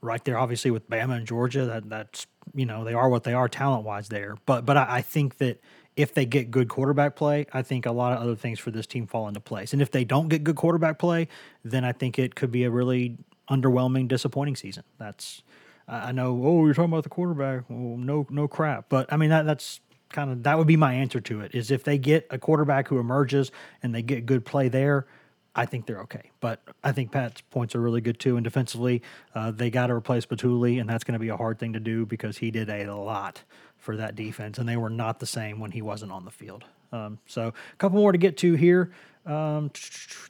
right 0.00 0.24
there, 0.24 0.38
obviously 0.38 0.70
with 0.70 0.88
Bama 0.88 1.16
and 1.16 1.26
Georgia. 1.26 1.66
That 1.66 1.88
that's 1.88 2.26
you 2.54 2.66
know 2.66 2.84
they 2.84 2.94
are 2.94 3.08
what 3.08 3.24
they 3.24 3.34
are 3.34 3.48
talent 3.48 3.84
wise 3.84 4.08
there, 4.08 4.36
but 4.46 4.64
but 4.64 4.76
I, 4.76 4.86
I 4.88 5.02
think 5.02 5.38
that 5.38 5.60
if 5.96 6.12
they 6.12 6.26
get 6.26 6.50
good 6.50 6.68
quarterback 6.68 7.16
play, 7.16 7.46
I 7.52 7.62
think 7.62 7.86
a 7.86 7.92
lot 7.92 8.12
of 8.12 8.22
other 8.22 8.36
things 8.36 8.58
for 8.58 8.70
this 8.70 8.86
team 8.86 9.06
fall 9.06 9.28
into 9.28 9.40
place. 9.40 9.72
And 9.72 9.80
if 9.80 9.90
they 9.90 10.04
don't 10.04 10.28
get 10.28 10.44
good 10.44 10.56
quarterback 10.56 10.98
play, 10.98 11.26
then 11.64 11.84
I 11.84 11.92
think 11.92 12.18
it 12.18 12.34
could 12.34 12.52
be 12.52 12.64
a 12.64 12.70
really 12.70 13.16
underwhelming, 13.50 14.06
disappointing 14.06 14.56
season. 14.56 14.84
That's 14.98 15.42
I 15.88 16.12
know. 16.12 16.40
Oh, 16.44 16.64
you're 16.64 16.74
talking 16.74 16.92
about 16.92 17.04
the 17.04 17.10
quarterback. 17.10 17.64
Well, 17.68 17.96
no, 17.96 18.26
no 18.28 18.48
crap. 18.48 18.88
But 18.88 19.12
I 19.12 19.16
mean 19.16 19.30
that 19.30 19.46
that's 19.46 19.80
kind 20.10 20.30
of 20.30 20.42
that 20.44 20.58
would 20.58 20.66
be 20.66 20.76
my 20.76 20.94
answer 20.94 21.20
to 21.20 21.40
it. 21.40 21.54
Is 21.54 21.70
if 21.70 21.84
they 21.84 21.98
get 21.98 22.26
a 22.30 22.38
quarterback 22.38 22.88
who 22.88 22.98
emerges 22.98 23.50
and 23.82 23.94
they 23.94 24.02
get 24.02 24.26
good 24.26 24.44
play 24.44 24.68
there, 24.68 25.06
I 25.54 25.64
think 25.66 25.86
they're 25.86 26.00
okay. 26.02 26.30
But 26.40 26.60
I 26.84 26.92
think 26.92 27.10
Pat's 27.10 27.40
points 27.40 27.74
are 27.74 27.80
really 27.80 28.02
good 28.02 28.20
too. 28.20 28.36
And 28.36 28.44
defensively, 28.44 29.02
uh, 29.34 29.50
they 29.50 29.70
got 29.70 29.86
to 29.86 29.94
replace 29.94 30.26
Bituli, 30.26 30.80
and 30.80 30.88
that's 30.88 31.02
going 31.02 31.14
to 31.14 31.18
be 31.18 31.28
a 31.28 31.36
hard 31.36 31.58
thing 31.58 31.72
to 31.72 31.80
do 31.80 32.04
because 32.04 32.38
he 32.38 32.50
did 32.50 32.68
a 32.68 32.94
lot 32.94 33.42
for 33.78 33.96
that 33.96 34.14
defense, 34.14 34.58
and 34.58 34.68
they 34.68 34.76
were 34.76 34.90
not 34.90 35.18
the 35.18 35.26
same 35.26 35.58
when 35.58 35.70
he 35.70 35.80
wasn't 35.80 36.12
on 36.12 36.24
the 36.24 36.30
field. 36.30 36.64
Um, 36.92 37.18
so 37.26 37.48
a 37.48 37.76
couple 37.78 37.98
more 37.98 38.12
to 38.12 38.18
get 38.18 38.36
to 38.38 38.54
here. 38.54 38.92
Um, 39.24 39.70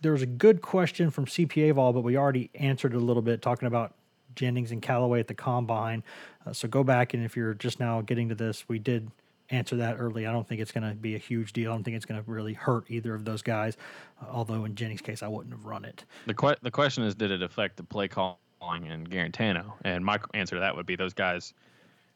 there 0.01 0.13
was 0.13 0.23
a 0.23 0.27
good 0.27 0.63
question 0.63 1.11
from 1.11 1.27
CPA 1.27 1.75
Vol, 1.75 1.93
but 1.93 2.03
we 2.03 2.17
already 2.17 2.51
answered 2.55 2.95
it 2.95 2.97
a 2.97 3.01
little 3.01 3.23
bit 3.23 3.43
talking 3.43 3.67
about 3.67 3.95
Jennings 4.35 4.71
and 4.73 4.81
Callaway 4.81 5.21
at 5.21 5.29
the 5.29 5.35
combine. 5.35 6.03
Uh, 6.47 6.53
so 6.53 6.67
go 6.69 6.83
back 6.83 7.15
and 7.15 7.25
if 7.25 7.37
you're 7.37 7.55
just 7.55 7.79
now 7.79 8.01
getting 8.01 8.29
to 8.31 8.35
this, 8.35 8.69
we 8.69 8.79
did 8.79 9.11
answer 9.51 9.77
that 9.77 9.97
early. 9.99 10.27
I 10.27 10.33
don't 10.33 10.47
think 10.47 10.61
it's 10.61 10.73
going 10.73 10.89
to 10.89 10.95
be 10.95 11.15
a 11.15 11.19
huge 11.19 11.53
deal. 11.53 11.71
I 11.71 11.75
don't 11.75 11.85
think 11.85 11.97
it's 11.97 12.07
going 12.07 12.23
to 12.23 12.31
really 12.31 12.55
hurt 12.55 12.85
either 12.89 13.15
of 13.15 13.25
those 13.25 13.43
guys. 13.43 13.77
Uh, 14.21 14.27
although 14.31 14.65
in 14.65 14.75
Jennings' 14.75 15.01
case, 15.01 15.23
I 15.23 15.29
wouldn't 15.29 15.55
have 15.55 15.65
run 15.65 15.85
it. 15.85 16.05
The 16.27 16.35
que- 16.35 16.57
the 16.63 16.71
question 16.71 17.05
is, 17.05 17.15
did 17.15 17.31
it 17.31 17.43
affect 17.43 17.77
the 17.77 17.83
play 17.83 18.09
calling 18.09 18.37
in 18.87 19.07
Guarantano? 19.07 19.73
And 19.85 20.05
my 20.05 20.19
answer 20.35 20.57
to 20.57 20.61
that 20.61 20.77
would 20.77 20.87
be 20.87 20.97
those 20.97 21.15
guys 21.15 21.55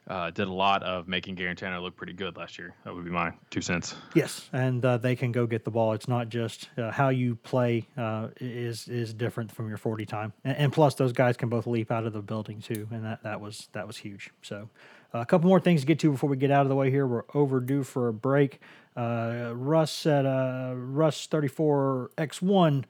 uh, 0.09 0.31
did 0.31 0.49
a 0.49 0.53
lot 0.53 0.83
of 0.83 1.07
making 1.07 1.37
Guarantano 1.37 1.81
look 1.81 1.97
pretty 1.97 2.13
good 2.13 2.37
last 2.37 2.59
year. 2.59 2.75
That 2.85 2.95
would 2.95 3.05
be 3.05 3.11
my 3.11 3.33
two 3.51 3.61
cents. 3.61 3.95
Yes, 4.15 4.49
and 4.53 4.85
uh, 4.85 4.97
they 4.97 5.15
can 5.15 5.31
go 5.31 5.47
get 5.47 5.65
the 5.65 5.71
ball. 5.71 5.93
It's 5.93 6.09
not 6.09 6.29
just 6.29 6.69
uh, 6.77 6.91
how 6.91 7.11
you 7.11 7.37
play 7.37 7.87
uh, 7.97 8.29
is 8.41 8.89
is 8.89 9.15
different 9.15 9.53
from 9.53 9.69
your 9.69 9.79
forty 9.79 10.07
time, 10.07 10.33
and, 10.45 10.57
and, 10.57 10.73
plus 10.73 10.95
those 10.97 11.13
guys 11.13 11.37
can 11.37 11.49
both 11.49 11.67
leap 11.67 11.91
out 11.93 12.07
of 12.07 12.13
the 12.13 12.23
building 12.23 12.61
too, 12.61 12.89
and 12.91 13.05
that 13.05 13.23
that 13.23 13.41
was 13.41 13.69
that 13.73 13.87
was 13.87 13.97
huge. 13.97 14.31
So. 14.43 14.69
Uh, 15.15 15.19
a 15.19 15.27
couple 15.27 15.49
more 15.49 15.61
things 15.61 15.81
to 15.81 15.87
get 15.87 15.99
to 15.99 16.11
before 16.11 16.31
we 16.31 16.37
get 16.37 16.51
out 16.51 16.63
of 16.63 16.69
the 16.69 16.77
way 16.77 16.91
here. 16.91 17.07
We're 17.07 17.25
overdue 17.35 17.83
for 17.83 18.09
a 18.09 18.13
break. 18.13 18.61
Uh, 18.97 19.53
Russ 19.55 19.93
said, 19.93 20.25
Russ 20.25 21.27
34X1 21.27 22.85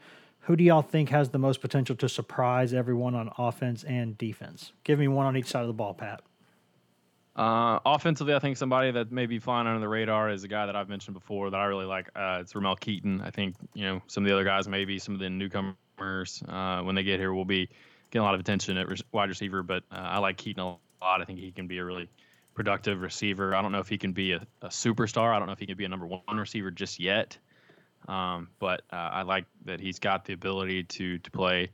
who 0.51 0.57
do 0.57 0.65
y'all 0.65 0.83
think 0.83 1.11
has 1.11 1.29
the 1.29 1.39
most 1.39 1.61
potential 1.61 1.95
to 1.97 2.09
surprise 2.09 2.73
everyone 2.73 3.15
on 3.15 3.31
offense 3.39 3.85
and 3.85 4.17
defense? 4.17 4.73
Give 4.85 4.99
me 4.99 5.07
one 5.07 5.27
on 5.27 5.37
each 5.37 5.47
side 5.47 5.63
of 5.63 5.69
the 5.69 5.75
ball, 5.75 5.95
Pat. 5.95 6.23
Uh, 7.37 7.79
offensively, 7.87 8.35
I 8.35 8.39
think 8.39 8.57
somebody 8.57 8.91
that 8.91 9.13
may 9.13 9.27
be 9.27 9.39
flying 9.39 9.67
under 9.67 9.81
the 9.81 9.89
radar 9.89 10.31
is 10.31 10.43
a 10.43 10.49
guy 10.49 10.67
that 10.67 10.75
I've 10.75 10.89
mentioned 10.89 11.15
before 11.15 11.51
that 11.51 11.57
I 11.57 11.67
really 11.67 11.85
like. 11.85 12.09
Uh, 12.17 12.39
it's 12.41 12.55
Ramel 12.55 12.77
Keyton. 12.77 13.21
I 13.21 13.31
think 13.31 13.55
you 13.75 13.85
know 13.85 14.03
some 14.09 14.25
of 14.25 14.29
the 14.29 14.35
other 14.35 14.45
guys, 14.45 14.67
maybe 14.67 14.99
some 14.99 15.15
of 15.15 15.21
the 15.21 15.31
newcomers 15.31 16.43
uh, 16.49 16.81
when 16.83 16.95
they 16.95 17.03
get 17.03 17.21
here 17.21 17.33
will 17.33 17.45
be 17.45 17.69
getting 18.11 18.23
a 18.23 18.25
lot 18.25 18.35
of 18.35 18.41
attention 18.41 18.77
at 18.77 18.89
wide 19.13 19.29
receiver. 19.29 19.63
But 19.63 19.85
uh, 19.93 19.99
I 19.99 20.19
like 20.19 20.37
Keyton 20.37 20.61
a 20.61 20.77
lot. 21.01 21.21
I 21.21 21.25
think 21.25 21.39
he 21.39 21.53
can 21.53 21.67
be 21.67 21.79
a 21.79 21.85
really 21.85 22.09
productive 22.55 23.01
receiver. 23.01 23.55
I 23.55 23.63
don't 23.63 23.73
know 23.73 23.81
if 23.81 23.89
he 23.89 23.99
can 23.99 24.13
be 24.13 24.33
a, 24.33 24.47
a 24.63 24.69
superstar. 24.69 25.35
I 25.35 25.39
don't 25.39 25.47
know 25.47 25.53
if 25.53 25.59
he 25.59 25.67
can 25.67 25.77
be 25.77 25.85
a 25.85 25.89
number 25.89 26.07
one 26.07 26.37
receiver 26.37 26.71
just 26.71 27.01
yet. 27.01 27.39
Um, 28.09 28.49
but 28.59 28.83
uh, 28.93 28.97
I 28.97 29.23
like 29.23 29.45
that 29.67 29.81
he's 29.81 29.99
got 29.99 30.25
the 30.25 30.33
ability 30.33 30.85
to 30.85 31.19
to 31.19 31.31
play 31.31 31.71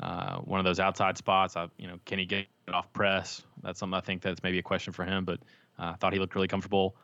uh, 0.00 0.36
one 0.38 0.60
of 0.60 0.64
those 0.64 0.80
outside 0.80 1.18
spots. 1.18 1.56
I, 1.56 1.68
you 1.78 1.86
know, 1.86 1.98
can 2.04 2.18
he 2.18 2.24
get 2.26 2.46
off 2.72 2.92
press? 2.92 3.42
That's 3.62 3.78
something 3.78 3.96
I 3.96 4.00
think 4.00 4.22
that's 4.22 4.42
maybe 4.42 4.58
a 4.58 4.62
question 4.62 4.92
for 4.92 5.04
him. 5.04 5.24
But 5.24 5.40
uh, 5.78 5.92
I 5.92 5.94
thought 5.94 6.12
he 6.12 6.18
looked 6.18 6.34
really 6.34 6.48
comfortable 6.48 6.96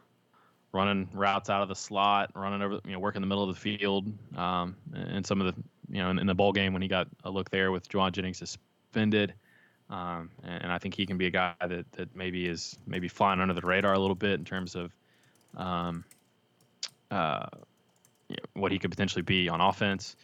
running 0.73 1.09
routes 1.13 1.51
out 1.51 1.63
of 1.63 1.69
the 1.69 1.75
slot, 1.75 2.31
running 2.35 2.63
over, 2.63 2.81
you 2.85 2.93
know, 2.93 2.99
working 2.99 3.21
the 3.21 3.27
middle 3.27 3.49
of 3.49 3.55
the 3.55 3.61
field. 3.61 4.13
Um, 4.37 4.77
and 4.95 5.27
some 5.27 5.41
of 5.41 5.55
the, 5.55 5.63
you 5.91 6.03
know, 6.03 6.11
in, 6.11 6.19
in, 6.21 6.27
the 6.27 6.35
bowl 6.35 6.53
game 6.53 6.73
when 6.73 6.83
he 6.83 6.89
got 6.89 7.09
a 7.25 7.31
look 7.31 7.51
there 7.51 7.73
with 7.73 7.89
Jauan 7.89 8.13
Jennings 8.13 8.39
suspended. 8.39 9.35
Um, 9.91 10.31
and, 10.45 10.63
and, 10.63 10.73
I 10.73 10.79
think 10.79 10.95
he 10.95 11.05
can 11.05 11.19
be 11.19 11.27
a 11.27 11.31
guy 11.31 11.55
that, 11.61 11.91
that 11.93 12.15
maybe 12.15 12.47
is 12.47 12.79
maybe 12.87 13.09
flying 13.09 13.41
under 13.41 13.55
the 13.55 13.61
radar 13.61 13.93
a 13.93 13.99
little 13.99 14.15
bit 14.15 14.39
in 14.39 14.45
terms 14.45 14.77
of 14.77 14.93
um, 15.57 16.05
uh, 17.11 17.47
you 18.29 18.37
know, 18.37 18.61
what 18.61 18.71
he 18.71 18.79
could 18.79 18.91
potentially 18.91 19.23
be 19.23 19.49
on 19.49 19.61
offense. 19.61 20.15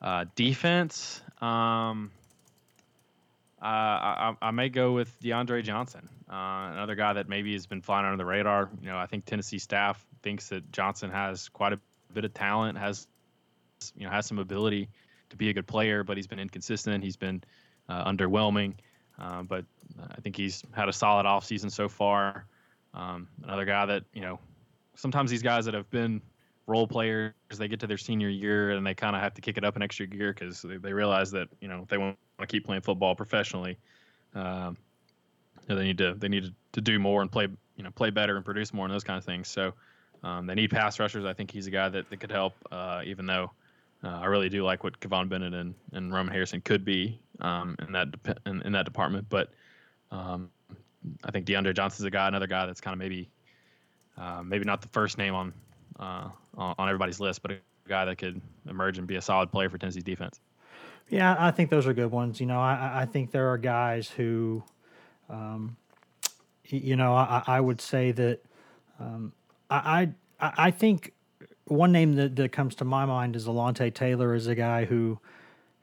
Uh, 0.00 0.24
defense, 0.34 1.20
um, 1.42 2.10
uh, 3.60 3.66
I, 3.66 4.36
I, 4.40 4.50
may 4.52 4.70
go 4.70 4.92
with 4.92 5.14
DeAndre 5.20 5.62
Johnson, 5.62 6.08
uh, 6.30 6.70
another 6.72 6.94
guy 6.94 7.12
that 7.12 7.28
maybe 7.28 7.52
has 7.52 7.66
been 7.66 7.82
flying 7.82 8.06
under 8.06 8.16
the 8.16 8.24
radar. 8.24 8.70
You 8.80 8.88
know, 8.88 8.96
I 8.96 9.04
think 9.04 9.26
Tennessee 9.26 9.58
staff 9.58 10.02
thinks 10.22 10.48
that 10.48 10.72
Johnson 10.72 11.10
has 11.10 11.50
quite 11.50 11.74
a 11.74 11.80
bit 12.14 12.24
of 12.24 12.32
talent, 12.32 12.78
has 12.78 13.06
you 13.94 14.04
know 14.04 14.10
has 14.10 14.24
some 14.24 14.38
ability 14.38 14.88
to 15.28 15.36
be 15.36 15.50
a 15.50 15.52
good 15.52 15.66
player, 15.66 16.02
but 16.02 16.16
he's 16.16 16.26
been 16.26 16.38
inconsistent. 16.38 17.04
He's 17.04 17.16
been 17.16 17.44
uh, 17.90 18.10
underwhelming. 18.10 18.76
Uh, 19.20 19.42
but 19.42 19.64
I 20.10 20.20
think 20.20 20.36
he's 20.36 20.62
had 20.72 20.88
a 20.88 20.92
solid 20.92 21.26
offseason 21.26 21.70
so 21.70 21.88
far. 21.88 22.46
Um, 22.94 23.28
another 23.44 23.64
guy 23.64 23.86
that 23.86 24.04
you 24.12 24.22
know, 24.22 24.38
sometimes 24.94 25.30
these 25.30 25.42
guys 25.42 25.64
that 25.66 25.74
have 25.74 25.88
been 25.90 26.20
role 26.66 26.86
players, 26.86 27.34
they 27.56 27.68
get 27.68 27.80
to 27.80 27.86
their 27.86 27.98
senior 27.98 28.28
year 28.28 28.70
and 28.70 28.86
they 28.86 28.94
kind 28.94 29.16
of 29.16 29.22
have 29.22 29.34
to 29.34 29.40
kick 29.40 29.58
it 29.58 29.64
up 29.64 29.76
an 29.76 29.82
extra 29.82 30.06
gear 30.06 30.32
because 30.32 30.62
they, 30.62 30.76
they 30.76 30.92
realize 30.92 31.30
that 31.32 31.48
you 31.60 31.68
know 31.68 31.86
they 31.88 31.98
want 31.98 32.16
to 32.38 32.46
keep 32.46 32.64
playing 32.64 32.82
football 32.82 33.14
professionally. 33.14 33.76
Um, 34.34 34.76
you 35.68 35.74
know, 35.74 35.76
they 35.76 35.84
need 35.84 35.98
to 35.98 36.14
they 36.14 36.28
need 36.28 36.44
to, 36.44 36.54
to 36.72 36.80
do 36.80 36.98
more 36.98 37.22
and 37.22 37.30
play 37.30 37.48
you 37.76 37.84
know 37.84 37.90
play 37.90 38.10
better 38.10 38.36
and 38.36 38.44
produce 38.44 38.72
more 38.72 38.86
and 38.86 38.94
those 38.94 39.04
kind 39.04 39.18
of 39.18 39.24
things. 39.24 39.48
So 39.48 39.74
um, 40.22 40.46
they 40.46 40.54
need 40.54 40.70
pass 40.70 40.98
rushers. 40.98 41.24
I 41.24 41.32
think 41.32 41.50
he's 41.50 41.66
a 41.66 41.70
guy 41.70 41.88
that, 41.88 42.08
that 42.10 42.20
could 42.20 42.30
help. 42.30 42.54
Uh, 42.70 43.02
even 43.04 43.26
though 43.26 43.50
uh, 44.02 44.08
I 44.08 44.26
really 44.26 44.48
do 44.48 44.64
like 44.64 44.82
what 44.82 44.98
Kivon 45.00 45.28
Bennett 45.28 45.52
and, 45.52 45.74
and 45.92 46.12
Roman 46.12 46.32
Harrison 46.32 46.60
could 46.60 46.84
be 46.84 47.20
um, 47.40 47.76
in 47.80 47.92
that 47.92 48.08
in, 48.46 48.62
in, 48.62 48.72
that 48.72 48.84
department, 48.84 49.26
but 49.28 49.50
um, 50.10 50.50
I 51.24 51.30
think 51.30 51.46
DeAndre 51.46 51.74
Johnson's 51.74 52.06
a 52.06 52.10
guy, 52.10 52.28
another 52.28 52.46
guy 52.46 52.66
that's 52.66 52.80
kind 52.80 52.94
of 52.94 52.98
maybe 52.98 53.28
uh, 54.16 54.42
maybe 54.42 54.64
not 54.64 54.82
the 54.82 54.88
first 54.88 55.18
name 55.18 55.34
on 55.34 55.52
uh, 55.98 56.28
on 56.56 56.88
everybody's 56.88 57.20
list, 57.20 57.42
but 57.42 57.52
a 57.52 57.58
guy 57.88 58.04
that 58.04 58.16
could 58.16 58.40
emerge 58.68 58.98
and 58.98 59.06
be 59.06 59.16
a 59.16 59.22
solid 59.22 59.50
player 59.50 59.68
for 59.68 59.78
Tennessee's 59.78 60.04
defense. 60.04 60.40
Yeah, 61.08 61.36
I 61.38 61.50
think 61.50 61.70
those 61.70 61.86
are 61.86 61.92
good 61.92 62.10
ones. 62.10 62.40
You 62.40 62.46
know, 62.46 62.60
I, 62.60 63.02
I 63.02 63.06
think 63.06 63.32
there 63.32 63.48
are 63.48 63.58
guys 63.58 64.08
who, 64.08 64.62
um, 65.28 65.76
you 66.64 66.96
know, 66.96 67.14
I, 67.14 67.42
I 67.46 67.60
would 67.60 67.80
say 67.80 68.12
that 68.12 68.40
um, 68.98 69.32
I, 69.68 70.10
I 70.40 70.52
I 70.56 70.70
think 70.70 71.12
one 71.70 71.92
name 71.92 72.14
that, 72.14 72.36
that 72.36 72.52
comes 72.52 72.74
to 72.76 72.84
my 72.84 73.04
mind 73.04 73.36
is 73.36 73.46
Alontae 73.46 73.92
Taylor 73.94 74.34
is 74.34 74.46
a 74.46 74.54
guy 74.54 74.84
who 74.84 75.18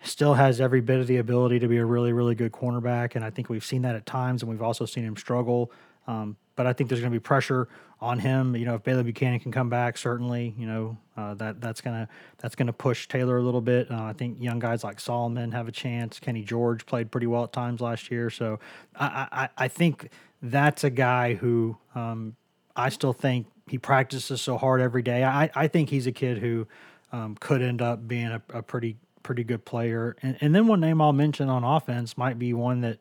still 0.04 0.36
has 0.36 0.62
every 0.62 0.82
bit 0.82 1.00
of 1.00 1.08
the 1.08 1.18
ability 1.18 1.60
to 1.60 1.68
be 1.68 1.78
a 1.78 1.86
really, 1.86 2.14
really 2.14 2.36
good 2.36 2.52
cornerback. 2.52 3.16
And 3.16 3.24
I 3.26 3.30
think 3.30 3.50
we've 3.50 3.66
seen 3.66 3.82
that 3.84 3.96
at 3.96 4.06
times, 4.06 4.42
and 4.42 4.52
we've 4.52 4.62
also 4.62 4.86
seen 4.86 5.04
him 5.04 5.18
struggle. 5.18 5.72
Um, 6.08 6.38
but 6.56 6.68
I 6.68 6.74
think 6.74 6.90
there's 6.90 7.02
going 7.02 7.12
to 7.12 7.20
be 7.20 7.24
pressure 7.24 7.68
on 8.00 8.20
him. 8.20 8.56
You 8.56 8.66
know, 8.66 8.76
if 8.76 8.84
Baylen 8.84 9.06
Buchanan 9.06 9.40
can 9.40 9.52
come 9.52 9.70
back, 9.70 9.98
certainly, 9.98 10.54
you 10.58 10.68
know, 10.68 10.98
uh, 11.16 11.34
that 11.36 11.60
that's 11.60 11.82
gonna 11.82 12.08
that's 12.38 12.56
gonna 12.56 12.74
push 12.74 13.08
Taylor 13.08 13.38
a 13.38 13.42
little 13.42 13.62
bit. 13.62 13.90
Uh, 13.90 14.04
I 14.04 14.14
think 14.14 14.42
young 14.42 14.60
guys 14.60 14.84
like 14.84 15.00
Solomon 15.00 15.52
have 15.52 15.68
a 15.68 15.72
chance. 15.72 16.20
Kenny 16.20 16.44
George 16.44 16.86
played 16.86 17.12
pretty 17.12 17.28
well 17.28 17.44
at 17.44 17.54
times 17.54 17.82
last 17.82 18.12
year, 18.12 18.30
so 18.30 18.60
I 18.96 19.28
I, 19.32 19.66
I 19.66 19.68
think 19.68 20.10
that's 20.42 20.84
a 20.84 20.90
guy 20.90 21.34
who 21.34 21.78
um, 21.96 22.36
I 22.78 22.90
still 22.90 23.14
think 23.14 23.48
he 23.68 23.78
practices 23.78 24.42
so 24.42 24.58
hard 24.58 24.80
every 24.80 25.02
day. 25.02 25.24
I 25.24 25.50
I 25.54 25.68
think 25.68 25.90
he's 25.90 26.08
a 26.08 26.12
kid 26.12 26.38
who 26.38 26.68
um, 27.12 27.36
could 27.40 27.62
end 27.62 27.82
up 27.82 28.08
being 28.08 28.28
a, 28.28 28.42
a 28.54 28.62
pretty 28.62 28.98
pretty 29.28 29.44
good 29.44 29.66
player. 29.66 30.16
And, 30.22 30.38
and 30.40 30.56
then 30.56 30.68
one 30.68 30.80
name 30.80 31.02
I'll 31.02 31.12
mention 31.12 31.50
on 31.50 31.64
offense 31.66 32.18
might 32.18 32.40
be 32.40 32.54
one 32.54 32.80
that 32.82 32.98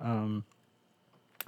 um, 0.00 0.44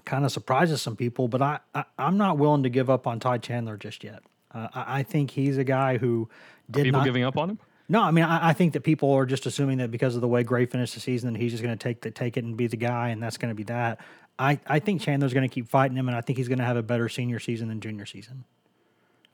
kind 0.05 0.25
of 0.25 0.33
surprises 0.33 0.83
some 0.83 0.97
people, 0.97 1.29
but 1.29 1.41
I, 1.41 1.61
I 1.75 1.85
am 1.97 2.19
not 2.19 2.37
willing 2.37 2.65
to 2.65 2.69
give 2.69 2.91
up 2.91 3.07
on 3.07 3.21
Ty 3.21 3.39
Chandler 3.39 3.77
just 3.77 4.03
yet. 4.03 4.23
Uh, 4.53 4.67
I, 4.75 4.99
I, 4.99 5.03
think 5.05 5.31
he's 5.31 5.59
a 5.59 5.65
guy 5.65 5.99
who 5.99 6.29
did 6.69 6.81
are 6.81 6.85
people 6.85 7.01
not, 7.01 7.05
giving 7.05 7.23
up 7.23 7.37
on 7.37 7.51
him. 7.51 7.59
No, 7.89 8.03
I 8.03 8.11
mean 8.11 8.25
I, 8.25 8.49
I, 8.49 8.53
think 8.53 8.73
that 8.73 8.81
people 8.81 9.13
are 9.13 9.25
just 9.25 9.47
assuming 9.47 9.79
that 9.79 9.93
because 9.93 10.17
of 10.17 10.23
the 10.23 10.29
way 10.29 10.43
Gray 10.43 10.67
finished 10.67 10.95
the 10.95 11.01
season, 11.01 11.33
that 11.33 11.39
he's 11.39 11.53
just 11.53 11.63
going 11.63 11.77
to 11.77 11.81
take 11.81 12.01
the, 12.01 12.11
take 12.11 12.37
it 12.37 12.43
and 12.43 12.57
be 12.57 12.67
the 12.67 12.77
guy, 12.77 13.11
and 13.11 13.23
that's 13.23 13.37
going 13.37 13.51
to 13.51 13.55
be 13.55 13.63
that. 13.65 14.01
I, 14.41 14.59
I 14.66 14.78
think 14.78 15.03
Chandler's 15.03 15.34
going 15.34 15.47
to 15.47 15.55
keep 15.55 15.68
fighting 15.68 15.99
him, 15.99 16.09
and 16.09 16.16
I 16.16 16.22
think 16.22 16.38
he's 16.38 16.49
going 16.49 16.61
to 16.61 16.64
have 16.64 16.78
a 16.78 16.82
better 16.82 17.11
senior 17.11 17.38
season 17.38 17.68
than 17.68 17.80
junior 17.80 18.07
season. 18.07 18.45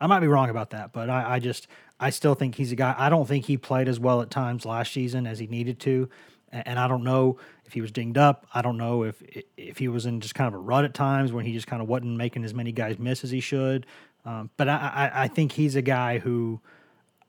I 0.00 0.08
might 0.08 0.18
be 0.18 0.26
wrong 0.26 0.50
about 0.50 0.70
that, 0.70 0.92
but 0.92 1.08
I, 1.08 1.36
I 1.36 1.38
just 1.38 1.68
I 2.00 2.10
still 2.10 2.34
think 2.34 2.56
he's 2.56 2.72
a 2.72 2.76
guy. 2.76 2.94
I 2.98 3.08
don't 3.08 3.26
think 3.26 3.46
he 3.46 3.56
played 3.56 3.88
as 3.88 4.00
well 4.00 4.20
at 4.20 4.30
times 4.30 4.66
last 4.66 4.92
season 4.92 5.26
as 5.26 5.38
he 5.38 5.46
needed 5.46 5.78
to, 5.80 6.10
and 6.50 6.78
I 6.78 6.88
don't 6.88 7.04
know 7.04 7.38
if 7.64 7.72
he 7.72 7.80
was 7.80 7.92
dinged 7.92 8.18
up. 8.18 8.46
I 8.52 8.62
don't 8.62 8.76
know 8.76 9.04
if 9.04 9.22
if 9.56 9.78
he 9.78 9.86
was 9.88 10.04
in 10.04 10.20
just 10.20 10.34
kind 10.34 10.48
of 10.48 10.54
a 10.54 10.58
rut 10.58 10.84
at 10.84 10.92
times 10.92 11.32
when 11.32 11.46
he 11.46 11.52
just 11.52 11.68
kind 11.68 11.80
of 11.80 11.88
wasn't 11.88 12.16
making 12.16 12.44
as 12.44 12.52
many 12.52 12.72
guys 12.72 12.98
miss 12.98 13.22
as 13.22 13.30
he 13.30 13.40
should. 13.40 13.86
Um, 14.24 14.50
but 14.56 14.68
I, 14.68 15.10
I, 15.14 15.22
I 15.22 15.28
think 15.28 15.52
he's 15.52 15.76
a 15.76 15.82
guy 15.82 16.18
who 16.18 16.60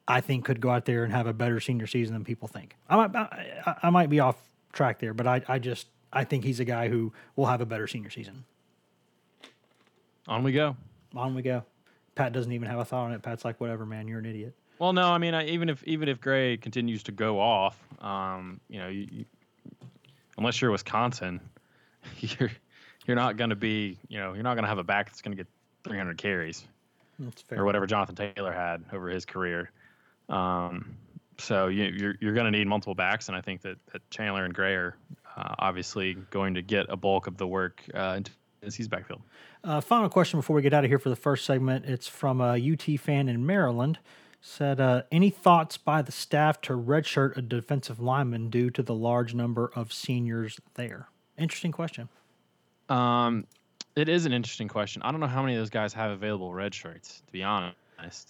I 0.07 0.19
think 0.19 0.45
could 0.45 0.59
go 0.59 0.71
out 0.71 0.85
there 0.85 1.03
and 1.03 1.13
have 1.13 1.27
a 1.27 1.33
better 1.33 1.59
senior 1.59 1.85
season 1.85 2.15
than 2.15 2.25
people 2.25 2.47
think. 2.47 2.75
I 2.89 2.95
might 2.95 3.15
I, 3.15 3.75
I 3.83 3.89
might 3.91 4.09
be 4.09 4.19
off 4.19 4.35
track 4.73 4.99
there, 4.99 5.13
but 5.13 5.27
I, 5.27 5.41
I 5.47 5.59
just 5.59 5.87
I 6.17 6.23
think 6.23 6.43
he's 6.43 6.59
a 6.59 6.65
guy 6.65 6.87
who 6.87 7.13
will 7.35 7.45
have 7.45 7.61
a 7.61 7.65
better 7.67 7.85
senior 7.85 8.09
season. 8.09 8.43
On 10.27 10.41
we 10.41 10.51
go. 10.51 10.75
On 11.15 11.35
we 11.35 11.43
go. 11.43 11.63
Pat 12.15 12.33
doesn't 12.33 12.51
even 12.51 12.67
have 12.67 12.79
a 12.79 12.85
thought 12.85 13.05
on 13.05 13.11
it. 13.11 13.21
Pat's 13.21 13.45
like, 13.45 13.61
whatever, 13.61 13.85
man, 13.85 14.07
you're 14.07 14.17
an 14.17 14.25
idiot. 14.25 14.55
Well, 14.79 14.93
no, 14.93 15.11
I 15.11 15.19
mean, 15.19 15.35
I, 15.35 15.45
even 15.45 15.69
if 15.69 15.83
even 15.83 16.09
if 16.09 16.19
Gray 16.19 16.57
continues 16.57 17.03
to 17.03 17.11
go 17.11 17.39
off, 17.39 17.77
um, 18.01 18.59
you 18.67 18.79
know, 18.79 18.87
you, 18.87 19.07
you, 19.11 19.25
unless 20.39 20.59
you're 20.59 20.71
Wisconsin, 20.71 21.39
you're 22.17 22.49
you're 23.05 23.15
not 23.15 23.37
going 23.37 23.51
to 23.51 23.55
be, 23.55 23.99
you 24.07 24.17
know, 24.17 24.33
you're 24.33 24.43
not 24.43 24.55
going 24.55 24.63
to 24.63 24.69
have 24.69 24.79
a 24.79 24.83
back 24.83 25.09
that's 25.09 25.21
going 25.21 25.37
to 25.37 25.43
get 25.43 25.47
300 25.83 26.17
carries, 26.17 26.63
or 27.51 27.63
whatever 27.63 27.85
Jonathan 27.85 28.15
Taylor 28.15 28.51
had 28.51 28.83
over 28.91 29.07
his 29.09 29.23
career. 29.23 29.69
Um, 30.29 30.97
so 31.37 31.67
you, 31.67 31.83
you're 31.85 32.15
you're 32.19 32.33
going 32.33 32.51
to 32.51 32.57
need 32.57 32.67
multiple 32.67 32.95
backs, 32.95 33.27
and 33.27 33.37
I 33.37 33.41
think 33.41 33.61
that, 33.61 33.77
that 33.93 34.07
Chandler 34.09 34.45
and 34.45 34.53
Gray 34.53 34.73
are 34.73 34.95
uh, 35.37 35.55
obviously 35.59 36.15
going 36.31 36.55
to 36.55 36.61
get 36.61 36.87
a 36.89 36.97
bulk 36.97 37.27
of 37.27 37.37
the 37.37 37.47
work 37.47 37.83
uh, 37.93 38.15
into 38.17 38.31
Tennessee's 38.59 38.87
backfield. 38.87 39.21
Uh, 39.63 39.79
final 39.81 40.09
question 40.09 40.39
before 40.39 40.55
we 40.55 40.61
get 40.61 40.73
out 40.73 40.83
of 40.83 40.89
here 40.89 40.99
for 40.99 41.09
the 41.09 41.15
first 41.15 41.45
segment. 41.45 41.85
It's 41.85 42.07
from 42.07 42.41
a 42.41 42.53
UT 42.53 42.99
fan 42.99 43.29
in 43.29 43.45
Maryland. 43.45 43.99
Said, 44.41 44.79
uh, 44.79 45.03
any 45.11 45.29
thoughts 45.29 45.77
by 45.77 46.01
the 46.01 46.11
staff 46.11 46.61
to 46.61 46.73
redshirt 46.73 47.37
a 47.37 47.41
defensive 47.41 47.99
lineman 47.99 48.49
due 48.49 48.69
to 48.71 48.83
the 48.83 48.93
large 48.93 49.33
number 49.33 49.71
of 49.75 49.91
seniors 49.91 50.59
there? 50.75 51.09
Interesting 51.37 51.71
question. 51.71 52.07
Um, 52.87 53.45
it 53.95 54.09
is 54.09 54.25
an 54.25 54.33
interesting 54.33 54.67
question. 54.67 55.01
I 55.01 55.11
don't 55.11 55.19
know 55.19 55.27
how 55.27 55.41
many 55.41 55.55
of 55.55 55.61
those 55.61 55.69
guys 55.69 55.93
have 55.93 56.11
available 56.11 56.53
red 56.53 56.73
shirts, 56.73 57.21
to 57.25 57.31
be 57.31 57.43
honest. 57.43 57.75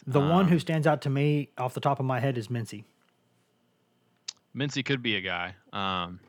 The 0.07 0.21
um, 0.21 0.29
one 0.29 0.47
who 0.47 0.59
stands 0.59 0.87
out 0.87 1.01
to 1.03 1.09
me 1.09 1.49
off 1.57 1.73
the 1.73 1.81
top 1.81 1.99
of 1.99 2.05
my 2.05 2.19
head 2.19 2.37
is 2.37 2.47
Mincy. 2.47 2.85
Mincy 4.55 4.83
could 4.83 5.03
be 5.03 5.17
a 5.17 5.21
guy. 5.21 5.55
Um, 5.73 6.19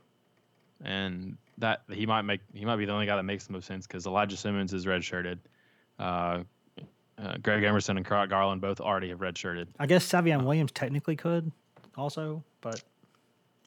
and 0.84 1.36
that 1.58 1.82
he 1.90 2.06
might 2.06 2.22
make 2.22 2.40
he 2.52 2.64
might 2.64 2.76
be 2.76 2.84
the 2.84 2.92
only 2.92 3.06
guy 3.06 3.16
that 3.16 3.24
makes 3.24 3.46
the 3.46 3.52
most 3.52 3.66
sense 3.66 3.86
because 3.86 4.06
Elijah 4.06 4.36
Simmons 4.36 4.72
is 4.72 4.86
redshirted. 4.86 5.38
Uh, 5.98 6.42
uh, 7.18 7.36
Greg 7.42 7.64
Emerson 7.64 7.96
and 7.96 8.06
Garland 8.06 8.60
both 8.60 8.80
already 8.80 9.08
have 9.08 9.18
redshirted. 9.18 9.66
I 9.78 9.86
guess 9.86 10.06
Savion 10.08 10.44
Williams 10.44 10.70
technically 10.70 11.16
could 11.16 11.50
also, 11.96 12.44
but 12.60 12.82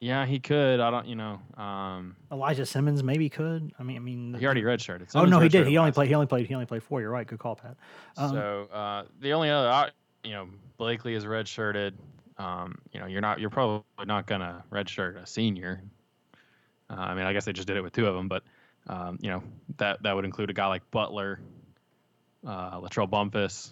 yeah, 0.01 0.25
he 0.25 0.39
could. 0.39 0.79
I 0.79 0.89
don't, 0.89 1.05
you 1.05 1.15
know. 1.15 1.39
Um, 1.57 2.15
Elijah 2.31 2.65
Simmons 2.65 3.03
maybe 3.03 3.29
could. 3.29 3.71
I 3.77 3.83
mean, 3.83 3.97
I 3.97 3.99
mean, 3.99 4.33
he 4.33 4.45
already 4.45 4.63
redshirted. 4.63 5.11
Simmons 5.11 5.15
oh 5.15 5.25
no, 5.25 5.39
he 5.39 5.47
did. 5.47 5.67
He 5.67 5.77
only 5.77 5.91
played. 5.91 6.07
He 6.07 6.15
only 6.15 6.25
played. 6.25 6.47
He 6.47 6.53
only 6.55 6.65
played 6.65 6.81
four. 6.81 7.01
You're 7.01 7.11
right. 7.11 7.27
Good 7.27 7.39
call, 7.39 7.55
Pat. 7.55 7.77
Um, 8.17 8.31
so 8.31 8.67
uh, 8.73 9.03
the 9.19 9.33
only 9.33 9.51
other, 9.51 9.91
you 10.23 10.31
know, 10.31 10.47
Blakely 10.77 11.13
is 11.13 11.25
redshirted. 11.25 11.93
Um, 12.39 12.79
you 12.91 12.99
know, 12.99 13.05
you're 13.05 13.21
not. 13.21 13.39
You're 13.39 13.51
probably 13.51 13.83
not 14.05 14.25
gonna 14.25 14.63
redshirt 14.71 15.21
a 15.21 15.27
senior. 15.27 15.83
Uh, 16.91 16.99
I 16.99 17.15
mean, 17.15 17.25
I 17.25 17.33
guess 17.33 17.45
they 17.45 17.53
just 17.53 17.67
did 17.67 17.77
it 17.77 17.81
with 17.81 17.93
two 17.93 18.05
of 18.05 18.15
them, 18.15 18.27
but 18.27 18.43
um, 18.87 19.17
you 19.21 19.29
know 19.29 19.43
that 19.77 20.03
that 20.03 20.15
would 20.15 20.25
include 20.25 20.49
a 20.49 20.53
guy 20.53 20.67
like 20.67 20.89
Butler, 20.91 21.39
uh, 22.45 22.79
LaTrell 22.81 23.09
Bumphus. 23.09 23.71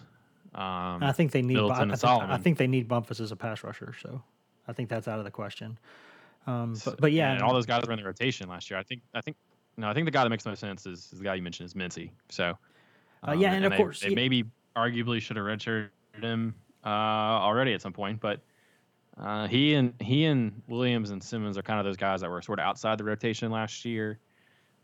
Um, 0.54 1.02
I 1.02 1.12
think 1.12 1.32
they 1.32 1.42
need. 1.42 1.58
I 1.58 1.84
think, 1.84 2.04
I 2.04 2.38
think, 2.38 2.58
they 2.58 2.66
need 2.66 2.88
Bumphus 2.88 3.20
as 3.20 3.30
a 3.30 3.36
pass 3.36 3.62
rusher, 3.62 3.94
so 4.02 4.22
I 4.66 4.72
think 4.72 4.88
that's 4.88 5.06
out 5.06 5.18
of 5.18 5.24
the 5.24 5.30
question. 5.30 5.78
Um, 6.46 6.76
but, 6.84 7.00
but 7.00 7.12
yeah, 7.12 7.32
and 7.32 7.42
all 7.42 7.52
those 7.52 7.66
guys 7.66 7.84
were 7.86 7.92
in 7.92 7.98
the 7.98 8.04
rotation 8.04 8.48
last 8.48 8.70
year. 8.70 8.78
I 8.78 8.82
think. 8.82 9.02
I 9.14 9.20
think. 9.20 9.36
No, 9.76 9.88
I 9.88 9.94
think 9.94 10.06
the 10.06 10.10
guy 10.10 10.24
that 10.24 10.30
makes 10.30 10.42
the 10.44 10.50
most 10.50 10.60
sense 10.60 10.84
is, 10.86 11.10
is 11.12 11.18
the 11.18 11.24
guy 11.24 11.34
you 11.34 11.42
mentioned 11.42 11.66
is 11.66 11.74
Mincy. 11.74 12.10
So. 12.28 12.58
Uh, 13.26 13.32
yeah, 13.32 13.32
um, 13.32 13.44
and, 13.44 13.54
and, 13.56 13.64
of 13.66 13.70
they, 13.72 13.76
course, 13.76 14.00
they 14.00 14.08
yeah. 14.08 14.14
maybe 14.14 14.44
arguably 14.74 15.20
should 15.20 15.36
have 15.36 15.44
redshirted 15.44 15.90
him 16.20 16.54
uh, 16.84 16.88
already 16.88 17.74
at 17.74 17.82
some 17.82 17.92
point, 17.92 18.20
but 18.20 18.40
uh, 19.20 19.46
he 19.46 19.74
and 19.74 19.92
he 20.00 20.24
and 20.24 20.62
Williams 20.66 21.10
and 21.10 21.22
Simmons 21.22 21.58
are 21.58 21.62
kind 21.62 21.78
of 21.78 21.84
those 21.84 21.96
guys 21.96 22.22
that 22.22 22.30
were 22.30 22.40
sort 22.40 22.58
of 22.58 22.64
outside 22.64 22.98
the 22.98 23.04
rotation 23.04 23.50
last 23.50 23.84
year. 23.84 24.18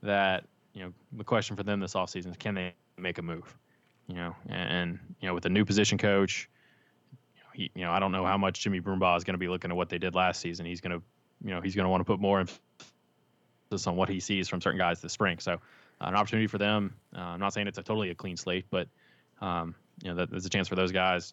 That 0.03 0.45
you 0.75 0.83
know, 0.83 0.93
the 1.13 1.25
question 1.25 1.57
for 1.57 1.63
them 1.63 1.81
this 1.81 1.95
offseason 1.95 2.31
is 2.31 2.37
can 2.37 2.55
they 2.55 2.75
make 2.99 3.17
a 3.19 3.23
move? 3.23 3.57
You 4.09 4.15
know, 4.15 4.37
and, 4.49 4.71
and 4.71 4.99
you 5.21 5.29
know, 5.29 5.35
with 5.35 5.47
a 5.47 5.49
new 5.49 5.65
position 5.65 5.97
coach, 5.97 6.51
you 7.35 7.43
know, 7.43 7.49
he, 7.55 7.71
you 7.75 7.85
know, 7.85 7.91
I 7.91 7.99
don't 7.99 8.13
know 8.13 8.27
how 8.27 8.37
much 8.37 8.61
Jimmy 8.61 8.81
Brumbaugh 8.81 9.17
is 9.17 9.25
going 9.25 9.35
to 9.35 9.39
be 9.39 9.49
looking 9.49 9.71
at 9.71 9.77
what 9.77 9.89
they 9.89 9.99
did 9.99 10.15
last 10.15 10.41
season. 10.41 10.67
He's 10.67 10.83
going 10.83 11.01
to, 11.01 11.03
you 11.43 11.55
know, 11.55 11.63
he's 11.63 11.75
going 11.75 11.87
to 11.87 11.91
want 11.91 12.03
to 12.03 12.05
put 12.05 12.21
more 12.21 12.39
emphasis 12.39 13.87
on 13.87 13.97
what 13.97 14.11
he 14.11 14.21
sees 14.21 14.49
from 14.49 14.61
certain 14.61 14.79
guys 14.79 15.01
this 15.01 15.15
spring. 15.15 15.39
So, 15.39 15.55
uh, 15.55 15.57
an 16.01 16.15
opportunity 16.15 16.47
for 16.47 16.59
them. 16.59 16.95
Uh, 17.17 17.21
I'm 17.21 17.41
not 17.41 17.55
saying 17.55 17.69
it's 17.69 17.79
a 17.79 17.83
totally 17.83 18.11
a 18.11 18.15
clean 18.15 18.37
slate, 18.37 18.67
but 18.71 18.87
um, 19.41 19.75
you 20.03 20.11
know, 20.11 20.17
that, 20.17 20.31
there's 20.31 20.45
a 20.45 20.51
chance 20.51 20.69
for 20.69 20.75
those 20.75 20.93
guys 20.93 21.33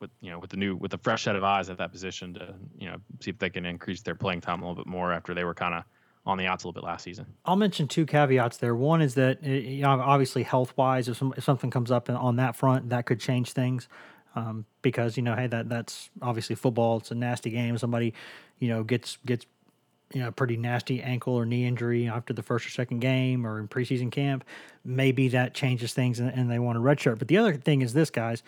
with 0.00 0.10
you 0.20 0.30
know 0.30 0.38
with 0.38 0.50
the 0.50 0.56
new 0.56 0.76
with 0.76 0.90
the 0.90 0.98
fresh 0.98 1.24
set 1.24 1.36
of 1.36 1.44
eyes 1.44 1.70
at 1.70 1.78
that 1.78 1.92
position 1.92 2.34
to 2.34 2.54
you 2.78 2.88
know 2.88 2.96
see 3.20 3.30
if 3.30 3.38
they 3.38 3.50
can 3.50 3.64
increase 3.64 4.02
their 4.02 4.14
playing 4.14 4.40
time 4.40 4.62
a 4.62 4.68
little 4.68 4.82
bit 4.82 4.90
more 4.90 5.12
after 5.12 5.34
they 5.34 5.44
were 5.44 5.54
kind 5.54 5.74
of 5.74 5.84
on 6.26 6.36
the 6.36 6.46
outs 6.46 6.64
a 6.64 6.68
little 6.68 6.80
bit 6.80 6.86
last 6.86 7.02
season. 7.02 7.26
I'll 7.44 7.56
mention 7.56 7.88
two 7.88 8.04
caveats 8.06 8.58
there. 8.58 8.74
One 8.74 9.00
is 9.00 9.14
that 9.14 9.38
eh, 9.42 9.48
you 9.48 9.82
know 9.82 10.00
obviously 10.00 10.42
health 10.42 10.72
wise, 10.76 11.08
if, 11.08 11.16
some, 11.16 11.34
if 11.36 11.44
something 11.44 11.70
comes 11.70 11.90
up 11.90 12.10
on 12.10 12.36
that 12.36 12.56
front, 12.56 12.90
that 12.90 13.06
could 13.06 13.20
change 13.20 13.52
things. 13.52 13.88
Um, 14.36 14.64
because 14.82 15.16
you 15.16 15.22
know, 15.22 15.34
hey, 15.34 15.48
that 15.48 15.68
that's 15.68 16.10
obviously 16.22 16.54
football. 16.54 16.98
It's 16.98 17.10
a 17.10 17.14
nasty 17.14 17.50
game. 17.50 17.76
Somebody, 17.78 18.14
you 18.58 18.68
know, 18.68 18.84
gets 18.84 19.18
gets 19.26 19.46
you 20.12 20.20
know 20.20 20.30
pretty 20.30 20.56
nasty 20.56 21.02
ankle 21.02 21.34
or 21.34 21.44
knee 21.44 21.66
injury 21.66 22.08
after 22.08 22.32
the 22.32 22.42
first 22.42 22.66
or 22.66 22.70
second 22.70 23.00
game 23.00 23.46
or 23.46 23.58
in 23.58 23.68
preseason 23.68 24.10
camp, 24.10 24.44
maybe 24.84 25.28
that 25.28 25.54
changes 25.54 25.92
things 25.94 26.20
and, 26.20 26.30
and 26.30 26.50
they 26.50 26.58
want 26.58 26.78
a 26.78 26.80
redshirt. 26.80 27.18
But 27.18 27.28
the 27.28 27.38
other 27.38 27.54
thing 27.54 27.82
is 27.82 27.92
this, 27.92 28.10
guys. 28.10 28.42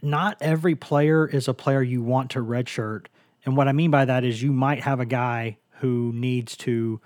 Not 0.00 0.36
every 0.40 0.74
player 0.74 1.26
is 1.26 1.48
a 1.48 1.54
player 1.54 1.82
you 1.82 2.02
want 2.02 2.30
to 2.32 2.40
redshirt, 2.40 3.06
and 3.44 3.56
what 3.56 3.68
I 3.68 3.72
mean 3.72 3.90
by 3.90 4.04
that 4.04 4.24
is 4.24 4.42
you 4.42 4.52
might 4.52 4.80
have 4.82 5.00
a 5.00 5.06
guy 5.06 5.58
who 5.80 6.12
needs 6.14 6.56
to, 6.58 7.00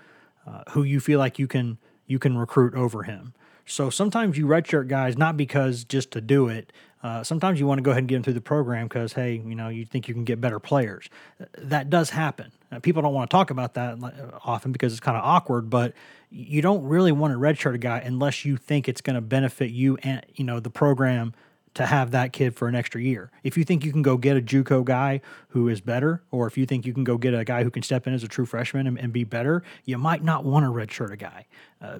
uh, 0.45 0.63
who 0.71 0.83
you 0.83 0.99
feel 0.99 1.19
like 1.19 1.39
you 1.39 1.47
can 1.47 1.77
you 2.05 2.19
can 2.19 2.37
recruit 2.37 2.75
over 2.75 3.03
him. 3.03 3.33
So 3.65 3.89
sometimes 3.89 4.37
you 4.37 4.45
redshirt 4.45 4.87
guys 4.87 5.17
not 5.17 5.37
because 5.37 5.83
just 5.83 6.11
to 6.11 6.21
do 6.21 6.49
it. 6.49 6.73
Uh, 7.01 7.23
sometimes 7.23 7.59
you 7.59 7.67
want 7.67 7.79
to 7.79 7.81
go 7.81 7.91
ahead 7.91 7.99
and 7.99 8.07
get 8.07 8.15
them 8.15 8.23
through 8.23 8.33
the 8.33 8.41
program 8.41 8.87
because 8.87 9.13
hey, 9.13 9.41
you 9.45 9.55
know, 9.55 9.69
you 9.69 9.85
think 9.85 10.07
you 10.07 10.13
can 10.13 10.23
get 10.23 10.39
better 10.39 10.59
players. 10.59 11.09
That 11.57 11.89
does 11.89 12.09
happen. 12.09 12.51
Uh, 12.71 12.79
people 12.79 13.01
don't 13.01 13.13
want 13.13 13.29
to 13.29 13.33
talk 13.33 13.49
about 13.49 13.73
that 13.75 13.97
often 14.43 14.71
because 14.71 14.93
it's 14.93 14.99
kind 14.99 15.17
of 15.17 15.23
awkward, 15.23 15.69
but 15.69 15.93
you 16.29 16.61
don't 16.61 16.83
really 16.83 17.11
want 17.11 17.33
to 17.33 17.37
redshirt 17.37 17.75
a 17.75 17.77
guy 17.77 17.99
unless 17.99 18.45
you 18.45 18.57
think 18.57 18.87
it's 18.87 19.01
going 19.01 19.15
to 19.15 19.21
benefit 19.21 19.71
you 19.71 19.97
and 20.03 20.25
you 20.35 20.43
know 20.43 20.59
the 20.59 20.69
program 20.69 21.33
to 21.73 21.85
have 21.85 22.11
that 22.11 22.33
kid 22.33 22.55
for 22.55 22.67
an 22.67 22.75
extra 22.75 23.01
year. 23.01 23.31
If 23.43 23.57
you 23.57 23.63
think 23.63 23.83
you 23.83 23.91
can 23.91 24.01
go 24.01 24.17
get 24.17 24.37
a 24.37 24.41
JUCO 24.41 24.85
guy 24.85 25.21
who 25.49 25.67
is 25.69 25.81
better, 25.81 26.21
or 26.31 26.47
if 26.47 26.57
you 26.57 26.65
think 26.65 26.85
you 26.85 26.93
can 26.93 27.03
go 27.03 27.17
get 27.17 27.33
a 27.33 27.43
guy 27.43 27.63
who 27.63 27.71
can 27.71 27.81
step 27.81 28.05
in 28.05 28.13
as 28.13 28.23
a 28.23 28.27
true 28.27 28.45
freshman 28.45 28.85
and, 28.87 28.99
and 28.99 29.11
be 29.11 29.23
better, 29.23 29.63
you 29.85 29.97
might 29.97 30.23
not 30.23 30.45
want 30.45 30.65
to 30.65 30.69
redshirt 30.69 31.11
a 31.11 31.17
guy. 31.17 31.45
Uh, 31.81 31.99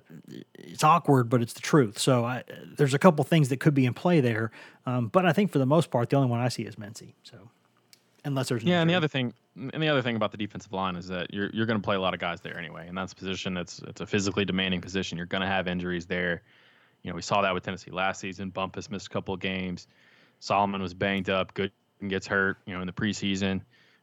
it's 0.53 0.84
awkward, 0.84 1.30
but 1.30 1.41
it's 1.41 1.53
the 1.53 1.61
truth. 1.61 1.97
So 1.97 2.24
I, 2.24 2.43
there's 2.78 2.93
a 2.93 2.99
couple 2.99 3.24
things 3.26 3.49
that 3.49 3.59
could 3.59 3.74
be 3.74 3.86
in 3.86 3.93
play 3.93 4.21
there, 4.21 4.51
um, 4.86 5.07
but 5.07 5.26
I 5.26 5.34
think 5.34 5.51
for 5.51 5.59
the 5.59 5.65
most 5.65 5.89
part, 5.89 6.09
the 6.09 6.15
only 6.17 6.30
one 6.30 6.39
I 6.39 6.49
see 6.49 6.63
is 6.63 6.76
Mincy. 6.76 7.13
So 7.24 7.49
unless 8.26 8.49
there's 8.49 8.63
yeah, 8.63 8.82
and 8.82 8.89
the 8.89 8.95
other 8.95 9.07
thing, 9.07 9.34
and 9.55 9.82
the 9.82 9.89
other 9.89 10.01
thing 10.01 10.15
about 10.15 10.32
the 10.32 10.38
defensive 10.38 10.71
line 10.71 10.95
is 10.95 11.07
that 11.07 11.34
you're 11.34 11.49
you're 11.53 11.65
going 11.65 11.80
to 11.80 11.84
play 11.84 11.95
a 11.95 11.99
lot 11.99 12.13
of 12.13 12.19
guys 12.19 12.41
there 12.41 12.57
anyway, 12.57 12.88
and 12.88 12.97
that's 12.97 13.13
a 13.13 13.15
position 13.15 13.53
that's 13.53 13.80
it's 13.88 14.01
a 14.01 14.05
physically 14.05 14.45
demanding 14.45 14.82
position. 14.82 15.17
You're 15.17 15.28
going 15.28 15.41
to 15.41 15.47
have 15.47 15.67
injuries 15.67 16.05
there. 16.05 16.43
You 17.04 17.12
know, 17.12 17.16
we 17.16 17.22
saw 17.22 17.41
that 17.41 17.54
with 17.54 17.64
Tennessee 17.64 17.91
last 17.91 18.20
season. 18.20 18.49
Bumphus 18.49 18.89
missed 18.89 19.08
a 19.08 19.10
couple 19.10 19.34
of 19.34 19.39
games. 19.39 19.88
Solomon 20.39 20.82
was 20.82 20.93
banged 20.93 21.30
up. 21.30 21.54
Good 21.54 21.72
gets 22.08 22.28
hurt. 22.28 22.58
You 22.66 22.74
know, 22.74 22.82
in 22.82 22.88
the 22.88 22.93
preseason. 22.93 23.62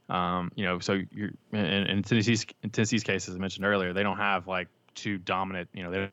Um, 0.09 0.51
you 0.57 0.65
know, 0.65 0.81
so 0.81 1.01
you're 1.13 1.31
in, 1.53 1.65
in 1.65 2.03
Tennessee's 2.03 2.45
in 2.63 2.71
Tennessee's 2.71 3.05
case, 3.05 3.29
as 3.29 3.35
I 3.37 3.39
mentioned 3.39 3.65
earlier, 3.65 3.93
they 3.93 4.03
don't 4.03 4.17
have 4.17 4.49
like 4.49 4.69
two 4.95 5.19
dominant. 5.19 5.69
You 5.73 5.85
know, 5.85 5.91
they 5.91 6.11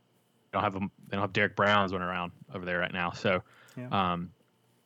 don't 0.53 0.63
have 0.63 0.73
them. 0.73 0.91
They 1.09 1.15
don't 1.15 1.23
have 1.23 1.33
Derrick 1.33 1.55
Browns 1.55 1.91
running 1.91 2.07
around 2.07 2.31
over 2.53 2.63
there 2.63 2.79
right 2.79 2.93
now. 2.93 3.11
So, 3.11 3.41
yeah. 3.75 3.87
um, 3.91 4.31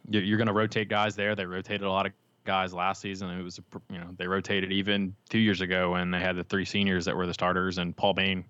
you're, 0.10 0.24
you're 0.24 0.38
going 0.38 0.48
to 0.48 0.54
rotate 0.54 0.90
guys 0.90 1.16
there. 1.16 1.36
They 1.36 1.46
rotated 1.46 1.84
a 1.84 1.92
lot 1.92 2.06
of 2.06 2.14
guys 2.46 2.74
last 2.74 3.02
season. 3.02 3.30
It 3.30 3.44
was, 3.44 3.60
you 3.92 3.98
know, 3.98 4.08
they 4.18 4.28
rotated 4.28 4.72
even 4.72 5.14
two 5.30 5.40
years 5.40 5.62
ago 5.62 5.92
when 5.92 6.12
they 6.12 6.20
had 6.20 6.38
the 6.38 6.44
three 6.44 6.66
seniors 6.66 7.06
that 7.06 7.16
were 7.16 7.28
the 7.28 7.34
starters, 7.34 7.78
and 7.78 7.96
Paul 7.96 8.14
Bain 8.14 8.46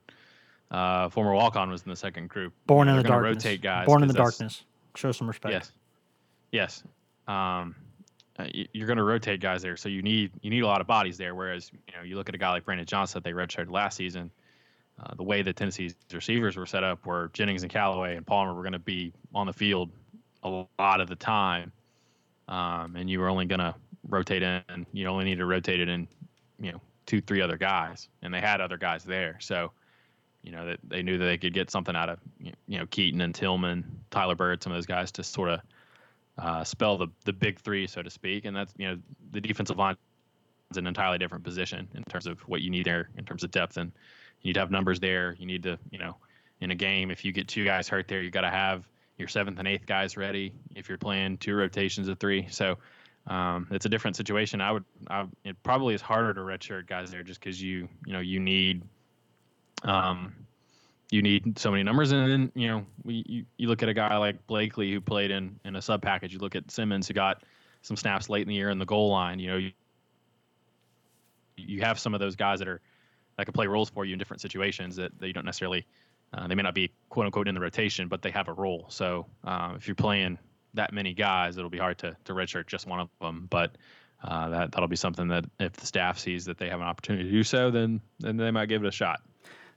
uh, 0.71 1.09
former 1.09 1.33
walk 1.33 1.55
on 1.55 1.69
was 1.69 1.83
in 1.83 1.89
the 1.89 1.95
second 1.95 2.29
group. 2.29 2.53
Born 2.65 2.87
in 2.87 2.95
the 2.95 3.03
darkness. 3.03 3.43
Rotate 3.43 3.61
guys. 3.61 3.85
Born 3.85 4.01
in 4.01 4.07
the 4.07 4.13
darkness. 4.13 4.63
Show 4.95 5.11
some 5.11 5.27
respect. 5.27 5.53
Yes. 5.53 5.71
Yes. 6.51 6.83
Um, 7.27 7.75
uh, 8.39 8.47
you're 8.73 8.87
going 8.87 8.97
to 8.97 9.03
rotate 9.03 9.41
guys 9.41 9.61
there, 9.61 9.75
so 9.75 9.89
you 9.89 10.01
need 10.01 10.31
you 10.41 10.49
need 10.49 10.61
a 10.61 10.67
lot 10.67 10.81
of 10.81 10.87
bodies 10.87 11.17
there. 11.17 11.35
Whereas 11.35 11.71
you 11.73 11.93
know 11.95 12.03
you 12.03 12.15
look 12.15 12.29
at 12.29 12.35
a 12.35 12.37
guy 12.37 12.49
like 12.49 12.65
Brandon 12.65 12.85
Johnson 12.85 13.21
that 13.21 13.23
they 13.23 13.33
redshirted 13.33 13.69
last 13.69 13.97
season. 13.97 14.31
Uh, 15.01 15.15
the 15.15 15.23
way 15.23 15.41
that 15.41 15.55
Tennessee's 15.55 15.95
receivers 16.13 16.55
were 16.55 16.65
set 16.65 16.83
up, 16.83 17.05
where 17.05 17.29
Jennings 17.33 17.63
and 17.63 17.71
Callaway 17.71 18.15
and 18.15 18.25
Palmer 18.25 18.53
were 18.53 18.61
going 18.61 18.73
to 18.73 18.79
be 18.79 19.13
on 19.33 19.47
the 19.47 19.53
field 19.53 19.89
a 20.43 20.65
lot 20.79 21.01
of 21.01 21.07
the 21.07 21.15
time, 21.15 21.71
um, 22.47 22.95
and 22.95 23.09
you 23.09 23.19
were 23.19 23.27
only 23.27 23.45
going 23.45 23.59
to 23.59 23.73
rotate 24.07 24.43
in. 24.43 24.85
You 24.93 25.07
only 25.07 25.25
need 25.25 25.39
to 25.39 25.45
rotate 25.45 25.79
it 25.79 25.89
in, 25.89 26.07
you 26.59 26.71
know, 26.71 26.81
two, 27.05 27.19
three 27.19 27.41
other 27.41 27.57
guys, 27.57 28.09
and 28.21 28.33
they 28.33 28.41
had 28.41 28.61
other 28.61 28.77
guys 28.77 29.03
there. 29.03 29.37
So 29.39 29.71
you 30.43 30.51
know 30.51 30.65
that 30.65 30.79
they 30.83 31.01
knew 31.03 31.17
that 31.17 31.25
they 31.25 31.37
could 31.37 31.53
get 31.53 31.69
something 31.69 31.95
out 31.95 32.09
of 32.09 32.19
you 32.39 32.79
know 32.79 32.85
Keyton 32.87 33.21
and 33.21 33.33
Tillman, 33.33 33.83
Tyler 34.09 34.35
Byrd, 34.35 34.63
some 34.63 34.71
of 34.71 34.77
those 34.77 34.85
guys 34.85 35.11
to 35.13 35.23
sort 35.23 35.49
of 35.49 35.61
uh, 36.37 36.63
spell 36.63 36.97
the 36.97 37.07
the 37.25 37.33
big 37.33 37.59
three, 37.59 37.87
so 37.87 38.01
to 38.01 38.09
speak. 38.09 38.45
And 38.45 38.55
that's 38.55 38.73
you 38.77 38.87
know 38.87 38.97
the 39.31 39.41
defensive 39.41 39.77
line 39.77 39.95
is 40.71 40.77
an 40.77 40.87
entirely 40.87 41.17
different 41.17 41.43
position 41.43 41.87
in 41.93 42.03
terms 42.03 42.27
of 42.27 42.39
what 42.41 42.61
you 42.61 42.69
need 42.69 42.85
there 42.85 43.09
in 43.17 43.25
terms 43.25 43.43
of 43.43 43.51
depth, 43.51 43.77
and 43.77 43.91
you 44.41 44.49
need 44.49 44.53
to 44.53 44.59
have 44.59 44.71
numbers 44.71 44.99
there. 44.99 45.35
You 45.39 45.45
need 45.45 45.63
to 45.63 45.77
you 45.91 45.99
know 45.99 46.15
in 46.59 46.71
a 46.71 46.75
game 46.75 47.11
if 47.11 47.23
you 47.23 47.31
get 47.31 47.47
two 47.47 47.65
guys 47.65 47.87
hurt 47.87 48.07
there, 48.07 48.21
you 48.21 48.31
got 48.31 48.41
to 48.41 48.49
have 48.49 48.87
your 49.17 49.27
seventh 49.27 49.59
and 49.59 49.67
eighth 49.67 49.85
guys 49.85 50.17
ready 50.17 50.53
if 50.75 50.89
you're 50.89 50.97
playing 50.97 51.37
two 51.37 51.55
rotations 51.55 52.07
of 52.07 52.19
three. 52.19 52.47
So. 52.49 52.77
Um, 53.27 53.67
it's 53.69 53.85
a 53.85 53.89
different 53.89 54.17
situation. 54.17 54.61
I 54.61 54.71
would, 54.71 54.83
I, 55.07 55.27
it 55.43 55.55
probably 55.61 55.93
is 55.93 56.01
harder 56.01 56.33
to 56.33 56.39
redshirt 56.41 56.87
guys 56.87 57.11
there 57.11 57.21
just 57.21 57.39
because 57.39 57.61
you, 57.61 57.87
you 58.03 58.13
know, 58.13 58.19
you 58.19 58.39
need 58.39 58.81
um, 59.83 60.33
you 61.09 61.21
need 61.21 61.59
so 61.59 61.71
many 61.71 61.83
numbers, 61.83 62.11
and 62.11 62.29
then 62.29 62.51
you 62.55 62.67
know 62.67 62.85
we, 63.03 63.23
you, 63.27 63.45
you 63.57 63.67
look 63.67 63.83
at 63.83 63.89
a 63.89 63.93
guy 63.93 64.15
like 64.17 64.47
Blakely 64.47 64.91
who 64.91 65.01
played 65.01 65.31
in 65.31 65.59
in 65.65 65.75
a 65.75 65.81
sub 65.81 66.01
package. 66.01 66.33
You 66.33 66.39
look 66.39 66.55
at 66.55 66.71
Simmons 66.71 67.07
who 67.07 67.13
got 67.13 67.43
some 67.81 67.97
snaps 67.97 68.29
late 68.29 68.43
in 68.43 68.47
the 68.47 68.55
year 68.55 68.69
in 68.69 68.79
the 68.79 68.85
goal 68.85 69.09
line. 69.09 69.39
You 69.39 69.47
know 69.49 69.57
you, 69.57 69.71
you 71.57 71.81
have 71.81 71.99
some 71.99 72.13
of 72.13 72.19
those 72.19 72.35
guys 72.35 72.59
that 72.59 72.67
are 72.67 72.81
that 73.37 73.45
can 73.45 73.53
play 73.53 73.67
roles 73.67 73.89
for 73.89 74.05
you 74.05 74.13
in 74.13 74.19
different 74.19 74.41
situations 74.41 74.95
that 74.95 75.17
they 75.19 75.27
you 75.27 75.33
don't 75.33 75.45
necessarily 75.45 75.85
uh, 76.33 76.47
they 76.47 76.55
may 76.55 76.63
not 76.63 76.73
be 76.73 76.91
quote 77.09 77.25
unquote 77.25 77.47
in 77.47 77.55
the 77.55 77.61
rotation, 77.61 78.07
but 78.07 78.21
they 78.21 78.31
have 78.31 78.47
a 78.47 78.53
role. 78.53 78.85
So 78.89 79.25
uh, 79.43 79.73
if 79.75 79.87
you're 79.87 79.95
playing 79.95 80.37
that 80.73 80.93
many 80.93 81.13
guys, 81.13 81.57
it'll 81.57 81.69
be 81.69 81.77
hard 81.77 81.97
to 81.99 82.15
to 82.25 82.33
redshirt 82.33 82.67
just 82.67 82.87
one 82.87 82.99
of 82.99 83.09
them. 83.19 83.47
But 83.49 83.75
uh, 84.23 84.49
that 84.49 84.71
that'll 84.71 84.87
be 84.87 84.95
something 84.95 85.27
that 85.29 85.45
if 85.59 85.73
the 85.73 85.85
staff 85.85 86.19
sees 86.19 86.45
that 86.45 86.57
they 86.57 86.69
have 86.69 86.79
an 86.79 86.87
opportunity 86.87 87.25
to 87.25 87.31
do 87.31 87.43
so, 87.43 87.69
then 87.69 88.01
then 88.19 88.37
they 88.37 88.51
might 88.51 88.69
give 88.69 88.83
it 88.83 88.87
a 88.87 88.91
shot. 88.91 89.21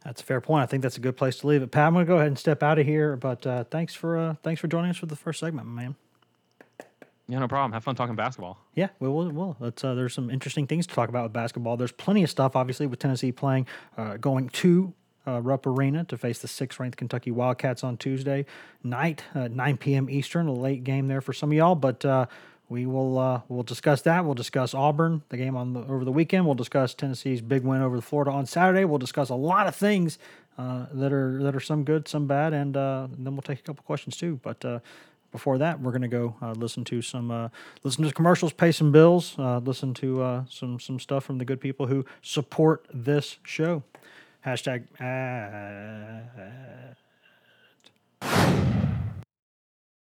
That's 0.04 0.20
a 0.20 0.24
fair 0.24 0.40
point. 0.40 0.62
I 0.62 0.66
think 0.66 0.82
that's 0.82 0.98
a 0.98 1.00
good 1.00 1.16
place 1.16 1.38
to 1.38 1.46
leave 1.46 1.62
it. 1.62 1.70
Pat, 1.70 1.86
I'm 1.86 1.94
going 1.94 2.04
to 2.04 2.08
go 2.08 2.16
ahead 2.16 2.28
and 2.28 2.38
step 2.38 2.62
out 2.62 2.78
of 2.78 2.86
here, 2.86 3.16
but 3.16 3.46
uh, 3.46 3.64
thanks 3.64 3.94
for 3.94 4.18
uh, 4.18 4.34
thanks 4.42 4.60
for 4.60 4.68
joining 4.68 4.90
us 4.90 4.98
for 4.98 5.06
the 5.06 5.16
first 5.16 5.40
segment, 5.40 5.66
man. 5.66 5.96
Yeah, 7.26 7.38
no 7.38 7.48
problem. 7.48 7.72
Have 7.72 7.84
fun 7.84 7.94
talking 7.94 8.14
basketball. 8.14 8.58
Yeah, 8.74 8.88
we 9.00 9.08
will. 9.08 9.30
We'll. 9.30 9.56
Let's, 9.58 9.82
uh, 9.82 9.94
there's 9.94 10.12
some 10.12 10.28
interesting 10.28 10.66
things 10.66 10.86
to 10.86 10.94
talk 10.94 11.08
about 11.08 11.22
with 11.22 11.32
basketball. 11.32 11.78
There's 11.78 11.92
plenty 11.92 12.22
of 12.22 12.28
stuff, 12.28 12.54
obviously, 12.54 12.86
with 12.86 12.98
Tennessee 12.98 13.32
playing, 13.32 13.66
uh, 13.96 14.18
going 14.18 14.50
to 14.50 14.92
uh, 15.26 15.40
Rupp 15.40 15.66
Arena 15.66 16.04
to 16.04 16.18
face 16.18 16.40
the 16.40 16.48
sixth 16.48 16.78
ranked 16.78 16.98
Kentucky 16.98 17.30
Wildcats 17.30 17.82
on 17.82 17.96
Tuesday 17.96 18.44
night, 18.82 19.24
uh, 19.34 19.48
9 19.48 19.78
p.m. 19.78 20.10
Eastern. 20.10 20.48
A 20.48 20.52
late 20.52 20.84
game 20.84 21.08
there 21.08 21.22
for 21.22 21.32
some 21.32 21.50
of 21.50 21.56
y'all, 21.56 21.74
but 21.74 22.04
uh, 22.04 22.26
we 22.74 22.86
will 22.86 23.18
uh, 23.18 23.40
we'll 23.48 23.62
discuss 23.62 24.02
that. 24.02 24.24
We'll 24.24 24.34
discuss 24.34 24.74
Auburn, 24.74 25.22
the 25.28 25.36
game 25.36 25.56
on 25.56 25.74
the, 25.74 25.80
over 25.82 26.04
the 26.04 26.10
weekend. 26.10 26.44
We'll 26.44 26.56
discuss 26.56 26.92
Tennessee's 26.92 27.40
big 27.40 27.62
win 27.62 27.80
over 27.80 28.00
Florida 28.00 28.32
on 28.32 28.46
Saturday. 28.46 28.84
We'll 28.84 28.98
discuss 28.98 29.28
a 29.28 29.36
lot 29.36 29.68
of 29.68 29.76
things 29.76 30.18
uh, 30.58 30.86
that 30.92 31.12
are 31.12 31.40
that 31.44 31.54
are 31.54 31.60
some 31.60 31.84
good, 31.84 32.08
some 32.08 32.26
bad, 32.26 32.52
and, 32.52 32.76
uh, 32.76 33.06
and 33.16 33.24
then 33.24 33.34
we'll 33.34 33.42
take 33.42 33.60
a 33.60 33.62
couple 33.62 33.84
questions 33.84 34.16
too. 34.16 34.40
But 34.42 34.64
uh, 34.64 34.80
before 35.30 35.56
that, 35.58 35.80
we're 35.80 35.92
gonna 35.92 36.08
go 36.08 36.34
uh, 36.42 36.50
listen 36.50 36.82
to 36.86 37.00
some 37.00 37.30
uh, 37.30 37.48
listen 37.84 38.02
to 38.02 38.12
commercials, 38.12 38.52
pay 38.52 38.72
some 38.72 38.90
bills, 38.90 39.38
listen 39.38 39.94
to 39.94 40.44
some 40.50 40.80
some 40.80 40.98
stuff 40.98 41.22
from 41.22 41.38
the 41.38 41.44
good 41.44 41.60
people 41.60 41.86
who 41.86 42.04
support 42.22 42.86
this 42.92 43.38
show. 43.44 43.84
Hashtag. 44.44 44.82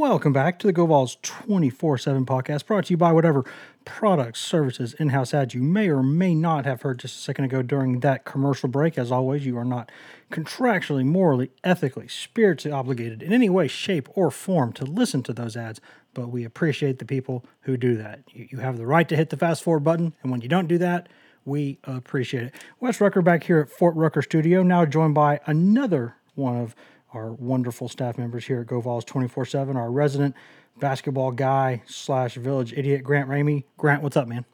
Welcome 0.00 0.32
back 0.32 0.58
to 0.58 0.66
the 0.66 0.72
GoVols 0.72 1.20
24 1.22 1.98
7 1.98 2.26
podcast 2.26 2.66
brought 2.66 2.86
to 2.86 2.92
you 2.92 2.96
by 2.96 3.12
whatever 3.12 3.44
products, 3.84 4.40
services, 4.40 4.94
in 4.94 5.10
house 5.10 5.34
ads 5.34 5.54
you 5.54 5.62
may 5.62 5.88
or 5.88 6.02
may 6.02 6.34
not 6.34 6.64
have 6.64 6.82
heard 6.82 7.00
just 7.00 7.16
a 7.16 7.20
second 7.20 7.44
ago 7.44 7.62
during 7.62 8.00
that 8.00 8.24
commercial 8.24 8.68
break. 8.68 8.98
As 8.98 9.12
always, 9.12 9.44
you 9.44 9.56
are 9.58 9.64
not 9.64 9.92
contractually, 10.30 11.04
morally, 11.04 11.50
ethically, 11.64 12.08
spiritually 12.08 12.72
obligated 12.72 13.22
in 13.22 13.32
any 13.32 13.48
way, 13.50 13.68
shape, 13.68 14.08
or 14.14 14.30
form 14.30 14.72
to 14.72 14.84
listen 14.84 15.22
to 15.22 15.32
those 15.32 15.56
ads, 15.56 15.80
but 16.14 16.28
we 16.28 16.44
appreciate 16.44 16.98
the 16.98 17.04
people 17.04 17.44
who 17.60 17.76
do 17.76 17.96
that. 17.96 18.22
You, 18.32 18.48
you 18.52 18.58
have 18.58 18.78
the 18.78 18.86
right 18.86 19.08
to 19.08 19.16
hit 19.16 19.30
the 19.30 19.36
fast 19.36 19.62
forward 19.62 19.84
button, 19.84 20.14
and 20.22 20.32
when 20.32 20.40
you 20.40 20.48
don't 20.48 20.66
do 20.66 20.78
that, 20.78 21.08
we 21.44 21.78
appreciate 21.84 22.44
it. 22.44 22.54
Wes 22.80 23.00
Rucker 23.00 23.22
back 23.22 23.44
here 23.44 23.60
at 23.60 23.70
Fort 23.70 23.94
Rucker 23.96 24.22
Studio, 24.22 24.62
now 24.62 24.84
joined 24.84 25.14
by 25.14 25.40
another 25.46 26.16
one 26.34 26.56
of 26.56 26.74
our 27.12 27.32
wonderful 27.32 27.88
staff 27.88 28.18
members 28.18 28.46
here 28.46 28.60
at 28.60 28.66
GoVols 28.66 29.04
24 29.04 29.44
7, 29.44 29.76
our 29.76 29.90
resident 29.90 30.34
basketball 30.78 31.32
guy 31.32 31.82
slash 31.86 32.34
village 32.34 32.72
idiot, 32.72 33.02
Grant 33.02 33.28
Ramey. 33.28 33.64
Grant, 33.76 34.02
what's 34.02 34.16
up, 34.16 34.28
man? 34.28 34.44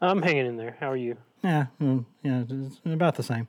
I'm 0.00 0.22
hanging 0.22 0.46
in 0.46 0.56
there. 0.56 0.76
How 0.80 0.90
are 0.90 0.96
you? 0.96 1.16
Yeah, 1.42 1.66
yeah, 2.22 2.44
about 2.84 3.16
the 3.16 3.22
same. 3.22 3.48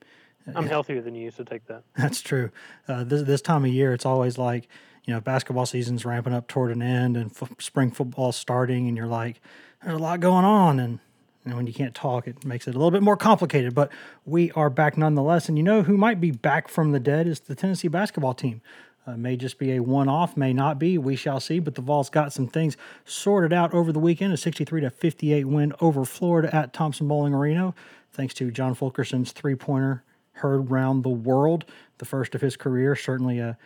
I'm 0.56 0.68
healthier 0.68 1.02
than 1.02 1.16
you, 1.16 1.32
so 1.32 1.44
take 1.44 1.66
that. 1.68 1.84
That's 1.98 2.22
true. 2.22 2.52
Uh, 2.88 3.04
this 3.04 3.24
this 3.24 3.42
time 3.42 3.66
of 3.66 3.72
year, 3.72 3.94
it's 3.94 4.06
always 4.06 4.38
like 4.38 4.68
you 5.06 5.14
know 5.14 5.22
basketball 5.22 5.66
season's 5.66 6.06
ramping 6.06 6.34
up 6.34 6.48
toward 6.48 6.72
an 6.72 6.82
end, 6.82 7.16
and 7.16 7.32
f- 7.32 7.54
spring 7.60 7.92
football 7.92 8.32
starting, 8.32 8.88
and 8.88 8.98
you're 8.98 9.08
like, 9.08 9.42
there's 9.84 9.96
a 9.96 10.02
lot 10.02 10.20
going 10.20 10.46
on, 10.46 10.80
and 10.80 11.00
and 11.46 11.56
when 11.56 11.68
you 11.68 11.74
can't 11.74 11.94
talk, 11.94 12.28
it 12.28 12.46
makes 12.46 12.68
it 12.68 12.76
a 12.76 12.78
little 12.78 12.92
bit 12.92 13.04
more 13.04 13.18
complicated. 13.18 13.76
But 13.76 13.92
we 14.26 14.52
are 14.52 14.70
back 14.70 14.98
nonetheless. 14.98 15.50
And 15.50 15.58
you 15.58 15.64
know 15.64 15.84
who 15.84 15.98
might 15.98 16.22
be 16.22 16.32
back 16.32 16.68
from 16.68 16.92
the 16.92 17.00
dead 17.00 17.28
is 17.28 17.42
the 17.42 17.56
Tennessee 17.56 17.88
basketball 17.90 18.34
team. 18.34 18.62
Uh, 19.06 19.18
may 19.18 19.36
just 19.36 19.58
be 19.58 19.74
a 19.74 19.82
one 19.82 20.08
off, 20.08 20.38
may 20.38 20.54
not 20.54 20.80
be. 20.80 20.98
We 20.98 21.18
shall 21.18 21.42
see. 21.42 21.60
But 21.60 21.76
the 21.76 21.82
Vols 21.82 22.10
got 22.10 22.32
some 22.32 22.48
things 22.48 22.78
sorted 23.04 23.52
out 23.52 23.74
over 23.74 23.92
the 23.92 24.00
weekend 24.00 24.32
a 24.32 24.38
63 24.38 24.82
to 24.82 24.90
58 24.90 25.46
win 25.46 25.74
over 25.82 26.06
Florida 26.06 26.54
at 26.56 26.72
Thompson-Boling 26.72 27.34
Arena, 27.34 27.74
thanks 28.14 28.34
to 28.36 28.50
John 28.50 28.76
Fulkerson's 28.76 29.34
three 29.34 29.56
pointer 29.56 30.04
heard 30.34 30.72
round 30.72 31.04
the 31.04 31.10
world, 31.10 31.66
the 32.00 32.06
first 32.06 32.36
of 32.36 32.42
his 32.42 32.58
career. 32.58 32.96
Certainly 32.96 33.40
a. 33.40 33.58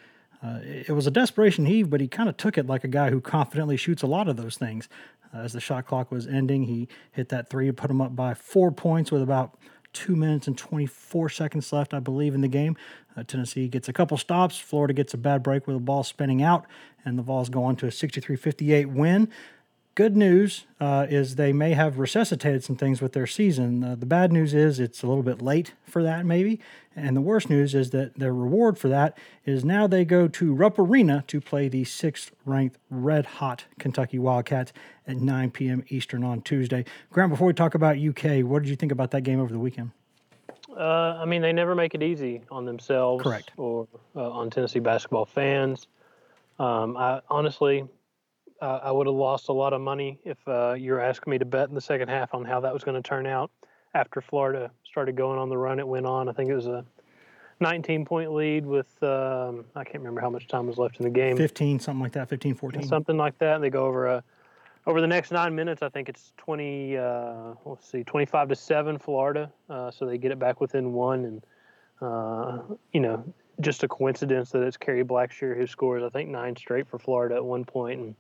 Uh, 0.44 0.60
it 0.64 0.92
was 0.92 1.08
a 1.08 1.12
desperation 1.12 1.66
heave, 1.66 1.90
but 1.90 2.00
he 2.00 2.08
kind 2.08 2.30
of 2.30 2.38
took 2.38 2.60
it 2.60 2.68
like 2.68 2.84
a 2.84 2.88
guy 2.88 3.10
who 3.10 3.20
confidently 3.20 3.76
shoots 3.76 4.04
a 4.04 4.08
lot 4.08 4.28
of 4.28 4.38
those 4.38 4.56
things. 4.56 4.88
As 5.38 5.54
the 5.54 5.60
shot 5.60 5.86
clock 5.86 6.12
was 6.12 6.28
ending, 6.28 6.64
he 6.64 6.88
hit 7.12 7.30
that 7.30 7.50
three, 7.50 7.72
put 7.72 7.90
him 7.90 8.02
up 8.02 8.16
by 8.16 8.34
four 8.34 8.72
points 8.72 9.12
with 9.12 9.22
about 9.22 9.58
two 9.94 10.16
minutes 10.16 10.48
and 10.48 10.58
24 10.58 11.30
seconds 11.30 11.72
left, 11.74 11.94
I 11.94 12.00
believe, 12.00 12.36
in 12.36 12.42
the 12.42 12.48
game. 12.48 12.76
Uh, 13.16 13.24
Tennessee 13.24 13.68
gets 13.68 13.90
a 13.90 13.94
couple 13.94 14.18
stops. 14.18 14.58
Florida 14.58 14.94
gets 14.94 15.14
a 15.14 15.18
bad 15.18 15.42
break 15.42 15.66
with 15.66 15.76
the 15.76 15.82
ball 15.82 16.04
spinning 16.04 16.44
out, 16.44 16.66
and 17.04 17.18
the 17.18 17.24
Vols 17.24 17.50
go 17.50 17.64
on 17.64 17.76
to 17.78 17.88
a 17.88 17.92
63 17.92 18.36
58 18.36 18.90
win. 18.90 19.30
Good 19.98 20.16
news 20.16 20.68
uh, 20.80 21.08
is 21.10 21.38
they 21.38 21.52
may 21.52 21.74
have 21.74 21.98
resuscitated 21.98 22.64
some 22.64 22.76
things 22.76 23.02
with 23.02 23.14
their 23.14 23.26
season. 23.26 23.84
Uh, 23.84 23.96
the 23.96 24.06
bad 24.06 24.32
news 24.32 24.54
is 24.54 24.80
it's 24.80 25.02
a 25.02 25.08
little 25.08 25.24
bit 25.24 25.42
late 25.42 25.74
for 25.88 26.04
that, 26.04 26.24
maybe. 26.24 26.60
And 26.96 27.18
the 27.18 27.22
worst 27.22 27.50
news 27.50 27.74
is 27.74 27.90
that 27.90 28.14
their 28.14 28.32
reward 28.32 28.78
for 28.78 28.90
that 28.90 29.18
is 29.44 29.66
now 29.66 29.88
they 29.88 30.06
go 30.06 30.28
to 30.28 30.54
Rupp 30.54 30.78
Arena 30.78 31.24
to 31.26 31.42
play 31.42 31.68
the 31.68 31.84
sixth 31.84 32.30
ranked 32.46 32.78
red 32.92 33.26
hot 33.26 33.66
Kentucky 33.80 34.20
Wildcats 34.20 34.72
at 35.08 35.18
9 35.18 35.50
p.m. 35.50 35.84
Eastern 35.90 36.24
on 36.24 36.42
Tuesday. 36.42 36.86
Grant, 37.10 37.32
before 37.32 37.48
we 37.48 37.54
talk 37.54 37.74
about 37.74 37.98
UK, 37.98 38.46
what 38.46 38.62
did 38.62 38.70
you 38.70 38.76
think 38.76 38.92
about 38.92 39.10
that 39.10 39.22
game 39.22 39.40
over 39.40 39.52
the 39.52 39.58
weekend? 39.58 39.90
Uh, 40.78 41.18
I 41.20 41.26
mean, 41.26 41.42
they 41.42 41.54
never 41.54 41.74
make 41.74 41.96
it 41.96 42.04
easy 42.04 42.44
on 42.52 42.66
themselves 42.66 43.24
Correct. 43.24 43.50
or 43.58 43.88
uh, 44.16 44.30
on 44.30 44.52
Tennessee 44.52 44.78
basketball 44.78 45.26
fans. 45.26 45.88
Um, 46.60 46.96
I 46.98 47.22
honestly, 47.32 47.88
uh, 48.62 48.80
I 48.84 48.92
would 48.92 49.08
have 49.08 49.16
lost 49.16 49.50
a 49.50 49.54
lot 49.54 49.74
of 49.74 49.82
money 49.82 50.20
if 50.24 50.38
uh, 50.48 50.74
you're 50.74 51.00
asking 51.00 51.32
me 51.32 51.38
to 51.38 51.46
bet 51.46 51.70
in 51.70 51.76
the 51.76 51.82
second 51.82 52.10
half 52.10 52.34
on 52.34 52.46
how 52.46 52.60
that 52.62 52.74
was 52.74 52.84
going 52.84 53.02
to 53.02 53.08
turn 53.08 53.28
out 53.28 53.52
after 53.94 54.22
Florida 54.22 54.72
started 54.84 55.16
going 55.16 55.40
on 55.40 55.50
the 55.50 55.58
run 55.58 55.80
it 55.80 55.88
went 55.88 56.06
on. 56.06 56.30
I 56.30 56.34
think 56.34 56.50
it 56.50 56.56
was 56.56 56.68
a 56.68 56.86
19 57.60 58.06
point 58.06 58.34
lead 58.34 58.66
with, 58.66 59.02
um, 59.04 59.66
I 59.76 59.84
can't 59.84 60.00
remember 60.00 60.22
how 60.22 60.30
much 60.30 60.48
time 60.48 60.68
was 60.68 60.78
left 60.78 61.00
in 61.00 61.04
the 61.04 61.10
game. 61.10 61.38
15, 61.38 61.80
something 61.80 62.02
like 62.02 62.14
that, 62.14 62.30
15, 62.30 62.56
14. 62.56 62.84
Something 62.84 63.18
like 63.18 63.38
that. 63.40 63.56
And 63.56 63.64
they 63.64 63.70
go 63.70 63.86
over 63.86 64.08
a, 64.08 64.24
over 64.86 65.02
the 65.02 65.08
next 65.08 65.32
nine 65.32 65.54
minutes, 65.54 65.82
I 65.82 65.90
think 65.90 66.08
it's 66.08 66.32
20, 66.38 66.98
uh, 66.98 67.54
let's 67.66 67.90
see, 67.90 68.04
25 68.04 68.50
to 68.50 68.56
7 68.56 68.98
Florida. 68.98 69.52
Uh, 69.70 69.92
so 69.92 70.06
they 70.06 70.18
get 70.18 70.32
it 70.32 70.40
back 70.40 70.62
within 70.62 70.94
one. 70.94 71.26
And, 71.26 71.46
uh, 72.02 72.60
you 72.94 73.02
know, 73.02 73.24
just 73.60 73.84
a 73.84 73.88
coincidence 73.88 74.52
that 74.52 74.62
it's 74.62 74.78
Kerry 74.78 75.04
Blackshear 75.04 75.58
who 75.58 75.68
scores, 75.68 76.04
I 76.04 76.10
think, 76.10 76.30
nine 76.30 76.56
straight 76.56 76.88
for 76.88 77.00
Florida 77.00 77.36
at 77.36 77.44
one 77.44 77.66
point, 77.66 78.00
And 78.00 78.16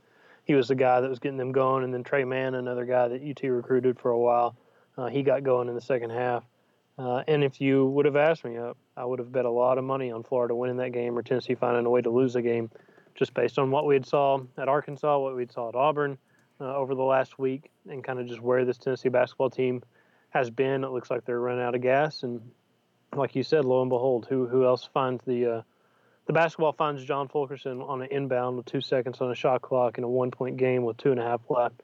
he 0.47 0.55
was 0.55 0.69
the 0.69 0.75
guy 0.75 1.01
that 1.01 1.09
was 1.09 1.19
getting 1.19 1.37
them 1.37 1.51
going. 1.51 1.83
And 1.83 1.93
then 1.93 2.03
Tre 2.03 2.23
Mann, 2.23 2.55
another 2.55 2.85
guy 2.85 3.09
that 3.09 3.21
UT 3.21 3.43
recruited 3.49 3.99
for 3.99 4.11
a 4.11 4.17
while, 4.17 4.55
uh, 4.97 5.07
he 5.07 5.21
got 5.21 5.43
going 5.43 5.67
in 5.67 5.75
the 5.75 5.81
second 5.81 6.11
half. 6.11 6.43
Uh, 6.97 7.21
and 7.27 7.43
if 7.43 7.61
you 7.61 7.85
would 7.85 8.05
have 8.05 8.15
asked 8.15 8.43
me, 8.43 8.57
uh, 8.57 8.73
I 8.95 9.05
would 9.05 9.19
have 9.19 9.31
bet 9.31 9.45
a 9.45 9.51
lot 9.51 9.77
of 9.77 9.83
money 9.83 10.09
on 10.09 10.23
Florida 10.23 10.55
winning 10.55 10.77
that 10.77 10.93
game 10.93 11.17
or 11.17 11.21
Tennessee 11.21 11.53
finding 11.53 11.85
a 11.85 11.89
way 11.89 12.01
to 12.01 12.09
lose 12.09 12.33
the 12.33 12.41
game, 12.41 12.71
just 13.13 13.33
based 13.33 13.59
on 13.59 13.69
what 13.69 13.85
we 13.85 13.93
had 13.93 14.05
saw 14.05 14.39
at 14.57 14.67
Arkansas, 14.67 15.19
what 15.19 15.35
we'd 15.35 15.51
saw 15.51 15.69
at 15.69 15.75
Auburn 15.75 16.17
uh, 16.59 16.75
over 16.75 16.95
the 16.95 17.03
last 17.03 17.37
week, 17.37 17.69
and 17.87 18.03
kind 18.03 18.17
of 18.17 18.25
just 18.25 18.41
where 18.41 18.65
this 18.65 18.77
Tennessee 18.77 19.09
basketball 19.09 19.51
team 19.51 19.83
has 20.29 20.49
been. 20.49 20.83
It 20.83 20.91
looks 20.91 21.11
like 21.11 21.25
they're 21.25 21.39
running 21.39 21.63
out 21.63 21.75
of 21.75 21.81
gas, 21.81 22.23
and 22.23 22.41
like 23.13 23.35
you 23.35 23.43
said, 23.43 23.65
lo 23.65 23.81
and 23.81 23.89
behold, 23.89 24.25
who 24.27 24.47
who 24.47 24.65
else 24.65 24.89
finds 24.91 25.23
the 25.25 25.45
uh, 25.45 25.61
the 26.27 26.33
basketball 26.33 26.73
finds 26.73 27.03
John 27.03 27.27
Fulkerson 27.29 27.81
on 27.81 28.01
an 28.01 28.09
inbound 28.11 28.57
with 28.57 28.65
two 28.65 28.81
seconds 28.81 29.19
on 29.21 29.31
a 29.31 29.35
shot 29.35 29.61
clock 29.61 29.97
in 29.97 30.03
a 30.03 30.09
one 30.09 30.29
point 30.29 30.57
game 30.57 30.83
with 30.83 30.97
two 30.97 31.11
and 31.11 31.19
a 31.19 31.23
half 31.23 31.41
left. 31.49 31.81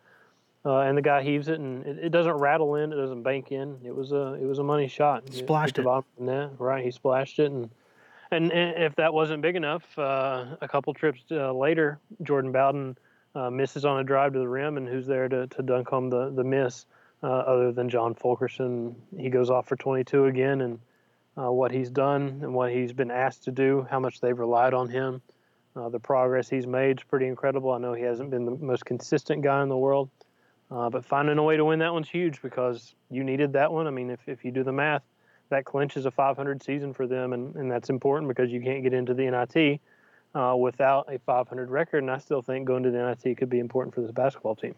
Uh, 0.66 0.80
and 0.80 0.98
the 0.98 1.02
guy 1.02 1.24
heaves 1.24 1.50
it, 1.50 1.60
and 1.60 1.86
it, 1.86 2.06
it, 2.06 2.10
doesn't 2.10 2.34
rattle 2.34 2.76
in, 2.76 2.94
it 2.94 2.96
doesn't 2.96 3.24
bank 3.24 3.52
in. 3.52 3.78
It 3.84 3.94
was 3.94 4.14
a 4.14 4.34
it 4.36 4.46
was 4.46 4.60
a 4.60 4.64
money 4.64 4.88
shot. 4.88 5.24
Splashed 5.34 5.78
it. 5.78 5.86
it. 5.86 6.04
Net, 6.18 6.52
right, 6.58 6.84
he 6.84 6.92
splashed 6.92 7.40
it, 7.40 7.52
and 7.52 7.70
and, 8.32 8.52
and 8.52 8.84
if 8.84 8.96
that 8.96 9.14
wasn't 9.14 9.42
big 9.42 9.58
enough, 9.58 9.84
uh, 9.98 10.56
a 10.62 10.68
couple 10.68 10.94
trips 10.94 11.22
uh, 11.32 11.52
later, 11.52 12.00
Jordan 12.22 12.54
Bowden 12.54 12.98
uh, 13.36 13.50
misses 13.50 13.84
on 13.84 14.00
a 14.00 14.04
drive 14.06 14.34
to 14.34 14.40
the 14.40 14.48
rim, 14.48 14.78
and 14.78 14.88
who's 14.88 15.06
there 15.06 15.28
to, 15.28 15.48
to 15.48 15.62
dunk 15.64 15.90
home 15.90 16.10
the 16.10 16.30
the 16.30 16.44
miss? 16.44 16.86
Uh, 17.22 17.28
other 17.28 17.72
than 17.72 17.90
John 17.90 18.14
Fulkerson, 18.16 18.98
he 19.18 19.30
goes 19.30 19.50
off 19.50 19.68
for 19.68 19.78
22 19.78 20.26
again, 20.26 20.60
and 20.60 20.78
uh, 21.38 21.52
what 21.52 21.72
he's 21.72 21.90
done 21.90 22.40
and 22.42 22.54
what 22.54 22.72
he's 22.72 22.94
been 22.94 23.12
asked 23.12 23.44
to 23.46 23.52
do, 23.52 23.88
how 23.90 24.00
much 24.00 24.22
they've 24.22 24.38
relied 24.38 24.74
on 24.74 24.90
him, 24.90 25.22
the 25.76 26.00
progress 26.00 26.50
he's 26.50 26.68
made 26.68 27.00
is 27.00 27.04
pretty 27.04 27.28
incredible. 27.28 27.72
I 27.72 27.80
know 27.80 27.94
he 27.94 28.04
hasn't 28.04 28.30
been 28.30 28.46
the 28.46 28.52
most 28.52 28.86
consistent 28.86 29.42
guy 29.42 29.64
in 29.64 29.70
the 29.70 29.78
world. 29.78 30.10
Uh, 30.74 30.90
but 30.90 31.06
finding 31.06 31.38
a 31.38 31.44
way 31.44 31.56
to 31.56 31.64
win 31.64 31.80
that 31.80 31.94
one's 31.94 32.10
huge 32.10 32.42
because 32.42 32.96
you 33.12 33.24
needed 33.24 33.54
that 33.54 33.72
one. 33.72 33.86
I 33.86 33.92
mean, 33.92 34.10
if, 34.10 34.20
if 34.28 34.44
you 34.44 34.52
do 34.52 34.64
the 34.64 34.72
math, 34.72 35.04
that 35.50 35.66
clinches 35.66 36.08
a 36.08 36.12
500 36.12 36.64
season 36.64 36.94
for 36.94 37.06
them, 37.06 37.34
and, 37.34 37.56
and 37.56 37.72
that's 37.72 37.90
important 37.90 38.28
because 38.28 38.52
you 38.52 38.60
can't 38.60 38.82
get 38.82 38.92
into 38.92 39.14
the 39.14 39.30
NIT 39.30 39.80
uh, 40.34 40.56
without 40.56 41.14
a 41.14 41.20
500 41.20 41.70
record. 41.70 42.00
And 42.00 42.10
I 42.10 42.18
still 42.18 42.42
think 42.42 42.66
going 42.66 42.82
to 42.84 42.92
the 42.92 42.98
NIT 42.98 43.38
could 43.38 43.50
be 43.50 43.60
important 43.60 43.94
for 43.94 44.02
this 44.02 44.10
basketball 44.10 44.56
team. 44.56 44.74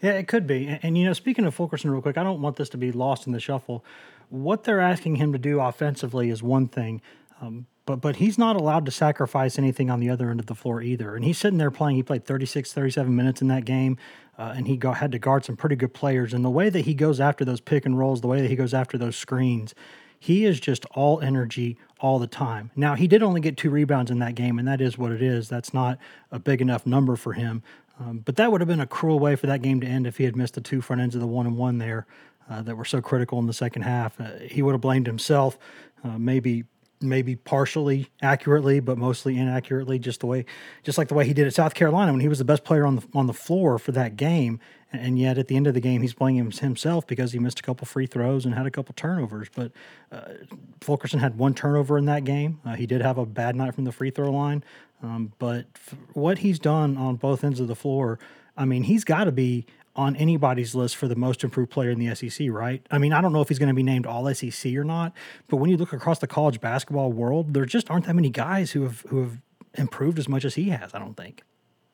Yeah, 0.00 0.12
it 0.12 0.28
could 0.28 0.46
be. 0.46 0.66
And, 0.66 0.80
and, 0.82 0.98
you 0.98 1.04
know, 1.04 1.12
speaking 1.12 1.44
of 1.44 1.54
Fulkerson, 1.54 1.90
real 1.90 2.02
quick, 2.02 2.18
I 2.18 2.22
don't 2.22 2.40
want 2.40 2.56
this 2.56 2.68
to 2.70 2.76
be 2.76 2.92
lost 2.92 3.26
in 3.26 3.32
the 3.32 3.40
shuffle. 3.40 3.84
What 4.30 4.64
they're 4.64 4.80
asking 4.80 5.16
him 5.16 5.32
to 5.32 5.38
do 5.38 5.60
offensively 5.60 6.30
is 6.30 6.42
one 6.42 6.68
thing. 6.68 7.00
Um, 7.40 7.66
but 7.88 8.02
but 8.02 8.16
he's 8.16 8.36
not 8.36 8.54
allowed 8.54 8.84
to 8.84 8.92
sacrifice 8.92 9.58
anything 9.58 9.90
on 9.90 9.98
the 9.98 10.10
other 10.10 10.30
end 10.30 10.40
of 10.40 10.46
the 10.46 10.54
floor 10.54 10.82
either. 10.82 11.16
And 11.16 11.24
he's 11.24 11.38
sitting 11.38 11.58
there 11.58 11.70
playing. 11.70 11.96
He 11.96 12.02
played 12.02 12.24
36, 12.26 12.72
37 12.72 13.16
minutes 13.16 13.40
in 13.40 13.48
that 13.48 13.64
game, 13.64 13.96
uh, 14.38 14.52
and 14.54 14.68
he 14.68 14.76
go, 14.76 14.92
had 14.92 15.10
to 15.12 15.18
guard 15.18 15.46
some 15.46 15.56
pretty 15.56 15.74
good 15.74 15.94
players. 15.94 16.34
And 16.34 16.44
the 16.44 16.50
way 16.50 16.68
that 16.68 16.82
he 16.82 16.92
goes 16.92 17.18
after 17.18 17.46
those 17.46 17.62
pick 17.62 17.86
and 17.86 17.98
rolls, 17.98 18.20
the 18.20 18.26
way 18.26 18.42
that 18.42 18.50
he 18.50 18.56
goes 18.56 18.74
after 18.74 18.98
those 18.98 19.16
screens, 19.16 19.74
he 20.20 20.44
is 20.44 20.60
just 20.60 20.84
all 20.86 21.20
energy 21.20 21.78
all 22.00 22.18
the 22.18 22.26
time. 22.26 22.70
Now 22.76 22.94
he 22.94 23.06
did 23.06 23.22
only 23.22 23.40
get 23.40 23.56
two 23.56 23.70
rebounds 23.70 24.10
in 24.10 24.18
that 24.18 24.34
game, 24.34 24.58
and 24.58 24.68
that 24.68 24.82
is 24.82 24.98
what 24.98 25.10
it 25.10 25.22
is. 25.22 25.48
That's 25.48 25.72
not 25.72 25.98
a 26.30 26.38
big 26.38 26.60
enough 26.60 26.86
number 26.86 27.16
for 27.16 27.32
him. 27.32 27.62
Um, 28.00 28.18
but 28.18 28.36
that 28.36 28.52
would 28.52 28.60
have 28.60 28.68
been 28.68 28.80
a 28.80 28.86
cruel 28.86 29.18
way 29.18 29.34
for 29.36 29.46
that 29.48 29.62
game 29.62 29.80
to 29.80 29.86
end 29.86 30.06
if 30.06 30.18
he 30.18 30.24
had 30.24 30.36
missed 30.36 30.54
the 30.54 30.60
two 30.60 30.80
front 30.80 31.02
ends 31.02 31.14
of 31.14 31.20
the 31.20 31.26
one 31.26 31.46
and 31.46 31.56
one 31.56 31.78
there 31.78 32.06
uh, 32.48 32.62
that 32.62 32.76
were 32.76 32.84
so 32.84 33.00
critical 33.00 33.38
in 33.38 33.46
the 33.46 33.52
second 33.52 33.82
half. 33.82 34.20
Uh, 34.20 34.38
he 34.42 34.62
would 34.62 34.72
have 34.72 34.80
blamed 34.80 35.06
himself, 35.06 35.58
uh, 36.04 36.18
maybe 36.18 36.64
maybe 37.00 37.36
partially 37.36 38.08
accurately, 38.22 38.80
but 38.80 38.98
mostly 38.98 39.38
inaccurately, 39.38 39.98
just 40.00 40.20
the 40.20 40.26
way, 40.26 40.44
just 40.82 40.98
like 40.98 41.08
the 41.08 41.14
way 41.14 41.24
he 41.24 41.32
did 41.32 41.46
at 41.46 41.54
South 41.54 41.74
Carolina 41.74 42.12
when 42.12 42.20
he 42.20 42.28
was 42.28 42.38
the 42.38 42.44
best 42.44 42.64
player 42.64 42.84
on 42.86 42.96
the 42.96 43.02
on 43.14 43.26
the 43.26 43.32
floor 43.32 43.78
for 43.78 43.92
that 43.92 44.16
game, 44.16 44.58
and 44.92 45.18
yet 45.18 45.38
at 45.38 45.48
the 45.48 45.56
end 45.56 45.66
of 45.66 45.74
the 45.74 45.80
game 45.80 46.02
he's 46.02 46.14
blaming 46.14 46.50
himself 46.50 47.06
because 47.06 47.32
he 47.32 47.38
missed 47.38 47.60
a 47.60 47.62
couple 47.62 47.86
free 47.86 48.06
throws 48.06 48.44
and 48.44 48.54
had 48.54 48.66
a 48.66 48.70
couple 48.70 48.94
turnovers. 48.94 49.48
But 49.54 49.72
uh, 50.10 50.32
Fulkerson 50.80 51.20
had 51.20 51.38
one 51.38 51.54
turnover 51.54 51.98
in 51.98 52.06
that 52.06 52.24
game. 52.24 52.60
Uh, 52.64 52.74
he 52.74 52.86
did 52.86 53.00
have 53.00 53.18
a 53.18 53.26
bad 53.26 53.56
night 53.56 53.74
from 53.74 53.84
the 53.84 53.92
free 53.92 54.10
throw 54.10 54.30
line, 54.30 54.64
um, 55.02 55.32
but 55.38 55.66
what 56.12 56.38
he's 56.38 56.58
done 56.58 56.96
on 56.96 57.16
both 57.16 57.44
ends 57.44 57.60
of 57.60 57.68
the 57.68 57.76
floor, 57.76 58.18
I 58.56 58.64
mean, 58.64 58.82
he's 58.84 59.04
got 59.04 59.24
to 59.24 59.32
be 59.32 59.66
on 59.94 60.14
anybody's 60.16 60.74
list 60.74 60.96
for 60.96 61.08
the 61.08 61.16
most 61.16 61.42
improved 61.42 61.70
player 61.70 61.90
in 61.90 61.98
the 61.98 62.14
SEC, 62.14 62.48
right? 62.50 62.86
I 62.90 62.98
mean, 62.98 63.12
I 63.12 63.20
don't 63.20 63.32
know 63.32 63.40
if 63.40 63.48
he's 63.48 63.58
going 63.58 63.68
to 63.68 63.74
be 63.74 63.82
named 63.82 64.06
all 64.06 64.32
SEC 64.32 64.72
or 64.74 64.84
not, 64.84 65.12
but 65.48 65.56
when 65.56 65.70
you 65.70 65.76
look 65.76 65.92
across 65.92 66.20
the 66.20 66.26
college 66.26 66.60
basketball 66.60 67.12
world, 67.12 67.52
there 67.52 67.64
just 67.64 67.90
aren't 67.90 68.06
that 68.06 68.14
many 68.14 68.30
guys 68.30 68.72
who 68.72 68.82
have 68.82 69.00
who 69.08 69.20
have 69.20 69.38
improved 69.74 70.18
as 70.18 70.28
much 70.28 70.44
as 70.44 70.54
he 70.54 70.70
has. 70.70 70.94
I 70.94 70.98
don't 70.98 71.16
think. 71.16 71.42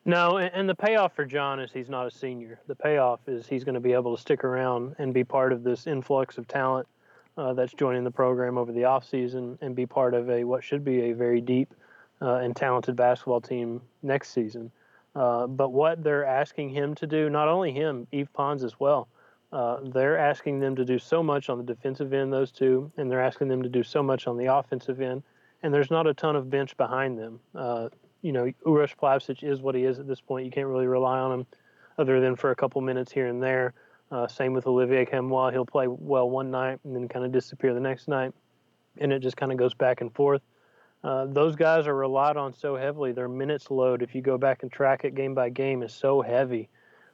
No, 0.07 0.37
and 0.37 0.69
the 0.69 0.75
payoff 0.75 1.15
for 1.15 1.25
John 1.25 1.59
is 1.59 1.71
he's 1.71 1.89
not 1.89 2.05
a 2.05 2.11
senior. 2.11 2.59
The 2.67 2.75
payoff 2.75 3.21
is 3.27 3.47
he's 3.47 3.63
going 3.63 3.73
to 3.73 3.81
be 3.81 3.93
able 3.93 4.15
to 4.15 4.21
stick 4.21 4.43
around 4.43 4.95
and 4.99 5.11
be 5.11 5.23
part 5.23 5.51
of 5.51 5.63
this 5.63 5.87
influx 5.87 6.37
of 6.37 6.47
talent 6.47 6.87
uh, 7.37 7.53
that's 7.53 7.73
joining 7.73 8.03
the 8.03 8.11
program 8.11 8.59
over 8.59 8.71
the 8.71 8.81
offseason 8.81 9.57
and 9.61 9.75
be 9.75 9.87
part 9.87 10.13
of 10.13 10.29
a 10.29 10.43
what 10.43 10.63
should 10.63 10.83
be 10.83 11.09
a 11.09 11.13
very 11.13 11.41
deep 11.41 11.73
uh, 12.21 12.35
and 12.35 12.55
talented 12.55 12.95
basketball 12.95 13.41
team 13.41 13.81
next 14.01 14.31
season. 14.31 14.71
Uh, 15.15 15.47
but 15.47 15.71
what 15.71 16.03
they're 16.03 16.25
asking 16.25 16.69
him 16.69 16.93
to 16.95 17.07
do, 17.07 17.29
not 17.29 17.47
only 17.47 17.71
him, 17.71 18.07
Yves 18.11 18.29
Pons 18.33 18.63
as 18.63 18.79
well, 18.79 19.07
uh, 19.53 19.77
they're 19.83 20.17
asking 20.17 20.59
them 20.59 20.75
to 20.75 20.83
do 20.83 20.99
so 20.99 21.23
much 21.23 21.49
on 21.49 21.57
the 21.57 21.63
defensive 21.63 22.11
end, 22.13 22.33
those 22.33 22.51
two, 22.51 22.91
and 22.97 23.09
they're 23.09 23.23
asking 23.23 23.47
them 23.47 23.63
to 23.63 23.69
do 23.69 23.83
so 23.83 24.03
much 24.03 24.27
on 24.27 24.37
the 24.37 24.53
offensive 24.53 24.99
end. 24.99 25.23
And 25.63 25.73
there's 25.73 25.89
not 25.89 26.07
a 26.07 26.13
ton 26.13 26.35
of 26.35 26.49
bench 26.49 26.75
behind 26.75 27.17
them. 27.17 27.39
Uh, 27.55 27.89
you 28.21 28.33
know, 28.33 28.51
Uros 28.65 28.95
Plavsic 28.95 29.43
is 29.43 29.61
what 29.61 29.75
he 29.75 29.83
is 29.83 29.99
at 29.99 30.07
this 30.07 30.19
point. 30.19 30.45
You 30.45 30.51
can't 30.51 30.67
really 30.67 30.87
rely 30.87 31.19
on 31.19 31.31
him 31.31 31.45
other 31.97 32.19
than 32.19 32.35
for 32.35 32.51
a 32.51 32.55
couple 32.55 32.81
minutes 32.81 33.11
here 33.11 33.27
and 33.27 33.41
there. 33.41 33.73
Uh, 34.11 34.27
same 34.27 34.53
with 34.53 34.67
Olivier 34.67 35.05
Nkamhoua. 35.05 35.51
He'll 35.51 35.65
play 35.65 35.87
well 35.87 36.29
one 36.29 36.51
night 36.51 36.79
and 36.83 36.95
then 36.95 37.07
kind 37.07 37.25
of 37.25 37.31
disappear 37.31 37.73
the 37.73 37.79
next 37.79 38.07
night. 38.07 38.33
And 38.97 39.13
it 39.13 39.19
just 39.19 39.37
kind 39.37 39.51
of 39.51 39.57
goes 39.57 39.73
back 39.73 40.01
and 40.01 40.13
forth. 40.13 40.41
Uh, 41.05 41.27
those 41.27 41.55
guys 41.55 41.85
are 41.85 41.93
relied 41.93 42.35
on 42.35 42.51
so 42.51 42.75
heavily. 42.75 43.11
Their 43.11 43.29
minutes 43.29 43.69
load, 43.69 44.01
if 44.01 44.15
you 44.15 44.23
go 44.23 44.39
back 44.39 44.63
and 44.63 44.71
track 44.71 45.05
it 45.05 45.13
game 45.13 45.35
by 45.35 45.49
game, 45.49 45.83
is 45.83 45.93
so 45.93 46.23
heavy 46.23 46.67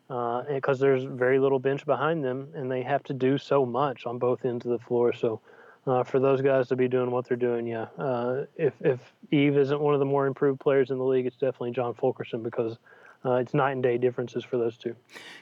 because 0.08 0.82
uh, 0.82 0.86
there's 0.86 1.04
very 1.04 1.40
little 1.40 1.60
bench 1.60 1.86
behind 1.86 2.24
them, 2.24 2.48
and 2.56 2.72
they 2.72 2.84
have 2.84 3.04
to 3.04 3.14
do 3.14 3.38
so 3.38 3.66
much 3.66 4.06
on 4.06 4.18
both 4.18 4.46
ends 4.46 4.66
of 4.66 4.72
the 4.72 4.80
floor. 4.80 5.12
So, 5.12 5.42
uh, 5.86 6.04
for 6.04 6.22
those 6.22 6.42
guys 6.42 6.70
to 6.70 6.78
be 6.78 6.88
doing 6.88 7.12
what 7.12 7.28
they're 7.28 7.36
doing, 7.36 7.68
yeah, 7.68 7.88
uh, 7.98 8.46
if 8.56 8.74
if 8.80 9.00
Yves 9.30 9.58
isn't 9.58 9.82
one 9.82 9.94
of 9.94 10.00
the 10.00 10.06
more 10.06 10.26
improved 10.26 10.62
players 10.62 10.90
in 10.90 10.98
the 10.98 11.04
league, 11.04 11.26
it's 11.26 11.36
definitely 11.36 11.72
John 11.72 11.94
Fulkerson 11.94 12.44
because 12.44 12.78
uh, 13.26 13.34
it's 13.36 13.54
night 13.54 13.74
and 13.74 13.84
day 13.84 13.98
differences 13.98 14.46
for 14.46 14.58
those 14.58 14.78
two. 14.78 14.96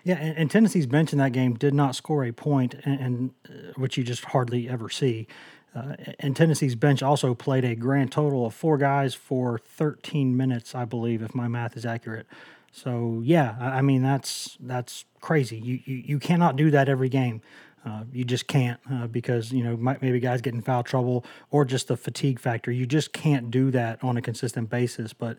Yeah, 0.04 0.16
and, 0.16 0.38
and, 0.38 0.52
Tennessee's 0.52 0.88
bench 0.88 1.14
in 1.14 1.20
that 1.20 1.34
game 1.34 1.54
did 1.54 1.76
not 1.76 1.95
score 1.95 2.26
a 2.26 2.32
point, 2.32 2.76
and, 2.84 3.00
and 3.00 3.32
uh, 3.47 3.74
which 3.76 3.95
you 3.95 4.04
just 4.04 4.26
hardly 4.26 4.68
ever 4.68 4.89
see. 4.89 5.28
Uh, 5.76 5.96
and 6.20 6.36
Tennessee's 6.36 6.76
bench 6.76 7.04
also 7.04 7.36
played 7.36 7.64
a 7.64 7.76
grand 7.76 8.12
total 8.12 8.46
of 8.46 8.54
four 8.54 8.78
guys 8.78 9.14
for 9.14 9.60
13 9.60 10.36
minutes, 10.36 10.74
I 10.74 10.86
believe, 10.86 11.22
if 11.22 11.36
my 11.36 11.48
math 11.48 11.78
is 11.78 11.86
accurate. 11.86 12.26
So 12.72 13.22
yeah, 13.24 13.56
I 13.60 13.82
mean 13.82 14.04
that's 14.04 14.58
that's 14.60 15.06
crazy. 15.22 15.58
You 15.58 15.80
you, 15.86 15.96
you 15.96 16.20
cannot 16.20 16.56
do 16.56 16.70
that 16.72 16.88
every 16.88 17.10
game. 17.10 17.42
Uh, 17.86 18.04
you 18.12 18.24
just 18.24 18.48
can't 18.48 18.80
uh, 18.92 19.08
because 19.08 19.52
you 19.52 19.64
know 19.64 19.78
might, 19.78 20.02
maybe 20.02 20.20
guys 20.20 20.42
get 20.42 20.54
in 20.54 20.62
foul 20.62 20.84
trouble 20.84 21.26
or 21.50 21.64
just 21.64 21.88
the 21.88 21.98
fatigue 21.98 22.40
factor. 22.40 22.72
You 22.72 22.86
just 22.86 23.14
can't 23.14 23.50
do 23.50 23.72
that 23.72 24.04
on 24.04 24.18
a 24.18 24.22
consistent 24.22 24.70
basis. 24.70 25.14
But 25.14 25.38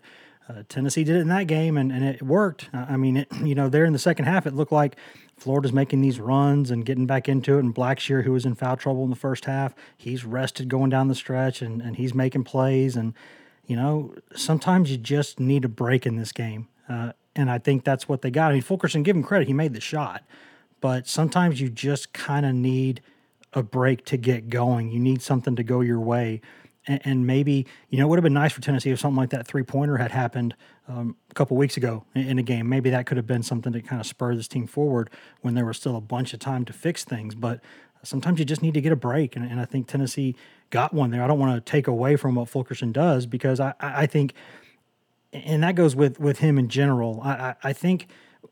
uh, 0.49 0.63
Tennessee 0.67 1.03
did 1.03 1.17
it 1.17 1.19
in 1.19 1.27
that 1.29 1.47
game, 1.47 1.77
and, 1.77 1.91
and 1.91 2.03
it 2.03 2.21
worked. 2.21 2.69
I 2.73 2.97
mean, 2.97 3.17
it, 3.17 3.27
you 3.43 3.55
know, 3.55 3.69
there 3.69 3.85
in 3.85 3.93
the 3.93 3.99
second 3.99 4.25
half, 4.25 4.47
it 4.47 4.55
looked 4.55 4.71
like 4.71 4.95
Florida's 5.37 5.73
making 5.73 6.01
these 6.01 6.19
runs 6.19 6.69
and 6.71 6.85
getting 6.85 7.05
back 7.05 7.27
into 7.27 7.57
it. 7.57 7.63
And 7.63 7.73
Blackshear, 7.73 8.23
who 8.23 8.33
was 8.33 8.45
in 8.45 8.55
foul 8.55 8.77
trouble 8.77 9.03
in 9.03 9.09
the 9.09 9.15
first 9.15 9.45
half, 9.45 9.73
he's 9.97 10.23
rested 10.25 10.69
going 10.69 10.89
down 10.89 11.07
the 11.07 11.15
stretch 11.15 11.61
and, 11.61 11.81
and 11.81 11.95
he's 11.95 12.13
making 12.13 12.43
plays. 12.43 12.95
And, 12.95 13.13
you 13.65 13.75
know, 13.75 14.13
sometimes 14.35 14.91
you 14.91 14.97
just 14.97 15.39
need 15.39 15.65
a 15.65 15.69
break 15.69 16.05
in 16.05 16.15
this 16.15 16.31
game. 16.31 16.67
Uh, 16.87 17.13
and 17.35 17.49
I 17.49 17.57
think 17.57 17.83
that's 17.83 18.07
what 18.07 18.21
they 18.21 18.29
got. 18.29 18.51
I 18.51 18.53
mean, 18.55 18.61
Fulkerson, 18.61 19.03
give 19.03 19.15
him 19.15 19.23
credit, 19.23 19.47
he 19.47 19.53
made 19.53 19.73
the 19.73 19.81
shot. 19.81 20.23
But 20.81 21.07
sometimes 21.07 21.61
you 21.61 21.69
just 21.69 22.11
kind 22.11 22.45
of 22.45 22.53
need 22.53 23.01
a 23.53 23.63
break 23.63 24.05
to 24.05 24.17
get 24.17 24.49
going. 24.49 24.91
You 24.91 24.99
need 24.99 25.21
something 25.21 25.55
to 25.55 25.63
go 25.63 25.81
your 25.81 25.99
way 25.99 26.41
and, 26.87 27.01
and 27.03 27.27
maybe 27.27 27.65
you 27.89 27.97
know 27.97 28.05
it 28.05 28.09
would 28.09 28.17
have 28.17 28.23
been 28.23 28.33
nice 28.33 28.51
for 28.51 28.61
Tennessee 28.61 28.91
if 28.91 28.99
something 28.99 29.17
like 29.17 29.29
that 29.31 29.47
three 29.47 29.63
pointer 29.63 29.97
had 29.97 30.11
happened 30.11 30.55
um, 30.87 31.15
a 31.29 31.33
couple 31.33 31.57
weeks 31.57 31.77
ago 31.77 32.05
in, 32.15 32.29
in, 32.29 32.39
a 32.39 32.43
game. 32.43 32.67
Maybe 32.67 32.89
that 32.89 33.05
could 33.05 33.17
have 33.17 33.27
been 33.27 33.43
something 33.43 33.71
to 33.73 33.81
kind 33.81 33.99
of 33.99 34.07
spur 34.07 34.35
this 34.35 34.47
team 34.47 34.67
forward 34.67 35.09
when 35.41 35.53
there 35.53 35.65
was 35.65 35.77
still 35.77 35.95
a 35.95 36.01
bunch 36.01 36.33
of 36.33 36.39
time 36.39 36.65
to 36.65 36.73
fix 36.73 37.03
things. 37.03 37.35
But 37.35 37.61
sometimes 38.03 38.39
you 38.39 38.45
just 38.45 38.61
need 38.61 38.73
to 38.73 38.81
get 38.81 38.91
a 38.91 38.97
break, 38.97 39.35
and, 39.35 39.45
and 39.45 39.59
I 39.59 39.65
think 39.65 39.87
Tennessee 39.87 40.35
got 40.69 40.93
one 40.93 41.11
there. 41.11 41.23
I 41.23 41.27
don't 41.27 41.39
want 41.39 41.63
to 41.63 41.71
take 41.71 41.87
away 41.87 42.15
from 42.15 42.35
what 42.35 42.49
Fulkerson 42.49 42.91
does 42.91 43.25
because 43.25 43.59
I, 43.59 43.73
I 43.79 44.05
think, 44.05 44.33
and 45.33 45.63
that 45.63 45.75
goes 45.75 45.95
with 45.95 46.19
with 46.19 46.39
him 46.39 46.57
in 46.57 46.67
general. 46.67 47.21
I, 47.23 47.31
I, 47.31 47.55
I 47.63 47.73
think 47.73 48.07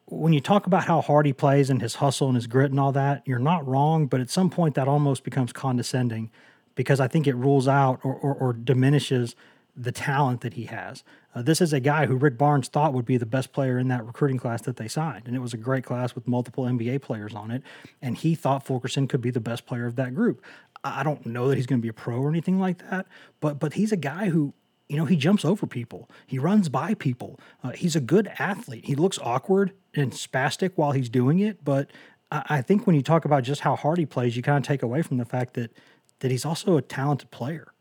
when 0.05 0.33
you 0.33 0.39
talk 0.39 0.65
about 0.67 0.85
how 0.85 1.01
hard 1.01 1.25
he 1.25 1.33
plays 1.33 1.69
and 1.69 1.81
his 1.81 1.95
hustle 1.95 2.27
and 2.27 2.35
his 2.35 2.47
grit 2.47 2.71
and 2.71 2.79
all 2.79 2.91
that, 2.91 3.23
you're 3.25 3.39
not 3.39 3.67
wrong, 3.67 4.07
but 4.07 4.19
at 4.19 4.29
some 4.29 4.49
point 4.49 4.75
that 4.75 4.87
almost 4.87 5.23
becomes 5.23 5.53
condescending 5.53 6.31
because 6.75 6.99
I 6.99 7.07
think 7.07 7.27
it 7.27 7.35
rules 7.35 7.67
out 7.67 7.99
or, 8.03 8.13
or, 8.15 8.33
or 8.35 8.53
diminishes 8.53 9.35
the 9.75 9.91
talent 9.91 10.41
that 10.41 10.55
he 10.55 10.65
has. 10.65 11.03
Uh, 11.33 11.41
this 11.41 11.61
is 11.61 11.73
a 11.73 11.79
guy 11.79 12.05
who 12.05 12.15
Rick 12.15 12.37
Barnes 12.37 12.67
thought 12.67 12.93
would 12.93 13.05
be 13.05 13.17
the 13.17 13.25
best 13.25 13.53
player 13.53 13.77
in 13.77 13.87
that 13.89 14.05
recruiting 14.05 14.37
class 14.37 14.61
that 14.63 14.77
they 14.77 14.87
signed. 14.87 15.23
And 15.25 15.35
it 15.35 15.39
was 15.39 15.53
a 15.53 15.57
great 15.57 15.85
class 15.85 16.15
with 16.15 16.27
multiple 16.27 16.65
NBA 16.65 17.01
players 17.01 17.33
on 17.33 17.51
it. 17.51 17.63
And 18.01 18.17
he 18.17 18.35
thought 18.35 18.65
Fulkerson 18.65 19.07
could 19.07 19.21
be 19.21 19.31
the 19.31 19.39
best 19.39 19.65
player 19.65 19.85
of 19.85 19.95
that 19.95 20.15
group. 20.15 20.43
I 20.83 21.03
don't 21.03 21.25
know 21.25 21.47
that 21.49 21.55
he's 21.55 21.65
going 21.65 21.79
to 21.79 21.83
be 21.83 21.89
a 21.89 21.93
pro 21.93 22.19
or 22.19 22.29
anything 22.29 22.59
like 22.59 22.89
that, 22.89 23.05
but 23.41 23.59
but 23.59 23.73
he's 23.73 23.91
a 23.91 23.97
guy 23.97 24.29
who 24.29 24.53
you 24.89 24.97
know, 24.97 25.05
he 25.05 25.15
jumps 25.15 25.45
over 25.45 25.67
people. 25.67 26.09
He 26.25 26.39
runs 26.39 26.67
by 26.67 26.95
people. 26.95 27.39
Uh, 27.63 27.69
he's 27.69 27.95
a 27.95 28.01
good 28.01 28.29
athlete. 28.39 28.85
He 28.85 28.95
looks 28.95 29.19
awkward 29.21 29.71
and 29.95 30.11
spastic 30.11 30.71
while 30.75 30.91
he's 30.91 31.09
doing 31.09 31.39
it, 31.39 31.63
but 31.63 31.89
I, 32.31 32.43
I 32.49 32.61
think 32.61 32.87
when 32.87 32.95
you 32.95 33.03
talk 33.03 33.23
about 33.23 33.43
just 33.43 33.61
how 33.61 33.75
hard 33.75 33.99
he 33.99 34.05
plays, 34.07 34.35
you 34.35 34.41
kind 34.41 34.57
of 34.57 34.67
take 34.67 34.81
away 34.81 35.03
from 35.03 35.17
the 35.17 35.25
fact 35.25 35.53
that 35.53 35.71
that 36.19 36.31
he's 36.31 36.43
also 36.43 36.75
a 36.75 36.81
talented 36.81 37.31
player. 37.31 37.71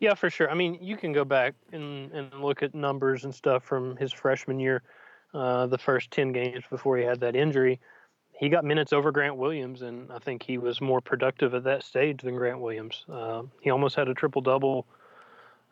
Yeah, 0.00 0.14
for 0.14 0.30
sure. 0.30 0.50
I 0.50 0.54
mean, 0.54 0.78
you 0.80 0.96
can 0.96 1.12
go 1.12 1.24
back 1.24 1.54
and, 1.72 2.10
and 2.12 2.32
look 2.42 2.62
at 2.62 2.74
numbers 2.74 3.24
and 3.24 3.32
stuff 3.32 3.62
from 3.64 3.96
his 3.96 4.12
freshman 4.12 4.58
year, 4.58 4.82
uh, 5.32 5.66
the 5.66 5.78
first 5.78 6.10
10 6.10 6.32
games 6.32 6.64
before 6.68 6.96
he 6.98 7.04
had 7.04 7.20
that 7.20 7.36
injury. 7.36 7.78
He 8.32 8.48
got 8.48 8.64
minutes 8.64 8.92
over 8.92 9.12
Grant 9.12 9.36
Williams, 9.36 9.82
and 9.82 10.10
I 10.12 10.18
think 10.18 10.42
he 10.42 10.58
was 10.58 10.80
more 10.80 11.00
productive 11.00 11.54
at 11.54 11.62
that 11.64 11.84
stage 11.84 12.22
than 12.22 12.34
Grant 12.34 12.60
Williams. 12.60 13.04
Uh, 13.08 13.42
he 13.60 13.70
almost 13.70 13.94
had 13.94 14.08
a 14.08 14.14
triple 14.14 14.42
double 14.42 14.86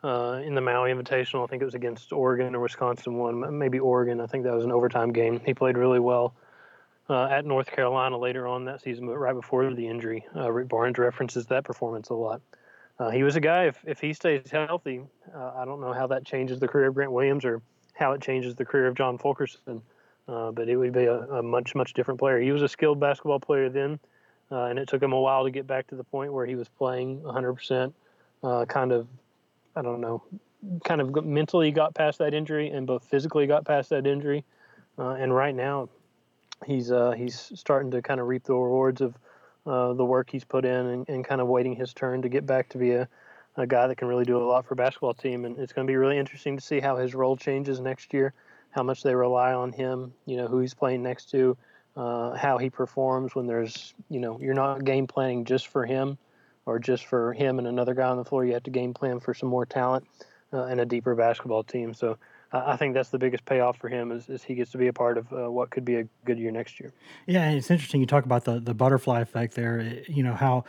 uh, 0.03 0.41
in 0.43 0.55
the 0.55 0.61
Maui 0.61 0.91
Invitational. 0.91 1.43
I 1.43 1.47
think 1.47 1.61
it 1.61 1.65
was 1.65 1.75
against 1.75 2.13
Oregon 2.13 2.55
or 2.55 2.59
Wisconsin 2.59 3.17
one, 3.17 3.57
maybe 3.57 3.79
Oregon. 3.79 4.21
I 4.21 4.27
think 4.27 4.43
that 4.43 4.53
was 4.53 4.65
an 4.65 4.71
overtime 4.71 5.11
game. 5.11 5.41
He 5.45 5.53
played 5.53 5.77
really 5.77 5.99
well 5.99 6.33
uh, 7.09 7.25
at 7.25 7.45
North 7.45 7.67
Carolina 7.67 8.17
later 8.17 8.47
on 8.47 8.65
that 8.65 8.81
season, 8.81 9.07
but 9.07 9.17
right 9.17 9.33
before 9.33 9.73
the 9.73 9.87
injury. 9.87 10.25
Uh, 10.35 10.51
Rick 10.51 10.67
Barnes 10.67 10.97
references 10.97 11.45
that 11.47 11.63
performance 11.63 12.09
a 12.09 12.13
lot. 12.13 12.41
Uh, 12.99 13.09
he 13.11 13.23
was 13.23 13.35
a 13.35 13.39
guy, 13.39 13.65
if, 13.65 13.79
if 13.85 13.99
he 13.99 14.11
stays 14.11 14.49
healthy, 14.49 15.01
uh, 15.33 15.51
I 15.55 15.65
don't 15.65 15.79
know 15.79 15.93
how 15.93 16.07
that 16.07 16.25
changes 16.25 16.59
the 16.59 16.67
career 16.67 16.87
of 16.87 16.95
Grant 16.95 17.11
Williams 17.11 17.45
or 17.45 17.61
how 17.93 18.13
it 18.13 18.21
changes 18.21 18.55
the 18.55 18.65
career 18.65 18.87
of 18.87 18.95
John 18.95 19.17
Fulkerson, 19.19 19.81
uh, 20.27 20.51
but 20.51 20.67
it 20.67 20.75
would 20.75 20.93
be 20.93 21.05
a, 21.05 21.19
a, 21.19 21.43
much, 21.43 21.75
much 21.75 21.93
different 21.93 22.19
player. 22.19 22.39
He 22.39 22.51
was 22.51 22.63
a 22.63 22.67
skilled 22.67 22.99
basketball 22.99 23.39
player 23.39 23.69
then, 23.69 23.99
and 24.49 24.79
it 24.79 24.87
took 24.87 25.01
him 25.01 25.13
a 25.13 25.19
while 25.19 25.43
to 25.43 25.51
get 25.51 25.67
back 25.67 25.87
to 25.87 25.95
the 25.95 26.03
point 26.03 26.33
where 26.33 26.45
he 26.45 26.55
was 26.55 26.67
playing 26.69 27.21
100%, 27.21 27.93
kind 28.67 28.91
of, 28.91 29.07
I 29.77 29.83
don't 29.83 30.01
know, 30.01 30.23
kind 30.83 31.01
of 31.01 31.23
mentally 31.23 31.71
got 31.71 31.93
past 31.93 32.17
that 32.17 32.33
injury 32.33 32.69
and 32.69 32.87
both 32.87 33.05
physically 33.05 33.45
got 33.45 33.63
past 33.63 33.91
that 33.91 34.07
injury. 34.07 34.43
and 34.97 35.33
right 35.33 35.53
now, 35.53 35.89
he's 36.65 36.91
uh, 36.91 37.11
he's 37.11 37.51
starting 37.53 37.91
to 37.91 38.01
kind 38.01 38.19
of 38.19 38.27
reap 38.27 38.43
the 38.43 38.55
rewards 38.55 39.01
of 39.01 39.15
uh, 39.67 39.93
the 39.93 40.03
work 40.03 40.29
he's 40.31 40.43
put 40.43 40.65
in 40.65 40.85
and, 40.87 41.09
and, 41.09 41.25
kind 41.25 41.41
of 41.41 41.47
waiting 41.47 41.75
his 41.75 41.93
turn 41.93 42.21
to 42.21 42.29
get 42.29 42.45
back 42.45 42.69
to 42.69 42.77
be 42.77 42.91
a, 42.91 43.07
a 43.57 43.67
guy 43.67 43.85
that 43.85 43.97
can 43.97 44.07
really 44.07 44.23
do 44.23 44.37
a 44.37 44.43
lot 44.43 44.65
for 44.65 44.73
a 44.73 44.77
basketball 44.77 45.13
team. 45.13 45.43
And 45.43 45.59
it's 45.59 45.73
going 45.73 45.85
to 45.85 45.91
be 45.91 45.97
really 45.97 46.17
interesting 46.17 46.55
to 46.55 46.63
see 46.63 46.79
how 46.79 46.95
his 46.95 47.13
role 47.13 47.35
changes 47.35 47.81
next 47.81 48.13
year, 48.13 48.33
how 48.71 48.81
much 48.81 49.03
they 49.03 49.13
rely 49.13 49.53
on 49.53 49.73
him, 49.73 50.13
you 50.25 50.37
know, 50.37 50.47
who 50.47 50.59
he's 50.59 50.73
playing 50.73 51.03
next 51.03 51.29
to, 51.31 51.57
uh, 51.97 52.33
how 52.35 52.57
he 52.57 52.69
performs 52.69 53.35
when 53.35 53.45
there's, 53.45 53.93
you 54.09 54.21
know, 54.21 54.39
you're 54.39 54.53
not 54.53 54.85
game 54.85 55.05
planning 55.05 55.43
just 55.43 55.67
for 55.67 55.85
him 55.85 56.17
or 56.67 56.77
just 56.77 57.05
for 57.05 57.33
him 57.33 57.57
and 57.57 57.67
another 57.67 57.95
guy 57.95 58.07
on 58.07 58.17
the 58.17 58.25
floor. 58.25 58.45
You 58.45 58.53
have 58.53 58.63
to 58.63 58.69
game 58.69 58.93
plan 58.93 59.19
for 59.19 59.33
some 59.33 59.49
more 59.49 59.65
talent 59.65 60.05
uh, 60.53 60.65
and 60.65 60.79
a 60.79 60.85
deeper 60.85 61.15
basketball 61.15 61.63
team. 61.63 61.93
So 61.93 62.17
I 62.51 62.75
think 62.75 62.93
that's 62.93 63.09
the 63.09 63.17
biggest 63.17 63.45
payoff 63.45 63.77
for 63.77 63.89
him 63.89 64.11
is, 64.11 64.29
is 64.29 64.43
he 64.43 64.53
gets 64.55 64.71
to 64.71 64.77
be 64.77 64.87
a 64.87 64.93
part 64.93 65.17
of 65.17 65.31
uh, 65.33 65.49
what 65.49 65.69
could 65.69 65.85
be 65.85 65.95
a 65.95 66.03
good 66.25 66.37
year 66.37 66.51
next 66.51 66.79
year. 66.79 66.93
Yeah, 67.25 67.43
and 67.43 67.57
it's 67.57 67.71
interesting 67.71 68.01
you 68.01 68.07
talk 68.07 68.25
about 68.25 68.45
the 68.45 68.59
the 68.59 68.73
butterfly 68.73 69.21
effect 69.21 69.55
there. 69.55 70.01
You 70.07 70.23
know 70.23 70.33
how 70.33 70.65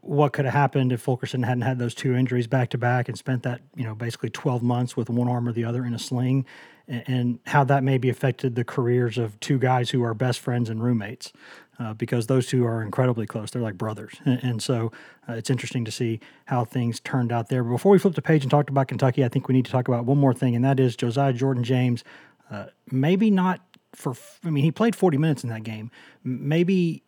what 0.00 0.32
could 0.32 0.44
have 0.44 0.54
happened 0.54 0.92
if 0.92 1.00
Fulkerson 1.00 1.42
hadn't 1.42 1.62
had 1.62 1.78
those 1.78 1.94
two 1.94 2.14
injuries 2.14 2.46
back 2.46 2.70
to 2.70 2.78
back 2.78 3.08
and 3.08 3.18
spent 3.18 3.42
that, 3.42 3.60
you 3.74 3.84
know, 3.84 3.94
basically 3.94 4.30
12 4.30 4.62
months 4.62 4.96
with 4.96 5.10
one 5.10 5.28
arm 5.28 5.48
or 5.48 5.52
the 5.52 5.64
other 5.64 5.84
in 5.84 5.94
a 5.94 5.98
sling, 5.98 6.44
and, 6.88 7.40
how 7.46 7.64
that 7.64 7.82
maybe 7.82 8.08
affected 8.08 8.54
the 8.54 8.64
careers 8.64 9.18
of 9.18 9.38
two 9.40 9.58
guys 9.58 9.90
who 9.90 10.04
are 10.04 10.14
best 10.14 10.38
friends 10.38 10.70
and 10.70 10.82
roommates. 10.82 11.32
Uh, 11.78 11.92
because 11.92 12.26
those 12.26 12.46
two 12.46 12.64
are 12.64 12.80
incredibly 12.80 13.26
close. 13.26 13.50
They're 13.50 13.60
like 13.60 13.76
brothers. 13.76 14.14
And, 14.24 14.62
so 14.62 14.92
uh, 15.28 15.34
it's 15.34 15.50
interesting 15.50 15.84
to 15.84 15.90
see 15.90 16.20
how 16.46 16.64
things 16.64 17.00
turned 17.00 17.30
out 17.30 17.50
there. 17.50 17.62
But 17.62 17.72
before 17.72 17.92
we 17.92 17.98
flip 17.98 18.14
the 18.14 18.22
page 18.22 18.40
and 18.42 18.50
talk 18.50 18.70
about 18.70 18.88
Kentucky, 18.88 19.22
I 19.22 19.28
think 19.28 19.46
we 19.46 19.52
need 19.52 19.66
to 19.66 19.70
talk 19.70 19.86
about 19.86 20.06
one 20.06 20.16
more 20.16 20.32
thing, 20.32 20.56
and 20.56 20.64
that 20.64 20.80
is 20.80 20.96
Josiah 20.96 21.34
Jordan 21.34 21.64
James. 21.64 22.02
Uh, 22.50 22.66
maybe 22.90 23.30
not 23.30 23.60
for, 23.94 24.14
I 24.42 24.48
mean, 24.48 24.64
he 24.64 24.72
played 24.72 24.96
40 24.96 25.18
minutes 25.18 25.44
in 25.44 25.50
that 25.50 25.64
game. 25.64 25.90
Maybe 26.24 27.02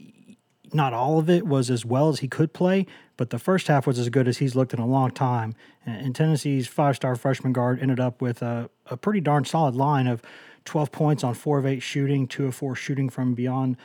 not 0.75 0.93
all 0.93 1.19
of 1.19 1.29
it 1.31 1.47
was 1.47 1.71
as 1.71 1.85
well 1.85 2.09
as 2.09 2.21
he 2.21 2.29
could 2.29 2.53
play, 2.53 2.87
but 3.17 3.31
the 3.31 3.39
first 3.39 3.69
half 3.69 3.87
was 3.87 3.99
as 3.99 4.09
good 4.09 4.29
as 4.29 4.39
he's 4.39 4.55
looked 4.55 4.73
in 4.73 4.81
a 4.81 4.87
long 4.87 5.11
time. 5.11 5.55
And 5.85 6.15
Tennessee's 6.15 6.67
five 6.67 6.97
star 6.97 7.17
freshman 7.17 7.53
guard 7.53 7.81
ended 7.81 8.01
up 8.01 8.21
with 8.21 8.43
a, 8.43 8.71
a 8.87 8.97
pretty 8.97 9.21
darn 9.21 9.45
solid 9.45 9.75
line 9.75 10.07
of 10.07 10.23
12 10.65 10.93
points 10.93 11.25
on 11.25 11.35
four 11.35 11.59
of 11.59 11.67
eight 11.67 11.83
shooting, 11.83 12.27
two 12.27 12.47
of 12.47 12.55
four 12.55 12.77
shooting 12.77 13.09
from 13.09 13.35
beyond 13.35 13.77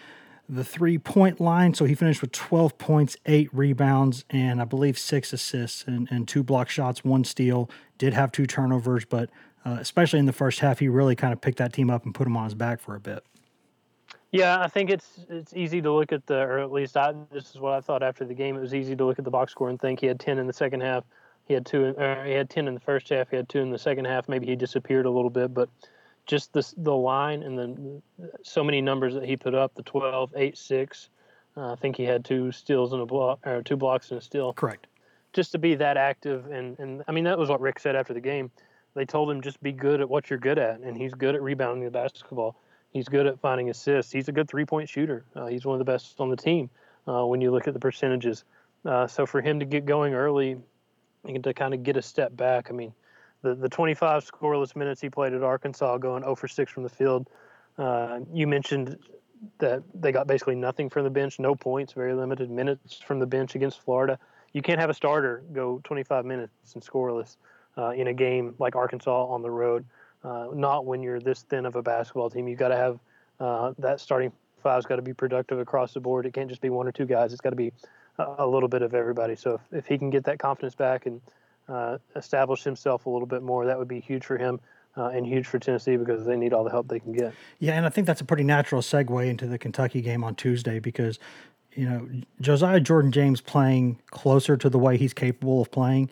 the 0.50 0.64
three 0.64 0.98
point 0.98 1.40
line. 1.40 1.74
So 1.74 1.86
he 1.86 1.96
finished 1.96 2.22
with 2.22 2.32
12 2.32 2.78
points, 2.78 3.16
eight 3.26 3.50
rebounds, 3.54 4.26
and 4.30 4.62
I 4.62 4.66
believe 4.66 4.98
six 4.98 5.34
assists 5.34 5.86
and, 5.88 6.08
and 6.12 6.28
two 6.28 6.44
block 6.44 6.70
shots, 6.70 7.04
one 7.04 7.24
steal. 7.24 7.70
Did 7.98 8.14
have 8.14 8.32
two 8.32 8.46
turnovers, 8.46 9.06
but 9.06 9.30
uh, 9.66 9.78
especially 9.80 10.20
in 10.20 10.26
the 10.26 10.34
first 10.34 10.60
half, 10.60 10.80
he 10.80 10.90
really 10.90 11.16
kind 11.16 11.32
of 11.32 11.40
picked 11.40 11.58
that 11.60 11.72
team 11.72 11.90
up 11.90 12.04
and 12.04 12.14
put 12.14 12.26
them 12.26 12.36
on 12.36 12.46
his 12.46 12.54
back 12.54 12.80
for 12.80 12.96
a 12.96 13.00
bit. 13.00 13.24
Yeah, 14.34 14.60
I 14.60 14.68
think 14.68 14.90
it's 14.90 15.20
it's 15.30 15.54
easy 15.54 15.80
to 15.84 15.92
look 15.94 16.12
at 16.12 16.26
the, 16.26 16.40
or 16.40 16.58
at 16.58 16.72
least 16.72 16.98
I, 16.98 17.14
this 17.32 17.52
is 17.52 17.60
what 17.60 17.74
I 17.74 17.82
thought 17.82 18.02
after 18.02 18.26
the 18.26 18.34
game. 18.34 18.58
It 18.58 18.62
was 18.62 18.74
easy 18.74 18.96
to 18.96 19.06
look 19.06 19.20
at 19.20 19.26
the 19.26 19.32
box 19.32 19.52
score 19.52 19.70
and 19.70 19.80
think 19.80 20.00
he 20.00 20.08
had 20.08 20.20
ten 20.20 20.40
in 20.40 20.48
the 20.48 20.54
second 20.54 20.82
half. 20.82 21.04
He 21.48 21.54
had 21.54 21.68
two, 21.68 21.94
or 21.96 22.24
he 22.26 22.32
had 22.32 22.50
ten 22.50 22.68
in 22.68 22.74
the 22.74 22.80
first 22.80 23.10
half. 23.10 23.30
He 23.30 23.36
had 23.36 23.48
two 23.48 23.60
in 23.60 23.70
the 23.70 23.78
second 23.78 24.06
half. 24.06 24.28
Maybe 24.28 24.48
he 24.48 24.56
disappeared 24.56 25.06
a 25.06 25.12
little 25.12 25.30
bit, 25.30 25.54
but 25.54 25.70
just 26.26 26.52
the 26.52 26.68
the 26.78 26.96
line 26.96 27.44
and 27.44 27.60
the 27.60 28.02
so 28.42 28.64
many 28.64 28.82
numbers 28.82 29.14
that 29.14 29.24
he 29.24 29.38
put 29.38 29.54
up, 29.54 29.76
the 29.76 29.84
12, 29.84 30.34
8, 30.36 30.58
6. 30.58 31.10
Uh, 31.56 31.74
I 31.74 31.76
think 31.76 31.96
he 31.96 32.04
had 32.04 32.26
two 32.26 32.52
steals 32.52 32.92
and 32.92 33.04
a 33.04 33.06
block, 33.06 33.40
or 33.46 33.62
two 33.62 33.78
blocks 33.78 34.10
and 34.10 34.20
a 34.20 34.24
steal. 34.24 34.52
Correct. 34.54 34.88
Just 35.34 35.52
to 35.52 35.60
be 35.60 35.76
that 35.76 35.96
active, 35.96 36.50
and 36.52 36.80
and 36.80 37.04
I 37.08 37.12
mean 37.12 37.26
that 37.26 37.38
was 37.38 37.50
what 37.50 37.62
Rick 37.62 37.78
said 37.78 37.96
after 37.96 38.16
the 38.16 38.22
game. 38.22 38.50
They 38.96 39.06
told 39.06 39.30
him 39.30 39.42
just 39.42 39.62
be 39.62 39.72
good 39.72 40.02
at 40.02 40.10
what 40.10 40.32
you're 40.32 40.40
good 40.40 40.58
at, 40.58 40.80
and 40.80 40.98
he's 40.98 41.14
good 41.14 41.36
at 41.36 41.44
rebounding 41.44 41.86
the 41.86 41.92
basketball 41.92 42.56
He's 42.94 43.10
good 43.10 43.26
at 43.26 43.40
finding 43.40 43.72
assists. 43.72 44.12
He's 44.12 44.30
a 44.30 44.32
good 44.32 44.48
three 44.48 44.66
point 44.66 44.88
shooter. 44.88 45.26
Uh, 45.36 45.48
he's 45.48 45.66
one 45.66 45.74
of 45.74 45.80
the 45.80 45.92
best 45.92 46.20
on 46.20 46.30
the 46.30 46.38
team 46.38 46.70
uh, 47.08 47.26
when 47.26 47.42
you 47.42 47.52
look 47.52 47.68
at 47.68 47.74
the 47.74 47.80
percentages. 47.80 48.44
Uh, 48.86 49.08
so 49.08 49.26
for 49.26 49.42
him 49.42 49.60
to 49.60 49.66
get 49.66 49.86
going 49.86 50.14
early 50.14 50.58
and 51.26 51.44
to 51.44 51.54
kind 51.54 51.74
of 51.74 51.84
get 51.84 51.98
a 51.98 52.02
step 52.02 52.36
back, 52.38 52.68
I 52.70 52.74
mean, 52.74 52.94
the, 53.42 53.56
the 53.56 53.68
25 53.68 54.30
scoreless 54.30 54.76
minutes 54.76 55.02
he 55.02 55.10
played 55.10 55.34
at 55.34 55.42
Arkansas, 55.42 55.98
going 55.98 56.24
0 56.24 56.36
for 56.36 56.48
6 56.48 56.72
from 56.72 56.84
the 56.84 56.90
field. 56.90 57.30
Uh, 57.78 58.20
you 58.32 58.46
mentioned 58.46 58.98
that 59.58 59.84
they 59.94 60.12
got 60.12 60.28
basically 60.28 60.56
nothing 60.56 60.90
from 60.90 61.04
the 61.04 61.10
bench, 61.10 61.40
no 61.40 61.56
points, 61.56 61.94
very 61.94 62.14
limited 62.14 62.50
minutes 62.50 63.00
from 63.00 63.20
the 63.20 63.26
bench 63.26 63.56
against 63.56 63.82
Florida. 63.82 64.20
You 64.54 64.62
can't 64.62 64.80
have 64.80 64.90
a 64.90 64.94
starter 64.94 65.44
go 65.52 65.82
25 65.84 66.26
minutes 66.26 66.54
and 66.76 66.84
scoreless 66.84 67.38
uh, 67.78 67.90
in 67.90 68.08
a 68.08 68.14
game 68.14 68.56
like 68.60 68.76
Arkansas 68.76 69.26
on 69.26 69.42
the 69.42 69.50
road. 69.50 69.86
Uh, 70.24 70.48
not 70.54 70.86
when 70.86 71.04
you're 71.04 71.20
this 71.20 71.44
thin 71.44 71.66
of 71.66 71.76
a 71.76 71.82
basketball 71.82 72.30
team. 72.30 72.48
You've 72.48 72.60
got 72.60 72.70
to 72.70 72.78
have 72.78 73.00
uh, 73.40 73.74
that 73.80 74.00
starting 74.00 74.32
five's 74.62 74.86
got 74.86 74.96
to 74.96 75.02
be 75.02 75.14
productive 75.14 75.60
across 75.60 75.94
the 75.94 76.00
board. 76.00 76.26
It 76.26 76.34
can't 76.34 76.50
just 76.50 76.62
be 76.62 76.70
one 76.70 76.88
or 76.88 76.92
two 76.92 77.06
guys. 77.06 77.34
It's 77.34 77.42
got 77.42 77.50
to 77.50 77.56
be 77.56 77.74
a, 78.18 78.48
little 78.48 78.70
bit 78.70 78.82
of 78.82 78.94
everybody. 78.94 79.36
So 79.36 79.56
if, 79.56 79.62
if 79.80 79.86
he 79.86 79.98
can 79.98 80.10
get 80.10 80.24
that 80.24 80.40
confidence 80.40 80.76
back 80.76 81.06
and 81.06 81.22
uh, 81.68 81.98
establish 82.16 82.64
himself 82.64 83.06
a 83.06 83.10
little 83.10 83.28
bit 83.28 83.44
more, 83.44 83.66
that 83.66 83.78
would 83.78 83.88
be 83.88 84.00
huge 84.00 84.26
for 84.26 84.38
him. 84.38 84.60
Uh, 84.96 85.08
and 85.08 85.26
huge 85.26 85.48
for 85.48 85.58
Tennessee 85.58 85.98
because 85.98 86.24
they 86.24 86.36
need 86.38 86.54
all 86.54 86.64
the 86.64 86.70
help 86.70 86.88
they 86.88 87.00
can 87.00 87.14
get. 87.14 87.34
Yeah, 87.58 87.74
and 87.74 87.84
I 87.84 87.90
think 87.90 88.06
that's 88.06 88.22
a 88.22 88.26
pretty 88.26 88.44
natural 88.44 88.84
segue 88.84 89.28
into 89.28 89.48
the 89.48 89.58
Kentucky 89.58 90.02
game 90.02 90.24
on 90.24 90.36
Tuesday 90.36 90.78
because, 90.78 91.18
you 91.74 91.90
know, 91.90 92.08
Josiah 92.42 92.80
Jordan 92.80 93.12
James 93.12 93.42
playing 93.42 93.98
closer 94.12 94.56
to 94.56 94.70
the 94.70 94.78
way 94.78 94.98
he's 94.98 95.12
capable 95.12 95.64
of 95.64 95.72
playing 95.72 96.12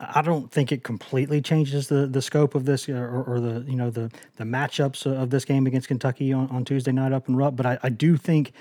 I 0.00 0.22
don't 0.22 0.50
think 0.50 0.72
it 0.72 0.82
completely 0.82 1.40
changes 1.40 1.88
the, 1.88 2.06
the 2.06 2.20
scope 2.20 2.54
of 2.54 2.64
this 2.64 2.88
uh, 2.88 2.92
or, 2.92 3.22
or, 3.24 3.40
the 3.40 3.64
you 3.70 3.76
know 3.76 3.90
the 3.90 4.10
the 4.36 4.44
matchups 4.44 5.06
of 5.06 5.30
this 5.30 5.44
game 5.44 5.66
against 5.66 5.88
Kentucky 5.88 6.32
on, 6.32 6.48
on 6.48 6.64
Tuesday 6.64 6.92
night 6.92 7.12
up 7.12 7.28
in 7.28 7.36
Rupp, 7.36 7.56
but 7.56 7.64
I, 7.64 7.78
I 7.82 7.88
do 7.90 8.16
think 8.16 8.52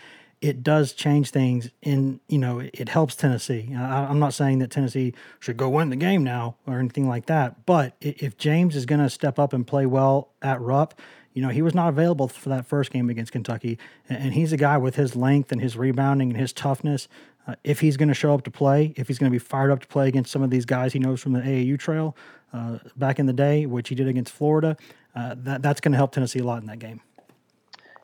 it 0.41 0.61
does 0.61 0.93
change 0.93 1.31
things. 1.31 1.69
In 1.81 2.19
you 2.27 2.37
know 2.37 2.59
it 2.59 2.87
helps 2.87 3.15
Tennessee. 3.15 3.73
I, 3.75 4.09
am 4.09 4.19
not 4.19 4.33
saying 4.33 4.59
that 4.59 4.69
Tennessee 4.69 5.13
should 5.39 5.57
go 5.57 5.69
win 5.69 5.89
the 5.89 5.95
game 5.95 6.23
now 6.23 6.55
or 6.67 6.79
anything 6.79 7.07
like 7.07 7.25
that, 7.25 7.65
but 7.65 7.95
if 7.99 8.37
James 8.37 8.75
is 8.75 8.85
going 8.85 9.01
to 9.01 9.09
step 9.09 9.39
up 9.39 9.53
and 9.53 9.65
play 9.65 9.87
well 9.87 10.29
at 10.41 10.61
Rupp, 10.61 10.99
you 11.33 11.41
know, 11.41 11.49
he 11.49 11.63
was 11.63 11.73
not 11.73 11.89
available 11.89 12.27
for 12.27 12.49
that 12.49 12.67
first 12.67 12.91
game 12.91 13.09
against 13.09 13.31
Kentucky, 13.31 13.79
and 14.07 14.33
he's 14.33 14.53
a 14.53 14.57
guy 14.57 14.77
with 14.77 14.95
his 14.95 15.15
length 15.15 15.51
and 15.51 15.59
his 15.59 15.75
rebounding 15.75 16.29
and 16.29 16.39
his 16.39 16.53
toughness 16.53 17.07
uh, 17.47 17.55
if 17.63 17.79
he's 17.79 17.97
going 17.97 18.07
to 18.07 18.13
show 18.13 18.33
up 18.33 18.43
to 18.43 18.51
play, 18.51 18.93
if 18.95 19.07
he's 19.07 19.19
going 19.19 19.31
to 19.31 19.33
be 19.33 19.39
fired 19.39 19.71
up 19.71 19.79
to 19.81 19.87
play 19.87 20.07
against 20.07 20.31
some 20.31 20.43
of 20.43 20.49
these 20.49 20.65
guys 20.65 20.93
he 20.93 20.99
knows 20.99 21.21
from 21.21 21.33
the 21.33 21.41
AAU 21.41 21.77
trail 21.79 22.15
uh, 22.53 22.79
back 22.95 23.19
in 23.19 23.25
the 23.25 23.33
day, 23.33 23.65
which 23.65 23.89
he 23.89 23.95
did 23.95 24.07
against 24.07 24.33
Florida, 24.33 24.77
uh, 25.15 25.35
that 25.39 25.61
that's 25.61 25.81
going 25.81 25.91
to 25.91 25.97
help 25.97 26.11
Tennessee 26.11 26.39
a 26.39 26.43
lot 26.43 26.61
in 26.61 26.67
that 26.67 26.79
game. 26.79 27.01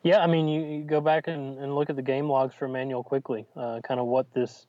Yeah, 0.03 0.19
I 0.19 0.27
mean, 0.27 0.47
you, 0.47 0.61
you 0.61 0.83
go 0.83 1.01
back 1.01 1.27
and, 1.27 1.57
and, 1.59 1.75
look 1.75 1.89
at 1.89 1.97
the 1.97 2.01
game 2.01 2.29
logs 2.29 2.55
for 2.55 2.65
Immanuel 2.65 3.03
Quickley. 3.03 3.45
Uh, 3.55 3.81
kind 3.83 3.99
of 3.99 4.05
what 4.05 4.33
this, 4.33 4.65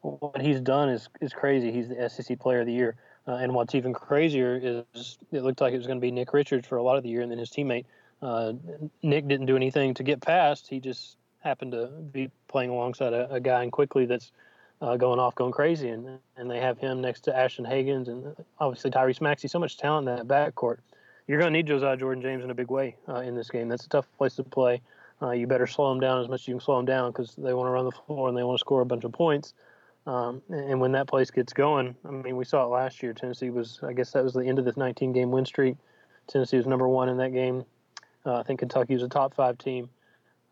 what 0.00 0.40
he's 0.40 0.60
done 0.60 0.88
is 0.88 1.08
is 1.20 1.34
crazy. 1.34 1.70
He's 1.70 1.88
the 1.88 2.08
SEC 2.08 2.38
Player 2.38 2.60
of 2.60 2.66
the 2.66 2.72
Year, 2.72 2.96
uh, 3.28 3.34
and 3.34 3.54
what's 3.54 3.74
even 3.74 3.92
crazier 3.92 4.58
is 4.62 5.18
it 5.32 5.42
looked 5.42 5.60
like 5.60 5.74
it 5.74 5.76
was 5.76 5.86
going 5.86 5.98
to 5.98 6.00
be 6.00 6.10
Nick 6.10 6.32
Richards 6.32 6.66
for 6.66 6.78
a 6.78 6.82
lot 6.82 6.96
of 6.96 7.02
the 7.02 7.10
year, 7.10 7.20
and 7.20 7.30
then 7.30 7.38
his 7.38 7.50
teammate 7.50 7.84
uh, 8.22 8.52
Nick 9.02 9.28
didn't 9.28 9.46
do 9.46 9.56
anything 9.56 9.94
to 9.94 10.02
get 10.02 10.20
past. 10.20 10.68
He 10.68 10.80
just 10.80 11.16
happened 11.40 11.72
to 11.72 11.86
be 11.86 12.30
playing 12.50 12.70
alongside 12.70 13.12
a, 13.12 13.32
a 13.32 13.40
guy 13.40 13.62
in 13.62 13.70
Quickley 13.70 14.04
that's 14.04 14.32
uh, 14.82 14.96
going 14.96 15.18
off, 15.18 15.34
going 15.34 15.52
crazy, 15.52 15.88
and 15.88 16.18
and 16.36 16.50
they 16.50 16.58
have 16.58 16.78
him 16.78 17.00
next 17.00 17.20
to 17.22 17.36
Ashton 17.36 17.64
Hagans 17.64 18.08
and 18.08 18.34
obviously 18.58 18.90
Tyrese 18.90 19.20
Maxey. 19.20 19.48
So 19.48 19.58
much 19.58 19.78
talent 19.78 20.08
in 20.08 20.16
that 20.16 20.26
backcourt. 20.26 20.78
You're 21.26 21.38
going 21.38 21.52
to 21.52 21.56
need 21.56 21.66
Josiah 21.66 21.96
Jordan 21.96 22.22
James 22.22 22.42
in 22.42 22.50
a 22.50 22.54
big 22.54 22.70
way 22.70 22.96
uh, 23.08 23.20
in 23.20 23.36
this 23.36 23.50
game. 23.50 23.68
That's 23.68 23.84
a 23.84 23.88
tough 23.88 24.06
place 24.18 24.34
to 24.36 24.42
play. 24.42 24.80
Uh, 25.22 25.30
you 25.30 25.46
better 25.46 25.66
slow 25.66 25.90
them 25.90 26.00
down 26.00 26.20
as 26.20 26.28
much 26.28 26.40
as 26.40 26.48
you 26.48 26.54
can 26.54 26.60
slow 26.60 26.76
them 26.78 26.86
down 26.86 27.12
because 27.12 27.36
they 27.36 27.52
want 27.52 27.68
to 27.68 27.70
run 27.70 27.84
the 27.84 27.92
floor 27.92 28.28
and 28.28 28.36
they 28.36 28.42
want 28.42 28.58
to 28.58 28.60
score 28.60 28.80
a 28.80 28.86
bunch 28.86 29.04
of 29.04 29.12
points. 29.12 29.54
Um, 30.06 30.42
and 30.48 30.80
when 30.80 30.92
that 30.92 31.06
place 31.06 31.30
gets 31.30 31.52
going, 31.52 31.94
I 32.08 32.10
mean, 32.10 32.36
we 32.36 32.44
saw 32.44 32.64
it 32.64 32.68
last 32.68 33.02
year. 33.02 33.12
Tennessee 33.12 33.50
was, 33.50 33.78
I 33.82 33.92
guess, 33.92 34.12
that 34.12 34.24
was 34.24 34.32
the 34.32 34.40
end 34.40 34.58
of 34.58 34.64
this 34.64 34.76
19 34.76 35.12
game 35.12 35.30
win 35.30 35.44
streak. 35.44 35.76
Tennessee 36.26 36.56
was 36.56 36.66
number 36.66 36.88
one 36.88 37.08
in 37.08 37.18
that 37.18 37.32
game. 37.32 37.64
Uh, 38.24 38.36
I 38.36 38.42
think 38.42 38.60
Kentucky 38.60 38.94
was 38.94 39.02
a 39.02 39.08
top 39.08 39.34
five 39.34 39.58
team 39.58 39.90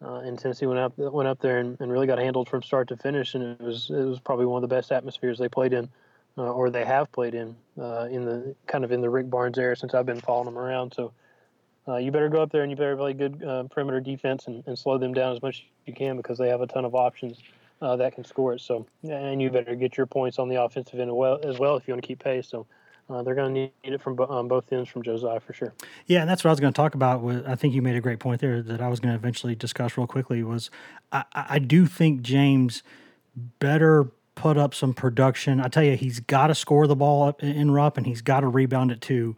uh, 0.02 0.20
and 0.20 0.38
Tennessee 0.38 0.66
went 0.66 0.78
up 0.78 0.96
went 0.96 1.28
up 1.28 1.40
there 1.40 1.58
and, 1.58 1.76
and, 1.80 1.90
really 1.90 2.06
got 2.06 2.18
handled 2.18 2.48
from 2.48 2.62
start 2.62 2.88
to 2.88 2.96
finish, 2.96 3.34
and 3.34 3.42
it 3.42 3.60
was 3.60 3.90
it 3.90 4.04
was 4.04 4.20
probably 4.20 4.46
one 4.46 4.62
of 4.62 4.68
the 4.68 4.74
best 4.74 4.92
atmospheres 4.92 5.38
they 5.38 5.48
played 5.48 5.72
in, 5.72 5.88
uh, 6.36 6.52
or 6.52 6.70
they 6.70 6.84
have 6.84 7.10
played 7.10 7.34
in 7.34 7.56
uh, 7.80 8.06
in 8.10 8.24
the 8.24 8.54
kind 8.66 8.84
of 8.84 8.92
in 8.92 9.00
the 9.00 9.10
Rick 9.10 9.28
Barnes 9.28 9.58
era 9.58 9.76
since 9.76 9.94
I've 9.94 10.06
been 10.06 10.20
following 10.20 10.46
them 10.46 10.58
around. 10.58 10.94
So 10.94 11.12
uh, 11.88 11.96
you 11.96 12.12
better 12.12 12.28
go 12.28 12.42
up 12.42 12.52
there 12.52 12.62
and 12.62 12.70
you 12.70 12.76
better 12.76 12.96
play 12.96 13.12
good 13.12 13.42
uh, 13.42 13.64
perimeter 13.64 14.00
defense 14.00 14.46
and, 14.46 14.62
and, 14.66 14.78
slow 14.78 14.98
them 14.98 15.14
down 15.14 15.34
as 15.34 15.40
much 15.42 15.60
as 15.60 15.62
you 15.86 15.94
can 15.94 16.16
because 16.16 16.38
they 16.38 16.48
have 16.48 16.60
a 16.60 16.66
ton 16.66 16.84
of 16.84 16.94
options 16.94 17.38
uh, 17.80 17.96
that 17.96 18.14
can 18.14 18.24
score 18.24 18.52
it. 18.52 18.60
So 18.60 18.86
and 19.02 19.40
you 19.40 19.50
better 19.50 19.74
get 19.74 19.96
your 19.96 20.06
points 20.06 20.38
on 20.38 20.48
the 20.48 20.62
offensive 20.62 21.00
end 21.00 21.10
as 21.10 21.14
well, 21.14 21.40
as 21.42 21.58
well 21.58 21.76
if 21.76 21.88
you 21.88 21.94
want 21.94 22.02
to 22.02 22.06
keep 22.06 22.22
pace. 22.22 22.46
So 22.46 22.66
uh, 23.10 23.22
they're 23.22 23.34
going 23.34 23.54
to 23.54 23.60
need 23.60 23.72
it 23.82 24.02
from 24.02 24.18
um, 24.20 24.48
both 24.48 24.70
ends 24.72 24.88
from 24.88 25.02
Josiah 25.02 25.40
for 25.40 25.52
sure. 25.52 25.72
Yeah, 26.06 26.20
and 26.20 26.28
that's 26.28 26.44
what 26.44 26.50
I 26.50 26.52
was 26.52 26.60
going 26.60 26.72
to 26.72 26.76
talk 26.76 26.94
about. 26.94 27.24
I 27.46 27.54
think 27.54 27.74
you 27.74 27.80
made 27.80 27.96
a 27.96 28.00
great 28.00 28.18
point 28.18 28.40
there 28.40 28.62
that 28.62 28.80
I 28.80 28.88
was 28.88 29.00
going 29.00 29.12
to 29.12 29.18
eventually 29.18 29.54
discuss 29.54 29.96
real 29.96 30.06
quickly. 30.06 30.42
Was 30.42 30.70
I, 31.10 31.24
I 31.34 31.58
do 31.58 31.86
think 31.86 32.20
James 32.22 32.82
better 33.58 34.10
put 34.34 34.56
up 34.56 34.74
some 34.74 34.94
production. 34.94 35.60
I 35.60 35.68
tell 35.68 35.82
you, 35.82 35.96
he's 35.96 36.20
got 36.20 36.48
to 36.48 36.54
score 36.54 36.86
the 36.86 36.96
ball 36.96 37.26
up 37.26 37.42
in 37.42 37.70
Rupp, 37.70 37.96
and 37.96 38.06
he's 38.06 38.22
got 38.22 38.40
to 38.40 38.48
rebound 38.48 38.90
it 38.90 39.00
too. 39.00 39.36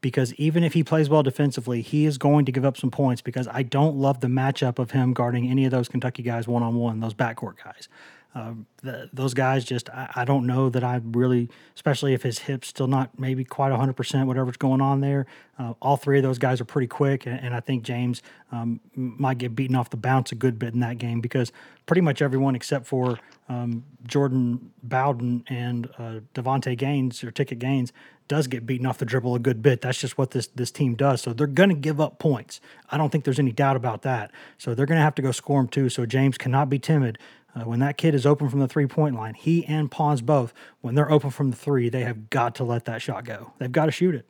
Because 0.00 0.32
even 0.34 0.62
if 0.62 0.74
he 0.74 0.84
plays 0.84 1.08
well 1.08 1.24
defensively, 1.24 1.82
he 1.82 2.06
is 2.06 2.18
going 2.18 2.44
to 2.44 2.52
give 2.52 2.64
up 2.64 2.76
some 2.76 2.90
points. 2.90 3.20
Because 3.20 3.48
I 3.48 3.64
don't 3.64 3.96
love 3.96 4.20
the 4.20 4.28
matchup 4.28 4.78
of 4.78 4.92
him 4.92 5.12
guarding 5.12 5.50
any 5.50 5.64
of 5.64 5.72
those 5.72 5.88
Kentucky 5.88 6.22
guys 6.22 6.46
one 6.46 6.62
on 6.62 6.76
one, 6.76 7.00
those 7.00 7.14
backcourt 7.14 7.56
guys. 7.64 7.88
Um, 8.34 8.66
the, 8.82 9.08
those 9.12 9.32
guys 9.32 9.64
just 9.64 9.88
I, 9.90 10.10
I, 10.16 10.24
don't 10.24 10.46
know 10.46 10.68
that 10.68 10.84
I 10.84 11.00
really, 11.02 11.48
especially 11.74 12.12
if 12.12 12.22
his 12.22 12.40
hip's 12.40 12.68
still 12.68 12.86
not 12.86 13.18
maybe 13.18 13.42
quite 13.42 13.72
100%, 13.72 14.26
whatever's 14.26 14.58
going 14.58 14.82
on 14.82 15.00
there. 15.00 15.26
Uh, 15.58 15.72
all 15.80 15.96
three 15.96 16.18
of 16.18 16.22
those 16.22 16.38
guys 16.38 16.60
are 16.60 16.66
pretty 16.66 16.86
quick, 16.86 17.26
and, 17.26 17.40
and 17.40 17.54
I 17.54 17.60
think 17.60 17.84
James 17.84 18.22
um, 18.52 18.80
might 18.94 19.38
get 19.38 19.56
beaten 19.56 19.74
off 19.74 19.88
the 19.88 19.96
bounce 19.96 20.30
a 20.30 20.34
good 20.34 20.58
bit 20.58 20.74
in 20.74 20.80
that 20.80 20.98
game 20.98 21.20
because 21.20 21.52
pretty 21.86 22.02
much 22.02 22.20
everyone 22.20 22.54
except 22.54 22.86
for 22.86 23.18
um, 23.48 23.82
Jordan 24.06 24.72
Bowden 24.82 25.42
and 25.48 25.86
uh, 25.98 26.20
Davonte 26.34 26.76
Gaines 26.76 27.24
or 27.24 27.30
Ticket 27.30 27.58
Gaines 27.58 27.92
does 28.28 28.46
get 28.46 28.66
beaten 28.66 28.86
off 28.86 28.98
the 28.98 29.06
dribble 29.06 29.34
a 29.34 29.38
good 29.38 29.62
bit. 29.62 29.80
That's 29.80 29.98
just 29.98 30.18
what 30.18 30.32
this 30.32 30.46
this 30.48 30.70
team 30.70 30.94
does. 30.94 31.22
So 31.22 31.32
they're 31.32 31.46
going 31.46 31.70
to 31.70 31.74
give 31.74 32.00
up 32.00 32.18
points. 32.18 32.60
I 32.90 32.98
don't 32.98 33.10
think 33.10 33.24
there's 33.24 33.38
any 33.38 33.52
doubt 33.52 33.76
about 33.76 34.02
that. 34.02 34.30
So 34.58 34.74
they're 34.74 34.86
going 34.86 34.98
to 34.98 35.02
have 35.02 35.14
to 35.16 35.22
go 35.22 35.32
score 35.32 35.60
them 35.60 35.68
too. 35.68 35.88
So 35.88 36.06
James 36.06 36.38
cannot 36.38 36.68
be 36.68 36.78
timid 36.78 37.18
Uh, 37.58 37.64
when 37.64 37.80
that 37.80 37.96
kid 37.96 38.14
is 38.14 38.26
open 38.26 38.48
from 38.48 38.60
the 38.60 38.68
three 38.68 38.86
point 38.86 39.14
line, 39.14 39.34
he 39.34 39.64
and 39.66 39.90
Pons 39.90 40.20
both, 40.20 40.52
when 40.80 40.94
they're 40.94 41.10
open 41.10 41.30
from 41.30 41.50
the 41.50 41.56
three, 41.56 41.88
they 41.88 42.02
have 42.02 42.30
got 42.30 42.54
to 42.56 42.64
let 42.64 42.84
that 42.84 43.02
shot 43.02 43.24
go. 43.24 43.52
They've 43.58 43.72
got 43.72 43.86
to 43.86 43.92
shoot 43.92 44.14
it. 44.14 44.26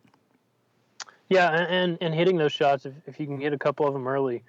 Yeah, 1.28 1.50
and 1.50 1.98
and 2.00 2.14
hitting 2.14 2.38
those 2.38 2.52
shots, 2.52 2.86
if, 2.86 2.94
if 3.06 3.20
you 3.20 3.26
can 3.26 3.40
hit 3.40 3.52
a 3.52 3.58
couple 3.58 3.86
of 3.86 3.92
them 3.92 4.08
early, 4.08 4.44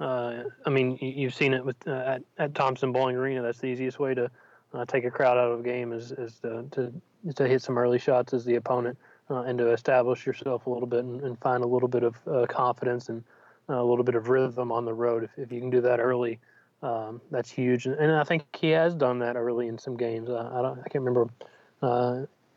uh, 0.00 0.44
I 0.66 0.70
mean, 0.70 0.98
you, 1.00 1.28
have 1.28 1.34
seen 1.34 1.54
it 1.54 1.64
with 1.64 1.76
uh, 1.86 1.92
at, 1.92 2.22
at 2.38 2.54
Thompson-Boling 2.54 3.16
Arena. 3.16 3.42
That's 3.42 3.58
the 3.58 3.68
easiest 3.68 4.00
way 4.00 4.14
to 4.14 4.30
uh, 4.72 4.84
take 4.86 5.04
a 5.04 5.10
crowd 5.10 5.38
out 5.38 5.52
of 5.52 5.60
a 5.60 5.62
game 5.62 5.92
is, 5.92 6.10
is 6.12 6.40
to, 6.40 6.64
to, 6.72 6.92
to 7.34 7.48
hit 7.48 7.62
some 7.62 7.78
early 7.78 7.98
shots 7.98 8.34
as 8.34 8.44
the 8.44 8.56
opponent 8.56 8.98
uh, 9.30 9.42
and 9.42 9.56
to 9.58 9.70
establish 9.70 10.26
yourself 10.26 10.66
a 10.66 10.70
little 10.70 10.88
bit 10.88 11.04
and, 11.04 11.20
and 11.20 11.38
find 11.38 11.62
a 11.62 11.66
little 11.66 11.88
bit 11.88 12.02
of 12.02 12.16
uh, 12.26 12.46
confidence 12.48 13.08
and 13.08 13.22
a 13.68 13.82
little 13.82 14.04
bit 14.04 14.16
of 14.16 14.28
rhythm 14.28 14.72
on 14.72 14.84
the 14.84 14.92
road. 14.92 15.24
If, 15.24 15.30
if 15.38 15.52
you 15.52 15.60
can 15.60 15.70
do 15.70 15.80
that 15.82 16.00
early, 16.00 16.40
um, 16.84 17.20
that's 17.30 17.50
huge. 17.50 17.86
And, 17.86 17.94
and, 17.96 18.12
I 18.12 18.24
think 18.24 18.44
he 18.54 18.70
has 18.70 18.94
done 18.94 19.18
that 19.20 19.36
early 19.36 19.68
in 19.68 19.78
some 19.78 19.96
games. 19.96 20.28
I 20.28 20.62
don't, 20.62 20.78
I 20.78 20.88
can't 20.88 21.04
remember 21.04 21.30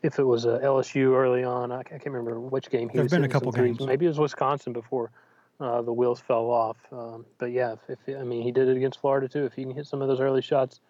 if 0.02 0.18
it 0.18 0.24
was 0.24 0.46
LSU 0.46 1.16
early 1.16 1.44
on. 1.44 1.72
I, 1.72 1.82
can't 1.82 2.04
remember 2.04 2.38
which 2.38 2.70
game 2.70 2.88
he 2.88 2.98
There's 2.98 3.10
been 3.10 3.24
a 3.24 3.28
couple 3.28 3.50
games. 3.52 3.80
Maybe 3.80 4.04
it 4.04 4.08
was 4.08 4.18
Wisconsin 4.18 4.72
before 4.72 5.10
uh, 5.60 5.82
the 5.82 5.92
wheels 5.92 6.20
fell 6.20 6.50
off. 6.50 6.76
Um, 6.92 7.24
but 7.38 7.52
yeah, 7.52 7.74
if, 7.88 7.98
if, 8.06 8.16
I 8.16 8.22
mean 8.22 8.42
he 8.42 8.52
did 8.52 8.68
it 8.68 8.76
against 8.76 9.00
Florida 9.00 9.28
too. 9.28 9.44
If 9.44 9.56
you 9.56 9.64
can 9.64 9.74
hit 9.74 9.86
some 9.86 10.02
of 10.02 10.08
those 10.08 10.20
early 10.20 10.42
shots 10.42 10.80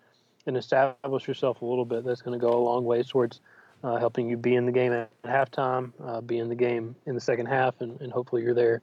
and 0.47 0.57
establish 0.57 1.27
yourself 1.27 1.63
a 1.63 1.65
little 1.65 1.85
bit, 1.85 2.05
that's 2.05 2.23
going 2.23 2.39
to 2.39 2.45
go 2.45 2.53
a 2.53 2.63
long 2.63 2.85
way 2.85 3.03
towards 3.03 3.41
uh, 3.85 3.97
helping 3.97 4.29
you 4.29 4.37
be 4.37 4.57
in 4.57 4.67
the 4.67 4.73
game 4.73 4.93
at 4.93 5.11
halftime, 5.23 5.93
uh, 6.05 6.21
be 6.21 6.39
in 6.39 6.49
the 6.49 6.55
game 6.55 6.97
in 7.07 7.15
the 7.15 7.21
second 7.21 7.47
half, 7.47 7.81
and, 7.81 8.01
and 8.01 8.13
hopefully 8.13 8.43
you're 8.43 8.55
there 8.55 8.83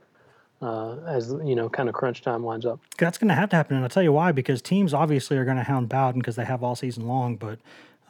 uh, 0.61 0.97
as 1.07 1.33
you 1.43 1.55
know, 1.55 1.69
kind 1.69 1.89
of 1.89 1.95
crunch 1.95 2.21
time 2.21 2.43
lines 2.43 2.65
up. 2.65 2.79
That's 2.97 3.17
going 3.17 3.29
to 3.29 3.35
have 3.35 3.49
to 3.49 3.55
happen, 3.55 3.75
and 3.75 3.83
I'll 3.83 3.89
tell 3.89 4.03
you 4.03 4.13
why. 4.13 4.31
Because 4.31 4.61
teams 4.61 4.93
obviously 4.93 5.37
are 5.37 5.45
going 5.45 5.57
to 5.57 5.63
hound 5.63 5.89
Bowden 5.89 6.21
because 6.21 6.35
they 6.35 6.45
have 6.45 6.63
all 6.63 6.75
season 6.75 7.07
long. 7.07 7.35
But 7.35 7.59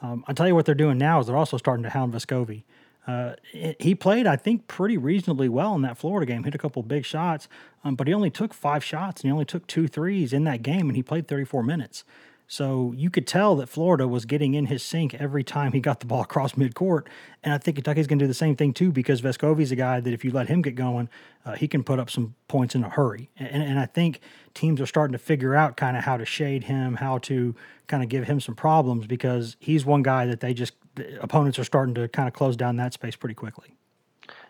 um, 0.02 0.24
I'll 0.26 0.34
tell 0.34 0.46
you 0.46 0.54
what 0.54 0.66
they're 0.66 0.74
doing 0.74 0.98
now 0.98 1.20
is 1.20 1.26
they're 1.26 1.36
also 1.36 1.56
starting 1.56 1.82
to 1.82 1.90
hound 1.90 2.12
Vescovi. 2.12 2.62
Uh, 3.06 3.34
he 3.78 3.94
played, 3.94 4.26
I 4.26 4.34
think, 4.34 4.66
pretty 4.66 4.98
reasonably 4.98 5.48
well 5.48 5.76
in 5.76 5.82
that 5.82 5.96
Florida 5.96 6.26
game. 6.26 6.42
Hit 6.42 6.56
a 6.56 6.58
couple 6.58 6.82
big 6.82 7.04
shots, 7.04 7.48
um, 7.84 7.94
but 7.94 8.08
he 8.08 8.14
only 8.14 8.30
took 8.30 8.52
five 8.52 8.82
shots 8.82 9.20
and 9.20 9.28
he 9.28 9.32
only 9.32 9.44
took 9.44 9.66
two 9.68 9.86
threes 9.86 10.32
in 10.32 10.42
that 10.44 10.62
game, 10.62 10.88
and 10.88 10.96
he 10.96 11.02
played 11.02 11.28
34 11.28 11.62
minutes. 11.62 12.04
So 12.48 12.92
you 12.96 13.10
could 13.10 13.26
tell 13.26 13.56
that 13.56 13.68
Florida 13.68 14.06
was 14.06 14.24
getting 14.24 14.54
in 14.54 14.66
his 14.66 14.82
sink 14.82 15.14
every 15.14 15.42
time 15.42 15.72
he 15.72 15.80
got 15.80 16.00
the 16.00 16.06
ball 16.06 16.22
across 16.22 16.52
midcourt. 16.52 17.06
And 17.42 17.52
I 17.52 17.58
think 17.58 17.76
Kentucky's 17.76 18.06
going 18.06 18.18
to 18.20 18.24
do 18.24 18.28
the 18.28 18.34
same 18.34 18.54
thing 18.54 18.72
too 18.72 18.92
because 18.92 19.20
Vescovi's 19.20 19.72
a 19.72 19.76
guy 19.76 20.00
that 20.00 20.12
if 20.12 20.24
you 20.24 20.30
let 20.30 20.48
him 20.48 20.62
get 20.62 20.76
going, 20.76 21.08
uh, 21.44 21.54
he 21.54 21.66
can 21.66 21.82
put 21.82 21.98
up 21.98 22.08
some 22.08 22.34
points 22.46 22.74
in 22.74 22.84
a 22.84 22.88
hurry. 22.88 23.30
And, 23.36 23.62
and 23.62 23.78
I 23.80 23.86
think 23.86 24.20
teams 24.54 24.80
are 24.80 24.86
starting 24.86 25.12
to 25.12 25.18
figure 25.18 25.56
out 25.56 25.76
kind 25.76 25.96
of 25.96 26.04
how 26.04 26.16
to 26.16 26.24
shade 26.24 26.64
him, 26.64 26.96
how 26.96 27.18
to 27.18 27.54
kind 27.88 28.02
of 28.02 28.08
give 28.08 28.24
him 28.24 28.40
some 28.40 28.54
problems 28.54 29.06
because 29.06 29.56
he's 29.58 29.84
one 29.84 30.02
guy 30.02 30.26
that 30.26 30.40
they 30.40 30.54
just, 30.54 30.74
the 30.94 31.20
opponents 31.20 31.58
are 31.58 31.64
starting 31.64 31.94
to 31.96 32.08
kind 32.08 32.28
of 32.28 32.34
close 32.34 32.56
down 32.56 32.76
that 32.76 32.92
space 32.92 33.16
pretty 33.16 33.34
quickly. 33.34 33.74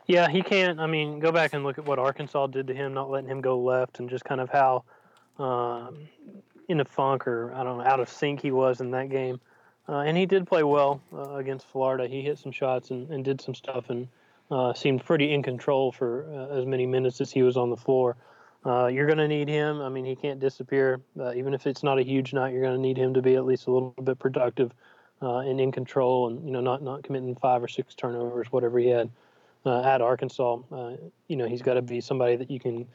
Yeah, 0.07 0.29
he 0.29 0.43
can't. 0.43 0.79
I 0.79 0.87
mean, 0.87 1.19
go 1.19 1.33
back 1.33 1.53
and 1.53 1.65
look 1.65 1.79
at 1.79 1.85
what 1.85 1.99
Arkansas 1.99 2.47
did 2.49 2.69
to 2.69 2.75
him, 2.75 2.95
not 2.95 3.11
letting 3.11 3.29
him 3.29 3.41
go 3.41 3.59
left, 3.59 3.99
and 3.99 4.09
just 4.09 4.25
kind 4.25 4.41
of 4.41 4.49
how 4.51 4.85
um, 5.39 6.09
in 6.69 6.81
a 6.81 6.85
funk 6.85 7.27
or 7.27 7.53
I 7.55 7.63
don't 7.65 7.79
know 7.79 7.85
out 7.85 8.01
of 8.01 8.09
sync 8.09 8.43
he 8.43 8.51
was 8.51 8.81
in 8.81 8.91
that 8.93 9.09
game. 9.09 9.41
Uh, 9.89 9.99
and 10.01 10.17
he 10.17 10.27
did 10.27 10.47
play 10.47 10.65
well 10.65 11.01
uh, 11.13 11.35
against 11.35 11.69
Florida. 11.69 12.09
He 12.09 12.23
hit 12.23 12.39
some 12.39 12.51
shots 12.53 12.91
and, 12.91 13.09
and 13.11 13.25
did 13.25 13.41
some 13.41 13.55
stuff 13.55 13.89
and 13.89 14.09
uh, 14.51 14.75
seemed 14.75 15.05
pretty 15.05 15.33
in 15.33 15.43
control 15.43 15.93
for 15.93 16.27
uh, 16.33 16.57
as 16.57 16.67
many 16.67 16.87
minutes 16.87 17.21
as 17.21 17.31
he 17.31 17.43
was 17.43 17.57
on 17.57 17.71
the 17.71 17.77
floor. 17.77 18.17
Uh, 18.65 18.87
you're 18.87 19.07
going 19.07 19.19
to 19.19 19.29
need 19.29 19.49
him. 19.49 19.81
I 19.81 19.89
mean, 19.89 20.05
he 20.05 20.17
can't 20.17 20.41
disappear. 20.41 21.01
Uh, 21.19 21.33
even 21.35 21.55
if 21.55 21.67
it's 21.69 21.85
not 21.85 21.99
a 21.99 22.03
huge 22.03 22.33
night, 22.33 22.53
you're 22.53 22.63
going 22.63 22.75
to 22.75 22.81
need 22.81 22.97
him 22.97 23.15
to 23.15 23.23
be 23.23 23.37
at 23.37 23.45
least 23.45 23.69
a 23.69 23.71
little 23.71 23.95
bit 24.03 24.19
productive 24.19 24.73
and 25.21 25.61
in 25.61 25.73
control, 25.73 26.29
and 26.29 26.45
you 26.45 26.53
know, 26.53 26.61
not 26.61 26.83
not 26.83 27.03
committing 27.03 27.35
five 27.37 27.63
or 27.63 27.69
six 27.69 27.95
turnovers, 27.95 28.53
whatever 28.53 28.79
he 28.79 28.89
had 28.89 29.11
at 29.65 30.01
Arkansas. 30.01 30.59
you 31.29 31.37
know, 31.37 31.47
he's 31.47 31.63
got 31.63 31.75
to 31.75 31.83
be 31.83 32.01
somebody 32.01 32.37
that 32.37 32.51
you 32.51 32.61
can 32.61 32.87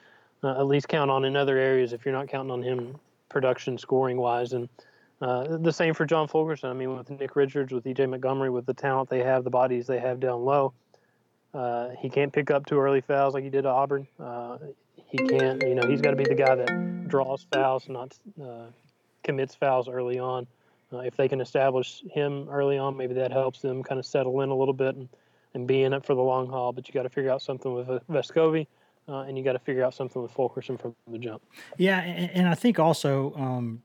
at 0.44 0.66
least 0.68 0.88
count 0.88 1.10
on 1.10 1.26
in 1.26 1.36
other 1.36 1.58
areas 1.58 1.94
if 1.94 2.06
you're 2.06 2.14
not 2.14 2.28
counting 2.28 2.52
on 2.52 2.62
him 2.62 2.96
production 3.32 3.78
scoring 3.78 4.18
wise. 4.18 4.54
And 4.54 4.70
uh, 5.22 5.58
the 5.58 5.72
same 5.72 5.94
for 5.94 6.06
John 6.06 6.28
Fulkerson. 6.28 6.70
I 6.70 6.74
mean, 6.74 6.96
with 6.96 7.10
Nick 7.10 7.36
Richards, 7.36 7.72
with 7.72 7.86
EJ 7.86 8.10
Montgomery, 8.10 8.50
with 8.50 8.66
the 8.66 8.74
talent 8.74 9.10
they 9.10 9.24
have, 9.24 9.44
the 9.44 9.50
bodies 9.50 9.88
they 9.88 10.00
have 10.00 10.20
down 10.20 10.44
low, 10.44 10.74
uh, 11.54 11.90
he 12.00 12.10
can't 12.10 12.32
pick 12.32 12.50
up 12.50 12.66
too 12.66 12.80
early 12.80 13.02
fouls 13.02 13.34
like 13.34 13.44
he 13.44 13.50
did 13.50 13.66
at 13.66 13.72
Auburn. 13.72 14.08
Uh, 14.20 14.58
he 14.96 15.18
can't, 15.18 15.62
you 15.64 15.76
know, 15.76 15.88
he's 15.88 16.02
got 16.02 16.12
to 16.12 16.16
be 16.16 16.24
the 16.24 16.36
guy 16.36 16.56
that 16.56 17.08
draws 17.08 17.46
fouls, 17.52 17.88
not 17.90 18.18
uh, 18.42 18.68
commits 19.24 19.56
fouls 19.56 19.90
early 19.90 20.18
on. 20.18 20.48
Uh, 20.94 21.00
if 21.00 21.16
they 21.16 21.28
can 21.28 21.40
establish 21.40 22.04
him 22.12 22.48
early 22.50 22.78
on, 22.78 22.98
maybe 22.98 23.14
that 23.14 23.32
helps 23.32 23.62
them 23.62 23.84
kind 23.84 24.00
of 24.00 24.06
settle 24.06 24.42
in 24.42 24.50
a 24.50 24.56
little 24.56 24.74
bit 24.74 24.96
and, 24.96 25.10
and 25.54 25.68
be 25.68 25.84
in 25.84 25.94
it 25.94 26.06
for 26.06 26.16
the 26.16 26.22
long 26.22 26.48
haul. 26.48 26.72
But 26.72 26.88
you 26.88 26.94
got 26.94 27.04
to 27.04 27.10
figure 27.10 27.32
out 27.32 27.42
something 27.42 27.74
with 27.74 27.88
Vescovi 28.10 28.68
uh, 29.08 29.22
and 29.22 29.38
you 29.38 29.44
got 29.44 29.54
to 29.54 29.60
figure 29.60 29.84
out 29.84 29.94
something 29.94 30.22
with 30.22 30.32
Fulkerson 30.32 30.78
from 30.78 30.96
the 31.08 31.18
jump. 31.18 31.42
Yeah, 31.78 32.00
and, 32.00 32.32
and 32.32 32.48
I 32.48 32.56
think 32.56 32.80
also, 32.80 33.34
um, 33.36 33.82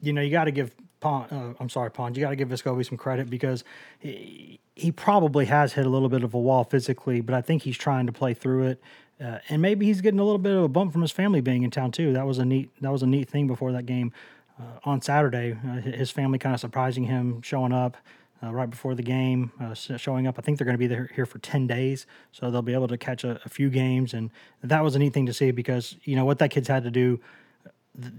you 0.00 0.12
know, 0.12 0.20
you 0.20 0.30
got 0.30 0.44
to 0.44 0.50
give 0.50 0.74
Pons, 1.00 1.30
uh, 1.32 1.54
I'm 1.60 1.68
sorry, 1.68 1.90
Pons, 1.90 2.16
you 2.16 2.24
got 2.24 2.30
to 2.30 2.36
give 2.36 2.48
Vescovi 2.48 2.86
some 2.86 2.98
credit 2.98 3.28
because 3.28 3.64
he, 3.98 4.60
he 4.74 4.92
probably 4.92 5.46
has 5.46 5.72
hit 5.72 5.86
a 5.86 5.88
little 5.88 6.08
bit 6.08 6.22
of 6.22 6.34
a 6.34 6.38
wall 6.38 6.64
physically, 6.64 7.20
but 7.20 7.34
I 7.34 7.40
think 7.40 7.62
he's 7.62 7.78
trying 7.78 8.06
to 8.06 8.12
play 8.12 8.34
through 8.34 8.68
it. 8.68 8.82
Uh, 9.18 9.38
and 9.48 9.62
maybe 9.62 9.86
he's 9.86 10.02
getting 10.02 10.20
a 10.20 10.24
little 10.24 10.38
bit 10.38 10.54
of 10.54 10.62
a 10.62 10.68
bump 10.68 10.92
from 10.92 11.00
his 11.00 11.10
family 11.10 11.40
being 11.40 11.62
in 11.62 11.70
town 11.70 11.90
too. 11.90 12.12
That 12.12 12.26
was 12.26 12.38
a 12.38 12.44
neat 12.44 12.68
that 12.82 12.92
was 12.92 13.02
a 13.02 13.06
neat 13.06 13.30
thing 13.30 13.46
before 13.46 13.72
that 13.72 13.86
game 13.86 14.12
uh, 14.60 14.78
on 14.84 15.00
Saturday. 15.00 15.56
Uh, 15.66 15.80
his 15.80 16.10
family 16.10 16.38
kind 16.38 16.54
of 16.54 16.60
surprising 16.60 17.04
him, 17.04 17.40
showing 17.40 17.72
up 17.72 17.96
uh, 18.42 18.52
right 18.52 18.68
before 18.68 18.94
the 18.94 19.02
game, 19.02 19.52
uh, 19.60 19.74
showing 19.74 20.26
up. 20.26 20.38
I 20.38 20.42
think 20.42 20.58
they're 20.58 20.64
going 20.64 20.74
to 20.74 20.78
be 20.78 20.86
there 20.86 21.10
here 21.14 21.26
for 21.26 21.38
10 21.38 21.66
days, 21.66 22.06
so 22.32 22.50
they'll 22.50 22.62
be 22.62 22.74
able 22.74 22.88
to 22.88 22.98
catch 22.98 23.24
a, 23.24 23.40
a, 23.44 23.48
few 23.48 23.70
games. 23.70 24.12
And 24.12 24.30
that 24.62 24.84
was 24.84 24.94
a 24.94 24.98
neat 24.98 25.14
thing 25.14 25.26
to 25.26 25.32
see 25.32 25.50
because, 25.50 25.96
you 26.04 26.16
know, 26.16 26.24
what 26.24 26.38
that 26.38 26.50
kid's 26.50 26.68
had 26.68 26.84
to 26.84 26.90
do 26.90 27.20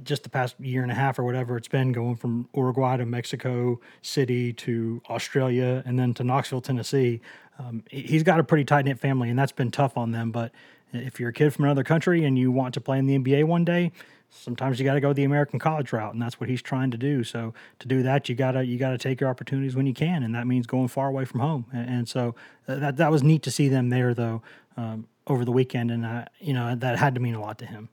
just 0.03 0.23
the 0.23 0.29
past 0.29 0.59
year 0.59 0.81
and 0.81 0.91
a 0.91 0.95
half 0.95 1.19
or 1.19 1.23
whatever 1.23 1.55
it's 1.55 1.67
been 1.67 1.91
going 1.91 2.15
from 2.15 2.49
Uruguay 2.55 2.97
to 2.97 3.05
Mexico 3.05 3.79
City 4.01 4.51
to 4.53 5.01
Australia 5.09 5.83
and 5.85 5.99
then 5.99 6.13
to 6.15 6.23
Knoxville, 6.23 6.61
Tennessee. 6.61 7.21
Um, 7.59 7.83
he's 7.89 8.23
got 8.23 8.39
a 8.39 8.43
pretty 8.43 8.65
tight 8.65 8.85
knit 8.85 8.99
family, 8.99 9.29
and 9.29 9.37
that's 9.37 9.51
been 9.51 9.71
tough 9.71 9.97
on 9.97 10.11
them. 10.11 10.31
But 10.31 10.51
if 10.93 11.19
you're 11.19 11.29
a 11.29 11.33
kid 11.33 11.53
from 11.53 11.65
another 11.65 11.83
country 11.83 12.23
and 12.23 12.37
you 12.37 12.51
want 12.51 12.73
to 12.75 12.81
play 12.81 12.97
in 12.97 13.05
the 13.05 13.17
NBA 13.17 13.43
one 13.45 13.65
day, 13.65 13.91
sometimes 14.29 14.79
you 14.79 14.85
got 14.85 14.93
to 14.93 14.99
go 14.99 15.13
the 15.13 15.23
American 15.23 15.59
college 15.59 15.91
route, 15.93 16.13
and 16.13 16.21
that's 16.21 16.39
what 16.39 16.49
he's 16.49 16.61
trying 16.61 16.91
to 16.91 16.97
do. 16.97 17.23
So 17.23 17.53
to 17.79 17.87
do 17.87 18.03
that, 18.03 18.29
you 18.29 18.35
gotta 18.35 18.65
you 18.65 18.77
gotta 18.77 18.97
take 18.97 19.19
your 19.19 19.29
opportunities 19.29 19.75
when 19.75 19.85
you 19.85 19.93
can, 19.93 20.23
and 20.23 20.33
that 20.35 20.47
means 20.47 20.67
going 20.67 20.87
far 20.87 21.07
away 21.07 21.25
from 21.25 21.39
home. 21.39 21.65
And, 21.71 21.89
and 21.89 22.09
so 22.09 22.35
uh, 22.67 22.75
that 22.75 22.97
that 22.97 23.11
was 23.11 23.23
neat 23.23 23.43
to 23.43 23.51
see 23.51 23.69
them 23.69 23.89
there 23.89 24.13
though 24.13 24.41
um, 24.75 25.07
over 25.27 25.45
the 25.45 25.51
weekend, 25.51 25.91
and 25.91 26.05
uh, 26.05 26.25
you 26.39 26.53
know 26.53 26.75
that 26.75 26.97
had 26.97 27.15
to 27.15 27.21
mean 27.21 27.35
a 27.35 27.41
lot 27.41 27.57
to 27.59 27.65
him. 27.65 27.89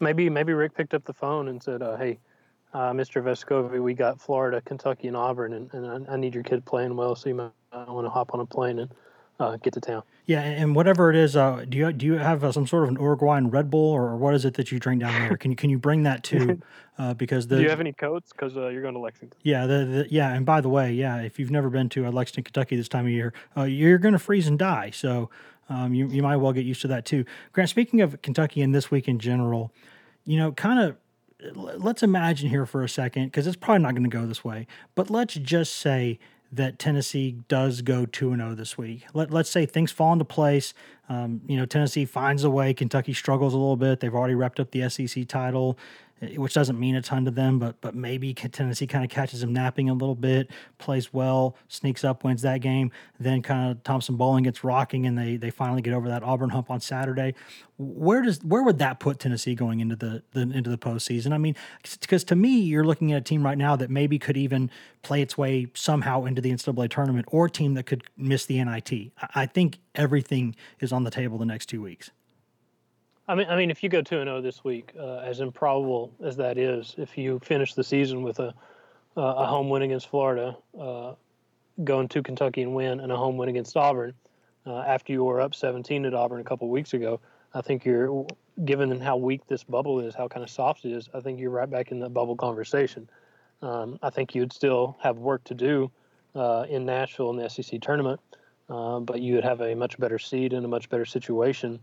Maybe 0.00 0.28
maybe 0.28 0.52
Rick 0.52 0.74
picked 0.74 0.94
up 0.94 1.04
the 1.04 1.14
phone 1.14 1.48
and 1.48 1.62
said, 1.62 1.82
uh, 1.82 1.96
"Hey, 1.96 2.18
uh, 2.74 2.92
Mr. 2.92 3.22
Vescovi, 3.22 3.80
we 3.80 3.94
got 3.94 4.20
Florida, 4.20 4.60
Kentucky, 4.62 5.08
and 5.08 5.16
Auburn, 5.16 5.52
and, 5.52 5.72
and 5.74 6.08
I, 6.08 6.14
I, 6.14 6.16
need 6.16 6.34
your 6.34 6.42
kid 6.42 6.64
playing 6.64 6.96
well, 6.96 7.14
so 7.14 7.28
you 7.28 7.34
might 7.34 7.50
want 7.72 8.06
to 8.06 8.10
hop 8.10 8.32
on 8.32 8.40
a 8.40 8.46
plane 8.46 8.78
and 8.78 8.90
uh, 9.42 9.56
get 9.56 9.72
to 9.74 9.80
town. 9.80 10.02
Yeah, 10.26 10.40
and 10.40 10.74
whatever 10.76 11.10
it 11.10 11.16
is, 11.16 11.34
uh, 11.34 11.64
do 11.68 11.76
you 11.76 11.92
do 11.92 12.06
you 12.06 12.14
have 12.14 12.44
uh, 12.44 12.52
some 12.52 12.66
sort 12.66 12.84
of 12.84 12.90
an 12.90 12.96
Uruguayan 12.96 13.50
Red 13.50 13.70
Bull, 13.70 13.90
or 13.90 14.16
what 14.16 14.34
is 14.34 14.44
it 14.44 14.54
that 14.54 14.70
you 14.70 14.78
drink 14.78 15.00
down 15.00 15.12
there? 15.20 15.36
Can 15.36 15.50
you 15.50 15.56
can 15.56 15.68
you 15.68 15.78
bring 15.78 16.04
that 16.04 16.22
too? 16.22 16.60
Uh, 16.98 17.14
because 17.14 17.48
the 17.48 17.56
do 17.56 17.62
you 17.62 17.70
have 17.70 17.80
any 17.80 17.94
coats? 17.94 18.32
Because 18.32 18.54
uh, 18.54 18.68
you're 18.68 18.82
going 18.82 18.92
to 18.92 19.00
Lexington. 19.00 19.36
Yeah, 19.42 19.64
the, 19.64 19.84
the, 19.86 20.06
yeah, 20.10 20.34
and 20.34 20.44
by 20.44 20.60
the 20.60 20.68
way, 20.68 20.92
yeah, 20.92 21.22
if 21.22 21.38
you've 21.38 21.50
never 21.50 21.70
been 21.70 21.88
to 21.88 22.04
uh, 22.04 22.10
Lexington, 22.12 22.44
Kentucky 22.44 22.76
this 22.76 22.86
time 22.86 23.06
of 23.06 23.10
year, 23.10 23.32
you're 23.56 23.96
going 23.96 24.12
to 24.12 24.18
freeze 24.18 24.46
and 24.46 24.58
die. 24.58 24.90
So 24.90 25.30
um, 25.70 25.94
you 25.94 26.06
you 26.08 26.22
might 26.22 26.36
well 26.36 26.52
get 26.52 26.66
used 26.66 26.82
to 26.82 26.88
that 26.88 27.06
too. 27.06 27.24
Grant, 27.52 27.70
speaking 27.70 28.02
of 28.02 28.20
Kentucky 28.20 28.60
and 28.60 28.74
this 28.74 28.90
week 28.90 29.08
in 29.08 29.18
general, 29.18 29.72
you 30.26 30.36
know, 30.36 30.52
kind 30.52 30.80
of 30.80 30.96
let's 31.54 32.02
imagine 32.02 32.50
here 32.50 32.66
for 32.66 32.84
a 32.84 32.88
second 32.88 33.24
because 33.24 33.46
it's 33.46 33.56
probably 33.56 33.82
not 33.82 33.92
going 33.92 34.08
to 34.08 34.10
go 34.10 34.26
this 34.26 34.44
way, 34.44 34.66
but 34.94 35.08
let's 35.08 35.34
just 35.34 35.74
say 35.74 36.18
that 36.52 36.78
Tennessee 36.78 37.36
does 37.48 37.80
go 37.80 38.04
2 38.04 38.36
0 38.36 38.54
this 38.54 38.76
week. 38.76 39.06
Let, 39.14 39.30
let's 39.30 39.50
say 39.50 39.64
things 39.64 39.90
fall 39.90 40.12
into 40.12 40.24
place. 40.26 40.74
Um, 41.08 41.40
you 41.46 41.56
know, 41.56 41.64
Tennessee 41.64 42.04
finds 42.04 42.44
a 42.44 42.50
way. 42.50 42.74
Kentucky 42.74 43.14
struggles 43.14 43.54
a 43.54 43.56
little 43.56 43.76
bit. 43.76 44.00
They've 44.00 44.14
already 44.14 44.34
wrapped 44.34 44.60
up 44.60 44.70
the 44.70 44.88
SEC 44.88 45.26
title. 45.26 45.78
Eh, 46.22 46.36
which 46.36 46.54
doesn't 46.54 46.78
mean 46.78 46.94
a 46.94 47.02
ton 47.02 47.24
to 47.24 47.30
them, 47.30 47.58
but 47.58 47.80
but 47.80 47.94
maybe 47.94 48.32
Tennessee 48.32 48.86
kind 48.86 49.04
of 49.04 49.10
catches 49.10 49.42
him 49.42 49.52
napping 49.52 49.90
a 49.90 49.94
little 49.94 50.14
bit, 50.14 50.50
plays 50.78 51.12
well, 51.12 51.56
sneaks 51.68 52.04
up, 52.04 52.24
wins 52.24 52.42
that 52.42 52.60
game. 52.60 52.90
Then 53.18 53.42
kind 53.42 53.70
of 53.70 53.82
Thompson-Boling 53.82 54.44
gets 54.44 54.62
rocking, 54.64 55.06
and 55.06 55.18
they 55.18 55.36
they 55.36 55.50
finally 55.50 55.82
get 55.82 55.94
over 55.94 56.08
that 56.08 56.22
Auburn 56.22 56.50
hump 56.50 56.70
on 56.70 56.80
Saturday. 56.80 57.34
Where 57.78 58.22
does 58.22 58.42
where 58.44 58.62
would 58.62 58.78
that 58.78 59.00
put 59.00 59.18
Tennessee 59.18 59.54
going 59.54 59.80
into 59.80 59.96
the, 59.96 60.22
the 60.32 60.42
into 60.42 60.70
the 60.70 60.78
postseason? 60.78 61.32
I 61.32 61.38
mean, 61.38 61.56
because 62.00 62.24
to 62.24 62.36
me, 62.36 62.60
you're 62.60 62.84
looking 62.84 63.12
at 63.12 63.18
a 63.18 63.24
team 63.24 63.44
right 63.44 63.58
now 63.58 63.74
that 63.76 63.90
maybe 63.90 64.18
could 64.18 64.36
even 64.36 64.70
play 65.02 65.20
its 65.22 65.36
way 65.36 65.66
somehow 65.74 66.24
into 66.24 66.40
the 66.40 66.52
NCAA 66.52 66.88
tournament, 66.90 67.26
or 67.30 67.46
a 67.46 67.50
team 67.50 67.74
that 67.74 67.86
could 67.86 68.04
miss 68.16 68.46
the 68.46 68.62
NIT. 68.62 69.12
I 69.34 69.46
think 69.46 69.80
everything 69.94 70.54
is 70.80 70.92
on 70.92 71.04
the 71.04 71.10
table 71.10 71.38
the 71.38 71.46
next 71.46 71.66
two 71.66 71.82
weeks. 71.82 72.10
I 73.28 73.34
mean, 73.34 73.46
I 73.48 73.56
mean, 73.56 73.70
if 73.70 73.82
you 73.82 73.88
go 73.88 74.02
two 74.02 74.18
and 74.18 74.26
zero 74.26 74.38
oh 74.38 74.40
this 74.40 74.64
week, 74.64 74.92
uh, 74.98 75.18
as 75.18 75.40
improbable 75.40 76.12
as 76.24 76.36
that 76.36 76.58
is, 76.58 76.94
if 76.98 77.16
you 77.16 77.38
finish 77.40 77.74
the 77.74 77.84
season 77.84 78.22
with 78.22 78.40
a 78.40 78.54
uh, 79.16 79.20
a 79.20 79.46
home 79.46 79.68
win 79.68 79.82
against 79.82 80.08
Florida, 80.08 80.56
uh, 80.78 81.12
going 81.84 82.08
to 82.08 82.22
Kentucky 82.22 82.62
and 82.62 82.74
win, 82.74 83.00
and 83.00 83.12
a 83.12 83.16
home 83.16 83.36
win 83.36 83.48
against 83.48 83.76
Auburn 83.76 84.14
uh, 84.66 84.78
after 84.78 85.12
you 85.12 85.24
were 85.24 85.40
up 85.40 85.54
17 85.54 86.06
at 86.06 86.14
Auburn 86.14 86.40
a 86.40 86.44
couple 86.44 86.68
weeks 86.68 86.94
ago. 86.94 87.20
I 87.54 87.60
think 87.60 87.84
you're, 87.84 88.26
given 88.64 88.98
how 89.00 89.16
weak 89.16 89.46
this 89.46 89.64
bubble 89.64 90.00
is, 90.00 90.14
how 90.14 90.28
kind 90.28 90.42
of 90.42 90.50
soft 90.50 90.84
it 90.86 90.92
is, 90.92 91.10
I 91.12 91.20
think 91.20 91.40
you're 91.40 91.50
right 91.50 91.70
back 91.70 91.90
in 91.90 92.00
the 92.00 92.08
bubble 92.08 92.36
conversation. 92.36 93.08
Um, 93.60 93.98
I 94.02 94.10
think 94.10 94.34
you'd 94.34 94.52
still 94.52 94.96
have 95.00 95.18
work 95.18 95.44
to 95.44 95.54
do 95.54 95.90
uh, 96.34 96.64
in 96.68 96.86
Nashville 96.86 97.30
in 97.30 97.36
the 97.36 97.48
SEC 97.48 97.80
tournament, 97.82 98.20
uh, 98.70 99.00
but 99.00 99.20
you 99.20 99.34
would 99.34 99.44
have 99.44 99.60
a 99.60 99.74
much 99.74 99.98
better 99.98 100.18
seed 100.18 100.54
and 100.54 100.64
a 100.64 100.68
much 100.68 100.88
better 100.88 101.04
situation 101.04 101.78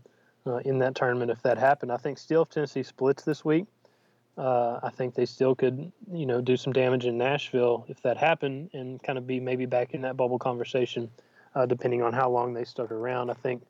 uh, 0.46 0.56
in 0.58 0.78
that 0.78 0.94
tournament 0.94 1.30
if 1.30 1.42
that 1.42 1.58
happened. 1.58 1.92
I 1.92 1.96
think 1.96 2.18
still 2.18 2.42
if 2.42 2.50
Tennessee 2.50 2.82
splits 2.82 3.22
this 3.22 3.44
week, 3.44 3.66
uh, 4.38 4.80
I 4.82 4.90
think 4.90 5.14
they 5.14 5.26
still 5.26 5.54
could, 5.54 5.92
you 6.12 6.26
know, 6.26 6.40
do 6.40 6.56
some 6.56 6.72
damage 6.72 7.04
in 7.04 7.18
Nashville 7.18 7.84
if 7.88 8.00
that 8.02 8.16
happened 8.16 8.70
and 8.72 9.02
kind 9.02 9.18
of 9.18 9.26
be 9.26 9.40
maybe 9.40 9.66
back 9.66 9.92
in 9.92 10.02
that 10.02 10.16
bubble 10.16 10.38
conversation, 10.38 11.10
uh, 11.54 11.66
depending 11.66 12.02
on 12.02 12.12
how 12.12 12.30
long 12.30 12.54
they 12.54 12.64
stuck 12.64 12.90
around. 12.90 13.30
I 13.30 13.34
think. 13.34 13.62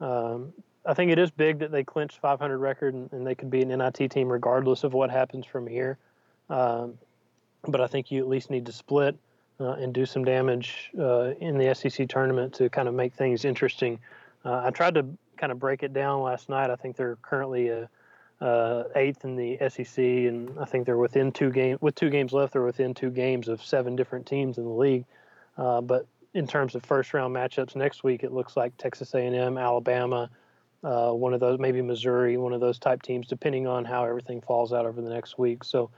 Um, 0.00 0.52
I 0.86 0.92
think 0.92 1.10
it 1.10 1.18
is 1.18 1.30
big 1.30 1.60
that 1.60 1.72
they 1.72 1.82
clinched 1.82 2.18
500 2.18 2.58
record 2.58 2.92
and, 2.92 3.10
and, 3.12 3.26
they 3.26 3.34
could 3.34 3.48
be 3.48 3.62
an 3.62 3.68
NIT 3.68 4.10
team 4.10 4.30
regardless 4.30 4.84
of 4.84 4.92
what 4.92 5.10
happens 5.10 5.46
from 5.46 5.66
here. 5.66 5.96
Um, 6.50 6.98
but 7.66 7.80
I 7.80 7.86
think 7.86 8.10
you 8.10 8.20
at 8.20 8.28
least 8.28 8.50
need 8.50 8.66
to 8.66 8.72
split 8.72 9.16
uh, 9.60 9.72
and 9.72 9.94
do 9.94 10.04
some 10.04 10.24
damage 10.24 10.90
uh, 10.98 11.32
in 11.40 11.56
the 11.56 11.74
SEC 11.74 12.08
tournament 12.08 12.52
to 12.54 12.68
kind 12.68 12.88
of 12.88 12.94
make 12.94 13.14
things 13.14 13.44
interesting. 13.44 13.98
Uh, 14.44 14.62
I 14.64 14.70
tried 14.70 14.94
to 14.94 15.06
kind 15.36 15.52
of 15.52 15.58
break 15.58 15.82
it 15.82 15.92
down 15.92 16.22
last 16.22 16.48
night. 16.48 16.70
I 16.70 16.76
think 16.76 16.96
they're 16.96 17.16
currently 17.16 17.68
a, 17.68 17.88
uh, 18.40 18.84
eighth 18.96 19.24
in 19.24 19.36
the 19.36 19.58
SEC, 19.68 19.98
and 19.98 20.58
I 20.58 20.64
think 20.64 20.86
they're 20.86 20.98
within 20.98 21.32
two 21.32 21.50
games. 21.50 21.80
With 21.80 21.94
two 21.94 22.10
games 22.10 22.32
left, 22.32 22.52
they're 22.52 22.62
within 22.62 22.94
two 22.94 23.10
games 23.10 23.48
of 23.48 23.64
seven 23.64 23.96
different 23.96 24.26
teams 24.26 24.58
in 24.58 24.64
the 24.64 24.70
league. 24.70 25.04
Uh, 25.56 25.80
but 25.80 26.06
in 26.34 26.46
terms 26.46 26.74
of 26.74 26.84
first 26.84 27.14
round 27.14 27.34
matchups 27.34 27.76
next 27.76 28.02
week, 28.04 28.24
it 28.24 28.32
looks 28.32 28.56
like 28.56 28.76
Texas 28.76 29.14
A&M, 29.14 29.56
Alabama, 29.56 30.28
uh, 30.82 31.10
one 31.12 31.32
of 31.32 31.40
those, 31.40 31.58
maybe 31.58 31.80
Missouri, 31.80 32.36
one 32.36 32.52
of 32.52 32.60
those 32.60 32.78
type 32.78 33.02
teams, 33.02 33.26
depending 33.26 33.66
on 33.66 33.84
how 33.84 34.04
everything 34.04 34.40
falls 34.40 34.72
out 34.72 34.84
over 34.84 35.00
the 35.00 35.08
next 35.08 35.38
week. 35.38 35.64
So 35.64 35.90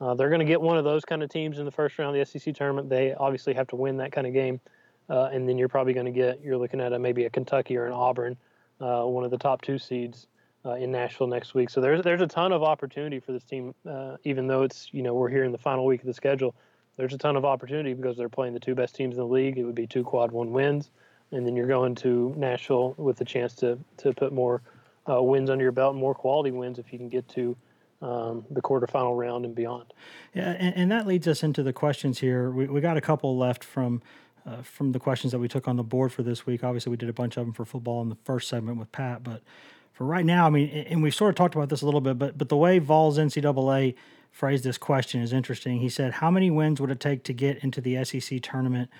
uh, 0.00 0.14
they're 0.14 0.30
going 0.30 0.40
to 0.40 0.46
get 0.46 0.60
one 0.60 0.78
of 0.78 0.84
those 0.84 1.04
kind 1.04 1.22
of 1.22 1.30
teams 1.30 1.58
in 1.58 1.64
the 1.64 1.70
first 1.70 1.98
round 1.98 2.16
of 2.16 2.32
the 2.32 2.40
SEC 2.40 2.54
tournament. 2.54 2.88
They 2.88 3.14
obviously 3.14 3.54
have 3.54 3.68
to 3.68 3.76
win 3.76 3.98
that 3.98 4.10
kind 4.10 4.26
of 4.26 4.32
game, 4.32 4.60
uh, 5.08 5.28
and 5.32 5.48
then 5.48 5.58
you're 5.58 5.68
probably 5.68 5.92
going 5.92 6.06
to 6.06 6.12
get 6.12 6.40
you're 6.42 6.56
looking 6.56 6.80
at 6.80 6.92
a, 6.92 6.98
maybe 6.98 7.24
a 7.24 7.30
Kentucky 7.30 7.76
or 7.76 7.86
an 7.86 7.92
Auburn, 7.92 8.36
uh, 8.82 9.04
one 9.04 9.24
of 9.24 9.30
the 9.30 9.38
top 9.38 9.62
two 9.62 9.78
seeds 9.78 10.26
uh, 10.64 10.74
in 10.74 10.92
Nashville 10.92 11.26
next 11.26 11.54
week. 11.54 11.70
So 11.70 11.80
there's 11.80 12.02
there's 12.02 12.20
a 12.20 12.26
ton 12.26 12.52
of 12.52 12.62
opportunity 12.62 13.20
for 13.20 13.32
this 13.32 13.44
team, 13.44 13.74
uh, 13.88 14.16
even 14.24 14.46
though 14.46 14.62
it's 14.62 14.88
you 14.92 15.02
know 15.02 15.14
we're 15.14 15.28
here 15.28 15.44
in 15.44 15.52
the 15.52 15.58
final 15.58 15.86
week 15.86 16.00
of 16.00 16.06
the 16.06 16.14
schedule. 16.14 16.54
There's 16.96 17.14
a 17.14 17.18
ton 17.18 17.36
of 17.36 17.44
opportunity 17.44 17.94
because 17.94 18.16
they're 18.16 18.28
playing 18.28 18.54
the 18.54 18.60
two 18.60 18.74
best 18.74 18.94
teams 18.94 19.16
in 19.16 19.20
the 19.20 19.26
league. 19.26 19.56
It 19.58 19.64
would 19.64 19.74
be 19.74 19.86
two 19.86 20.04
quad 20.04 20.30
one 20.30 20.52
wins, 20.52 20.90
and 21.30 21.46
then 21.46 21.56
you're 21.56 21.66
going 21.66 21.94
to 21.96 22.34
Nashville 22.36 22.94
with 22.96 23.16
the 23.16 23.24
chance 23.24 23.54
to 23.56 23.78
to 23.98 24.12
put 24.12 24.32
more 24.32 24.62
uh, 25.08 25.22
wins 25.22 25.50
under 25.50 25.62
your 25.62 25.72
belt, 25.72 25.96
more 25.96 26.14
quality 26.14 26.50
wins 26.50 26.78
if 26.78 26.92
you 26.92 26.98
can 26.98 27.08
get 27.08 27.28
to. 27.30 27.56
Um, 28.00 28.44
the 28.50 28.60
quarterfinal 28.60 29.16
round 29.16 29.44
and 29.44 29.54
beyond. 29.54 29.94
Yeah, 30.34 30.56
and, 30.58 30.74
and, 30.74 30.90
that 30.90 31.06
leads 31.06 31.28
us 31.28 31.44
into 31.44 31.62
the 31.62 31.72
questions 31.72 32.18
here. 32.18 32.50
We, 32.50 32.66
we 32.66 32.80
got 32.80 32.96
a 32.96 33.00
couple 33.00 33.38
left 33.38 33.62
from 33.62 34.02
uh, 34.46 34.62
from 34.62 34.92
the 34.92 34.98
questions 34.98 35.32
that 35.32 35.38
we 35.38 35.48
took 35.48 35.68
on 35.68 35.76
the 35.76 35.82
board 35.82 36.12
for 36.12 36.22
this 36.22 36.46
week. 36.46 36.64
Obviously, 36.64 36.90
we 36.90 36.96
did 36.96 37.08
a 37.08 37.12
bunch 37.12 37.36
of 37.36 37.46
them 37.46 37.52
for 37.52 37.64
football 37.64 38.02
in 38.02 38.08
the 38.08 38.16
first 38.24 38.48
segment 38.48 38.78
with 38.78 38.90
Pat, 38.92 39.22
but 39.22 39.42
for 39.92 40.04
right 40.04 40.24
now, 40.24 40.46
I 40.46 40.50
mean, 40.50 40.68
and 40.68 41.02
we 41.02 41.10
sort 41.10 41.30
of 41.30 41.34
talked 41.36 41.54
about 41.54 41.68
this 41.68 41.82
a 41.82 41.84
little 41.84 42.00
bit, 42.00 42.18
but 42.18 42.38
but 42.38 42.48
the 42.48 42.56
way 42.56 42.78
Vols 42.78 43.18
NCAA 43.18 43.94
phrased 44.30 44.64
this 44.64 44.78
question 44.78 45.20
is 45.20 45.32
interesting. 45.32 45.78
He 45.78 45.88
said, 45.88 46.14
"How 46.14 46.30
many 46.30 46.50
wins 46.50 46.80
would 46.80 46.90
it 46.90 46.98
take 46.98 47.22
to 47.24 47.32
get 47.32 47.62
into 47.62 47.80
the 47.80 48.02
SEC 48.04 48.40
tournament?" 48.42 48.90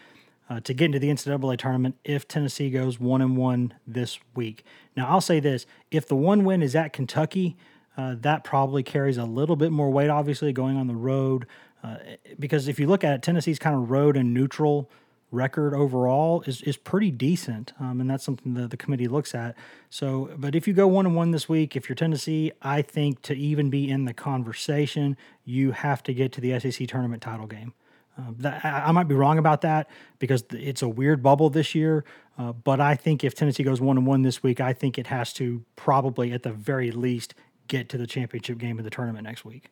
Uh, 0.51 0.60
to 0.60 0.74
get 0.74 0.86
into 0.86 0.98
the 0.98 1.09
NCAA 1.09 1.56
tournament 1.56 1.94
if 2.05 2.28
Tennessee 2.28 2.69
goes 2.69 3.01
one 3.01 3.23
and 3.23 3.39
one 3.39 3.73
this 3.86 4.19
week. 4.35 4.64
Now, 4.94 5.09
I'll 5.09 5.23
say 5.23 5.40
this: 5.40 5.64
if 5.90 6.06
the 6.06 6.16
one 6.16 6.44
win 6.44 6.62
is 6.62 6.77
at 6.77 6.93
Kentucky, 6.93 7.56
uh, 7.97 8.16
that 8.20 8.44
probably 8.44 8.82
carries 8.82 9.16
a 9.16 9.24
little 9.24 9.56
bit 9.56 9.73
more 9.73 9.90
weight. 9.90 10.10
Obviously, 10.10 10.52
going 10.52 10.77
on 10.77 10.89
the 10.89 10.94
road, 10.94 11.47
uh, 11.82 11.97
because 12.39 12.69
if 12.69 12.78
you 12.78 12.86
look 12.86 13.02
at 13.02 13.14
it, 13.14 13.23
Tennessee's 13.23 13.59
kind 13.59 13.74
of 13.74 13.90
road 13.90 14.16
and 14.16 14.35
neutral 14.35 14.90
record 15.33 15.75
overall 15.75 16.43
is 16.43 16.63
is 16.63 16.77
pretty 16.77 17.11
decent, 17.11 17.73
um, 17.81 18.01
and 18.01 18.09
that's 18.09 18.23
something 18.23 18.55
that 18.55 18.71
the 18.71 18.77
committee 18.77 19.09
looks 19.09 19.35
at. 19.35 19.57
So, 19.91 20.31
but 20.37 20.55
if 20.55 20.69
you 20.69 20.75
go 20.75 20.87
one 20.87 21.07
and 21.07 21.17
one 21.17 21.33
this 21.33 21.49
week, 21.49 21.75
if 21.75 21.89
you're 21.89 21.97
Tennessee, 21.97 22.53
I 22.63 22.83
think 22.83 23.23
to 23.23 23.35
even 23.35 23.71
be 23.71 23.91
in 23.91 24.05
the 24.05 24.15
conversation, 24.15 25.17
you 25.45 25.73
have 25.73 26.03
to 26.05 26.15
get 26.15 26.31
to 26.33 26.41
the 26.41 26.61
SEC 26.61 26.87
tournament 26.87 27.23
title 27.23 27.47
game. 27.47 27.73
Uh, 28.17 28.33
that, 28.39 28.65
I, 28.65 28.89
I, 28.89 28.93
might 28.93 29.09
be 29.09 29.15
wrong 29.15 29.39
about 29.39 29.63
that 29.63 29.89
because 30.19 30.45
it's 30.51 30.83
a 30.83 30.89
weird 30.89 31.23
bubble 31.23 31.49
this 31.49 31.75
year. 31.75 32.05
Uh, 32.39 32.53
but 32.53 32.79
I 32.79 32.95
think 32.95 33.25
if 33.25 33.35
Tennessee 33.35 33.63
goes 33.63 33.81
one 33.81 33.97
and 33.97 34.07
one 34.07 34.21
this 34.21 34.43
week, 34.43 34.61
I 34.61 34.75
think 34.75 34.99
it 34.99 35.07
has 35.07 35.33
to 35.35 35.65
probably, 35.77 36.31
at 36.33 36.43
the 36.43 36.53
very 36.53 36.91
least, 36.91 37.35
get 37.69 37.89
to 37.89 37.97
the 37.97 38.07
championship 38.07 38.59
game 38.59 38.79
of 38.79 38.85
the 38.85 38.91
tournament 38.91 39.25
next 39.25 39.47
week. 39.47 39.71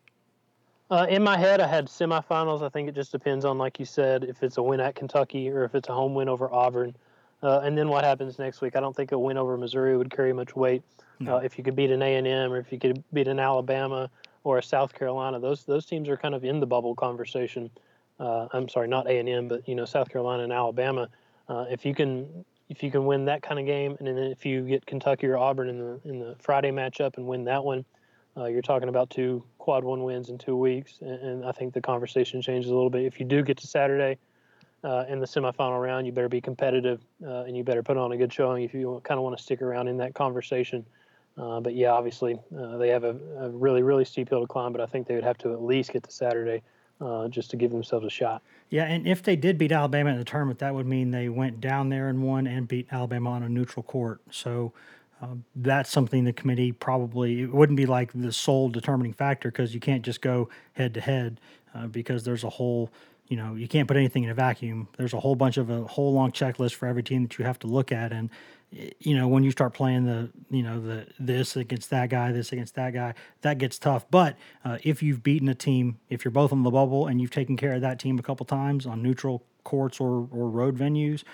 Uh, 0.90 1.06
in 1.08 1.22
my 1.22 1.38
head, 1.38 1.60
I 1.60 1.68
had 1.68 1.86
semifinals. 1.86 2.62
I 2.62 2.68
think 2.68 2.88
it 2.88 2.94
just 2.96 3.12
depends 3.12 3.44
on, 3.44 3.58
like 3.58 3.78
you 3.78 3.84
said, 3.84 4.24
if 4.24 4.42
it's 4.42 4.56
a 4.56 4.62
win 4.62 4.80
at 4.80 4.96
Kentucky 4.96 5.48
or 5.48 5.64
if 5.64 5.74
it's 5.74 5.88
a 5.88 5.94
home 5.94 6.14
win 6.14 6.28
over 6.28 6.52
Auburn. 6.52 6.96
Uh, 7.42 7.60
and 7.60 7.78
then 7.78 7.88
what 7.88 8.04
happens 8.04 8.38
next 8.38 8.60
week? 8.60 8.74
I 8.76 8.80
don't 8.80 8.94
think 8.94 9.12
a 9.12 9.18
win 9.18 9.36
over 9.36 9.56
Missouri 9.56 9.96
would 9.96 10.10
carry 10.10 10.32
much 10.32 10.56
weight. 10.56 10.82
No. 11.20 11.36
Uh, 11.36 11.40
if 11.40 11.56
you 11.56 11.64
could 11.64 11.76
beat 11.76 11.90
an 11.90 12.02
A 12.02 12.16
and 12.16 12.26
M 12.26 12.52
or 12.52 12.58
if 12.58 12.72
you 12.72 12.78
could 12.78 13.04
beat 13.12 13.28
an 13.28 13.38
Alabama 13.38 14.10
or 14.42 14.58
a 14.58 14.62
South 14.62 14.92
Carolina, 14.94 15.38
those 15.38 15.64
those 15.64 15.86
teams 15.86 16.08
are 16.08 16.16
kind 16.16 16.34
of 16.34 16.44
in 16.44 16.60
the 16.60 16.66
bubble 16.66 16.94
conversation. 16.94 17.70
Uh, 18.18 18.48
I'm 18.52 18.68
sorry, 18.68 18.88
not 18.88 19.06
A 19.06 19.18
and 19.18 19.28
M, 19.28 19.48
but 19.48 19.66
you 19.68 19.74
know 19.74 19.84
South 19.84 20.10
Carolina 20.10 20.42
and 20.42 20.52
Alabama. 20.52 21.08
Uh, 21.48 21.66
if 21.70 21.84
you 21.84 21.94
can 21.94 22.44
if 22.68 22.82
you 22.82 22.90
can 22.90 23.04
win 23.04 23.26
that 23.26 23.42
kind 23.42 23.60
of 23.60 23.66
game, 23.66 23.96
and 23.98 24.08
then 24.08 24.16
if 24.18 24.44
you 24.44 24.62
get 24.66 24.86
Kentucky 24.86 25.26
or 25.26 25.36
Auburn 25.36 25.68
in 25.68 25.78
the 25.78 26.00
in 26.04 26.18
the 26.18 26.36
Friday 26.38 26.70
matchup 26.70 27.16
and 27.16 27.26
win 27.26 27.44
that 27.44 27.64
one, 27.64 27.84
uh, 28.40 28.46
you're 28.46 28.62
talking 28.62 28.88
about 28.88 29.10
two 29.10 29.42
quad 29.58 29.84
one 29.84 30.02
wins 30.02 30.30
in 30.30 30.38
two 30.38 30.56
weeks, 30.56 30.98
and, 31.00 31.20
and, 31.20 31.44
I 31.44 31.52
think 31.52 31.74
the 31.74 31.80
conversation 31.80 32.40
changes 32.40 32.70
a 32.70 32.74
little 32.74 32.90
bit. 32.90 33.04
If 33.04 33.20
you 33.20 33.26
do 33.26 33.42
get 33.42 33.58
to 33.58 33.66
Saturday 33.66 34.16
uh, 34.82 35.04
in 35.08 35.20
the 35.20 35.26
semifinal 35.26 35.80
round, 35.80 36.06
you 36.06 36.12
better 36.12 36.28
be 36.28 36.40
competitive 36.40 37.00
uh, 37.24 37.44
and 37.44 37.56
you 37.56 37.62
better 37.62 37.82
put 37.82 37.96
on 37.96 38.12
a 38.12 38.16
good 38.16 38.32
showing 38.32 38.62
if 38.62 38.72
you 38.72 39.00
kind 39.04 39.18
of 39.18 39.24
want 39.24 39.36
to 39.36 39.42
stick 39.42 39.60
around 39.60 39.88
in 39.88 39.98
that 39.98 40.14
conversation. 40.14 40.86
Uh, 41.36 41.60
but 41.60 41.74
yeah, 41.74 41.90
obviously 41.90 42.38
uh, 42.58 42.76
they 42.76 42.88
have 42.88 43.04
a, 43.04 43.16
a, 43.38 43.50
really 43.50 43.82
really 43.82 44.04
steep 44.04 44.28
hill 44.28 44.40
to 44.40 44.46
climb, 44.46 44.72
but 44.72 44.80
I 44.80 44.86
think 44.86 45.06
they 45.06 45.14
would 45.14 45.24
have 45.24 45.38
to 45.38 45.52
at 45.52 45.62
least 45.62 45.92
get 45.92 46.02
to 46.04 46.10
Saturday. 46.10 46.62
Uh, 47.02 47.28
just 47.28 47.50
to 47.50 47.56
give 47.56 47.70
themselves 47.70 48.04
a 48.04 48.10
shot. 48.10 48.42
Yeah, 48.68 48.84
and 48.84 49.08
if 49.08 49.22
they 49.22 49.34
did 49.34 49.56
beat 49.56 49.72
Alabama 49.72 50.10
in 50.10 50.18
the 50.18 50.24
tournament, 50.24 50.58
that 50.58 50.74
would 50.74 50.84
mean 50.84 51.12
they 51.12 51.30
went 51.30 51.58
down 51.58 51.88
there 51.88 52.10
and 52.10 52.22
won 52.22 52.46
and 52.46 52.68
beat 52.68 52.88
Alabama 52.92 53.30
on 53.30 53.42
a 53.42 53.48
neutral 53.48 53.82
court. 53.82 54.20
So 54.30 54.74
um, 55.22 55.44
that's 55.54 55.90
something 55.90 56.24
the 56.24 56.32
committee 56.32 56.72
probably 56.72 57.42
it 57.42 57.52
wouldn't 57.52 57.76
be 57.76 57.86
like 57.86 58.10
the 58.14 58.32
sole 58.32 58.68
determining 58.68 59.12
factor 59.12 59.50
because 59.50 59.74
you 59.74 59.80
can't 59.80 60.02
just 60.02 60.22
go 60.22 60.48
head 60.72 60.94
to 60.94 61.00
head 61.00 61.40
uh, 61.74 61.86
because 61.86 62.24
there's 62.24 62.44
a 62.44 62.48
whole 62.48 62.90
you 63.28 63.36
know 63.36 63.54
you 63.54 63.68
can't 63.68 63.86
put 63.86 63.96
anything 63.96 64.24
in 64.24 64.30
a 64.30 64.34
vacuum. 64.34 64.88
There's 64.96 65.14
a 65.14 65.20
whole 65.20 65.36
bunch 65.36 65.56
of 65.56 65.70
a 65.70 65.84
whole 65.84 66.12
long 66.12 66.32
checklist 66.32 66.74
for 66.74 66.86
every 66.86 67.02
team 67.02 67.22
that 67.22 67.38
you 67.38 67.44
have 67.44 67.58
to 67.60 67.66
look 67.66 67.92
at 67.92 68.12
and 68.12 68.30
you 69.00 69.16
know 69.16 69.26
when 69.26 69.42
you 69.42 69.50
start 69.50 69.74
playing 69.74 70.06
the 70.06 70.30
you 70.48 70.62
know 70.62 70.80
the 70.80 71.06
this 71.18 71.56
against 71.56 71.90
that 71.90 72.08
guy 72.08 72.32
this 72.32 72.52
against 72.52 72.74
that 72.76 72.92
guy 72.92 73.14
that 73.42 73.58
gets 73.58 73.78
tough. 73.78 74.06
But 74.10 74.36
uh, 74.64 74.78
if 74.82 75.02
you've 75.02 75.22
beaten 75.22 75.48
a 75.48 75.54
team 75.54 75.98
if 76.08 76.24
you're 76.24 76.32
both 76.32 76.52
on 76.52 76.62
the 76.62 76.70
bubble 76.70 77.06
and 77.06 77.20
you've 77.20 77.30
taken 77.30 77.56
care 77.56 77.74
of 77.74 77.82
that 77.82 77.98
team 77.98 78.18
a 78.18 78.22
couple 78.22 78.46
times 78.46 78.86
on 78.86 79.02
neutral 79.02 79.44
courts 79.64 80.00
or, 80.00 80.26
or 80.32 80.48
road 80.48 80.78
venues 80.78 81.24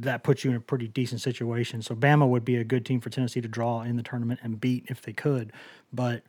that 0.00 0.22
puts 0.22 0.44
you 0.44 0.50
in 0.50 0.56
a 0.56 0.60
pretty 0.60 0.88
decent 0.88 1.20
situation. 1.20 1.82
So 1.82 1.94
Bama 1.94 2.28
would 2.28 2.44
be 2.44 2.56
a 2.56 2.64
good 2.64 2.84
team 2.84 3.00
for 3.00 3.10
Tennessee 3.10 3.40
to 3.40 3.48
draw 3.48 3.82
in 3.82 3.96
the 3.96 4.02
tournament 4.02 4.40
and 4.42 4.60
beat 4.60 4.84
if 4.88 5.02
they 5.02 5.12
could. 5.12 5.52
But 5.92 6.22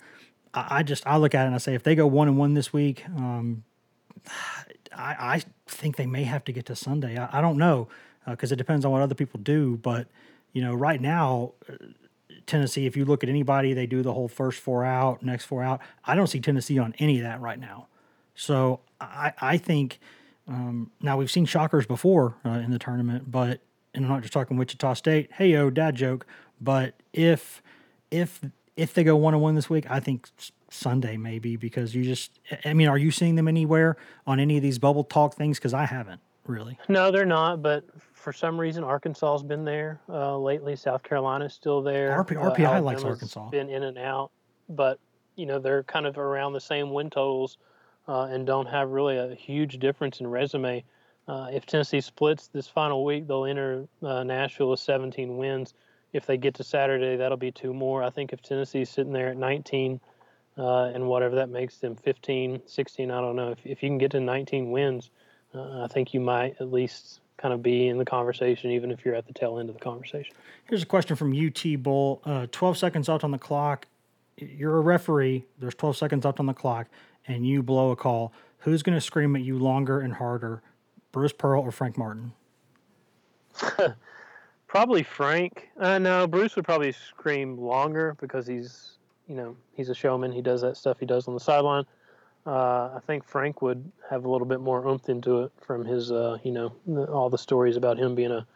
I, 0.53 0.79
I 0.79 0.83
just 0.83 1.05
I 1.05 1.17
look 1.17 1.35
at 1.35 1.43
it 1.43 1.47
and 1.47 1.55
I 1.55 1.57
say 1.57 1.73
if 1.73 1.83
they 1.83 1.95
go 1.95 2.07
one 2.07 2.27
and 2.27 2.37
one 2.37 2.53
this 2.53 2.71
week, 2.71 3.07
um, 3.09 3.63
I, 4.95 5.15
I 5.19 5.41
think 5.67 5.97
they 5.97 6.05
may 6.05 6.23
have 6.23 6.43
to 6.45 6.51
get 6.51 6.65
to 6.67 6.75
Sunday. 6.75 7.17
I, 7.17 7.39
I 7.39 7.41
don't 7.41 7.57
know 7.57 7.87
because 8.27 8.51
uh, 8.51 8.55
it 8.55 8.57
depends 8.57 8.85
on 8.85 8.91
what 8.91 9.01
other 9.01 9.15
people 9.15 9.39
do. 9.41 9.77
But 9.77 10.07
you 10.53 10.61
know, 10.61 10.73
right 10.73 11.01
now. 11.01 11.53
Uh, 11.69 11.75
Tennessee, 12.45 12.85
if 12.85 12.95
you 12.95 13.03
look 13.03 13.23
at 13.23 13.29
anybody, 13.29 13.73
they 13.73 13.85
do 13.85 14.01
the 14.01 14.13
whole 14.13 14.29
first 14.29 14.61
four 14.61 14.85
out, 14.85 15.21
next 15.21 15.43
four 15.43 15.63
out. 15.63 15.81
I 16.05 16.15
don't 16.15 16.27
see 16.27 16.39
Tennessee 16.39 16.79
on 16.79 16.95
any 16.97 17.17
of 17.17 17.23
that 17.23 17.41
right 17.41 17.59
now. 17.59 17.87
So 18.35 18.79
I, 19.01 19.33
I 19.41 19.57
think 19.57 19.99
um, 20.47 20.91
now 21.01 21.17
we've 21.17 21.31
seen 21.31 21.45
shockers 21.45 21.85
before 21.85 22.35
uh, 22.45 22.49
in 22.49 22.71
the 22.71 22.79
tournament, 22.79 23.29
but 23.29 23.61
and 23.93 24.05
I'm 24.05 24.11
not 24.11 24.21
just 24.21 24.33
talking 24.33 24.57
Wichita 24.57 24.93
State. 24.93 25.29
Hey 25.33 25.51
yo, 25.51 25.69
dad 25.69 25.95
joke. 25.95 26.25
But 26.61 26.95
if 27.13 27.61
if 28.11 28.41
if 28.75 28.93
they 28.93 29.03
go 29.03 29.15
one 29.15 29.33
on 29.33 29.41
one 29.41 29.55
this 29.55 29.69
week, 29.69 29.89
I 29.89 29.99
think 29.99 30.29
Sunday 30.69 31.17
maybe 31.17 31.57
because 31.57 31.93
you 31.95 32.03
just. 32.03 32.39
I 32.63 32.73
mean, 32.73 32.87
are 32.87 32.97
you 32.97 33.11
seeing 33.11 33.35
them 33.35 33.47
anywhere 33.47 33.97
on 34.25 34.39
any 34.39 34.57
of 34.57 34.63
these 34.63 34.79
bubble 34.79 35.03
talk 35.03 35.35
things? 35.35 35.57
Because 35.57 35.73
I 35.73 35.85
haven't 35.85 36.21
really. 36.45 36.77
No, 36.87 37.11
they're 37.11 37.25
not. 37.25 37.61
But 37.61 37.83
for 38.13 38.31
some 38.31 38.59
reason, 38.59 38.83
Arkansas 38.83 39.33
has 39.33 39.43
been 39.43 39.65
there 39.65 39.99
uh, 40.07 40.37
lately. 40.37 40.75
South 40.75 41.03
Carolina's 41.03 41.53
still 41.53 41.81
there. 41.81 42.11
RP, 42.23 42.37
RPI 42.37 42.77
uh, 42.77 42.81
likes 42.81 43.03
Arkansas. 43.03 43.49
Been 43.49 43.69
in 43.69 43.83
and 43.83 43.97
out, 43.97 44.31
but 44.69 44.99
you 45.35 45.45
know 45.45 45.59
they're 45.59 45.83
kind 45.83 46.05
of 46.05 46.17
around 46.17 46.53
the 46.53 46.61
same 46.61 46.91
win 46.91 47.09
totals 47.09 47.57
uh, 48.07 48.23
and 48.23 48.45
don't 48.45 48.67
have 48.67 48.89
really 48.89 49.17
a 49.17 49.35
huge 49.35 49.79
difference 49.79 50.19
in 50.19 50.27
resume. 50.27 50.83
Uh, 51.27 51.47
if 51.51 51.65
Tennessee 51.65 52.01
splits 52.01 52.47
this 52.47 52.67
final 52.67 53.03
week, 53.03 53.27
they'll 53.27 53.45
enter 53.45 53.87
uh, 54.01 54.23
Nashville 54.23 54.69
with 54.69 54.79
17 54.79 55.37
wins. 55.37 55.73
If 56.13 56.25
they 56.25 56.37
get 56.37 56.55
to 56.55 56.63
Saturday, 56.63 57.17
that'll 57.17 57.37
be 57.37 57.51
two 57.51 57.73
more. 57.73 58.01
I 58.01 58.09
think 58.09 58.31
if 58.31 58.41
Tennessee's 58.41 58.89
sitting 58.89 59.11
there 59.11 59.29
at 59.29 59.37
19 59.37 59.99
uh, 60.57 60.83
and 60.85 61.07
whatever 61.07 61.35
that 61.35 61.49
makes 61.49 61.77
them 61.77 61.95
15, 61.95 62.61
16, 62.65 63.11
I 63.11 63.21
don't 63.21 63.35
know. 63.35 63.51
If, 63.51 63.59
if 63.65 63.83
you 63.83 63.89
can 63.89 63.97
get 63.97 64.11
to 64.11 64.21
19 64.21 64.71
wins, 64.71 65.11
uh, 65.53 65.83
I 65.83 65.87
think 65.87 66.13
you 66.13 66.21
might 66.21 66.55
at 66.61 66.71
least 66.71 67.19
kind 67.37 67.53
of 67.53 67.61
be 67.61 67.87
in 67.87 67.97
the 67.97 68.05
conversation, 68.05 68.71
even 68.71 68.89
if 68.89 69.05
you're 69.05 69.15
at 69.15 69.27
the 69.27 69.33
tail 69.33 69.59
end 69.59 69.69
of 69.69 69.75
the 69.75 69.81
conversation. 69.81 70.33
Here's 70.65 70.81
a 70.81 70.87
question 70.87 71.15
from 71.15 71.33
UT 71.33 71.83
Bull. 71.83 72.21
Uh, 72.25 72.47
12 72.51 72.77
seconds 72.77 73.09
left 73.09 73.23
on 73.23 73.31
the 73.31 73.37
clock. 73.37 73.85
You're 74.37 74.77
a 74.77 74.81
referee. 74.81 75.45
There's 75.59 75.75
12 75.75 75.97
seconds 75.97 76.25
left 76.25 76.39
on 76.39 76.45
the 76.45 76.53
clock, 76.53 76.87
and 77.27 77.45
you 77.45 77.61
blow 77.61 77.91
a 77.91 77.95
call. 77.95 78.33
Who's 78.59 78.83
going 78.83 78.97
to 78.97 79.01
scream 79.01 79.35
at 79.35 79.43
you 79.43 79.57
longer 79.57 79.99
and 79.99 80.13
harder, 80.13 80.61
Bruce 81.11 81.33
Pearl 81.33 81.61
or 81.61 81.71
Frank 81.71 81.97
Martin? 81.97 82.33
probably 84.67 85.03
Frank. 85.03 85.69
Uh, 85.79 85.99
no, 85.99 86.27
Bruce 86.27 86.55
would 86.55 86.65
probably 86.65 86.91
scream 86.91 87.57
longer 87.57 88.15
because 88.19 88.47
he's, 88.47 88.97
you 89.27 89.35
know, 89.35 89.55
he's 89.73 89.89
a 89.89 89.95
showman. 89.95 90.31
He 90.31 90.41
does 90.41 90.61
that 90.61 90.77
stuff 90.77 90.99
he 90.99 91.05
does 91.05 91.27
on 91.27 91.33
the 91.33 91.39
sideline. 91.39 91.85
Uh, 92.45 92.91
I 92.95 92.99
think 93.05 93.25
Frank 93.25 93.61
would 93.61 93.91
have 94.09 94.23
a 94.23 94.29
little 94.29 94.47
bit 94.47 94.61
more 94.61 94.85
oomph 94.87 95.09
into 95.09 95.43
it 95.43 95.51
from 95.59 95.83
his, 95.83 96.11
uh, 96.11 96.37
you 96.43 96.51
know, 96.51 96.71
all 97.09 97.29
the 97.29 97.37
stories 97.37 97.75
about 97.75 97.97
him 97.97 98.15
being 98.15 98.31
a 98.31 98.47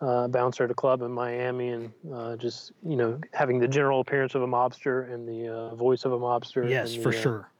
uh, 0.00 0.28
bouncer 0.28 0.64
at 0.64 0.70
a 0.70 0.74
club 0.74 1.02
in 1.02 1.10
Miami 1.12 1.68
and 1.68 1.92
uh, 2.12 2.36
just, 2.36 2.72
you 2.84 2.96
know, 2.96 3.18
having 3.32 3.58
the 3.58 3.68
general 3.68 4.00
appearance 4.00 4.34
of 4.34 4.42
a 4.42 4.46
mobster 4.46 5.12
and 5.12 5.28
the 5.28 5.48
uh, 5.48 5.74
voice 5.74 6.04
of 6.04 6.12
a 6.12 6.18
mobster. 6.18 6.68
Yes, 6.68 6.92
the, 6.92 7.02
for 7.02 7.12
sure. 7.12 7.50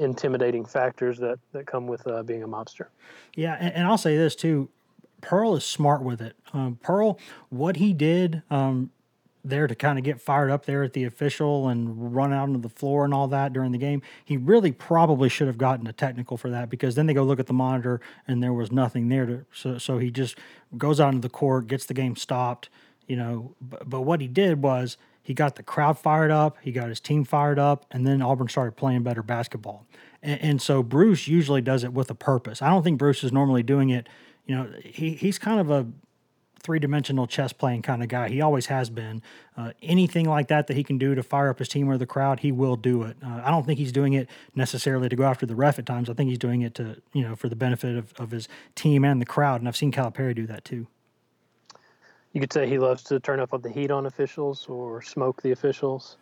Intimidating 0.00 0.64
factors 0.64 1.18
that, 1.18 1.38
that 1.52 1.66
come 1.66 1.86
with 1.86 2.06
being 2.26 2.42
a 2.42 2.48
mobster. 2.48 2.86
Yeah, 3.36 3.56
and, 3.60 3.74
and, 3.74 3.86
I'll 3.86 3.98
say 3.98 4.16
this 4.16 4.34
too. 4.34 4.68
Pearl 5.20 5.54
is 5.54 5.64
smart 5.64 6.02
with 6.02 6.20
it. 6.22 6.34
Um, 6.52 6.78
Pearl, 6.82 7.18
what 7.50 7.76
he 7.76 7.92
did 7.92 8.42
um, 8.50 8.90
there 9.44 9.66
to 9.66 9.74
kind 9.74 9.98
of 9.98 10.04
get 10.04 10.20
fired 10.20 10.50
up 10.50 10.66
there 10.66 10.82
at 10.82 10.92
the 10.92 11.04
official 11.04 11.68
and 11.68 12.14
run 12.14 12.32
out 12.32 12.44
onto 12.44 12.60
the 12.60 12.68
floor 12.68 13.04
and 13.04 13.14
all 13.14 13.28
that 13.28 13.52
during 13.52 13.72
the 13.72 13.78
game. 13.78 14.02
He 14.24 14.36
really 14.36 14.72
probably 14.72 15.28
should 15.28 15.46
have 15.46 15.58
gotten 15.58 15.86
a 15.86 15.92
technical 15.92 16.36
for 16.36 16.50
that 16.50 16.68
because 16.68 16.94
then 16.94 17.06
they 17.06 17.14
go 17.14 17.22
look 17.22 17.40
at 17.40 17.46
the 17.46 17.52
monitor 17.52 18.00
and 18.26 18.42
there 18.42 18.52
was 18.52 18.70
nothing 18.70 19.08
there 19.08 19.26
to 19.26 19.44
so 19.52 19.78
so 19.78 19.98
he 19.98 20.10
just 20.10 20.36
goes 20.76 21.00
out 21.00 21.14
into 21.14 21.26
the 21.26 21.32
court, 21.32 21.66
gets 21.66 21.86
the 21.86 21.94
game 21.94 22.16
stopped, 22.16 22.68
you 23.06 23.16
know, 23.16 23.54
but, 23.60 23.88
but 23.88 24.02
what 24.02 24.20
he 24.20 24.28
did 24.28 24.62
was 24.62 24.96
he 25.22 25.34
got 25.34 25.56
the 25.56 25.62
crowd 25.62 25.98
fired 25.98 26.30
up, 26.30 26.56
he 26.62 26.72
got 26.72 26.88
his 26.88 27.00
team 27.00 27.24
fired 27.24 27.58
up, 27.58 27.86
and 27.90 28.06
then 28.06 28.22
Auburn 28.22 28.48
started 28.48 28.76
playing 28.76 29.02
better 29.02 29.22
basketball. 29.22 29.86
And, 30.22 30.40
and 30.40 30.62
so 30.62 30.82
Bruce 30.82 31.28
usually 31.28 31.60
does 31.60 31.84
it 31.84 31.92
with 31.92 32.10
a 32.10 32.14
purpose. 32.14 32.62
I 32.62 32.68
don't 32.68 32.82
think 32.82 32.98
Bruce 32.98 33.22
is 33.22 33.32
normally 33.32 33.62
doing 33.62 33.90
it, 33.90 34.08
you 34.46 34.54
know, 34.56 34.72
he 34.84 35.14
he's 35.14 35.38
kind 35.38 35.60
of 35.60 35.70
a 35.70 35.86
three 36.62 36.78
dimensional 36.78 37.26
chess 37.26 37.52
playing 37.52 37.82
kind 37.82 38.02
of 38.02 38.08
guy. 38.08 38.28
He 38.28 38.40
always 38.40 38.66
has 38.66 38.90
been. 38.90 39.22
Uh, 39.56 39.72
anything 39.82 40.28
like 40.28 40.48
that 40.48 40.66
that 40.66 40.76
he 40.76 40.84
can 40.84 40.98
do 40.98 41.14
to 41.14 41.22
fire 41.22 41.48
up 41.48 41.58
his 41.58 41.68
team 41.68 41.88
or 41.88 41.96
the 41.96 42.06
crowd, 42.06 42.40
he 42.40 42.52
will 42.52 42.76
do 42.76 43.02
it. 43.02 43.16
Uh, 43.24 43.40
I 43.42 43.50
don't 43.50 43.64
think 43.64 43.78
he's 43.78 43.92
doing 43.92 44.12
it 44.12 44.28
necessarily 44.54 45.08
to 45.08 45.16
go 45.16 45.24
after 45.24 45.46
the 45.46 45.54
ref 45.54 45.78
at 45.78 45.86
times. 45.86 46.10
I 46.10 46.14
think 46.14 46.28
he's 46.28 46.38
doing 46.38 46.60
it 46.62 46.74
to, 46.74 47.00
you 47.12 47.22
know, 47.22 47.34
for 47.34 47.48
the 47.48 47.56
benefit 47.56 47.96
of, 47.96 48.12
of 48.18 48.30
his 48.30 48.46
team 48.74 49.04
and 49.04 49.20
the 49.20 49.26
crowd. 49.26 49.60
And 49.60 49.68
I've 49.68 49.76
seen 49.76 49.90
Calipari 49.90 50.34
do 50.34 50.46
that 50.48 50.64
too. 50.64 50.86
You 52.32 52.40
could 52.40 52.52
say 52.52 52.68
he 52.68 52.78
loves 52.78 53.02
to 53.04 53.18
turn 53.18 53.40
up 53.40 53.50
the 53.62 53.70
heat 53.70 53.90
on 53.90 54.06
officials 54.06 54.66
or 54.68 55.02
smoke 55.02 55.42
the 55.42 55.50
officials, 55.50 56.16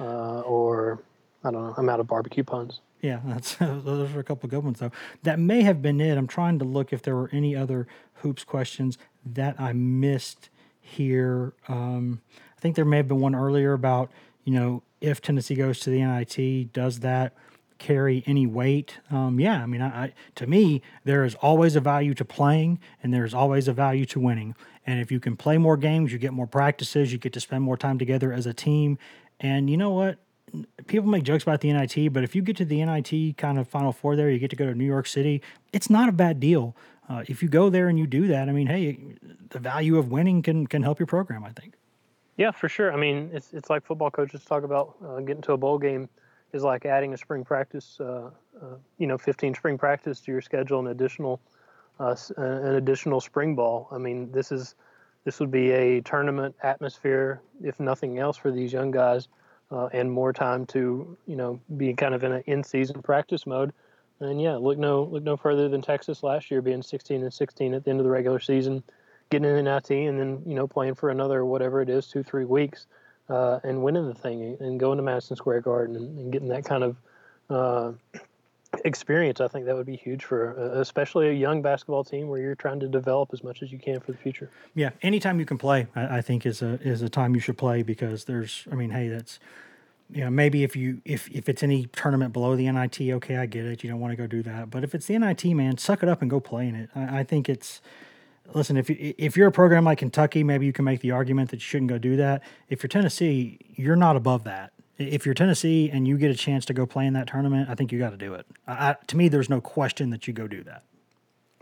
uh, 0.00 0.40
or 0.40 1.02
I 1.44 1.50
don't 1.50 1.62
know. 1.62 1.74
I'm 1.76 1.88
out 1.88 2.00
of 2.00 2.06
barbecue 2.06 2.44
puns. 2.44 2.80
Yeah, 3.02 3.20
that's 3.26 3.54
those 3.60 4.14
are 4.14 4.20
a 4.20 4.24
couple 4.24 4.46
of 4.46 4.50
good 4.50 4.64
ones 4.64 4.78
though. 4.78 4.92
That 5.24 5.38
may 5.38 5.62
have 5.62 5.82
been 5.82 6.00
it. 6.00 6.16
I'm 6.16 6.26
trying 6.26 6.58
to 6.60 6.64
look 6.64 6.92
if 6.92 7.02
there 7.02 7.16
were 7.16 7.28
any 7.32 7.54
other 7.54 7.86
hoops 8.14 8.44
questions 8.44 8.96
that 9.26 9.60
I 9.60 9.72
missed 9.72 10.48
here. 10.80 11.52
Um, 11.68 12.22
I 12.56 12.60
think 12.60 12.76
there 12.76 12.84
may 12.84 12.98
have 12.98 13.08
been 13.08 13.20
one 13.20 13.34
earlier 13.34 13.72
about 13.72 14.10
you 14.44 14.54
know 14.54 14.82
if 15.00 15.20
Tennessee 15.20 15.56
goes 15.56 15.80
to 15.80 15.90
the 15.90 16.00
NIT, 16.00 16.72
does 16.72 17.00
that 17.00 17.34
carry 17.78 18.22
any 18.26 18.46
weight? 18.46 18.98
Um, 19.10 19.40
yeah, 19.40 19.60
I 19.62 19.66
mean, 19.66 19.82
I, 19.82 20.04
I, 20.04 20.12
to 20.36 20.46
me 20.46 20.80
there 21.04 21.24
is 21.24 21.34
always 21.36 21.74
a 21.74 21.80
value 21.80 22.14
to 22.14 22.24
playing, 22.24 22.78
and 23.02 23.12
there's 23.12 23.34
always 23.34 23.66
a 23.66 23.72
value 23.72 24.06
to 24.06 24.20
winning. 24.20 24.54
And 24.86 25.00
if 25.00 25.12
you 25.12 25.20
can 25.20 25.36
play 25.36 25.58
more 25.58 25.76
games, 25.76 26.12
you 26.12 26.18
get 26.18 26.32
more 26.32 26.46
practices, 26.46 27.12
you 27.12 27.18
get 27.18 27.32
to 27.34 27.40
spend 27.40 27.62
more 27.62 27.76
time 27.76 27.98
together 27.98 28.32
as 28.32 28.46
a 28.46 28.54
team. 28.54 28.98
And 29.40 29.70
you 29.70 29.76
know 29.76 29.90
what? 29.90 30.18
people 30.86 31.08
make 31.08 31.24
jokes 31.24 31.42
about 31.42 31.60
the 31.60 31.72
NIT, 31.72 32.12
but 32.12 32.24
if 32.24 32.34
you 32.34 32.42
get 32.42 32.56
to 32.58 32.64
the 32.64 32.84
NIT 32.84 33.36
kind 33.36 33.58
of 33.58 33.68
Final 33.68 33.92
Four 33.92 34.16
there, 34.16 34.30
you 34.30 34.38
get 34.38 34.50
to 34.50 34.56
go 34.56 34.66
to 34.66 34.74
New 34.74 34.84
York 34.84 35.06
City. 35.06 35.42
It's 35.72 35.88
not 35.88 36.08
a 36.08 36.12
bad 36.12 36.40
deal. 36.40 36.76
Uh, 37.08 37.24
if 37.26 37.42
you 37.42 37.48
go 37.48 37.70
there 37.70 37.88
and 37.88 37.98
you 37.98 38.06
do 38.06 38.26
that, 38.28 38.48
I 38.48 38.52
mean, 38.52 38.66
hey, 38.66 39.16
the 39.50 39.58
value 39.58 39.98
of 39.98 40.10
winning 40.10 40.42
can 40.42 40.66
can 40.66 40.82
help 40.82 40.98
your 40.98 41.06
program. 41.06 41.44
I 41.44 41.50
think. 41.50 41.74
Yeah, 42.36 42.50
for 42.50 42.68
sure. 42.68 42.92
I 42.92 42.96
mean, 42.96 43.30
it's 43.32 43.52
it's 43.52 43.70
like 43.70 43.84
football 43.84 44.10
coaches 44.10 44.44
talk 44.44 44.64
about 44.64 44.96
uh, 45.04 45.20
getting 45.20 45.42
to 45.42 45.52
a 45.52 45.56
bowl 45.56 45.78
game 45.78 46.08
is 46.52 46.62
like 46.62 46.84
adding 46.84 47.14
a 47.14 47.16
spring 47.16 47.44
practice, 47.44 47.98
uh, 48.00 48.30
uh 48.60 48.76
you 48.98 49.06
know, 49.06 49.16
15 49.16 49.54
spring 49.54 49.78
practice 49.78 50.20
to 50.20 50.32
your 50.32 50.42
schedule, 50.42 50.80
an 50.80 50.88
additional 50.88 51.40
uh, 52.02 52.16
an 52.36 52.74
additional 52.74 53.20
spring 53.20 53.54
ball. 53.54 53.88
I 53.90 53.98
mean, 53.98 54.32
this 54.32 54.52
is 54.52 54.74
this 55.24 55.38
would 55.38 55.50
be 55.50 55.70
a 55.70 56.00
tournament 56.00 56.56
atmosphere, 56.62 57.40
if 57.62 57.78
nothing 57.78 58.18
else, 58.18 58.36
for 58.36 58.50
these 58.50 58.72
young 58.72 58.90
guys 58.90 59.28
uh, 59.70 59.88
and 59.92 60.10
more 60.10 60.32
time 60.32 60.66
to 60.66 61.16
you 61.26 61.36
know 61.36 61.60
be 61.76 61.94
kind 61.94 62.14
of 62.14 62.24
in 62.24 62.32
an 62.32 62.42
in-season 62.46 63.02
practice 63.02 63.46
mode. 63.46 63.72
And 64.20 64.40
yeah, 64.40 64.56
look 64.56 64.78
no 64.78 65.04
look 65.04 65.22
no 65.22 65.36
further 65.36 65.68
than 65.68 65.82
Texas 65.82 66.22
last 66.22 66.50
year, 66.50 66.62
being 66.62 66.82
16 66.82 67.22
and 67.22 67.32
16 67.32 67.74
at 67.74 67.84
the 67.84 67.90
end 67.90 68.00
of 68.00 68.04
the 68.04 68.10
regular 68.10 68.38
season, 68.38 68.82
getting 69.30 69.48
in 69.48 69.66
an 69.66 69.66
IT, 69.66 69.90
and 69.90 70.18
then 70.18 70.42
you 70.46 70.54
know 70.54 70.66
playing 70.66 70.94
for 70.94 71.10
another 71.10 71.44
whatever 71.44 71.80
it 71.80 71.88
is, 71.88 72.06
two 72.06 72.22
three 72.22 72.44
weeks, 72.44 72.86
uh, 73.28 73.60
and 73.64 73.82
winning 73.82 74.06
the 74.06 74.14
thing, 74.14 74.56
and 74.60 74.78
going 74.78 74.96
to 74.96 75.02
Madison 75.02 75.36
Square 75.36 75.62
Garden 75.62 75.96
and, 75.96 76.18
and 76.18 76.32
getting 76.32 76.48
that 76.48 76.64
kind 76.64 76.84
of 76.84 76.96
uh, 77.50 77.92
experience, 78.84 79.40
I 79.40 79.48
think 79.48 79.66
that 79.66 79.76
would 79.76 79.86
be 79.86 79.96
huge 79.96 80.24
for 80.24 80.58
uh, 80.58 80.80
especially 80.80 81.28
a 81.28 81.32
young 81.32 81.62
basketball 81.62 82.04
team 82.04 82.28
where 82.28 82.40
you're 82.40 82.54
trying 82.54 82.80
to 82.80 82.88
develop 82.88 83.30
as 83.32 83.42
much 83.42 83.62
as 83.62 83.72
you 83.72 83.78
can 83.78 84.00
for 84.00 84.12
the 84.12 84.18
future. 84.18 84.50
Yeah, 84.74 84.90
anytime 85.02 85.38
you 85.38 85.46
can 85.46 85.58
play, 85.58 85.86
I, 85.94 86.18
I 86.18 86.20
think 86.22 86.46
is 86.46 86.62
a 86.62 86.80
is 86.82 87.02
a 87.02 87.08
time 87.08 87.34
you 87.34 87.40
should 87.40 87.58
play 87.58 87.82
because 87.82 88.24
there's, 88.24 88.66
I 88.70 88.74
mean, 88.74 88.90
hey, 88.90 89.08
that's 89.08 89.38
you 90.10 90.24
know 90.24 90.30
maybe 90.30 90.64
if 90.64 90.76
you 90.76 91.00
if 91.04 91.28
if 91.30 91.48
it's 91.48 91.62
any 91.62 91.86
tournament 91.86 92.32
below 92.32 92.56
the 92.56 92.70
NIT, 92.70 93.00
okay, 93.00 93.36
I 93.36 93.46
get 93.46 93.64
it. 93.66 93.82
You 93.82 93.90
don't 93.90 94.00
want 94.00 94.12
to 94.12 94.16
go 94.16 94.26
do 94.26 94.42
that, 94.42 94.70
but 94.70 94.84
if 94.84 94.94
it's 94.94 95.06
the 95.06 95.18
NIT, 95.18 95.44
man, 95.44 95.78
suck 95.78 96.02
it 96.02 96.08
up 96.08 96.22
and 96.22 96.30
go 96.30 96.40
play 96.40 96.68
in 96.68 96.74
it. 96.74 96.90
I, 96.94 97.20
I 97.20 97.24
think 97.24 97.48
it's. 97.48 97.80
Listen, 98.54 98.76
if 98.76 98.90
you, 98.90 99.14
if 99.16 99.36
you're 99.36 99.46
a 99.46 99.52
program 99.52 99.84
like 99.84 99.98
Kentucky, 99.98 100.42
maybe 100.42 100.66
you 100.66 100.72
can 100.74 100.84
make 100.84 101.00
the 101.00 101.12
argument 101.12 101.50
that 101.50 101.56
you 101.56 101.60
shouldn't 101.60 101.88
go 101.88 101.96
do 101.96 102.16
that. 102.16 102.42
If 102.68 102.82
you're 102.82 102.88
Tennessee, 102.88 103.58
you're 103.76 103.96
not 103.96 104.16
above 104.16 104.44
that 104.44 104.72
if 105.08 105.26
you're 105.26 105.34
Tennessee 105.34 105.90
and 105.90 106.06
you 106.06 106.16
get 106.18 106.30
a 106.30 106.34
chance 106.34 106.64
to 106.66 106.74
go 106.74 106.86
play 106.86 107.06
in 107.06 107.12
that 107.14 107.26
tournament, 107.26 107.68
I 107.68 107.74
think 107.74 107.92
you 107.92 107.98
got 107.98 108.10
to 108.10 108.16
do 108.16 108.34
it. 108.34 108.46
I, 108.66 108.96
to 109.06 109.16
me, 109.16 109.28
there's 109.28 109.50
no 109.50 109.60
question 109.60 110.10
that 110.10 110.26
you 110.26 110.32
go 110.32 110.46
do 110.46 110.62
that. 110.64 110.82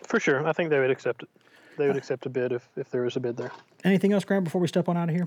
For 0.06 0.18
sure, 0.20 0.46
I 0.46 0.52
think 0.52 0.70
they 0.70 0.78
would 0.78 0.90
accept 0.90 1.22
it. 1.22 1.28
They 1.76 1.86
would 1.86 1.96
accept 1.96 2.26
a 2.26 2.28
bid 2.28 2.52
if, 2.52 2.68
if 2.76 2.90
there 2.90 3.02
was 3.02 3.16
a 3.16 3.20
bid 3.20 3.36
there. 3.36 3.52
Anything 3.84 4.12
else, 4.12 4.24
Grant, 4.24 4.44
before 4.44 4.60
we 4.60 4.68
step 4.68 4.88
on 4.88 4.96
out 4.96 5.08
of 5.08 5.14
here? 5.14 5.26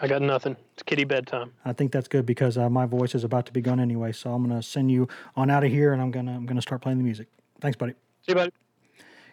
I 0.00 0.06
got 0.06 0.22
nothing. 0.22 0.56
It's 0.74 0.82
kitty 0.82 1.04
bedtime. 1.04 1.52
I 1.64 1.72
think 1.72 1.90
that's 1.90 2.06
good 2.06 2.24
because 2.24 2.56
uh, 2.56 2.70
my 2.70 2.86
voice 2.86 3.14
is 3.14 3.24
about 3.24 3.46
to 3.46 3.52
be 3.52 3.60
gone 3.60 3.80
anyway. 3.80 4.12
So 4.12 4.32
I'm 4.32 4.46
gonna 4.46 4.62
send 4.62 4.92
you 4.92 5.08
on 5.34 5.50
out 5.50 5.64
of 5.64 5.70
here, 5.70 5.92
and 5.92 6.00
I'm 6.00 6.10
gonna 6.10 6.36
I'm 6.36 6.46
gonna 6.46 6.62
start 6.62 6.82
playing 6.82 6.98
the 6.98 7.04
music. 7.04 7.26
Thanks, 7.60 7.76
buddy. 7.76 7.92
See 8.22 8.32
you, 8.32 8.34
buddy. 8.34 8.52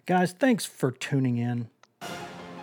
Guys, 0.07 0.31
thanks 0.31 0.65
for 0.65 0.91
tuning 0.91 1.37
in. 1.37 1.69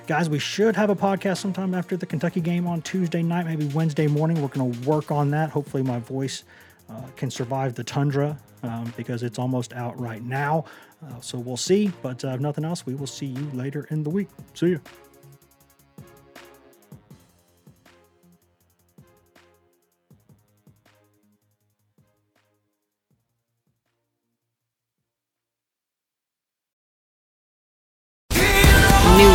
Guys, 0.07 0.29
we 0.29 0.39
should 0.39 0.77
have 0.77 0.91
a 0.91 0.97
podcast 0.97 1.39
sometime 1.39 1.75
after 1.75 1.97
the 1.97 2.05
Kentucky 2.05 2.41
game 2.41 2.67
on 2.67 2.83
Tuesday 2.83 3.23
night, 3.23 3.47
maybe 3.47 3.67
Wednesday 3.69 4.07
morning. 4.07 4.41
We're 4.43 4.49
going 4.49 4.71
to 4.71 4.89
work 4.89 5.11
on 5.11 5.31
that. 5.31 5.49
Hopefully, 5.49 5.83
my 5.83 5.99
voice 5.99 6.45
uh, 6.91 7.01
can 7.17 7.31
survive 7.31 7.75
the 7.75 7.85
tundra 7.85 8.39
um, 8.63 8.93
because 8.97 9.23
it's 9.23 9.39
almost 9.39 9.73
out 9.73 9.99
right 9.99 10.23
now. 10.23 10.67
Uh, 11.03 11.21
so 11.21 11.39
we'll 11.39 11.57
see. 11.57 11.91
But 12.03 12.23
uh, 12.23 12.29
if 12.29 12.41
nothing 12.41 12.65
else, 12.65 12.85
we 12.85 12.95
will 12.95 13.07
see 13.07 13.27
you 13.27 13.51
later 13.55 13.87
in 13.91 14.03
the 14.03 14.11
week. 14.11 14.29
See 14.53 14.69
you. 14.69 14.81